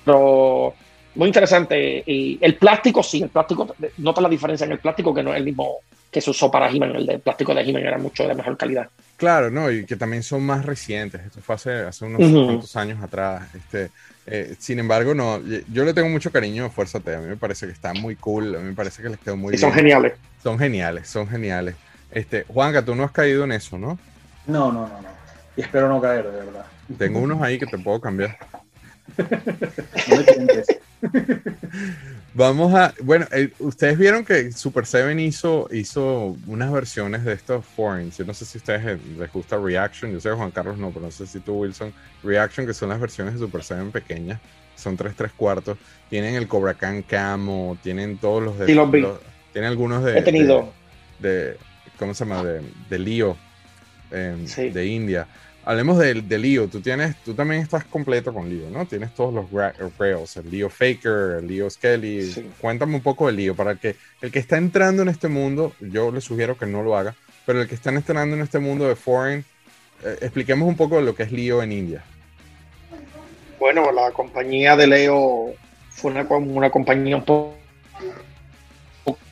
Pero 0.04 0.74
muy 1.14 1.28
interesante. 1.28 2.02
Y 2.06 2.38
el 2.40 2.56
plástico, 2.56 3.02
sí, 3.02 3.22
el 3.22 3.28
plástico, 3.28 3.74
nota 3.98 4.20
la 4.20 4.28
diferencia 4.28 4.64
en 4.64 4.72
el 4.72 4.78
plástico 4.78 5.14
que 5.14 5.22
no 5.22 5.32
es 5.32 5.38
el 5.38 5.44
mismo 5.44 5.78
que 6.10 6.20
se 6.20 6.30
usó 6.30 6.48
para 6.50 6.70
He-Man. 6.70 6.94
El 6.94 7.06
de 7.06 7.18
plástico 7.18 7.52
de 7.54 7.62
He-Man 7.62 7.82
era 7.82 7.98
mucho 7.98 8.26
de 8.26 8.34
mejor 8.34 8.56
calidad. 8.56 8.88
Claro, 9.16 9.50
no, 9.50 9.70
y 9.70 9.84
que 9.84 9.96
también 9.96 10.22
son 10.22 10.44
más 10.44 10.64
recientes. 10.64 11.20
Esto 11.22 11.40
fue 11.40 11.56
hace, 11.56 11.72
hace 11.72 12.04
unos 12.04 12.20
uh 12.20 12.24
-huh. 12.24 12.46
cuantos 12.46 12.76
años 12.76 13.02
atrás. 13.02 13.52
Este, 13.54 13.90
eh, 14.26 14.54
sin 14.58 14.78
embargo, 14.78 15.12
no, 15.12 15.40
yo 15.72 15.84
le 15.84 15.92
tengo 15.92 16.08
mucho 16.08 16.30
cariño 16.30 16.66
a 16.66 16.70
Fuerza 16.70 17.00
T. 17.00 17.14
A 17.14 17.18
mí 17.20 17.26
me 17.26 17.36
parece 17.36 17.66
que 17.66 17.72
está 17.72 17.92
muy 17.94 18.14
cool. 18.16 18.54
A 18.54 18.58
mí 18.58 18.64
me 18.64 18.74
parece 18.74 19.02
que 19.02 19.08
les 19.08 19.18
quedó 19.18 19.36
muy 19.36 19.54
y 19.54 19.56
bien. 19.56 19.60
son 19.60 19.72
geniales. 19.72 20.12
Son 20.42 20.58
geniales, 20.58 21.08
son 21.08 21.28
geniales. 21.28 21.74
Este, 22.12 22.44
Juanca, 22.44 22.84
tú 22.84 22.94
no 22.94 23.02
has 23.02 23.10
caído 23.10 23.42
en 23.42 23.50
eso, 23.52 23.76
¿no? 23.76 23.98
No, 24.46 24.70
no, 24.70 24.86
no, 24.86 25.02
no. 25.02 25.08
Y 25.56 25.62
espero 25.62 25.88
no 25.88 26.00
caer, 26.00 26.30
de 26.30 26.44
verdad. 26.44 26.66
Tengo 26.96 27.18
unos 27.18 27.42
ahí 27.42 27.58
que 27.58 27.66
te 27.66 27.78
puedo 27.78 28.00
cambiar. 28.00 28.38
no 29.18 30.16
me 30.16 30.24
Vamos 32.34 32.74
a. 32.74 32.92
Bueno, 33.02 33.26
eh, 33.30 33.52
ustedes 33.60 33.96
vieron 33.96 34.24
que 34.24 34.50
Super 34.50 34.86
7 34.86 35.20
hizo, 35.22 35.68
hizo 35.72 36.36
unas 36.46 36.72
versiones 36.72 37.24
de 37.24 37.32
estos 37.32 37.64
foreigns. 37.64 38.18
Yo 38.18 38.24
no 38.24 38.34
sé 38.34 38.44
si 38.44 38.58
a 38.58 38.60
ustedes 38.60 39.00
les 39.16 39.32
gusta 39.32 39.56
Reaction. 39.56 40.10
Yo 40.12 40.20
sé 40.20 40.30
que 40.30 40.34
Juan 40.34 40.50
Carlos 40.50 40.76
no, 40.76 40.90
pero 40.90 41.06
no 41.06 41.10
sé 41.12 41.26
si 41.26 41.38
tú, 41.40 41.60
Wilson. 41.60 41.92
Reaction, 42.24 42.66
que 42.66 42.74
son 42.74 42.88
las 42.88 43.00
versiones 43.00 43.34
de 43.34 43.40
Super 43.40 43.62
7 43.62 43.84
pequeñas. 43.92 44.40
Son 44.74 44.96
3 44.96 45.14
3 45.14 45.32
cuartos. 45.32 45.78
Tienen 46.10 46.34
el 46.34 46.48
Cobra 46.48 46.74
Khan 46.74 47.02
Camo. 47.02 47.78
Tienen 47.82 48.18
todos 48.18 48.42
los 48.42 48.58
de. 48.58 48.66
Sí, 48.66 48.74
los 48.74 48.90
tienen 49.52 49.70
algunos 49.70 50.02
de. 50.02 50.18
He 50.18 50.22
tenido. 50.22 50.72
De, 51.20 51.50
de, 51.52 51.56
¿Cómo 51.98 52.14
se 52.14 52.24
llama? 52.24 52.42
De, 52.42 52.62
de 52.90 52.98
Lío. 52.98 53.36
Eh, 54.10 54.36
sí. 54.46 54.70
De 54.70 54.86
India. 54.86 55.28
Hablemos 55.66 55.98
de, 55.98 56.14
de 56.14 56.38
Leo. 56.38 56.68
Tú 56.68 56.80
tienes, 56.80 57.16
tú 57.24 57.34
también 57.34 57.62
estás 57.62 57.84
completo 57.84 58.32
con 58.34 58.48
Leo, 58.48 58.68
¿no? 58.70 58.86
Tienes 58.86 59.14
todos 59.14 59.32
los 59.32 59.50
rails, 59.98 60.36
el 60.36 60.50
Leo 60.50 60.68
Faker, 60.68 61.38
el 61.38 61.46
Leo 61.48 61.70
Skelly. 61.70 62.22
Sí. 62.26 62.50
Cuéntame 62.60 62.96
un 62.96 63.02
poco 63.02 63.26
de 63.26 63.32
Leo 63.32 63.54
para 63.54 63.74
que 63.76 63.96
el 64.20 64.30
que 64.30 64.38
está 64.38 64.58
entrando 64.58 65.02
en 65.02 65.08
este 65.08 65.28
mundo, 65.28 65.72
yo 65.80 66.10
le 66.10 66.20
sugiero 66.20 66.58
que 66.58 66.66
no 66.66 66.82
lo 66.82 66.96
haga, 66.96 67.14
pero 67.46 67.62
el 67.62 67.68
que 67.68 67.74
está 67.74 67.90
entrando 67.90 68.36
en 68.36 68.42
este 68.42 68.58
mundo 68.58 68.86
de 68.86 68.96
foreign, 68.96 69.44
eh, 70.04 70.18
expliquemos 70.20 70.68
un 70.68 70.76
poco 70.76 70.96
de 70.96 71.02
lo 71.02 71.14
que 71.14 71.22
es 71.22 71.32
Leo 71.32 71.62
en 71.62 71.72
India. 71.72 72.04
Bueno, 73.58 73.90
la 73.92 74.10
compañía 74.10 74.76
de 74.76 74.86
Leo 74.86 75.54
fue 75.88 76.10
una, 76.10 76.22
una 76.22 76.70
compañía 76.70 77.16
un 77.16 77.24
poco 77.24 77.56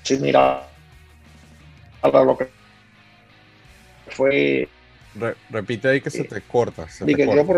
similar 0.03 0.69
a 2.03 2.09
lo 2.09 2.37
que 2.37 2.49
fue 4.09 4.69
Re- 5.15 5.35
repite 5.51 5.89
ahí 5.89 6.01
que 6.01 6.11
se 6.11 6.25
te 6.25 6.41
corta. 6.43 6.89
se 6.89 7.05
te 7.05 7.27
corta. 7.27 7.43
yo 7.43 7.47
por 7.47 7.57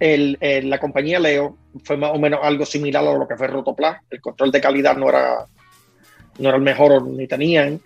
el- 0.00 0.70
la 0.70 0.78
compañía 0.78 1.18
Leo 1.18 1.56
fue 1.84 1.96
más 1.96 2.12
o 2.12 2.18
menos 2.18 2.40
algo 2.42 2.64
similar 2.64 3.04
a 3.06 3.12
lo 3.12 3.26
que 3.26 3.36
fue 3.36 3.48
Rotoplas. 3.48 4.00
El 4.10 4.20
control 4.20 4.52
de 4.52 4.60
calidad 4.60 4.96
no 4.96 5.08
era, 5.08 5.46
no 6.38 6.48
era 6.48 6.56
el 6.56 6.62
mejor 6.62 7.02
ni 7.04 7.26
tenían. 7.26 7.80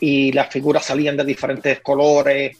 Y 0.00 0.32
las 0.32 0.48
figuras 0.50 0.84
salían 0.84 1.16
de 1.16 1.24
diferentes 1.24 1.80
colores. 1.80 2.56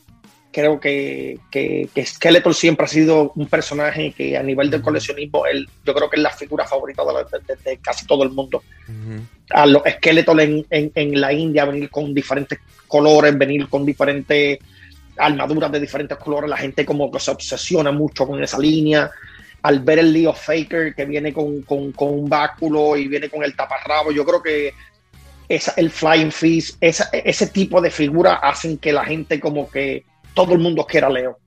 Creo 0.57 0.81
que, 0.81 1.39
que, 1.51 1.87
que 1.95 2.07
Skeletor 2.07 2.55
siempre 2.55 2.87
ha 2.87 2.89
sido 2.89 3.31
un 3.37 3.47
personaje 3.47 4.13
que 4.17 4.39
a 4.39 4.43
nivel 4.43 4.71
del 4.71 4.81
coleccionismo, 4.81 5.45
él, 5.45 5.69
yo 5.85 5.93
creo 5.95 6.09
que 6.09 6.17
es 6.17 6.23
la 6.23 6.31
figura 6.31 6.65
favorita 6.67 7.05
de, 7.05 7.13
la- 7.13 7.25
de- 7.25 7.41
de- 7.47 7.71
de 7.71 7.77
casi 7.77 8.07
todo 8.07 8.23
el 8.25 8.31
mundo. 8.31 8.63
A 9.51 9.67
los 9.67 9.85
esqueletos 9.85 10.39
en, 10.39 10.65
en, 10.71 10.91
en 10.95 11.21
la 11.21 11.31
India 11.31 11.67
venir 11.67 11.91
con 11.91 12.15
diferentes 12.15 12.59
colores, 12.89 13.37
venir 13.37 13.69
con 13.69 13.85
diferentes 13.85 14.59
armaduras 15.19 15.71
de 15.73 15.79
diferentes 15.81 16.17
colores, 16.17 16.49
la 16.49 16.57
gente 16.57 16.87
como 16.87 17.11
que 17.11 17.21
se 17.21 17.33
obsesiona 17.33 17.93
mucho 17.93 18.27
con 18.27 18.43
esa 18.43 18.59
línea. 18.59 19.11
Al 19.61 19.81
ver 19.81 19.99
el 19.99 20.11
Leo 20.13 20.33
Faker 20.33 20.95
que 20.95 21.05
viene 21.05 21.35
con, 21.35 21.61
con, 21.63 21.93
con 21.93 22.15
un 22.15 22.29
báculo 22.31 22.97
y 22.97 23.09
viene 23.09 23.29
con 23.29 23.45
el 23.45 23.55
taparrabo, 23.55 24.11
yo 24.11 24.25
creo 24.25 24.43
que 24.43 24.73
esa, 25.51 25.75
el 25.77 25.91
Flying 25.91 26.33
Fist, 26.33 26.79
esa, 26.81 27.11
ese 27.13 27.49
tipo 27.49 27.81
de 27.83 27.91
figuras 27.91 28.39
hacen 28.43 28.79
que 28.79 28.91
la 28.93 29.05
gente 29.05 29.39
como 29.39 29.69
que 29.71 30.05
todo 30.37 30.53
el 30.53 30.59
mundo 30.61 30.87
quiera 30.87 31.07
a 31.09 31.11
Leo. 31.11 31.39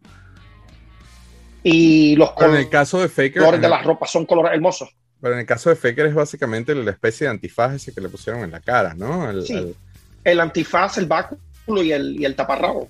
Y 1.64 2.16
los 2.16 2.32
Pero 2.38 2.54
en 2.54 2.60
el 2.62 2.70
caso 2.70 3.00
de 3.00 3.08
Faker, 3.10 3.34
colores 3.40 3.62
de 3.62 3.70
las 3.70 3.84
ropas 3.86 4.10
son 4.12 4.26
colores 4.26 4.52
hermosos. 4.54 4.90
pero 5.22 5.34
en 5.34 5.42
el 5.42 5.46
caso 5.46 5.70
de 5.70 5.76
Faker 5.76 6.06
es 6.08 6.14
básicamente 6.14 6.74
la 6.74 6.92
especie 6.92 7.28
de 7.28 7.32
antifaz 7.32 7.74
ese 7.76 7.94
que 7.94 8.00
le 8.02 8.08
pusieron 8.10 8.42
en 8.44 8.52
la 8.52 8.62
cara, 8.62 8.94
¿no? 8.96 9.30
El- 9.30 9.46
Sí. 9.46 9.54
el- 9.54 9.76
El 10.24 10.40
antifaz, 10.40 10.98
el 10.98 11.06
báculo 11.06 11.82
y 11.84 11.92
el, 11.92 12.20
y 12.20 12.26
el 12.26 12.36
taparrabo. 12.36 12.90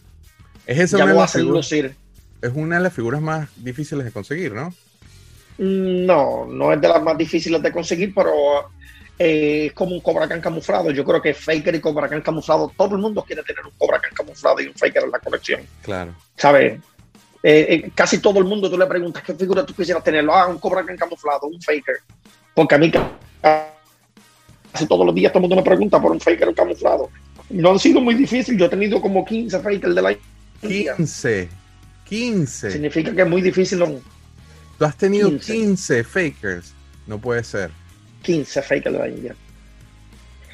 es, 0.68 0.92
ya 0.92 1.06
de 1.06 1.14
lo 1.14 1.22
hacen 1.24 1.46
lucir. 1.46 1.96
es 2.42 2.52
una 2.54 2.78
de 2.78 2.84
las 2.84 2.94
figuras 2.94 3.22
más 3.22 3.50
difíciles 3.58 4.06
de 4.06 4.12
conseguir, 4.12 4.54
¿no? 4.54 4.70
Mm, 5.58 6.06
No, 6.06 6.46
no 6.46 6.72
es 6.72 6.80
de 6.80 6.88
las 6.88 7.02
más 7.02 7.18
difíciles 7.18 7.62
de 7.62 7.72
conseguir, 7.72 8.14
pero 8.14 8.32
eh, 9.20 9.66
es 9.68 9.74
como 9.74 9.92
un 9.96 10.02
Cobra 10.02 10.28
Khan 10.28 10.42
camuflado. 10.42 10.90
Yo 10.92 11.04
creo 11.04 11.22
que 11.22 11.34
Faker 11.34 11.76
y 11.76 11.80
Cobra 11.82 12.08
Khan 12.08 12.22
camuflado, 12.22 12.72
todo 12.76 12.96
el 12.96 13.02
mundo 13.02 13.24
quiere 13.24 13.44
tener 13.44 13.66
un 13.66 13.72
Cobra 13.78 14.00
Khan 14.00 14.14
camuflado 14.16 14.60
y 14.62 14.68
un 14.68 14.74
Faker 14.74 15.04
en 15.04 15.12
la 15.12 15.20
colección, 15.20 15.62
Claro. 15.84 16.16
¿sabes? 16.38 16.80
Eh, 17.44 17.68
eh, 17.70 17.92
casi 17.96 18.18
todo 18.20 18.40
el 18.40 18.46
mundo 18.46 18.70
tú 18.70 18.78
le 18.78 18.86
preguntas 18.86 19.22
qué 19.24 19.34
figura 19.34 19.66
tú 19.66 19.74
quisieras 19.74 20.04
tenerlo. 20.04 20.34
Ah, 20.34 20.48
un 20.48 20.58
Cobra 20.58 20.86
Khan 20.86 20.98
camuflado, 20.98 21.48
un 21.48 21.62
Faker. 21.62 21.98
Porque 22.56 22.76
a 22.76 22.78
mí 22.78 22.90
ca- 22.92 23.12
casi 24.72 24.88
todos 24.88 25.06
los 25.06 25.16
días 25.16 25.32
todo 25.32 25.40
el 25.40 25.50
mundo 25.50 25.56
me 25.58 25.64
pregunta 25.64 26.02
por 26.02 26.12
un 26.12 26.20
Faker 26.20 26.54
camuflado. 26.54 27.10
No 27.50 27.72
han 27.72 27.80
sido 27.80 28.00
muy 28.02 28.14
difícil. 28.16 28.58
Yo 28.58 28.66
he 28.66 28.70
tenido 28.70 29.02
como 29.02 29.26
15 29.26 29.60
Faker 29.60 29.94
de 29.94 30.02
la 30.02 30.16
India. 30.62 30.96
15. 30.96 31.50
15. 32.06 32.72
Significa 32.72 33.14
que 33.14 33.22
es 33.22 33.28
muy 33.28 33.42
difícil. 33.42 33.80
¿no? 33.80 33.88
Tú 34.78 34.86
has 34.86 34.96
tenido 34.96 35.30
15. 35.30 35.54
15 35.54 36.04
Fakers. 36.04 36.74
No 37.08 37.18
puede 37.20 37.44
ser. 37.44 37.72
15 38.22 38.62
Faker 38.62 38.92
de 38.92 39.00
la 39.00 39.08
India. 39.10 39.36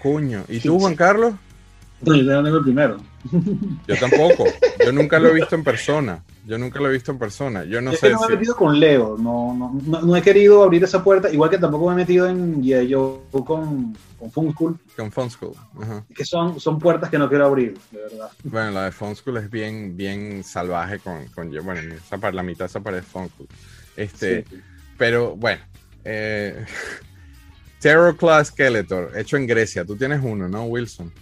Coño. 0.02 0.44
¿Y 0.48 0.60
tú, 0.60 0.74
15. 0.74 0.80
Juan 0.80 0.96
Carlos? 0.96 1.34
No, 2.02 2.14
yo 2.16 2.44
tengo 2.44 2.58
el 2.58 2.64
primero. 2.64 2.98
Yo 3.88 3.96
tampoco. 3.98 4.46
Yo 4.84 4.92
nunca 4.92 5.18
lo 5.18 5.30
he 5.30 5.34
visto 5.34 5.56
en 5.56 5.64
persona. 5.64 6.24
Yo 6.46 6.60
nunca 6.60 6.80
lo 6.80 6.90
he 6.90 6.94
visto 6.94 7.12
en 7.12 7.18
persona. 7.18 7.64
Yo 7.64 7.82
no 7.82 7.92
es 7.92 8.00
sé 8.00 8.08
que 8.10 8.14
no 8.14 8.20
me 8.20 8.26
he 8.26 8.30
si. 8.30 8.34
metido 8.36 8.56
con 8.56 8.80
Leo, 8.80 9.18
no, 9.18 9.56
no, 9.58 9.80
no, 9.84 10.02
no 10.02 10.16
he 10.16 10.22
querido 10.22 10.62
abrir 10.64 10.84
esa 10.84 11.04
puerta, 11.04 11.32
igual 11.32 11.50
que 11.50 11.58
tampoco 11.58 11.88
me 11.88 11.94
he 11.94 11.96
metido 11.96 12.28
en 12.28 12.62
G.I. 12.62 12.94
Joe 12.94 13.20
con, 13.44 13.98
con 14.20 14.32
Fun 14.32 14.52
School, 14.54 14.78
Con 14.96 15.12
Fun 15.12 15.32
School. 15.32 15.54
Ajá. 15.82 16.06
que 16.14 16.24
son, 16.24 16.60
son 16.60 16.78
puertas 16.78 17.10
que 17.10 17.18
no 17.18 17.28
quiero 17.28 17.48
abrir, 17.48 17.76
de 17.90 18.00
verdad. 18.00 18.30
Bueno, 18.44 18.72
la 18.72 18.86
de 18.86 18.92
Fun 18.92 19.16
School 19.16 19.38
es 19.38 19.50
bien, 19.50 19.98
bien 19.98 20.44
salvaje 20.44 21.00
con, 21.00 21.26
con 21.30 21.50
bueno, 21.64 21.82
esa 21.96 22.32
la 22.32 22.44
mitad 22.44 22.68
esa 22.68 22.82
pared 22.82 23.00
es 23.00 23.06
Fun 23.06 23.28
School. 23.30 23.48
Este, 23.96 24.46
Sí. 24.48 24.62
pero 25.00 25.36
bueno. 25.36 25.62
Eh, 26.04 26.64
Terror 27.86 28.18
Class 28.18 28.48
Skeletor, 28.48 29.12
hecho 29.16 29.38
en 29.38 29.46
Grecia. 29.46 29.86
Tú 29.86 29.96
tienes 29.96 30.20
uno, 30.24 30.50
¿no, 30.50 30.64
Wilson? 30.64 31.14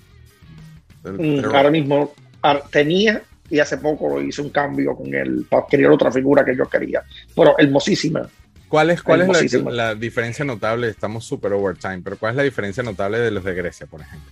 Mm, 1.03 1.43
ahora 1.53 1.70
mismo 1.70 2.14
ah, 2.41 2.61
tenía 2.72 3.22
y 3.49 3.59
hace 3.59 3.76
poco 3.80 4.22
hice 4.22 4.41
un 4.41 4.49
cambio 4.49 4.95
con 4.95 5.14
él 5.14 5.45
para 5.49 5.64
adquirir 5.64 5.88
otra 5.88 6.09
figura 6.09 6.45
que 6.45 6.55
yo 6.55 6.66
quería. 6.70 7.03
Pero 7.36 7.55
hermosísima. 7.57 8.30
¿Cuál 8.70 8.91
es, 8.91 9.03
cuál 9.03 9.24
es 9.24 9.53
la, 9.55 9.72
la 9.72 9.95
diferencia 9.95 10.45
notable? 10.45 10.88
Estamos 10.88 11.26
super 11.26 11.51
overtime, 11.51 11.99
pero 12.01 12.18
¿cuál 12.18 12.32
es 12.32 12.38
la 12.38 12.43
diferencia 12.43 12.82
notable 12.82 13.20
de 13.20 13.32
los 13.32 13.43
de 13.43 13.55
Grecia, 13.55 13.86
por 13.86 13.99
ejemplo? 13.99 14.32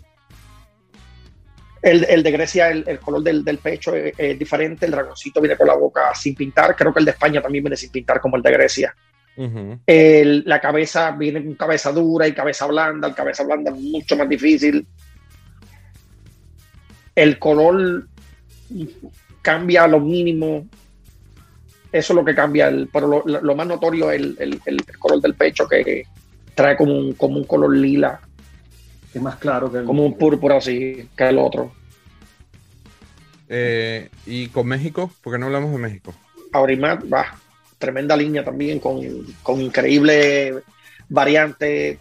El, 1.82 2.06
el 2.06 2.24
de 2.24 2.32
Grecia, 2.32 2.70
el, 2.70 2.86
el 2.88 3.00
color 3.00 3.24
del, 3.24 3.44
del 3.44 3.58
pecho 3.58 3.94
es, 3.94 4.14
es 4.18 4.40
diferente. 4.40 4.86
El 4.86 4.94
dragoncito 4.94 5.42
viene 5.42 5.58
con 5.58 5.68
la 5.68 5.76
boca 5.76 6.16
sin 6.16 6.34
pintar. 6.34 6.78
Creo 6.78 6.94
que 6.94 7.00
el 7.00 7.06
de 7.06 7.12
España 7.12 7.42
también 7.42 7.66
viene 7.66 7.76
sin 7.76 7.92
pintar 7.92 8.22
como 8.22 8.38
el 8.38 8.42
de 8.42 8.52
Grecia. 8.54 8.96
El- 9.88 10.44
la 10.46 10.60
cabeza 10.62 11.12
viene 11.12 11.44
con 11.44 11.56
cabeza 11.56 11.92
dura 11.92 12.28
y 12.28 12.34
cabeza 12.34 12.68
blanda. 12.68 13.08
El 13.08 13.16
cabeza 13.16 13.44
blanda 13.44 13.72
es 13.72 13.78
mucho 13.82 14.16
más 14.16 14.28
difícil. 14.30 14.86
El 17.16 17.40
color 17.40 18.08
cambia 19.42 19.84
a 19.84 19.88
lo 19.88 20.00
mínimo. 20.00 20.68
Eso 21.92 22.14
es 22.14 22.16
lo 22.16 22.24
que 22.26 22.36
cambia. 22.36 22.68
El, 22.70 22.88
pero 22.92 23.08
lo, 23.08 23.24
lo- 23.26 23.42
lo 23.42 23.56
más 23.56 23.68
notorio 23.68 24.12
es 24.12 24.20
el, 24.22 24.36
el- 24.40 24.62
el 24.66 24.98
color 25.00 25.20
del 25.22 25.34
pecho 25.36 25.68
que 25.68 26.04
trae 26.56 26.76
como 26.78 26.94
un, 26.98 27.14
como 27.14 27.38
un 27.38 27.44
color 27.46 27.76
lila, 27.76 28.20
Es 29.14 29.22
más 29.22 29.36
claro 29.38 29.72
que 29.72 29.80
el, 29.80 29.86
como 29.86 30.06
un 30.06 30.18
púrpura 30.18 30.58
así 30.58 31.08
que 31.18 31.28
el 31.30 31.38
otro. 31.38 31.74
Eh, 33.50 34.10
¿Y 34.26 34.48
con 34.48 34.68
México? 34.68 35.12
¿Por 35.22 35.34
qué 35.34 35.40
no 35.40 35.48
hablamos 35.48 35.72
de 35.72 35.78
México? 35.80 36.14
Aurimat, 36.54 37.04
va, 37.12 37.38
tremenda 37.82 38.16
línea 38.16 38.46
también, 38.46 38.80
con, 38.80 39.02
con 39.44 39.60
increíble 39.60 40.64
variante, 41.10 42.00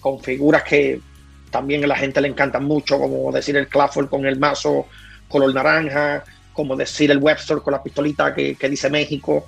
con 0.00 0.22
figuras 0.22 0.62
que 0.62 1.00
también 1.50 1.84
a 1.84 1.86
la 1.86 1.96
gente 1.96 2.22
le 2.22 2.28
encantan 2.28 2.64
mucho, 2.64 2.98
como 2.98 3.30
decir 3.30 3.56
el 3.58 3.68
Clafford 3.68 4.08
con 4.08 4.24
el 4.24 4.38
mazo 4.38 4.86
color 5.28 5.52
naranja, 5.52 6.24
como 6.54 6.76
decir 6.76 7.10
el 7.10 7.18
Webster 7.18 7.58
con 7.58 7.72
la 7.72 7.82
pistolita 7.82 8.34
que, 8.34 8.54
que 8.54 8.70
dice 8.70 8.88
México, 8.88 9.44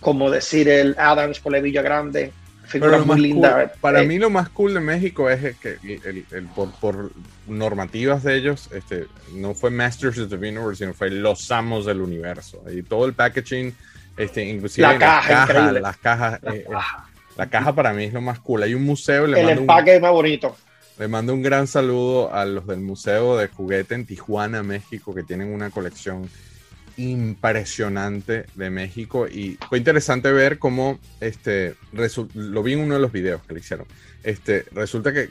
como 0.00 0.30
decir 0.30 0.68
el 0.68 0.94
Adams 0.96 1.40
con 1.40 1.52
la 1.52 1.60
Villa 1.60 1.82
Grande, 1.82 2.32
Pero 2.72 3.04
muy 3.04 3.32
cool- 3.32 3.70
para 3.80 4.02
Eh, 4.02 4.06
mí 4.06 4.18
lo 4.18 4.30
más 4.30 4.48
cool 4.50 4.74
de 4.74 4.80
México 4.80 5.28
es 5.30 5.56
que 5.58 5.78
el- 5.82 6.00
el- 6.04 6.26
el- 6.30 6.46
por, 6.48 6.70
por 6.72 7.10
normativas 7.46 8.22
de 8.24 8.36
ellos, 8.36 8.68
este, 8.72 9.06
no 9.34 9.54
fue 9.54 9.70
Masters 9.70 10.18
of 10.18 10.28
the 10.28 10.36
Universe, 10.36 10.76
sino 10.76 10.92
fue 10.94 11.10
los 11.10 11.50
amos 11.50 11.86
del 11.86 12.00
universo. 12.00 12.62
Y 12.70 12.82
todo 12.82 13.06
el 13.06 13.14
packaging, 13.14 13.74
este, 14.16 14.44
inclusive 14.44 14.86
La 14.86 14.92
las 14.92 15.00
caja, 15.00 15.46
cajas, 15.46 15.72
las 15.80 15.96
cajas, 15.96 16.38
La 16.42 16.54
eh, 16.54 16.64
eh, 16.68 16.74
la 17.36 17.48
caja 17.48 17.74
para 17.74 17.92
mí 17.92 18.04
es 18.04 18.12
lo 18.12 18.20
más 18.20 18.40
cool. 18.40 18.62
Hay 18.64 18.74
un 18.74 18.82
museo, 18.82 19.26
le 19.26 19.40
el 19.40 19.48
empaque 19.50 19.96
es 19.96 20.02
más 20.02 20.10
bonito. 20.12 20.56
le 20.98 21.06
mando 21.06 21.32
un 21.32 21.42
gran 21.42 21.68
saludo 21.68 22.34
a 22.34 22.44
los 22.44 22.66
del 22.66 22.80
Museo 22.80 23.36
de 23.36 23.46
Juguete 23.46 23.94
en 23.94 24.04
Tijuana, 24.04 24.64
México, 24.64 25.14
que 25.14 25.22
tienen 25.22 25.52
una 25.54 25.70
colección 25.70 26.28
impresionante 26.98 28.46
de 28.54 28.70
México 28.70 29.26
y 29.28 29.58
fue 29.68 29.78
interesante 29.78 30.30
ver 30.32 30.58
cómo 30.58 30.98
este 31.20 31.76
lo 32.34 32.62
vi 32.62 32.74
en 32.74 32.80
uno 32.80 32.96
de 32.96 33.00
los 33.00 33.12
videos 33.12 33.42
que 33.44 33.54
le 33.54 33.60
hicieron. 33.60 33.86
Este 34.24 34.66
resulta 34.72 35.12
que 35.12 35.30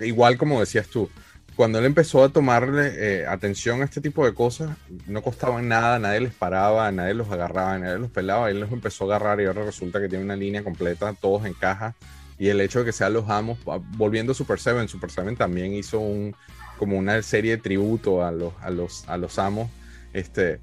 igual 0.00 0.36
como 0.36 0.60
decías 0.60 0.88
tú, 0.88 1.08
cuando 1.54 1.78
él 1.78 1.86
empezó 1.86 2.22
a 2.22 2.28
tomarle 2.28 2.92
eh, 2.96 3.26
atención 3.26 3.80
a 3.80 3.84
este 3.84 4.00
tipo 4.00 4.26
de 4.26 4.34
cosas, 4.34 4.76
no 5.06 5.22
costaban 5.22 5.68
nada, 5.68 5.98
nadie 5.98 6.20
les 6.20 6.34
paraba, 6.34 6.90
nadie 6.92 7.14
los 7.14 7.30
agarraba, 7.30 7.78
nadie 7.78 7.98
los 7.98 8.10
pelaba, 8.10 8.50
él 8.50 8.60
los 8.60 8.72
empezó 8.72 9.04
a 9.04 9.16
agarrar 9.16 9.40
y 9.40 9.46
ahora 9.46 9.64
resulta 9.64 10.00
que 10.00 10.08
tiene 10.08 10.24
una 10.24 10.36
línea 10.36 10.62
completa, 10.62 11.14
todos 11.14 11.46
en 11.46 11.54
caja 11.54 11.94
y 12.38 12.48
el 12.48 12.60
hecho 12.60 12.80
de 12.80 12.86
que 12.86 12.92
sean 12.92 13.14
los 13.14 13.30
amos, 13.30 13.58
volviendo 13.96 14.32
a 14.32 14.34
Super 14.34 14.58
Seven, 14.58 14.88
Super 14.88 15.10
Seven 15.10 15.36
también 15.36 15.72
hizo 15.72 16.00
un 16.00 16.34
como 16.78 16.98
una 16.98 17.22
serie 17.22 17.52
de 17.52 17.62
tributo 17.62 18.22
a 18.22 18.30
los, 18.30 18.52
a 18.60 18.68
los, 18.68 19.08
a 19.08 19.16
los 19.16 19.38
amos, 19.38 19.70
este, 20.12 20.60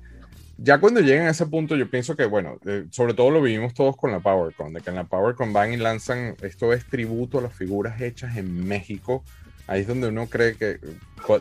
ya 0.57 0.79
cuando 0.79 1.01
llegan 1.01 1.27
a 1.27 1.31
ese 1.31 1.45
punto, 1.45 1.75
yo 1.75 1.89
pienso 1.89 2.15
que, 2.15 2.25
bueno, 2.25 2.59
eh, 2.65 2.85
sobre 2.91 3.13
todo 3.13 3.31
lo 3.31 3.41
vivimos 3.41 3.73
todos 3.73 3.97
con 3.97 4.11
la 4.11 4.19
PowerCon, 4.19 4.73
de 4.73 4.81
que 4.81 4.89
en 4.89 4.95
la 4.95 5.05
PowerCon 5.05 5.51
van 5.51 5.73
y 5.73 5.77
lanzan, 5.77 6.35
esto 6.41 6.73
es 6.73 6.85
tributo 6.85 7.39
a 7.39 7.41
las 7.41 7.53
figuras 7.53 7.99
hechas 8.01 8.37
en 8.37 8.67
México. 8.67 9.23
Ahí 9.65 9.81
es 9.81 9.87
donde 9.87 10.07
uno 10.07 10.27
cree 10.27 10.55
que, 10.55 10.79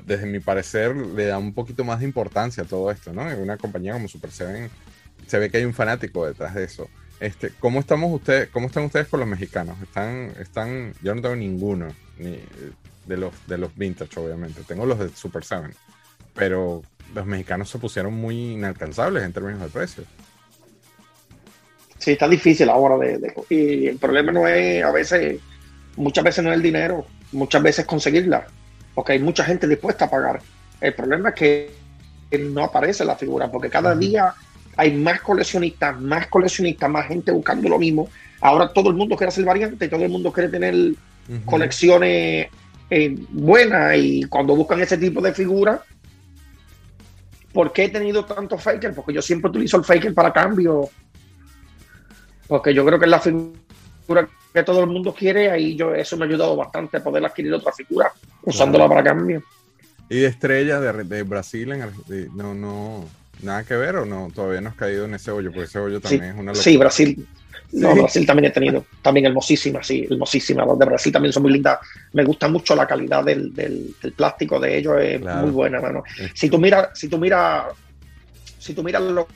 desde 0.07 0.27
mi 0.27 0.41
parecer, 0.41 0.97
le 0.97 1.27
da 1.27 1.39
un 1.39 1.53
poquito 1.53 1.85
más 1.85 2.01
de 2.01 2.07
importancia 2.07 2.63
a 2.63 2.67
todo 2.67 2.91
esto, 2.91 3.13
¿no? 3.13 3.31
En 3.31 3.41
una 3.41 3.57
compañía 3.57 3.93
como 3.93 4.09
Super 4.09 4.31
Seven 4.31 4.71
se 5.27 5.39
ve 5.39 5.51
que 5.51 5.59
hay 5.59 5.65
un 5.65 5.75
fanático 5.75 6.27
detrás 6.27 6.55
de 6.55 6.65
eso. 6.65 6.89
Este, 7.21 7.51
¿cómo 7.61 7.81
estamos 7.81 8.13
ustedes, 8.13 8.49
cómo 8.49 8.67
están 8.67 8.85
ustedes 8.85 9.09
con 9.09 9.21
los 9.21 9.29
mexicanos? 9.29 9.81
Están, 9.83 10.33
están, 10.41 10.93
yo 11.03 11.15
no 11.15 11.23
tengo 11.23 11.37
ninguno, 11.37 11.89
ni 12.19 12.39
de 13.07 13.17
los, 13.17 13.33
de 13.47 13.59
los 13.59 13.77
vintage, 13.77 14.19
obviamente. 14.19 14.63
Tengo 14.63 14.87
los 14.87 14.99
de 14.99 15.09
Super 15.11 15.45
Seven, 15.45 15.73
pero 16.35 16.83
los 17.15 17.27
mexicanos 17.27 17.69
se 17.71 17.79
pusieron 17.79 18.15
muy 18.15 18.53
inalcanzables 18.53 19.23
en 19.23 19.33
términos 19.33 19.61
de 19.61 19.69
precio. 19.69 20.05
Sí, 21.99 22.13
está 22.13 22.29
difícil 22.29 22.69
ahora 22.69 22.97
de, 22.99 23.19
de- 23.19 23.35
y 23.49 23.87
el 23.87 23.99
problema 23.99 24.33
no 24.33 24.49
es 24.49 24.83
a 24.83 24.91
veces, 24.91 25.41
muchas 25.97 26.25
veces 26.25 26.43
no 26.45 26.51
es 26.51 26.57
el 26.57 26.63
dinero, 26.63 27.07
muchas 27.33 27.63
veces 27.63 27.87
conseguirla, 27.87 28.47
porque 28.95 29.13
hay 29.13 29.19
mucha 29.21 29.45
gente 29.45 29.69
dispuesta 29.69 30.07
a 30.07 30.11
pagar. 30.11 30.41
El 30.81 30.95
problema 30.95 31.29
es 31.31 31.35
que 31.37 31.71
no 32.51 32.65
aparece 32.65 33.05
la 33.05 33.15
figura, 33.17 33.51
porque 33.51 33.71
cada 33.71 33.95
día 33.95 34.35
hay 34.77 34.93
más 34.95 35.21
coleccionistas, 35.21 36.01
más 36.01 36.27
coleccionistas, 36.27 36.91
más 36.91 37.07
gente 37.07 37.31
buscando 37.31 37.69
lo 37.69 37.79
mismo. 37.79 38.09
Ahora 38.41 38.73
todo 38.73 38.91
el 38.91 38.97
mundo 38.97 39.17
quiere 39.17 39.29
hacer 39.29 39.45
variante, 39.45 39.87
todo 39.89 40.03
el 40.03 40.11
mundo 40.11 40.33
quiere 40.33 40.49
tener 40.49 40.75
colecciones 41.45 42.49
eh, 42.91 43.17
buenas 43.31 43.97
y 43.97 44.25
cuando 44.25 44.57
buscan 44.57 44.81
ese 44.81 44.99
tipo 44.99 45.21
de 45.21 45.33
figuras, 45.33 45.81
¿por 47.53 47.73
qué 47.73 47.85
he 47.85 47.89
tenido 47.89 48.25
tantos 48.25 48.63
fakers? 48.63 48.95
Porque 48.95 49.13
yo 49.13 49.23
siempre 49.23 49.51
utilizo 49.51 49.77
el 49.77 49.85
faker 49.85 50.15
para 50.15 50.33
cambio. 50.33 50.89
Porque 52.47 52.75
yo 52.75 52.85
creo 52.85 52.99
que 52.99 53.05
es 53.05 53.11
la 53.11 53.21
figura 53.21 54.29
que 54.53 54.63
todo 54.63 54.81
el 54.81 54.87
mundo 54.89 55.15
quiere, 55.15 55.51
ahí 55.51 55.75
yo 55.77 55.95
eso 55.95 56.17
me 56.17 56.25
ha 56.25 56.29
ayudado 56.29 56.57
bastante 56.57 56.99
a 56.99 57.03
poder 57.03 57.25
adquirir 57.25 57.55
otra 57.55 57.73
figura 57.73 58.13
usándola 58.43 58.89
para 58.89 59.03
cambio. 59.03 59.43
¿Y 60.09 60.21
de 60.21 60.27
estrella 60.27 60.79
de, 60.79 61.23
Brasil 61.23 61.73
no, 62.35 62.53
no, 62.53 63.09
nada 63.41 63.65
que 63.65 63.75
ver 63.77 63.97
o 63.97 64.05
no? 64.05 64.29
Todavía 64.35 64.61
no 64.61 64.69
has 64.69 64.75
caído 64.75 65.07
en 65.07 65.15
ese 65.15 65.31
hoyo, 65.31 65.51
porque 65.51 65.65
ese 65.65 65.79
hoyo 65.79 66.01
también 66.01 66.25
es 66.25 66.35
una 66.35 66.53
locura. 66.53 66.63
Sí, 66.63 66.77
Brasil. 66.77 67.27
No, 67.73 67.95
Brasil 67.95 68.27
también 68.27 68.51
he 68.51 68.51
tenido, 68.51 68.85
también 69.01 69.27
hermosísima, 69.27 69.83
sí, 69.83 70.07
hermosísima. 70.11 70.65
Los 70.65 70.79
de 70.79 70.85
Brasil 70.85 71.11
también 71.11 71.33
son 71.33 71.45
muy 71.45 71.53
lindas. 71.53 71.79
Me 72.13 72.23
gusta 72.23 72.47
mucho 72.49 72.75
la 72.77 72.87
calidad 72.87 73.25
del, 73.25 73.55
del, 73.55 73.95
plástico 74.15 74.61
de 74.61 74.77
ellos, 74.77 74.97
es 75.01 75.21
muy 75.21 75.51
buena, 75.51 75.81
mano. 75.81 76.03
Si 76.35 76.51
tú 76.51 76.59
miras, 76.59 76.91
si 76.93 77.09
tú 77.09 77.19
miras, 77.19 77.65
si 78.59 78.75
tú 78.75 78.83
miras 78.83 79.03
lo 79.03 79.27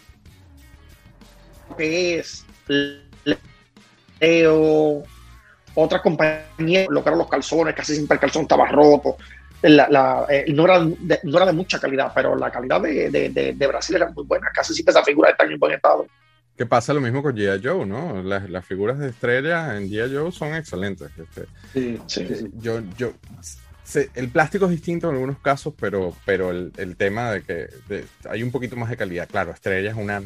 que 1.79 2.19
es 2.19 2.45
Leo, 4.21 5.03
otras 5.75 6.03
compañías 6.03 6.87
colocaron 6.87 7.19
los 7.19 7.29
calzones, 7.29 7.75
casi 7.75 7.95
siempre 7.95 8.17
el 8.17 8.21
calzón 8.21 8.43
estaba 8.43 8.67
roto. 8.69 9.17
Eh, 9.63 9.75
no, 10.53 10.65
era 10.65 10.81
de, 10.81 11.21
no, 11.23 11.37
era 11.39 11.47
de, 11.47 11.53
mucha 11.53 11.81
calidad, 11.81 12.13
pero 12.15 12.37
la 12.37 12.51
calidad 12.51 12.81
de, 12.83 13.09
de, 13.11 13.67
Brasil 13.67 13.97
era 13.97 14.11
muy 14.11 14.25
buena. 14.25 14.49
Casi 14.55 14.75
siempre 14.75 14.93
esa 14.93 15.03
figura 15.03 15.31
está 15.31 15.45
en 15.45 15.59
buen 15.59 15.73
estado. 15.73 16.07
Que 16.57 16.67
pasa 16.67 16.95
lo 16.95 17.01
mismo 17.01 17.23
con 17.23 17.37
G.I. 17.37 17.61
Joe, 17.63 17.85
¿no? 17.85 18.23
Las, 18.23 18.49
las, 18.49 18.65
figuras 18.65 18.99
de 18.99 19.09
estrella 19.11 19.77
en 19.77 19.91
G.I. 19.91 20.15
Joe 20.15 20.33
son 20.33 20.55
excelentes. 20.55 21.11
Este, 21.19 21.47
sí, 21.73 22.01
sí, 22.07 22.51
Yo, 22.59 22.81
yo, 22.97 23.13
el 24.15 24.29
plástico 24.31 24.65
es 24.65 24.71
distinto 24.71 25.09
en 25.09 25.15
algunos 25.15 25.39
casos, 25.39 25.75
pero, 25.79 26.17
pero 26.25 26.51
el, 26.51 26.73
el 26.77 26.97
tema 26.97 27.31
de 27.31 27.43
que 27.43 27.69
hay 28.29 28.43
un 28.43 28.51
poquito 28.51 28.77
más 28.77 28.91
de 28.91 28.97
calidad. 28.97 29.29
Claro, 29.29 29.53
Estrella 29.53 29.91
es 29.91 29.97
una 29.97 30.23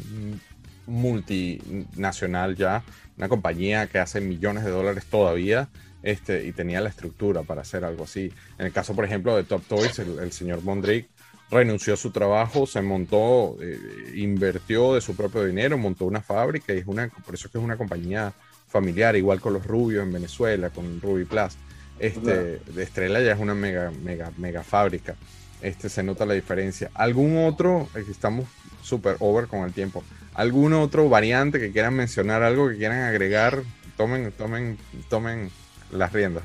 multinacional 0.87 2.55
ya, 2.55 2.83
una 3.17 3.29
compañía 3.29 3.87
que 3.87 3.99
hace 3.99 4.21
millones 4.21 4.63
de 4.63 4.71
dólares 4.71 5.05
todavía. 5.05 5.69
Este, 6.03 6.45
y 6.45 6.51
tenía 6.51 6.81
la 6.81 6.89
estructura 6.89 7.43
para 7.43 7.61
hacer 7.61 7.85
algo 7.85 8.05
así. 8.05 8.31
En 8.57 8.65
el 8.65 8.71
caso, 8.71 8.95
por 8.95 9.05
ejemplo, 9.05 9.35
de 9.35 9.43
Top 9.43 9.63
Toys, 9.67 9.99
el, 9.99 10.31
señor 10.31 10.63
Mondrick 10.63 11.07
renunció 11.51 11.93
a 11.93 11.97
su 11.97 12.11
trabajo, 12.11 12.65
se 12.65 12.81
montó, 12.81 13.57
eh, 13.61 13.77
invirtió 14.15 14.95
de 14.95 15.01
su 15.01 15.15
propio 15.15 15.43
dinero, 15.43 15.77
montó 15.77 16.05
una 16.05 16.21
fábrica 16.21 16.73
y 16.73 16.77
es 16.77 16.87
una, 16.87 17.09
por 17.09 17.35
eso 17.35 17.47
es 17.47 17.51
que 17.51 17.57
es 17.57 17.63
una 17.63 17.77
compañía 17.77 18.33
familiar, 18.69 19.15
igual 19.17 19.41
con 19.41 19.53
los 19.53 19.67
Rubios 19.67 20.03
en 20.03 20.13
Venezuela, 20.13 20.69
con 20.69 21.01
Ruby 21.01 21.25
Plus. 21.25 21.57
Este, 21.99 22.59
de 22.59 22.83
Estrella 22.83 23.19
ya 23.19 23.33
es 23.33 23.39
una 23.39 23.53
mega, 23.53 23.91
mega, 24.03 24.31
mega 24.37 24.63
fábrica. 24.63 25.15
Este, 25.61 25.89
se 25.89 26.01
nota 26.01 26.25
la 26.25 26.33
diferencia. 26.33 26.89
¿Algún 26.95 27.37
otro, 27.45 27.89
estamos 27.95 28.47
súper 28.81 29.17
over 29.19 29.47
con 29.47 29.59
el 29.63 29.73
tiempo, 29.73 30.03
algún 30.33 30.73
otro 30.73 31.09
variante 31.09 31.59
que 31.59 31.71
quieran 31.71 31.93
mencionar, 31.93 32.41
algo 32.43 32.69
que 32.69 32.77
quieran 32.77 33.03
agregar? 33.03 33.61
Tomen, 33.97 34.31
tomen, 34.31 34.77
tomen 35.09 35.51
las 35.91 36.13
riendas. 36.13 36.43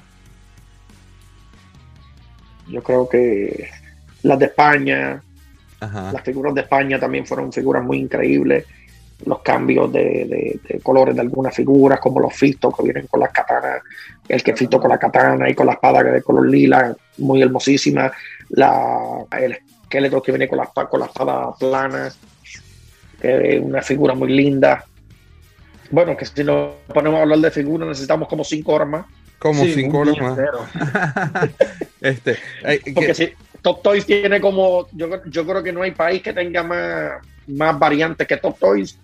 Yo 2.68 2.82
creo 2.82 3.08
que 3.08 3.70
las 4.26 4.38
de 4.38 4.46
España, 4.46 5.22
las 5.80 6.22
figuras 6.22 6.54
de 6.54 6.62
España 6.62 6.98
también 6.98 7.26
fueron 7.26 7.52
figuras 7.52 7.82
muy 7.84 7.98
increíbles. 7.98 8.64
Los 9.24 9.40
cambios 9.40 9.90
de, 9.92 10.60
colores 10.82 11.14
de 11.14 11.22
algunas 11.22 11.54
figuras, 11.54 12.00
como 12.00 12.20
los 12.20 12.34
fitos 12.34 12.74
que 12.76 12.82
vienen 12.82 13.06
con 13.06 13.20
las 13.20 13.32
katanas, 13.32 13.80
el 14.28 14.42
que 14.42 14.54
fito 14.54 14.78
con 14.78 14.90
la 14.90 14.98
katana 14.98 15.48
y 15.48 15.54
con 15.54 15.66
la 15.66 15.72
espada 15.72 16.02
de 16.02 16.22
color 16.22 16.46
lila, 16.48 16.94
muy 17.18 17.40
hermosísima. 17.40 18.12
La, 18.50 19.24
el 19.38 19.58
esqueleto 19.82 20.20
que 20.20 20.32
viene 20.32 20.48
con 20.48 20.58
la, 20.58 20.66
con 20.66 21.00
la 21.00 21.06
espada 21.06 21.54
plana, 21.58 22.12
que 23.20 23.56
es 23.56 23.62
una 23.62 23.80
figura 23.80 24.14
muy 24.14 24.32
linda. 24.32 24.84
Bueno, 25.90 26.16
que 26.16 26.26
si 26.26 26.44
nos 26.44 26.74
ponemos 26.92 27.18
a 27.18 27.22
hablar 27.22 27.38
de 27.38 27.50
figuras 27.50 27.88
necesitamos 27.88 28.28
como 28.28 28.44
cinco 28.44 28.74
horas 28.74 28.88
más. 28.88 29.06
Como 29.38 29.64
cinco 29.64 29.98
horas 29.98 30.16
más. 30.20 30.38
este, 32.00 32.36
Porque 32.94 33.14
si 33.14 33.32
Top 33.66 33.82
Toys 33.82 34.06
tiene 34.06 34.40
como, 34.40 34.86
yo, 34.92 35.24
yo 35.24 35.44
creo 35.44 35.60
que 35.60 35.72
no 35.72 35.82
hay 35.82 35.90
país 35.90 36.22
que 36.22 36.32
tenga 36.32 36.62
más, 36.62 37.14
más 37.48 37.76
variantes 37.76 38.24
que 38.24 38.36
Top 38.36 38.56
Toys. 38.60 38.96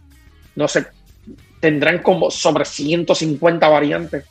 No 0.54 0.68
sé, 0.68 0.86
tendrán 1.58 1.98
como 1.98 2.30
sobre 2.30 2.64
150 2.64 3.68
variantes. 3.68 4.24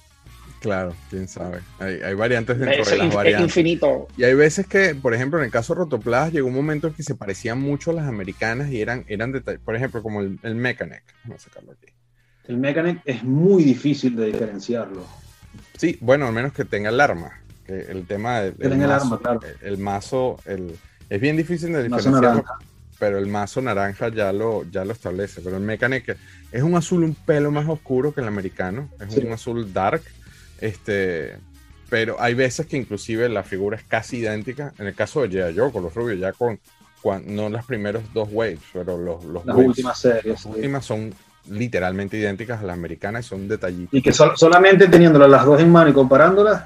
Claro, 0.61 0.95
quién 1.09 1.27
sabe. 1.27 1.59
Hay, 1.79 1.95
hay 1.95 2.13
variantes 2.13 2.57
dentro 2.57 2.85
de 2.85 2.97
las 2.97 3.13
variantes. 3.13 3.51
Es 3.51 3.57
infinito. 3.57 4.07
Y 4.15 4.23
hay 4.23 4.33
veces 4.33 4.67
que, 4.67 4.95
por 4.95 5.13
ejemplo, 5.13 5.37
en 5.37 5.43
el 5.43 5.51
caso 5.51 5.73
de 5.73 5.79
Rotoplas, 5.79 6.31
llegó 6.31 6.47
un 6.47 6.55
momento 6.55 6.87
en 6.87 6.93
que 6.93 7.03
se 7.03 7.15
parecían 7.15 7.59
mucho 7.59 7.91
a 7.91 7.95
las 7.95 8.07
americanas 8.07 8.71
y 8.71 8.79
eran, 8.79 9.03
eran 9.09 9.33
detalles. 9.33 9.59
Por 9.59 9.75
ejemplo, 9.75 10.01
como 10.01 10.21
el, 10.21 10.39
el 10.43 10.55
Mechanic. 10.55 11.03
Vamos 11.25 11.41
a 11.41 11.49
sacarlo 11.49 11.73
aquí. 11.73 11.91
El 12.47 12.55
Mechanic 12.55 13.01
es 13.03 13.21
muy 13.21 13.65
difícil 13.65 14.15
de 14.15 14.27
diferenciarlo. 14.27 15.05
Sí, 15.75 15.97
bueno, 15.99 16.27
al 16.27 16.33
menos 16.33 16.53
que 16.53 16.63
tenga 16.63 16.89
el 16.89 17.01
arma. 17.01 17.41
Que 17.71 17.91
el 17.91 18.05
tema 18.05 18.41
del 18.41 18.55
el, 18.59 18.77
mazo, 18.77 19.21
el, 19.61 19.77
mazo, 19.77 20.37
es 21.09 21.21
bien 21.21 21.37
difícil 21.37 21.71
de 21.71 21.83
diferenciar, 21.83 22.43
pero 22.99 23.17
el 23.17 23.27
mazo 23.27 23.61
naranja 23.61 24.09
ya 24.09 24.33
lo, 24.33 24.63
ya 24.69 24.83
lo 24.83 24.91
establece. 24.91 25.41
Pero 25.41 25.57
el 25.57 25.63
Mechanic 25.63 26.17
es 26.51 26.63
un 26.63 26.75
azul 26.75 27.03
un 27.03 27.15
pelo 27.15 27.49
más 27.49 27.67
oscuro 27.67 28.13
que 28.13 28.21
el 28.21 28.27
americano, 28.27 28.89
es 28.99 29.15
un 29.17 29.31
azul 29.31 29.71
dark. 29.73 30.01
Este, 30.59 31.37
pero 31.89 32.17
hay 32.19 32.33
veces 32.33 32.67
que 32.67 32.77
inclusive 32.77 33.29
la 33.29 33.43
figura 33.43 33.77
es 33.77 33.83
casi 33.83 34.17
idéntica. 34.17 34.73
En 34.77 34.87
el 34.87 34.95
caso 34.95 35.21
de 35.21 35.29
G.I. 35.29 35.57
Joe, 35.57 35.71
con 35.71 35.83
los 35.83 35.93
rubios, 35.93 36.19
ya 36.19 36.33
con, 36.33 36.59
no 37.25 37.49
las 37.49 37.65
primeros 37.65 38.03
dos 38.13 38.29
waves, 38.31 38.59
pero 38.73 38.97
los, 38.97 39.23
los 39.23 39.45
las 39.45 39.55
últimas 39.55 39.99
series. 39.99 40.25
Las 40.25 40.45
últimas 40.45 40.85
son 40.85 41.13
literalmente 41.49 42.17
idénticas 42.17 42.61
a 42.61 42.63
las 42.63 42.77
americanas 42.77 43.25
y 43.25 43.29
son 43.29 43.47
detallitos. 43.47 43.93
Y 43.93 44.01
que 44.01 44.13
solamente 44.13 44.87
teniéndolas 44.87 45.29
las 45.29 45.45
dos 45.45 45.59
en 45.59 45.71
mano 45.71 45.89
y 45.89 45.93
comparándolas, 45.93 46.63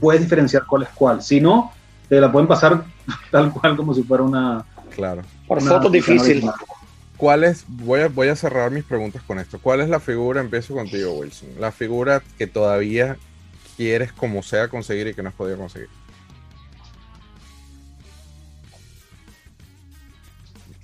puedes 0.00 0.22
diferenciar 0.22 0.64
cuál 0.66 0.84
es 0.84 0.88
cuál. 0.90 1.22
Si 1.22 1.40
no, 1.40 1.72
te 2.08 2.20
la 2.20 2.30
pueden 2.30 2.48
pasar 2.48 2.84
tal 3.30 3.52
cual 3.52 3.76
como 3.76 3.94
si 3.94 4.02
fuera 4.02 4.22
una. 4.22 4.64
Claro. 4.94 5.22
Por 5.46 5.60
foto 5.62 5.90
difícil. 5.90 6.48
¿Cuál 7.16 7.44
es? 7.44 7.64
Voy 7.68 8.00
a, 8.00 8.08
voy 8.08 8.28
a 8.28 8.36
cerrar 8.36 8.70
mis 8.70 8.84
preguntas 8.84 9.22
con 9.22 9.38
esto. 9.38 9.58
¿Cuál 9.60 9.80
es 9.80 9.88
la 9.88 10.00
figura? 10.00 10.40
Empiezo 10.40 10.74
contigo, 10.74 11.12
Wilson. 11.12 11.48
La 11.58 11.70
figura 11.70 12.22
que 12.38 12.46
todavía 12.46 13.16
quieres, 13.76 14.12
como 14.12 14.42
sea, 14.42 14.68
conseguir 14.68 15.06
y 15.08 15.14
que 15.14 15.22
no 15.22 15.28
has 15.28 15.34
podido 15.34 15.58
conseguir. 15.58 15.88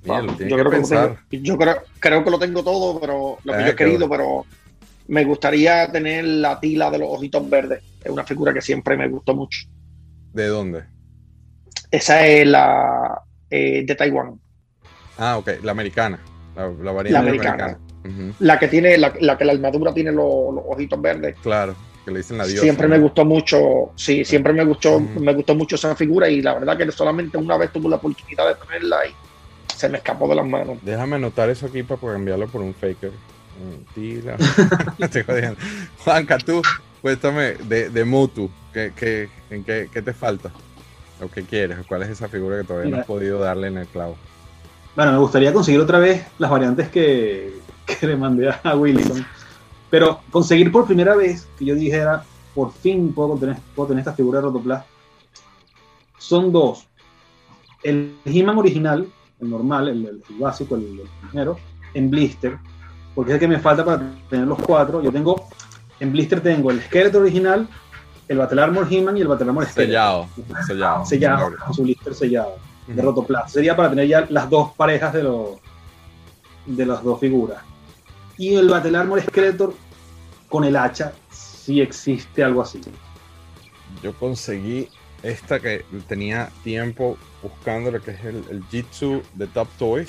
yo, 0.05 0.57
creo 0.57 0.71
que 0.71 1.43
yo 1.43 1.59
creo, 1.59 2.25
que 2.25 2.31
lo 2.31 2.39
tengo 2.39 2.65
todo, 2.65 2.99
pero 3.01 3.39
lo 3.45 3.53
que 3.53 3.65
yo 3.65 3.69
he 3.69 3.77
querido, 3.77 4.09
pero 4.09 4.47
me 5.11 5.25
gustaría 5.25 5.91
tener 5.91 6.25
la 6.25 6.61
tila 6.61 6.89
de 6.89 6.99
los 6.99 7.09
ojitos 7.11 7.51
verdes. 7.51 7.83
Es 8.03 8.11
una 8.11 8.23
figura 8.23 8.55
que 8.55 8.61
siempre 8.61 8.97
me 8.97 9.09
gustó 9.09 9.35
mucho. 9.35 9.67
¿De 10.33 10.47
dónde? 10.47 10.85
Esa 11.91 12.25
es 12.25 12.47
la 12.47 13.21
eh, 13.51 13.83
de 13.85 13.95
Taiwán. 13.97 14.41
Ah, 15.19 15.37
ok, 15.39 15.51
la 15.65 15.73
americana. 15.73 16.21
La, 16.55 16.93
variante 16.93 17.19
americana. 17.19 17.79
La 18.39 18.57
que 18.61 18.69
tiene, 18.69 18.97
la, 18.99 19.13
que 19.13 19.45
la 19.45 19.53
armadura 19.53 19.93
tiene 19.93 20.13
los, 20.13 20.25
ojitos 20.25 21.03
verdes. 21.03 21.35
Claro, 21.43 21.75
que 22.05 22.13
le 22.13 22.19
dicen 22.19 22.39
la 22.39 22.47
diosa. 22.47 22.63
Siempre 22.63 22.87
me 22.87 22.99
gustó 23.01 23.25
mucho, 23.25 23.91
sí, 23.97 24.25
siempre 24.25 24.53
me 24.53 24.65
gustó, 24.65 25.01
me 25.01 25.35
gustó 25.35 25.57
mucho 25.57 25.75
esa 25.75 25.97
figura 25.97 26.29
y 26.29 26.41
la 26.41 26.55
verdad 26.55 26.79
que 26.79 26.93
solamente 26.93 27.37
una 27.37 27.57
vez 27.57 27.73
tuve 27.73 27.89
la 27.89 27.97
oportunidad 27.97 28.47
de 28.47 28.55
tenerla 28.65 29.07
y 29.09 29.11
se 29.75 29.89
me 29.89 29.99
escapó 29.99 30.29
de 30.29 30.37
las 30.37 30.47
manos. 30.47 30.79
Déjame 30.83 31.17
anotar 31.17 31.51
eso 31.51 31.67
aquí 31.67 31.83
para 31.83 32.01
cambiarlo 32.01 32.47
por 32.47 32.61
un 32.61 32.75
faker. 32.75 33.11
Mentira. 33.69 34.37
Estoy 34.99 35.25
Juanca, 36.05 36.39
tú, 36.39 36.63
cuéntame 37.03 37.55
de, 37.55 37.91
de 37.91 38.05
Mutu. 38.05 38.51
¿Qué, 38.73 38.93
qué, 38.97 39.29
en 39.51 39.65
qué, 39.65 39.89
qué, 39.93 40.03
te 40.03 40.13
falta? 40.13 40.51
¿O 41.23 41.29
qué 41.29 41.43
quieres? 41.43 41.79
¿Cuál 41.87 42.03
es 42.03 42.11
esa 42.11 42.29
figura 42.29 42.59
que 42.59 42.65
todavía 42.65 42.91
no 42.91 43.01
has 43.01 43.07
podido 43.07 43.39
darle 43.39 43.69
en 43.69 43.79
el 43.79 43.87
clavo? 43.87 44.17
Bueno, 44.97 45.13
me 45.13 45.19
gustaría 45.19 45.53
conseguir 45.53 45.81
otra 45.81 45.99
vez 45.99 46.25
las 46.39 46.51
variantes 46.51 46.89
que, 46.89 47.53
que 47.87 48.07
le 48.07 48.17
mandé 48.17 48.51
a 48.63 48.77
Wilson. 48.77 49.25
Pero 49.91 50.21
conseguir 50.31 50.71
por 50.71 50.87
primera 50.87 51.17
vez 51.17 51.49
que 51.59 51.65
yo 51.65 51.75
dijera, 51.75 52.25
por 52.55 52.73
fin 52.73 53.13
puedo 53.13 53.37
tener, 53.37 53.57
puedo 53.75 53.89
tener 53.89 54.01
esta 54.01 54.15
figura 54.15 54.39
de 54.39 54.47
Rotoplas, 54.47 54.85
son 56.19 56.53
dos. 56.53 56.87
El 57.83 58.17
He-Man 58.25 58.59
original, 58.59 59.09
el 59.41 59.51
normal, 59.51 59.89
el, 59.89 60.23
básico, 60.39 60.77
el, 60.77 61.03
primero, 61.29 61.59
en 61.95 62.11
blister, 62.11 62.59
porque 63.15 63.33
es 63.33 63.35
el 63.35 63.41
que 63.41 63.49
me 63.49 63.59
falta 63.59 63.85
para 63.85 64.03
tener 64.29 64.47
los 64.47 64.59
cuatro. 64.59 65.03
Yo 65.03 65.13
tengo, 65.13 65.49
en 65.99 66.13
blister 66.13 66.41
tengo 66.41 66.71
el 66.71 66.79
esqueleto 66.79 67.19
original, 67.19 67.69
el 68.29 68.39
Battle 68.39 68.63
Armor 68.63 68.87
He-Man 68.91 69.17
y 69.17 69.21
el 69.23 69.29
Battle 69.29 69.49
Armor 69.49 69.67
Sellado, 69.67 70.29
sellado. 70.67 71.05
Sellado, 71.05 71.53
con 71.65 71.75
su 71.75 71.83
blister 71.83 72.15
sellado. 72.15 72.57
de 72.87 73.03
Rotoplas. 73.03 73.53
Sería 73.53 73.77
para 73.77 73.91
tener 73.91 74.07
ya 74.07 74.27
las 74.31 74.49
dos 74.49 74.73
parejas 74.75 75.13
de, 75.13 75.23
los 75.23 75.59
de 76.67 76.87
las 76.87 77.03
dos 77.03 77.19
figuras. 77.19 77.63
Y 78.39 78.55
el 78.55 78.69
Battle 78.69 78.97
Armor 78.97 79.21
Skeletor 79.21 79.75
con 80.49 80.65
el 80.65 80.77
hacha, 80.77 81.13
si 81.31 81.81
existe 81.81 82.43
algo 82.43 82.63
así. 82.63 82.81
Yo 84.03 84.15
conseguí 84.15 84.89
esta 85.23 85.61
que 85.61 85.85
tenía 86.09 86.51
tiempo 86.65 87.19
buscando 87.43 87.91
lo 87.91 88.01
que 88.01 88.13
es 88.13 88.25
el, 88.25 88.45
el 88.51 88.65
Jitsu 88.71 89.23
de 89.35 89.47
Top 89.47 89.69
Toys. 89.79 90.09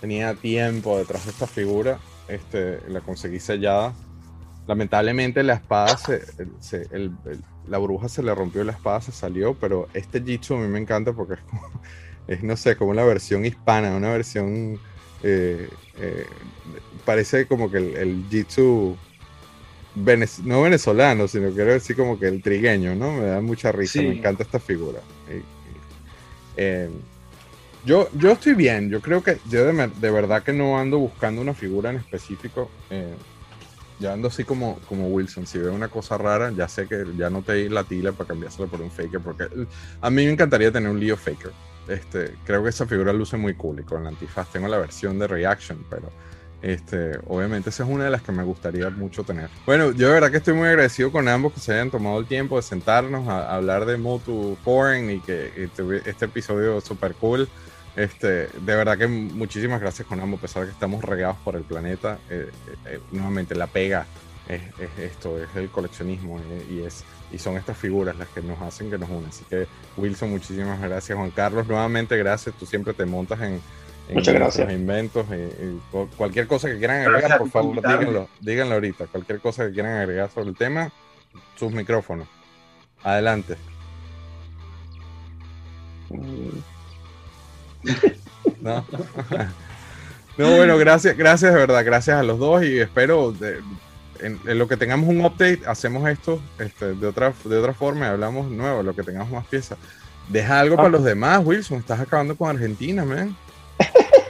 Tenía 0.00 0.34
tiempo 0.34 0.96
detrás 0.96 1.24
de 1.24 1.32
esta 1.32 1.46
figura. 1.46 1.98
Este, 2.30 2.80
la 2.88 3.00
conseguí 3.00 3.38
sellada. 3.40 3.92
Lamentablemente 4.66 5.42
la 5.42 5.54
espada 5.54 5.96
se, 5.96 6.20
se- 6.60 6.86
el- 6.92 7.12
el- 7.26 7.42
la 7.68 7.78
bruja 7.78 8.08
se 8.08 8.22
le 8.22 8.34
rompió 8.34 8.62
la 8.64 8.72
espada, 8.72 9.00
se 9.00 9.12
salió, 9.12 9.54
pero 9.54 9.88
este 9.94 10.22
Jitsu 10.22 10.54
a 10.54 10.58
mí 10.58 10.68
me 10.68 10.78
encanta 10.78 11.12
porque 11.12 11.34
es, 11.34 11.40
como- 11.40 11.62
es 12.28 12.42
no 12.42 12.56
sé, 12.56 12.76
como 12.76 12.90
una 12.90 13.04
versión 13.04 13.44
hispana, 13.44 13.96
una 13.96 14.10
versión 14.10 14.78
eh, 15.22 15.68
eh, 15.98 16.26
parece 17.04 17.46
como 17.46 17.70
que 17.70 17.78
el, 17.78 17.96
el 17.96 18.24
Jitsu 18.30 18.96
venez- 19.96 20.42
no 20.44 20.62
venezolano, 20.62 21.26
sino 21.28 21.50
quiero 21.50 21.72
decir 21.72 21.96
como 21.96 22.18
que 22.18 22.28
el 22.28 22.42
trigueño, 22.42 22.94
¿no? 22.94 23.12
Me 23.12 23.24
da 23.26 23.40
mucha 23.40 23.72
risa, 23.72 23.94
Sí. 24.00 24.06
me 24.06 24.18
encanta 24.18 24.42
esta 24.44 24.58
figura. 24.60 25.00
Eh, 26.56 26.90
yo, 27.84 28.08
yo 28.14 28.32
estoy 28.32 28.54
bien, 28.54 28.90
yo 28.90 29.00
creo 29.00 29.22
que 29.22 29.38
yo 29.48 29.64
de, 29.64 29.86
de 29.88 30.10
verdad 30.10 30.42
que 30.42 30.52
no 30.52 30.78
ando 30.78 30.98
buscando 30.98 31.40
una 31.40 31.54
figura 31.54 31.90
en 31.90 31.96
específico. 31.96 32.70
eh, 32.90 33.14
yo 33.98 34.10
ando 34.10 34.28
así 34.28 34.44
como, 34.44 34.78
como 34.88 35.08
Wilson, 35.08 35.46
si 35.46 35.58
veo 35.58 35.74
una 35.74 35.88
cosa 35.88 36.16
rara, 36.16 36.50
ya 36.56 36.66
sé 36.68 36.86
que 36.88 37.04
ya 37.18 37.28
no 37.28 37.42
te 37.42 37.68
la 37.68 37.84
tila 37.84 38.12
para 38.12 38.28
cambiársela 38.28 38.66
por 38.66 38.80
un 38.80 38.90
faker, 38.90 39.20
porque 39.20 39.46
a 40.00 40.08
mí 40.08 40.24
me 40.24 40.32
encantaría 40.32 40.72
tener 40.72 40.90
un 40.90 40.98
Leo 40.98 41.18
Faker. 41.18 41.52
Este, 41.86 42.34
creo 42.46 42.62
que 42.62 42.70
esa 42.70 42.86
figura 42.86 43.12
luce 43.12 43.36
muy 43.36 43.52
cool 43.54 43.80
y 43.80 43.82
con 43.82 44.02
la 44.02 44.08
antifaz 44.08 44.50
tengo 44.50 44.68
la 44.68 44.78
versión 44.78 45.18
de 45.18 45.26
Reaction, 45.26 45.84
pero 45.90 46.08
este, 46.62 47.18
obviamente 47.26 47.68
esa 47.68 47.82
es 47.82 47.90
una 47.90 48.04
de 48.04 48.10
las 48.10 48.22
que 48.22 48.32
me 48.32 48.42
gustaría 48.42 48.88
mucho 48.88 49.22
tener. 49.22 49.50
Bueno, 49.66 49.92
yo 49.92 50.08
de 50.08 50.14
verdad 50.14 50.30
que 50.30 50.38
estoy 50.38 50.54
muy 50.54 50.68
agradecido 50.68 51.12
con 51.12 51.28
ambos 51.28 51.52
que 51.52 51.60
se 51.60 51.74
hayan 51.74 51.90
tomado 51.90 52.18
el 52.20 52.26
tiempo 52.26 52.56
de 52.56 52.62
sentarnos 52.62 53.28
a, 53.28 53.50
a 53.50 53.56
hablar 53.56 53.84
de 53.84 53.98
Motu 53.98 54.56
Foreign 54.64 55.10
y 55.10 55.20
que 55.20 55.68
tuvi- 55.76 56.02
este 56.06 56.24
episodio 56.24 56.80
súper 56.80 57.14
cool. 57.16 57.48
Este, 58.00 58.28
de 58.46 58.76
verdad 58.76 58.96
que 58.96 59.06
muchísimas 59.06 59.80
gracias 59.80 60.06
con 60.08 60.20
ambos, 60.20 60.38
a 60.38 60.42
pesar 60.42 60.62
de 60.62 60.68
que 60.68 60.72
estamos 60.72 61.04
regados 61.04 61.36
por 61.44 61.54
el 61.56 61.62
planeta. 61.62 62.18
eh, 62.30 62.48
eh, 62.68 62.74
eh, 62.86 63.00
nuevamente, 63.12 63.54
la 63.54 63.66
pega 63.66 64.06
es, 64.48 64.62
es 64.80 64.98
esto, 64.98 65.38
es 65.42 65.48
el 65.56 65.68
coleccionismo 65.68 66.38
eh, 66.38 66.66
y, 66.70 66.80
es, 66.82 67.04
y 67.30 67.38
son 67.38 67.56
estas 67.56 67.76
figuras 67.76 68.16
las 68.16 68.28
que 68.28 68.40
nos 68.42 68.60
hacen 68.62 68.90
que 68.90 68.96
nos 68.98 69.10
unen. 69.10 69.26
Así 69.28 69.44
que, 69.50 69.66
Wilson, 69.96 70.30
muchísimas 70.30 70.80
gracias. 70.80 71.16
Juan 71.18 71.30
Carlos, 71.30 71.66
nuevamente 71.68 72.16
gracias. 72.16 72.54
Tú 72.56 72.64
siempre 72.66 72.94
te 72.94 73.04
montas 73.04 73.40
en, 73.40 73.60
en 74.08 74.14
Muchas 74.14 74.34
gracias. 74.34 74.72
inventos. 74.72 75.26
y- 75.30 75.64
y 75.64 75.80
cu- 75.90 76.08
cualquier 76.16 76.46
cosa 76.46 76.68
que 76.68 76.78
quieran 76.78 77.02
agregar, 77.06 77.38
por 77.38 77.50
favor, 77.50 77.76
díganlo, 77.76 78.28
díganlo 78.40 78.74
ahorita. 78.76 79.06
Cualquier 79.08 79.40
cosa 79.40 79.66
que 79.66 79.72
quieran 79.74 79.98
agregar 79.98 80.30
sobre 80.30 80.48
el 80.48 80.56
tema, 80.56 80.90
sus 81.56 81.70
micrófonos. 81.72 82.26
Adelante. 83.02 83.56
Mm, 86.08 86.58
¿no? 88.60 88.84
no, 90.38 90.56
bueno, 90.56 90.78
gracias, 90.78 91.16
gracias 91.16 91.52
de 91.52 91.58
verdad, 91.60 91.84
gracias 91.84 92.18
a 92.18 92.22
los 92.22 92.38
dos 92.38 92.62
y 92.64 92.78
espero 92.78 93.32
de- 93.32 93.60
en, 94.20 94.38
en 94.46 94.58
lo 94.58 94.68
que 94.68 94.76
tengamos 94.76 95.08
un 95.08 95.24
update, 95.24 95.62
hacemos 95.66 96.08
esto 96.08 96.40
este, 96.58 96.94
de, 96.94 97.06
otra, 97.06 97.32
de 97.44 97.58
otra 97.58 97.72
forma 97.72 98.06
y 98.06 98.08
hablamos 98.10 98.50
nuevo, 98.50 98.82
lo 98.82 98.94
que 98.94 99.02
tengamos 99.02 99.30
más 99.30 99.46
piezas. 99.46 99.78
Deja 100.28 100.60
algo 100.60 100.74
Ah. 100.74 100.78
para 100.78 100.88
los 100.90 101.04
demás, 101.04 101.40
Wilson, 101.42 101.78
estás 101.78 102.00
acabando 102.00 102.36
con 102.36 102.50
Argentina, 102.50 103.04
man. 103.04 103.34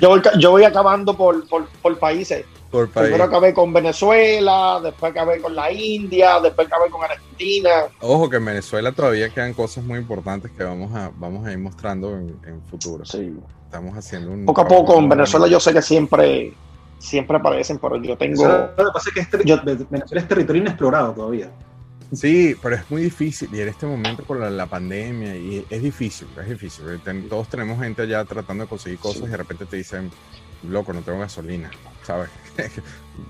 Yo 0.00 0.08
voy, 0.08 0.22
ca- 0.22 0.32
yo 0.38 0.50
voy 0.50 0.64
acabando 0.64 1.14
por, 1.16 1.46
por, 1.46 1.66
por 1.82 1.98
países. 1.98 2.44
Por 2.70 2.88
país. 2.88 3.06
Primero 3.08 3.24
acabé 3.24 3.52
con 3.52 3.72
Venezuela, 3.72 4.80
después 4.82 5.10
acabé 5.10 5.40
con 5.40 5.54
la 5.56 5.72
India, 5.72 6.38
después 6.40 6.68
acabé 6.68 6.88
con 6.90 7.02
Argentina. 7.02 7.70
Ojo 8.00 8.30
que 8.30 8.36
en 8.36 8.44
Venezuela 8.44 8.92
todavía 8.92 9.28
quedan 9.30 9.54
cosas 9.54 9.82
muy 9.84 9.98
importantes 9.98 10.50
que 10.52 10.62
vamos 10.62 10.94
a, 10.94 11.10
vamos 11.16 11.46
a 11.46 11.52
ir 11.52 11.58
mostrando 11.58 12.16
en, 12.16 12.36
en 12.46 12.62
futuro. 12.70 13.04
Sí. 13.04 13.34
Estamos 13.64 13.96
haciendo 13.96 14.30
un... 14.32 14.44
Poco 14.46 14.60
a 14.60 14.68
poco 14.68 14.98
en 14.98 15.08
Venezuela 15.08 15.46
yo 15.48 15.58
sé 15.60 15.72
que 15.72 15.82
siempre, 15.82 16.52
siempre 16.98 17.36
aparecen, 17.36 17.78
pero 17.78 17.96
yo 18.02 18.16
tengo... 18.16 18.46
Lo 18.46 18.76
que 18.76 18.92
pasa 18.92 19.08
es 19.08 19.14
que 19.14 19.20
es 19.20 19.30
ter- 19.30 19.44
Yo- 19.44 19.60
Venezuela 19.64 20.20
es 20.22 20.28
territorio 20.28 20.62
inexplorado 20.62 21.12
todavía. 21.12 21.50
Sí, 22.12 22.56
pero 22.60 22.74
es 22.74 22.90
muy 22.90 23.02
difícil 23.02 23.48
y 23.52 23.60
en 23.60 23.68
este 23.68 23.86
momento 23.86 24.24
con 24.24 24.40
la, 24.40 24.50
la 24.50 24.66
pandemia 24.66 25.36
y 25.36 25.64
es 25.70 25.80
difícil, 25.82 26.26
es 26.40 26.48
difícil. 26.48 26.84
ten- 27.04 27.28
todos 27.28 27.48
tenemos 27.48 27.78
gente 27.80 28.02
allá 28.02 28.24
tratando 28.24 28.64
de 28.64 28.68
conseguir 28.68 28.98
cosas 28.98 29.18
Sí. 29.22 29.26
y 29.26 29.30
de 29.30 29.36
repente 29.36 29.64
te 29.66 29.76
dicen, 29.76 30.10
loco, 30.62 30.92
no 30.92 31.02
tengo 31.02 31.18
gasolina, 31.18 31.70
¿sabes? 32.02 32.30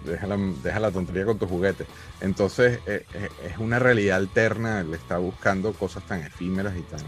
deja, 0.05 0.81
la, 0.81 0.90
tontería 0.90 1.24
con 1.24 1.39
tu 1.39 1.47
juguete. 1.47 1.86
Entonces 2.20 2.81
eh, 2.86 3.05
eh, 3.15 3.28
es 3.51 3.59
una 3.59 3.78
realidad 3.78 4.16
alterna, 4.19 4.82
le 4.82 4.97
está 4.97 5.19
buscando 5.19 5.73
cosas 5.73 6.05
tan 6.05 6.23
efímeras 6.23 6.77
y 6.77 6.82
tan 6.82 7.01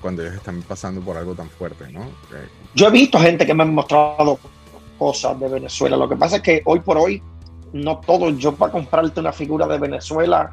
cuando 0.00 0.20
ellos 0.20 0.34
están 0.34 0.60
pasando 0.60 1.00
por 1.00 1.16
algo 1.16 1.34
tan 1.34 1.48
fuerte, 1.48 1.90
¿no? 1.90 2.02
Eh, 2.02 2.46
Yo 2.74 2.88
he 2.88 2.90
visto 2.90 3.18
gente 3.18 3.46
que 3.46 3.54
me 3.54 3.62
han 3.62 3.74
mostrado 3.74 4.38
cosas 4.98 5.40
de 5.40 5.48
Venezuela. 5.48 5.96
Lo 5.96 6.06
que 6.06 6.16
pasa 6.16 6.36
es 6.36 6.42
que 6.42 6.60
hoy 6.66 6.80
por 6.80 6.98
hoy, 6.98 7.22
no 7.72 8.00
todo, 8.00 8.28
yo 8.28 8.54
para 8.54 8.70
comprarte 8.70 9.20
una 9.20 9.32
figura 9.32 9.66
de 9.66 9.78
Venezuela, 9.78 10.50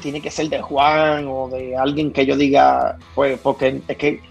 tiene 0.00 0.20
que 0.20 0.30
ser 0.30 0.48
de 0.50 0.62
Juan 0.62 1.26
o 1.28 1.48
de 1.48 1.76
alguien 1.76 2.12
que 2.12 2.24
yo 2.26 2.36
diga, 2.36 2.96
pues, 3.16 3.40
porque 3.40 3.82
es 3.88 3.96
que 3.96 4.22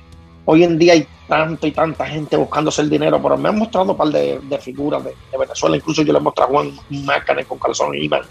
hoy 0.46 0.64
en 0.64 0.78
día 0.78 0.94
hay 0.94 1.08
tanto 1.28 1.66
y 1.68 1.72
tanta 1.72 2.06
gente 2.06 2.36
buscándose 2.36 2.82
el 2.82 2.90
dinero, 2.90 3.22
pero 3.22 3.38
me 3.38 3.50
han 3.50 3.58
mostrado 3.58 3.92
un 3.92 3.98
par 3.98 4.10
de, 4.10 4.40
de 4.40 4.58
figuras 4.60 5.04
de, 5.04 5.12
de 5.32 5.38
Venezuela. 5.38 5.76
Incluso 5.76 6.02
yo 6.04 6.14
le 6.14 6.20
mostré 6.20 6.44
a 6.44 6.48
Juan 6.48 6.72
Mácanes 6.90 7.46
con 7.48 7.58
calzón 7.60 7.96
y 7.96 8.06
imán 8.06 8.22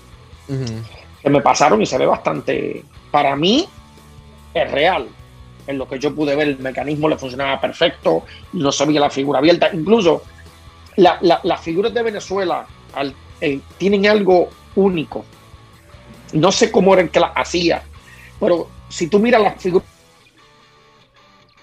que 1.23 1.31
me 1.31 1.41
pasaron 1.41 1.81
y 1.81 1.87
se 1.87 1.97
ve 1.99 2.07
bastante. 2.07 2.85
Para 3.11 3.35
mí, 3.37 3.67
es 4.55 4.71
real. 4.71 5.07
En 5.67 5.79
lo 5.79 5.89
que 5.89 5.99
yo 5.99 6.15
pude 6.15 6.35
ver, 6.35 6.49
el 6.49 6.59
mecanismo 6.59 7.09
le 7.09 7.17
funcionaba 7.17 7.61
perfecto, 7.61 8.25
no 8.53 8.73
se 8.73 8.85
veía 8.85 9.01
la 9.01 9.11
figura 9.11 9.39
abierta. 9.39 9.71
Incluso 9.73 10.23
la- 10.97 11.19
la- 11.23 11.41
las 11.45 11.61
figuras 11.61 11.95
de 11.95 12.03
Venezuela 12.03 12.67
al- 12.95 13.15
eh, 13.41 13.61
tienen 13.79 14.07
algo 14.07 14.49
único. 14.75 15.25
No 16.33 16.51
sé 16.51 16.71
cómo 16.73 16.93
era 16.95 17.03
el 17.03 17.11
que 17.11 17.21
las 17.21 17.31
hacía, 17.37 17.83
pero 18.41 18.69
si 18.89 19.07
tú 19.07 19.19
miras 19.19 19.41
las 19.43 19.63
figuras 19.63 19.87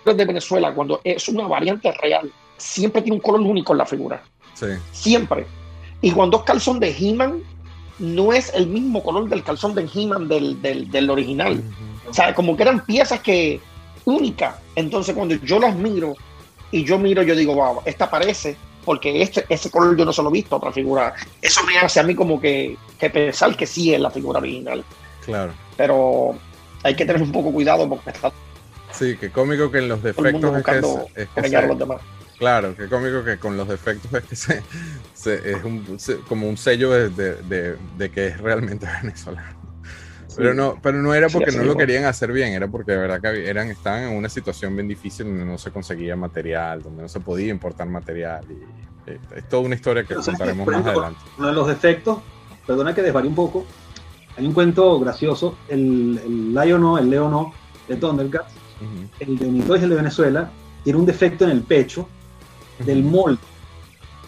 de 0.05 0.25
Venezuela, 0.25 0.73
cuando 0.73 1.01
es 1.03 1.27
una 1.27 1.47
variante 1.47 1.91
real, 1.91 2.31
siempre 2.57 3.01
tiene 3.01 3.17
un 3.17 3.21
color 3.21 3.41
único 3.41 3.73
en 3.73 3.77
la 3.77 3.85
figura 3.85 4.23
Sí, 4.59 4.67
siempre. 4.91 5.45
Y 6.01 6.11
cuando 6.11 6.37
es 6.37 6.43
calzón 6.43 6.79
de 6.79 6.95
He-Man, 6.97 7.41
no 7.99 8.33
es 8.33 8.53
el 8.53 8.67
mismo 8.67 9.03
color 9.03 9.29
del 9.29 9.43
calzón 9.43 9.75
de 9.75 9.89
He-Man 9.93 10.27
del, 10.27 10.61
del, 10.61 10.89
del 10.89 11.09
original. 11.09 11.61
O 12.09 12.13
sea, 12.13 12.33
como 12.33 12.55
que 12.55 12.63
eran 12.63 12.85
piezas 12.85 13.19
que 13.21 13.59
únicas. 14.05 14.55
Entonces, 14.75 15.15
cuando 15.15 15.35
yo 15.35 15.59
las 15.59 15.75
miro 15.75 16.15
y 16.71 16.83
yo 16.83 16.97
miro, 16.97 17.23
yo 17.23 17.35
digo, 17.35 17.55
wow, 17.55 17.81
esta 17.85 18.09
parece, 18.09 18.55
porque 18.85 19.21
este, 19.21 19.45
ese 19.49 19.69
color 19.69 19.97
yo 19.97 20.05
no 20.05 20.13
se 20.13 20.23
lo 20.23 20.29
he 20.29 20.33
visto 20.33 20.55
a 20.55 20.57
otra 20.57 20.71
figura. 20.71 21.13
Eso 21.41 21.63
me 21.63 21.77
hace 21.77 21.99
a 21.99 22.03
mí 22.03 22.15
como 22.15 22.39
que, 22.39 22.77
que 22.97 23.09
pensar 23.09 23.55
que 23.55 23.65
sí 23.65 23.93
es 23.93 23.99
la 23.99 24.11
figura 24.11 24.39
original. 24.39 24.83
claro. 25.25 25.53
Pero 25.77 26.35
hay 26.83 26.93
que 26.93 27.05
tener 27.05 27.21
un 27.21 27.31
poco 27.31 27.53
cuidado 27.53 27.87
porque 27.87 28.09
está 28.09 28.31
Sí, 28.91 29.17
qué 29.19 29.29
cómico 29.31 29.71
que 29.71 29.79
en 29.79 29.87
los 29.89 30.01
defectos 30.03 30.57
es 30.57 30.63
que, 30.63 30.81
se- 30.81 31.21
es 31.21 31.29
que 31.29 31.49
se- 31.49 31.67
los 31.67 31.79
demás. 31.79 32.01
Claro, 32.37 32.75
qué 32.75 32.87
cómico 32.87 33.23
que 33.23 33.37
con 33.37 33.57
los 33.57 33.67
defectos 33.67 34.13
es 34.13 34.23
que 34.23 34.35
se, 34.35 34.63
se- 35.13 35.51
es 35.51 35.63
un, 35.63 35.99
se- 35.99 36.19
como 36.21 36.47
un 36.47 36.57
sello 36.57 36.89
de, 36.91 37.09
de- 37.09 37.35
de- 37.43 37.77
de 37.97 38.11
que 38.11 38.27
es 38.27 38.39
realmente 38.39 38.87
venezolano. 39.01 39.59
Pero 40.37 40.53
no, 40.53 40.79
pero 40.81 41.01
no 41.01 41.13
era 41.13 41.27
porque 41.27 41.51
no 41.51 41.63
lo 41.63 41.75
querían 41.75 42.05
hacer 42.05 42.31
bien, 42.31 42.53
era 42.53 42.67
porque 42.67 42.93
de 42.93 42.97
verdad 42.99 43.19
que 43.19 43.49
eran, 43.49 43.69
estaban 43.69 44.03
en 44.03 44.15
una 44.15 44.29
situación 44.29 44.73
bien 44.75 44.87
difícil 44.87 45.25
donde 45.25 45.43
no 45.43 45.57
se 45.57 45.71
conseguía 45.71 46.15
material, 46.15 46.81
donde 46.81 47.01
no 47.01 47.09
se 47.09 47.19
podía 47.19 47.49
importar 47.49 47.87
material. 47.89 48.45
Y, 48.49 49.09
eh, 49.11 49.19
es 49.35 49.49
toda 49.49 49.63
una 49.63 49.75
historia 49.75 50.03
que 50.03 50.13
contaremos 50.15 50.65
más 50.65 50.75
ejemplo, 50.75 50.91
adelante. 50.91 51.19
Uno 51.37 51.47
de 51.47 51.53
los 51.53 51.67
defectos, 51.67 52.19
perdona 52.65 52.95
que 52.95 53.01
desvaríe 53.01 53.27
un 53.29 53.35
poco, 53.35 53.65
hay 54.37 54.45
un 54.45 54.53
cuento 54.53 54.97
gracioso, 54.99 55.57
el, 55.67 56.21
el 56.23 56.53
Lion 56.53 56.83
O, 56.85 56.97
el 56.99 57.09
León 57.09 57.33
O 57.33 57.53
de 57.87 57.95
Thundercats, 57.97 58.53
El 59.19 59.37
de 59.37 59.45
Unitoys, 59.47 59.83
el 59.83 59.89
de 59.89 59.95
Venezuela, 59.95 60.49
tiene 60.83 60.99
un 60.99 61.05
defecto 61.05 61.43
en 61.45 61.51
el 61.51 61.61
pecho 61.61 62.07
del 62.85 63.03
molde. 63.03 63.39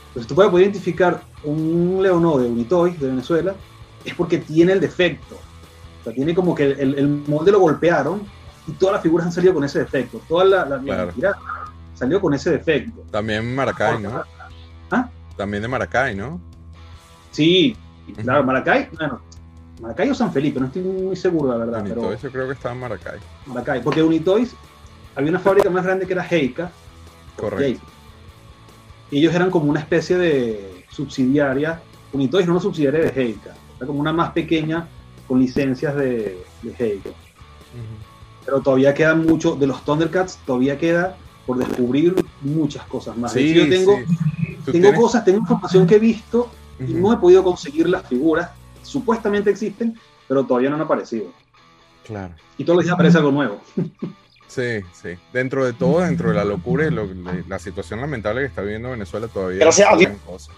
Entonces 0.09 0.27
tú 0.27 0.35
puedes 0.35 0.51
identificar 0.53 1.21
un 1.43 1.99
Leonó 2.01 2.37
de 2.37 2.49
Unitoys 2.49 2.99
de 2.99 3.07
Venezuela, 3.07 3.55
es 4.03 4.13
porque 4.13 4.39
tiene 4.39 4.73
el 4.73 4.79
defecto. 4.81 5.35
O 6.01 6.03
sea, 6.03 6.13
tiene 6.13 6.33
como 6.35 6.53
que 6.55 6.71
el, 6.71 6.95
el 6.95 7.07
molde 7.27 7.51
lo 7.51 7.59
golpearon 7.59 8.21
y 8.67 8.71
todas 8.73 8.93
las 8.93 9.01
figuras 9.03 9.27
han 9.27 9.31
salido 9.33 9.53
con 9.53 9.63
ese 9.63 9.79
defecto. 9.79 10.19
Toda 10.27 10.43
la, 10.45 10.65
la, 10.65 10.77
la 10.77 10.81
Claro. 10.83 11.11
tirada 11.13 11.37
salió 11.93 12.19
con 12.19 12.33
ese 12.33 12.49
defecto. 12.51 13.03
También 13.11 13.55
Maracay, 13.55 14.01
¿no? 14.01 14.23
¿Ah? 14.89 15.09
También 15.37 15.61
de 15.63 15.69
Maracay, 15.69 16.15
¿no? 16.15 16.41
Sí, 17.31 17.77
claro, 18.23 18.43
Maracay, 18.43 18.89
bueno, 18.97 19.21
Maracay 19.81 20.09
o 20.09 20.15
San 20.15 20.31
Felipe, 20.31 20.59
no 20.59 20.67
estoy 20.67 20.83
muy 20.83 21.15
seguro 21.15 21.49
la 21.51 21.57
verdad, 21.57 21.83
pero 21.87 22.15
Yo 22.15 22.31
creo 22.31 22.47
que 22.47 22.53
estaba 22.53 22.75
en 22.75 22.81
Maracay. 22.81 23.19
Maracay, 23.47 23.81
porque 23.81 24.03
Unitoys 24.03 24.55
había 25.15 25.29
una 25.31 25.39
fábrica 25.39 25.69
más 25.69 25.83
grande 25.83 26.05
que 26.05 26.13
era 26.13 26.25
Heika. 26.29 26.71
Correcto. 27.35 27.83
Y 29.09 29.17
ellos 29.19 29.33
eran 29.33 29.49
como 29.49 29.69
una 29.69 29.79
especie 29.79 30.17
de 30.17 30.85
subsidiaria, 30.89 31.81
Unitoys 32.13 32.45
no 32.45 32.53
una 32.53 32.61
subsidiaria 32.61 33.01
de 33.01 33.21
Heika, 33.21 33.53
era 33.77 33.87
como 33.87 33.99
una 33.99 34.13
más 34.13 34.31
pequeña 34.31 34.87
con 35.27 35.39
licencias 35.39 35.95
de, 35.95 36.43
de 36.61 36.75
Heika. 36.77 37.09
Pero 38.45 38.61
todavía 38.61 38.93
queda 38.93 39.15
mucho, 39.15 39.55
de 39.55 39.65
los 39.67 39.83
Thundercats 39.83 40.37
todavía 40.45 40.77
queda 40.77 41.15
por 41.45 41.57
descubrir 41.57 42.15
muchas 42.41 42.83
cosas 42.85 43.17
más. 43.17 43.33
Sí, 43.33 43.53
yo 43.53 43.67
tengo, 43.67 43.97
sí. 43.97 44.05
Tú 44.65 44.71
tengo 44.71 44.89
tienes- 44.89 44.99
cosas, 44.99 45.25
tengo 45.25 45.39
información 45.39 45.87
que 45.87 45.95
he 45.95 45.99
visto 45.99 46.51
y 46.79 46.93
no 46.93 47.11
he 47.13 47.17
podido 47.17 47.43
conseguir 47.43 47.89
las 47.89 48.07
figuras. 48.07 48.51
Supuestamente 48.91 49.49
existen, 49.49 49.97
pero 50.27 50.43
todavía 50.45 50.69
no 50.69 50.75
han 50.75 50.81
aparecido. 50.81 51.27
Claro. 52.05 52.33
Y 52.57 52.63
todos 52.65 52.77
los 52.77 52.85
días 52.85 52.93
aparece 52.95 53.17
algo 53.17 53.31
nuevo. 53.31 53.61
Sí, 54.47 54.81
sí. 54.91 55.09
Dentro 55.31 55.65
de 55.65 55.71
todo, 55.73 56.01
dentro 56.01 56.29
de 56.29 56.35
la 56.35 56.43
locura 56.43 56.85
y 56.85 56.91
lo- 56.91 57.05
la, 57.13 57.35
la 57.47 57.59
situación 57.59 58.01
lamentable 58.01 58.41
que 58.41 58.47
está 58.47 58.61
viviendo 58.61 58.89
Venezuela, 58.91 59.27
todavía 59.27 59.59
Gracias 59.59 59.87
salen 59.87 60.17
cosas. 60.25 60.55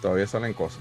Todavía 0.00 0.26
salen 0.26 0.52
cosas. 0.52 0.78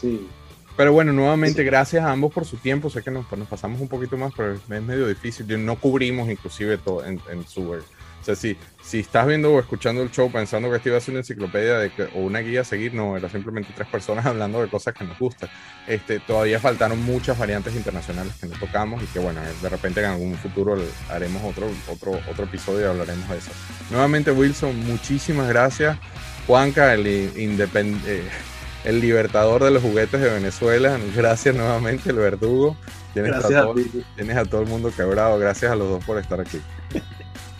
Sí. 0.00 0.28
Pero 0.76 0.92
bueno, 0.92 1.12
nuevamente, 1.12 1.62
gracias 1.64 2.04
a 2.04 2.10
ambos 2.10 2.32
por 2.32 2.44
su 2.44 2.56
tiempo. 2.56 2.90
Sé 2.90 3.02
que 3.02 3.10
nos, 3.10 3.30
nos 3.32 3.48
pasamos 3.48 3.80
un 3.80 3.88
poquito 3.88 4.16
más, 4.16 4.32
pero 4.36 4.54
es 4.54 4.68
medio 4.68 5.06
difícil. 5.06 5.64
No 5.64 5.76
cubrimos 5.76 6.28
inclusive 6.28 6.76
todo 6.78 7.04
en, 7.04 7.20
en 7.30 7.46
Suber. 7.46 7.82
O 8.26 8.34
sea, 8.34 8.34
si, 8.34 8.56
si 8.82 8.98
estás 8.98 9.24
viendo 9.24 9.52
o 9.52 9.60
escuchando 9.60 10.02
el 10.02 10.10
show 10.10 10.32
pensando 10.32 10.68
que 10.68 10.78
esto 10.78 10.88
iba 10.88 10.98
a 10.98 11.00
ser 11.00 11.12
una 11.12 11.20
enciclopedia 11.20 11.78
de 11.78 11.90
que- 11.92 12.08
o 12.12 12.22
una 12.22 12.40
guía 12.40 12.62
a 12.62 12.64
seguir, 12.64 12.92
no, 12.92 13.16
era 13.16 13.28
simplemente 13.28 13.72
tres 13.72 13.86
personas 13.86 14.26
hablando 14.26 14.60
de 14.60 14.68
cosas 14.68 14.94
que 14.94 15.04
nos 15.04 15.16
gustan. 15.16 15.48
Este, 15.86 16.18
todavía 16.18 16.58
faltaron 16.58 17.00
muchas 17.04 17.38
variantes 17.38 17.76
internacionales 17.76 18.34
que 18.40 18.48
no 18.48 18.58
tocamos 18.58 19.00
y 19.00 19.06
que 19.06 19.20
bueno, 19.20 19.40
de 19.62 19.68
repente 19.68 20.00
en 20.00 20.06
algún 20.06 20.34
futuro 20.34 20.76
haremos 21.08 21.40
otro, 21.44 21.68
otro, 21.88 22.18
otro 22.28 22.44
episodio 22.46 22.80
y 22.80 22.88
hablaremos 22.88 23.28
de 23.28 23.38
eso. 23.38 23.50
Nuevamente, 23.92 24.32
Wilson, 24.32 24.76
muchísimas 24.86 25.48
gracias. 25.48 25.96
Juanca, 26.48 26.94
el 26.94 27.06
eh, 27.06 28.28
el 28.84 29.00
libertador 29.00 29.62
de 29.62 29.70
los 29.70 29.82
juguetes 29.82 30.20
de 30.20 30.30
Venezuela. 30.30 30.98
Gracias 31.14 31.54
nuevamente, 31.54 32.10
el 32.10 32.16
verdugo. 32.16 32.76
Tienes, 33.12 33.32
Gracias 33.32 33.60
a 33.60 33.62
todo, 33.62 33.74
tienes 34.16 34.36
a 34.36 34.44
todo 34.44 34.62
el 34.62 34.68
mundo 34.68 34.92
quebrado. 34.94 35.38
Gracias 35.38 35.70
a 35.70 35.76
los 35.76 35.88
dos 35.88 36.04
por 36.04 36.18
estar 36.18 36.40
aquí. 36.40 36.60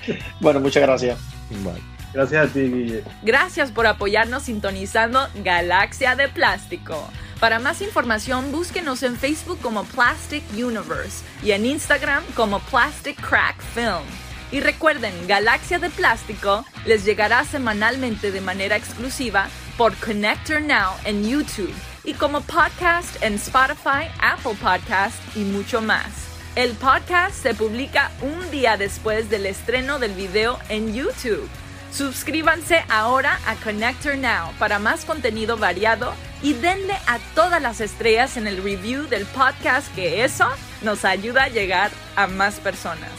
Bueno, 0.40 0.60
muchas 0.60 0.82
gracias. 0.82 1.18
Vale. 1.64 1.80
Gracias 2.12 2.48
a 2.48 2.52
ti, 2.52 2.60
Guille. 2.60 3.04
Gracias 3.22 3.70
por 3.70 3.86
apoyarnos 3.86 4.44
sintonizando 4.44 5.28
Galaxia 5.44 6.16
de 6.16 6.28
Plástico. 6.28 7.08
Para 7.40 7.58
más 7.58 7.82
información, 7.82 8.50
búsquenos 8.52 9.02
en 9.02 9.16
Facebook 9.16 9.58
como 9.60 9.84
Plastic 9.84 10.42
Universe 10.52 11.22
y 11.42 11.50
en 11.50 11.66
Instagram 11.66 12.24
como 12.34 12.60
Plastic 12.60 13.20
Crack 13.20 13.60
Film. 13.74 14.06
Y 14.50 14.60
recuerden, 14.60 15.12
Galaxia 15.26 15.78
de 15.78 15.90
Plástico 15.90 16.64
les 16.86 17.04
llegará 17.04 17.44
semanalmente 17.44 18.30
de 18.30 18.40
manera 18.40 18.76
exclusiva 18.76 19.48
por 19.76 19.94
Connector 19.96 20.62
Now 20.62 20.92
en 21.04 21.28
YouTube 21.28 21.74
y 22.04 22.14
como 22.14 22.40
podcast 22.40 23.22
en 23.22 23.34
Spotify, 23.34 24.08
Apple 24.22 24.54
Podcast 24.62 25.18
y 25.36 25.40
mucho 25.40 25.82
más. 25.82 26.25
El 26.56 26.72
podcast 26.72 27.34
se 27.34 27.54
publica 27.54 28.10
un 28.22 28.50
día 28.50 28.78
después 28.78 29.28
del 29.28 29.44
estreno 29.44 29.98
del 29.98 30.14
video 30.14 30.58
en 30.70 30.94
YouTube. 30.94 31.46
Suscríbanse 31.92 32.82
ahora 32.88 33.38
a 33.46 33.56
Connector 33.56 34.16
Now 34.16 34.52
para 34.58 34.78
más 34.78 35.04
contenido 35.04 35.58
variado 35.58 36.14
y 36.42 36.54
denle 36.54 36.94
a 37.06 37.18
todas 37.34 37.60
las 37.60 37.82
estrellas 37.82 38.38
en 38.38 38.46
el 38.46 38.62
review 38.62 39.06
del 39.06 39.26
podcast 39.26 39.94
que 39.94 40.24
eso 40.24 40.46
nos 40.80 41.04
ayuda 41.04 41.44
a 41.44 41.48
llegar 41.48 41.90
a 42.16 42.26
más 42.26 42.54
personas. 42.54 43.10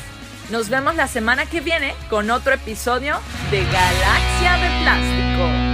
Nos 0.49 0.69
vemos 0.69 0.95
la 0.95 1.07
semana 1.07 1.45
que 1.45 1.61
viene 1.61 1.93
con 2.09 2.31
otro 2.31 2.55
episodio 2.55 3.19
de 3.51 3.63
Galaxia 3.65 4.57
de 4.57 4.81
Plástico. 4.81 5.66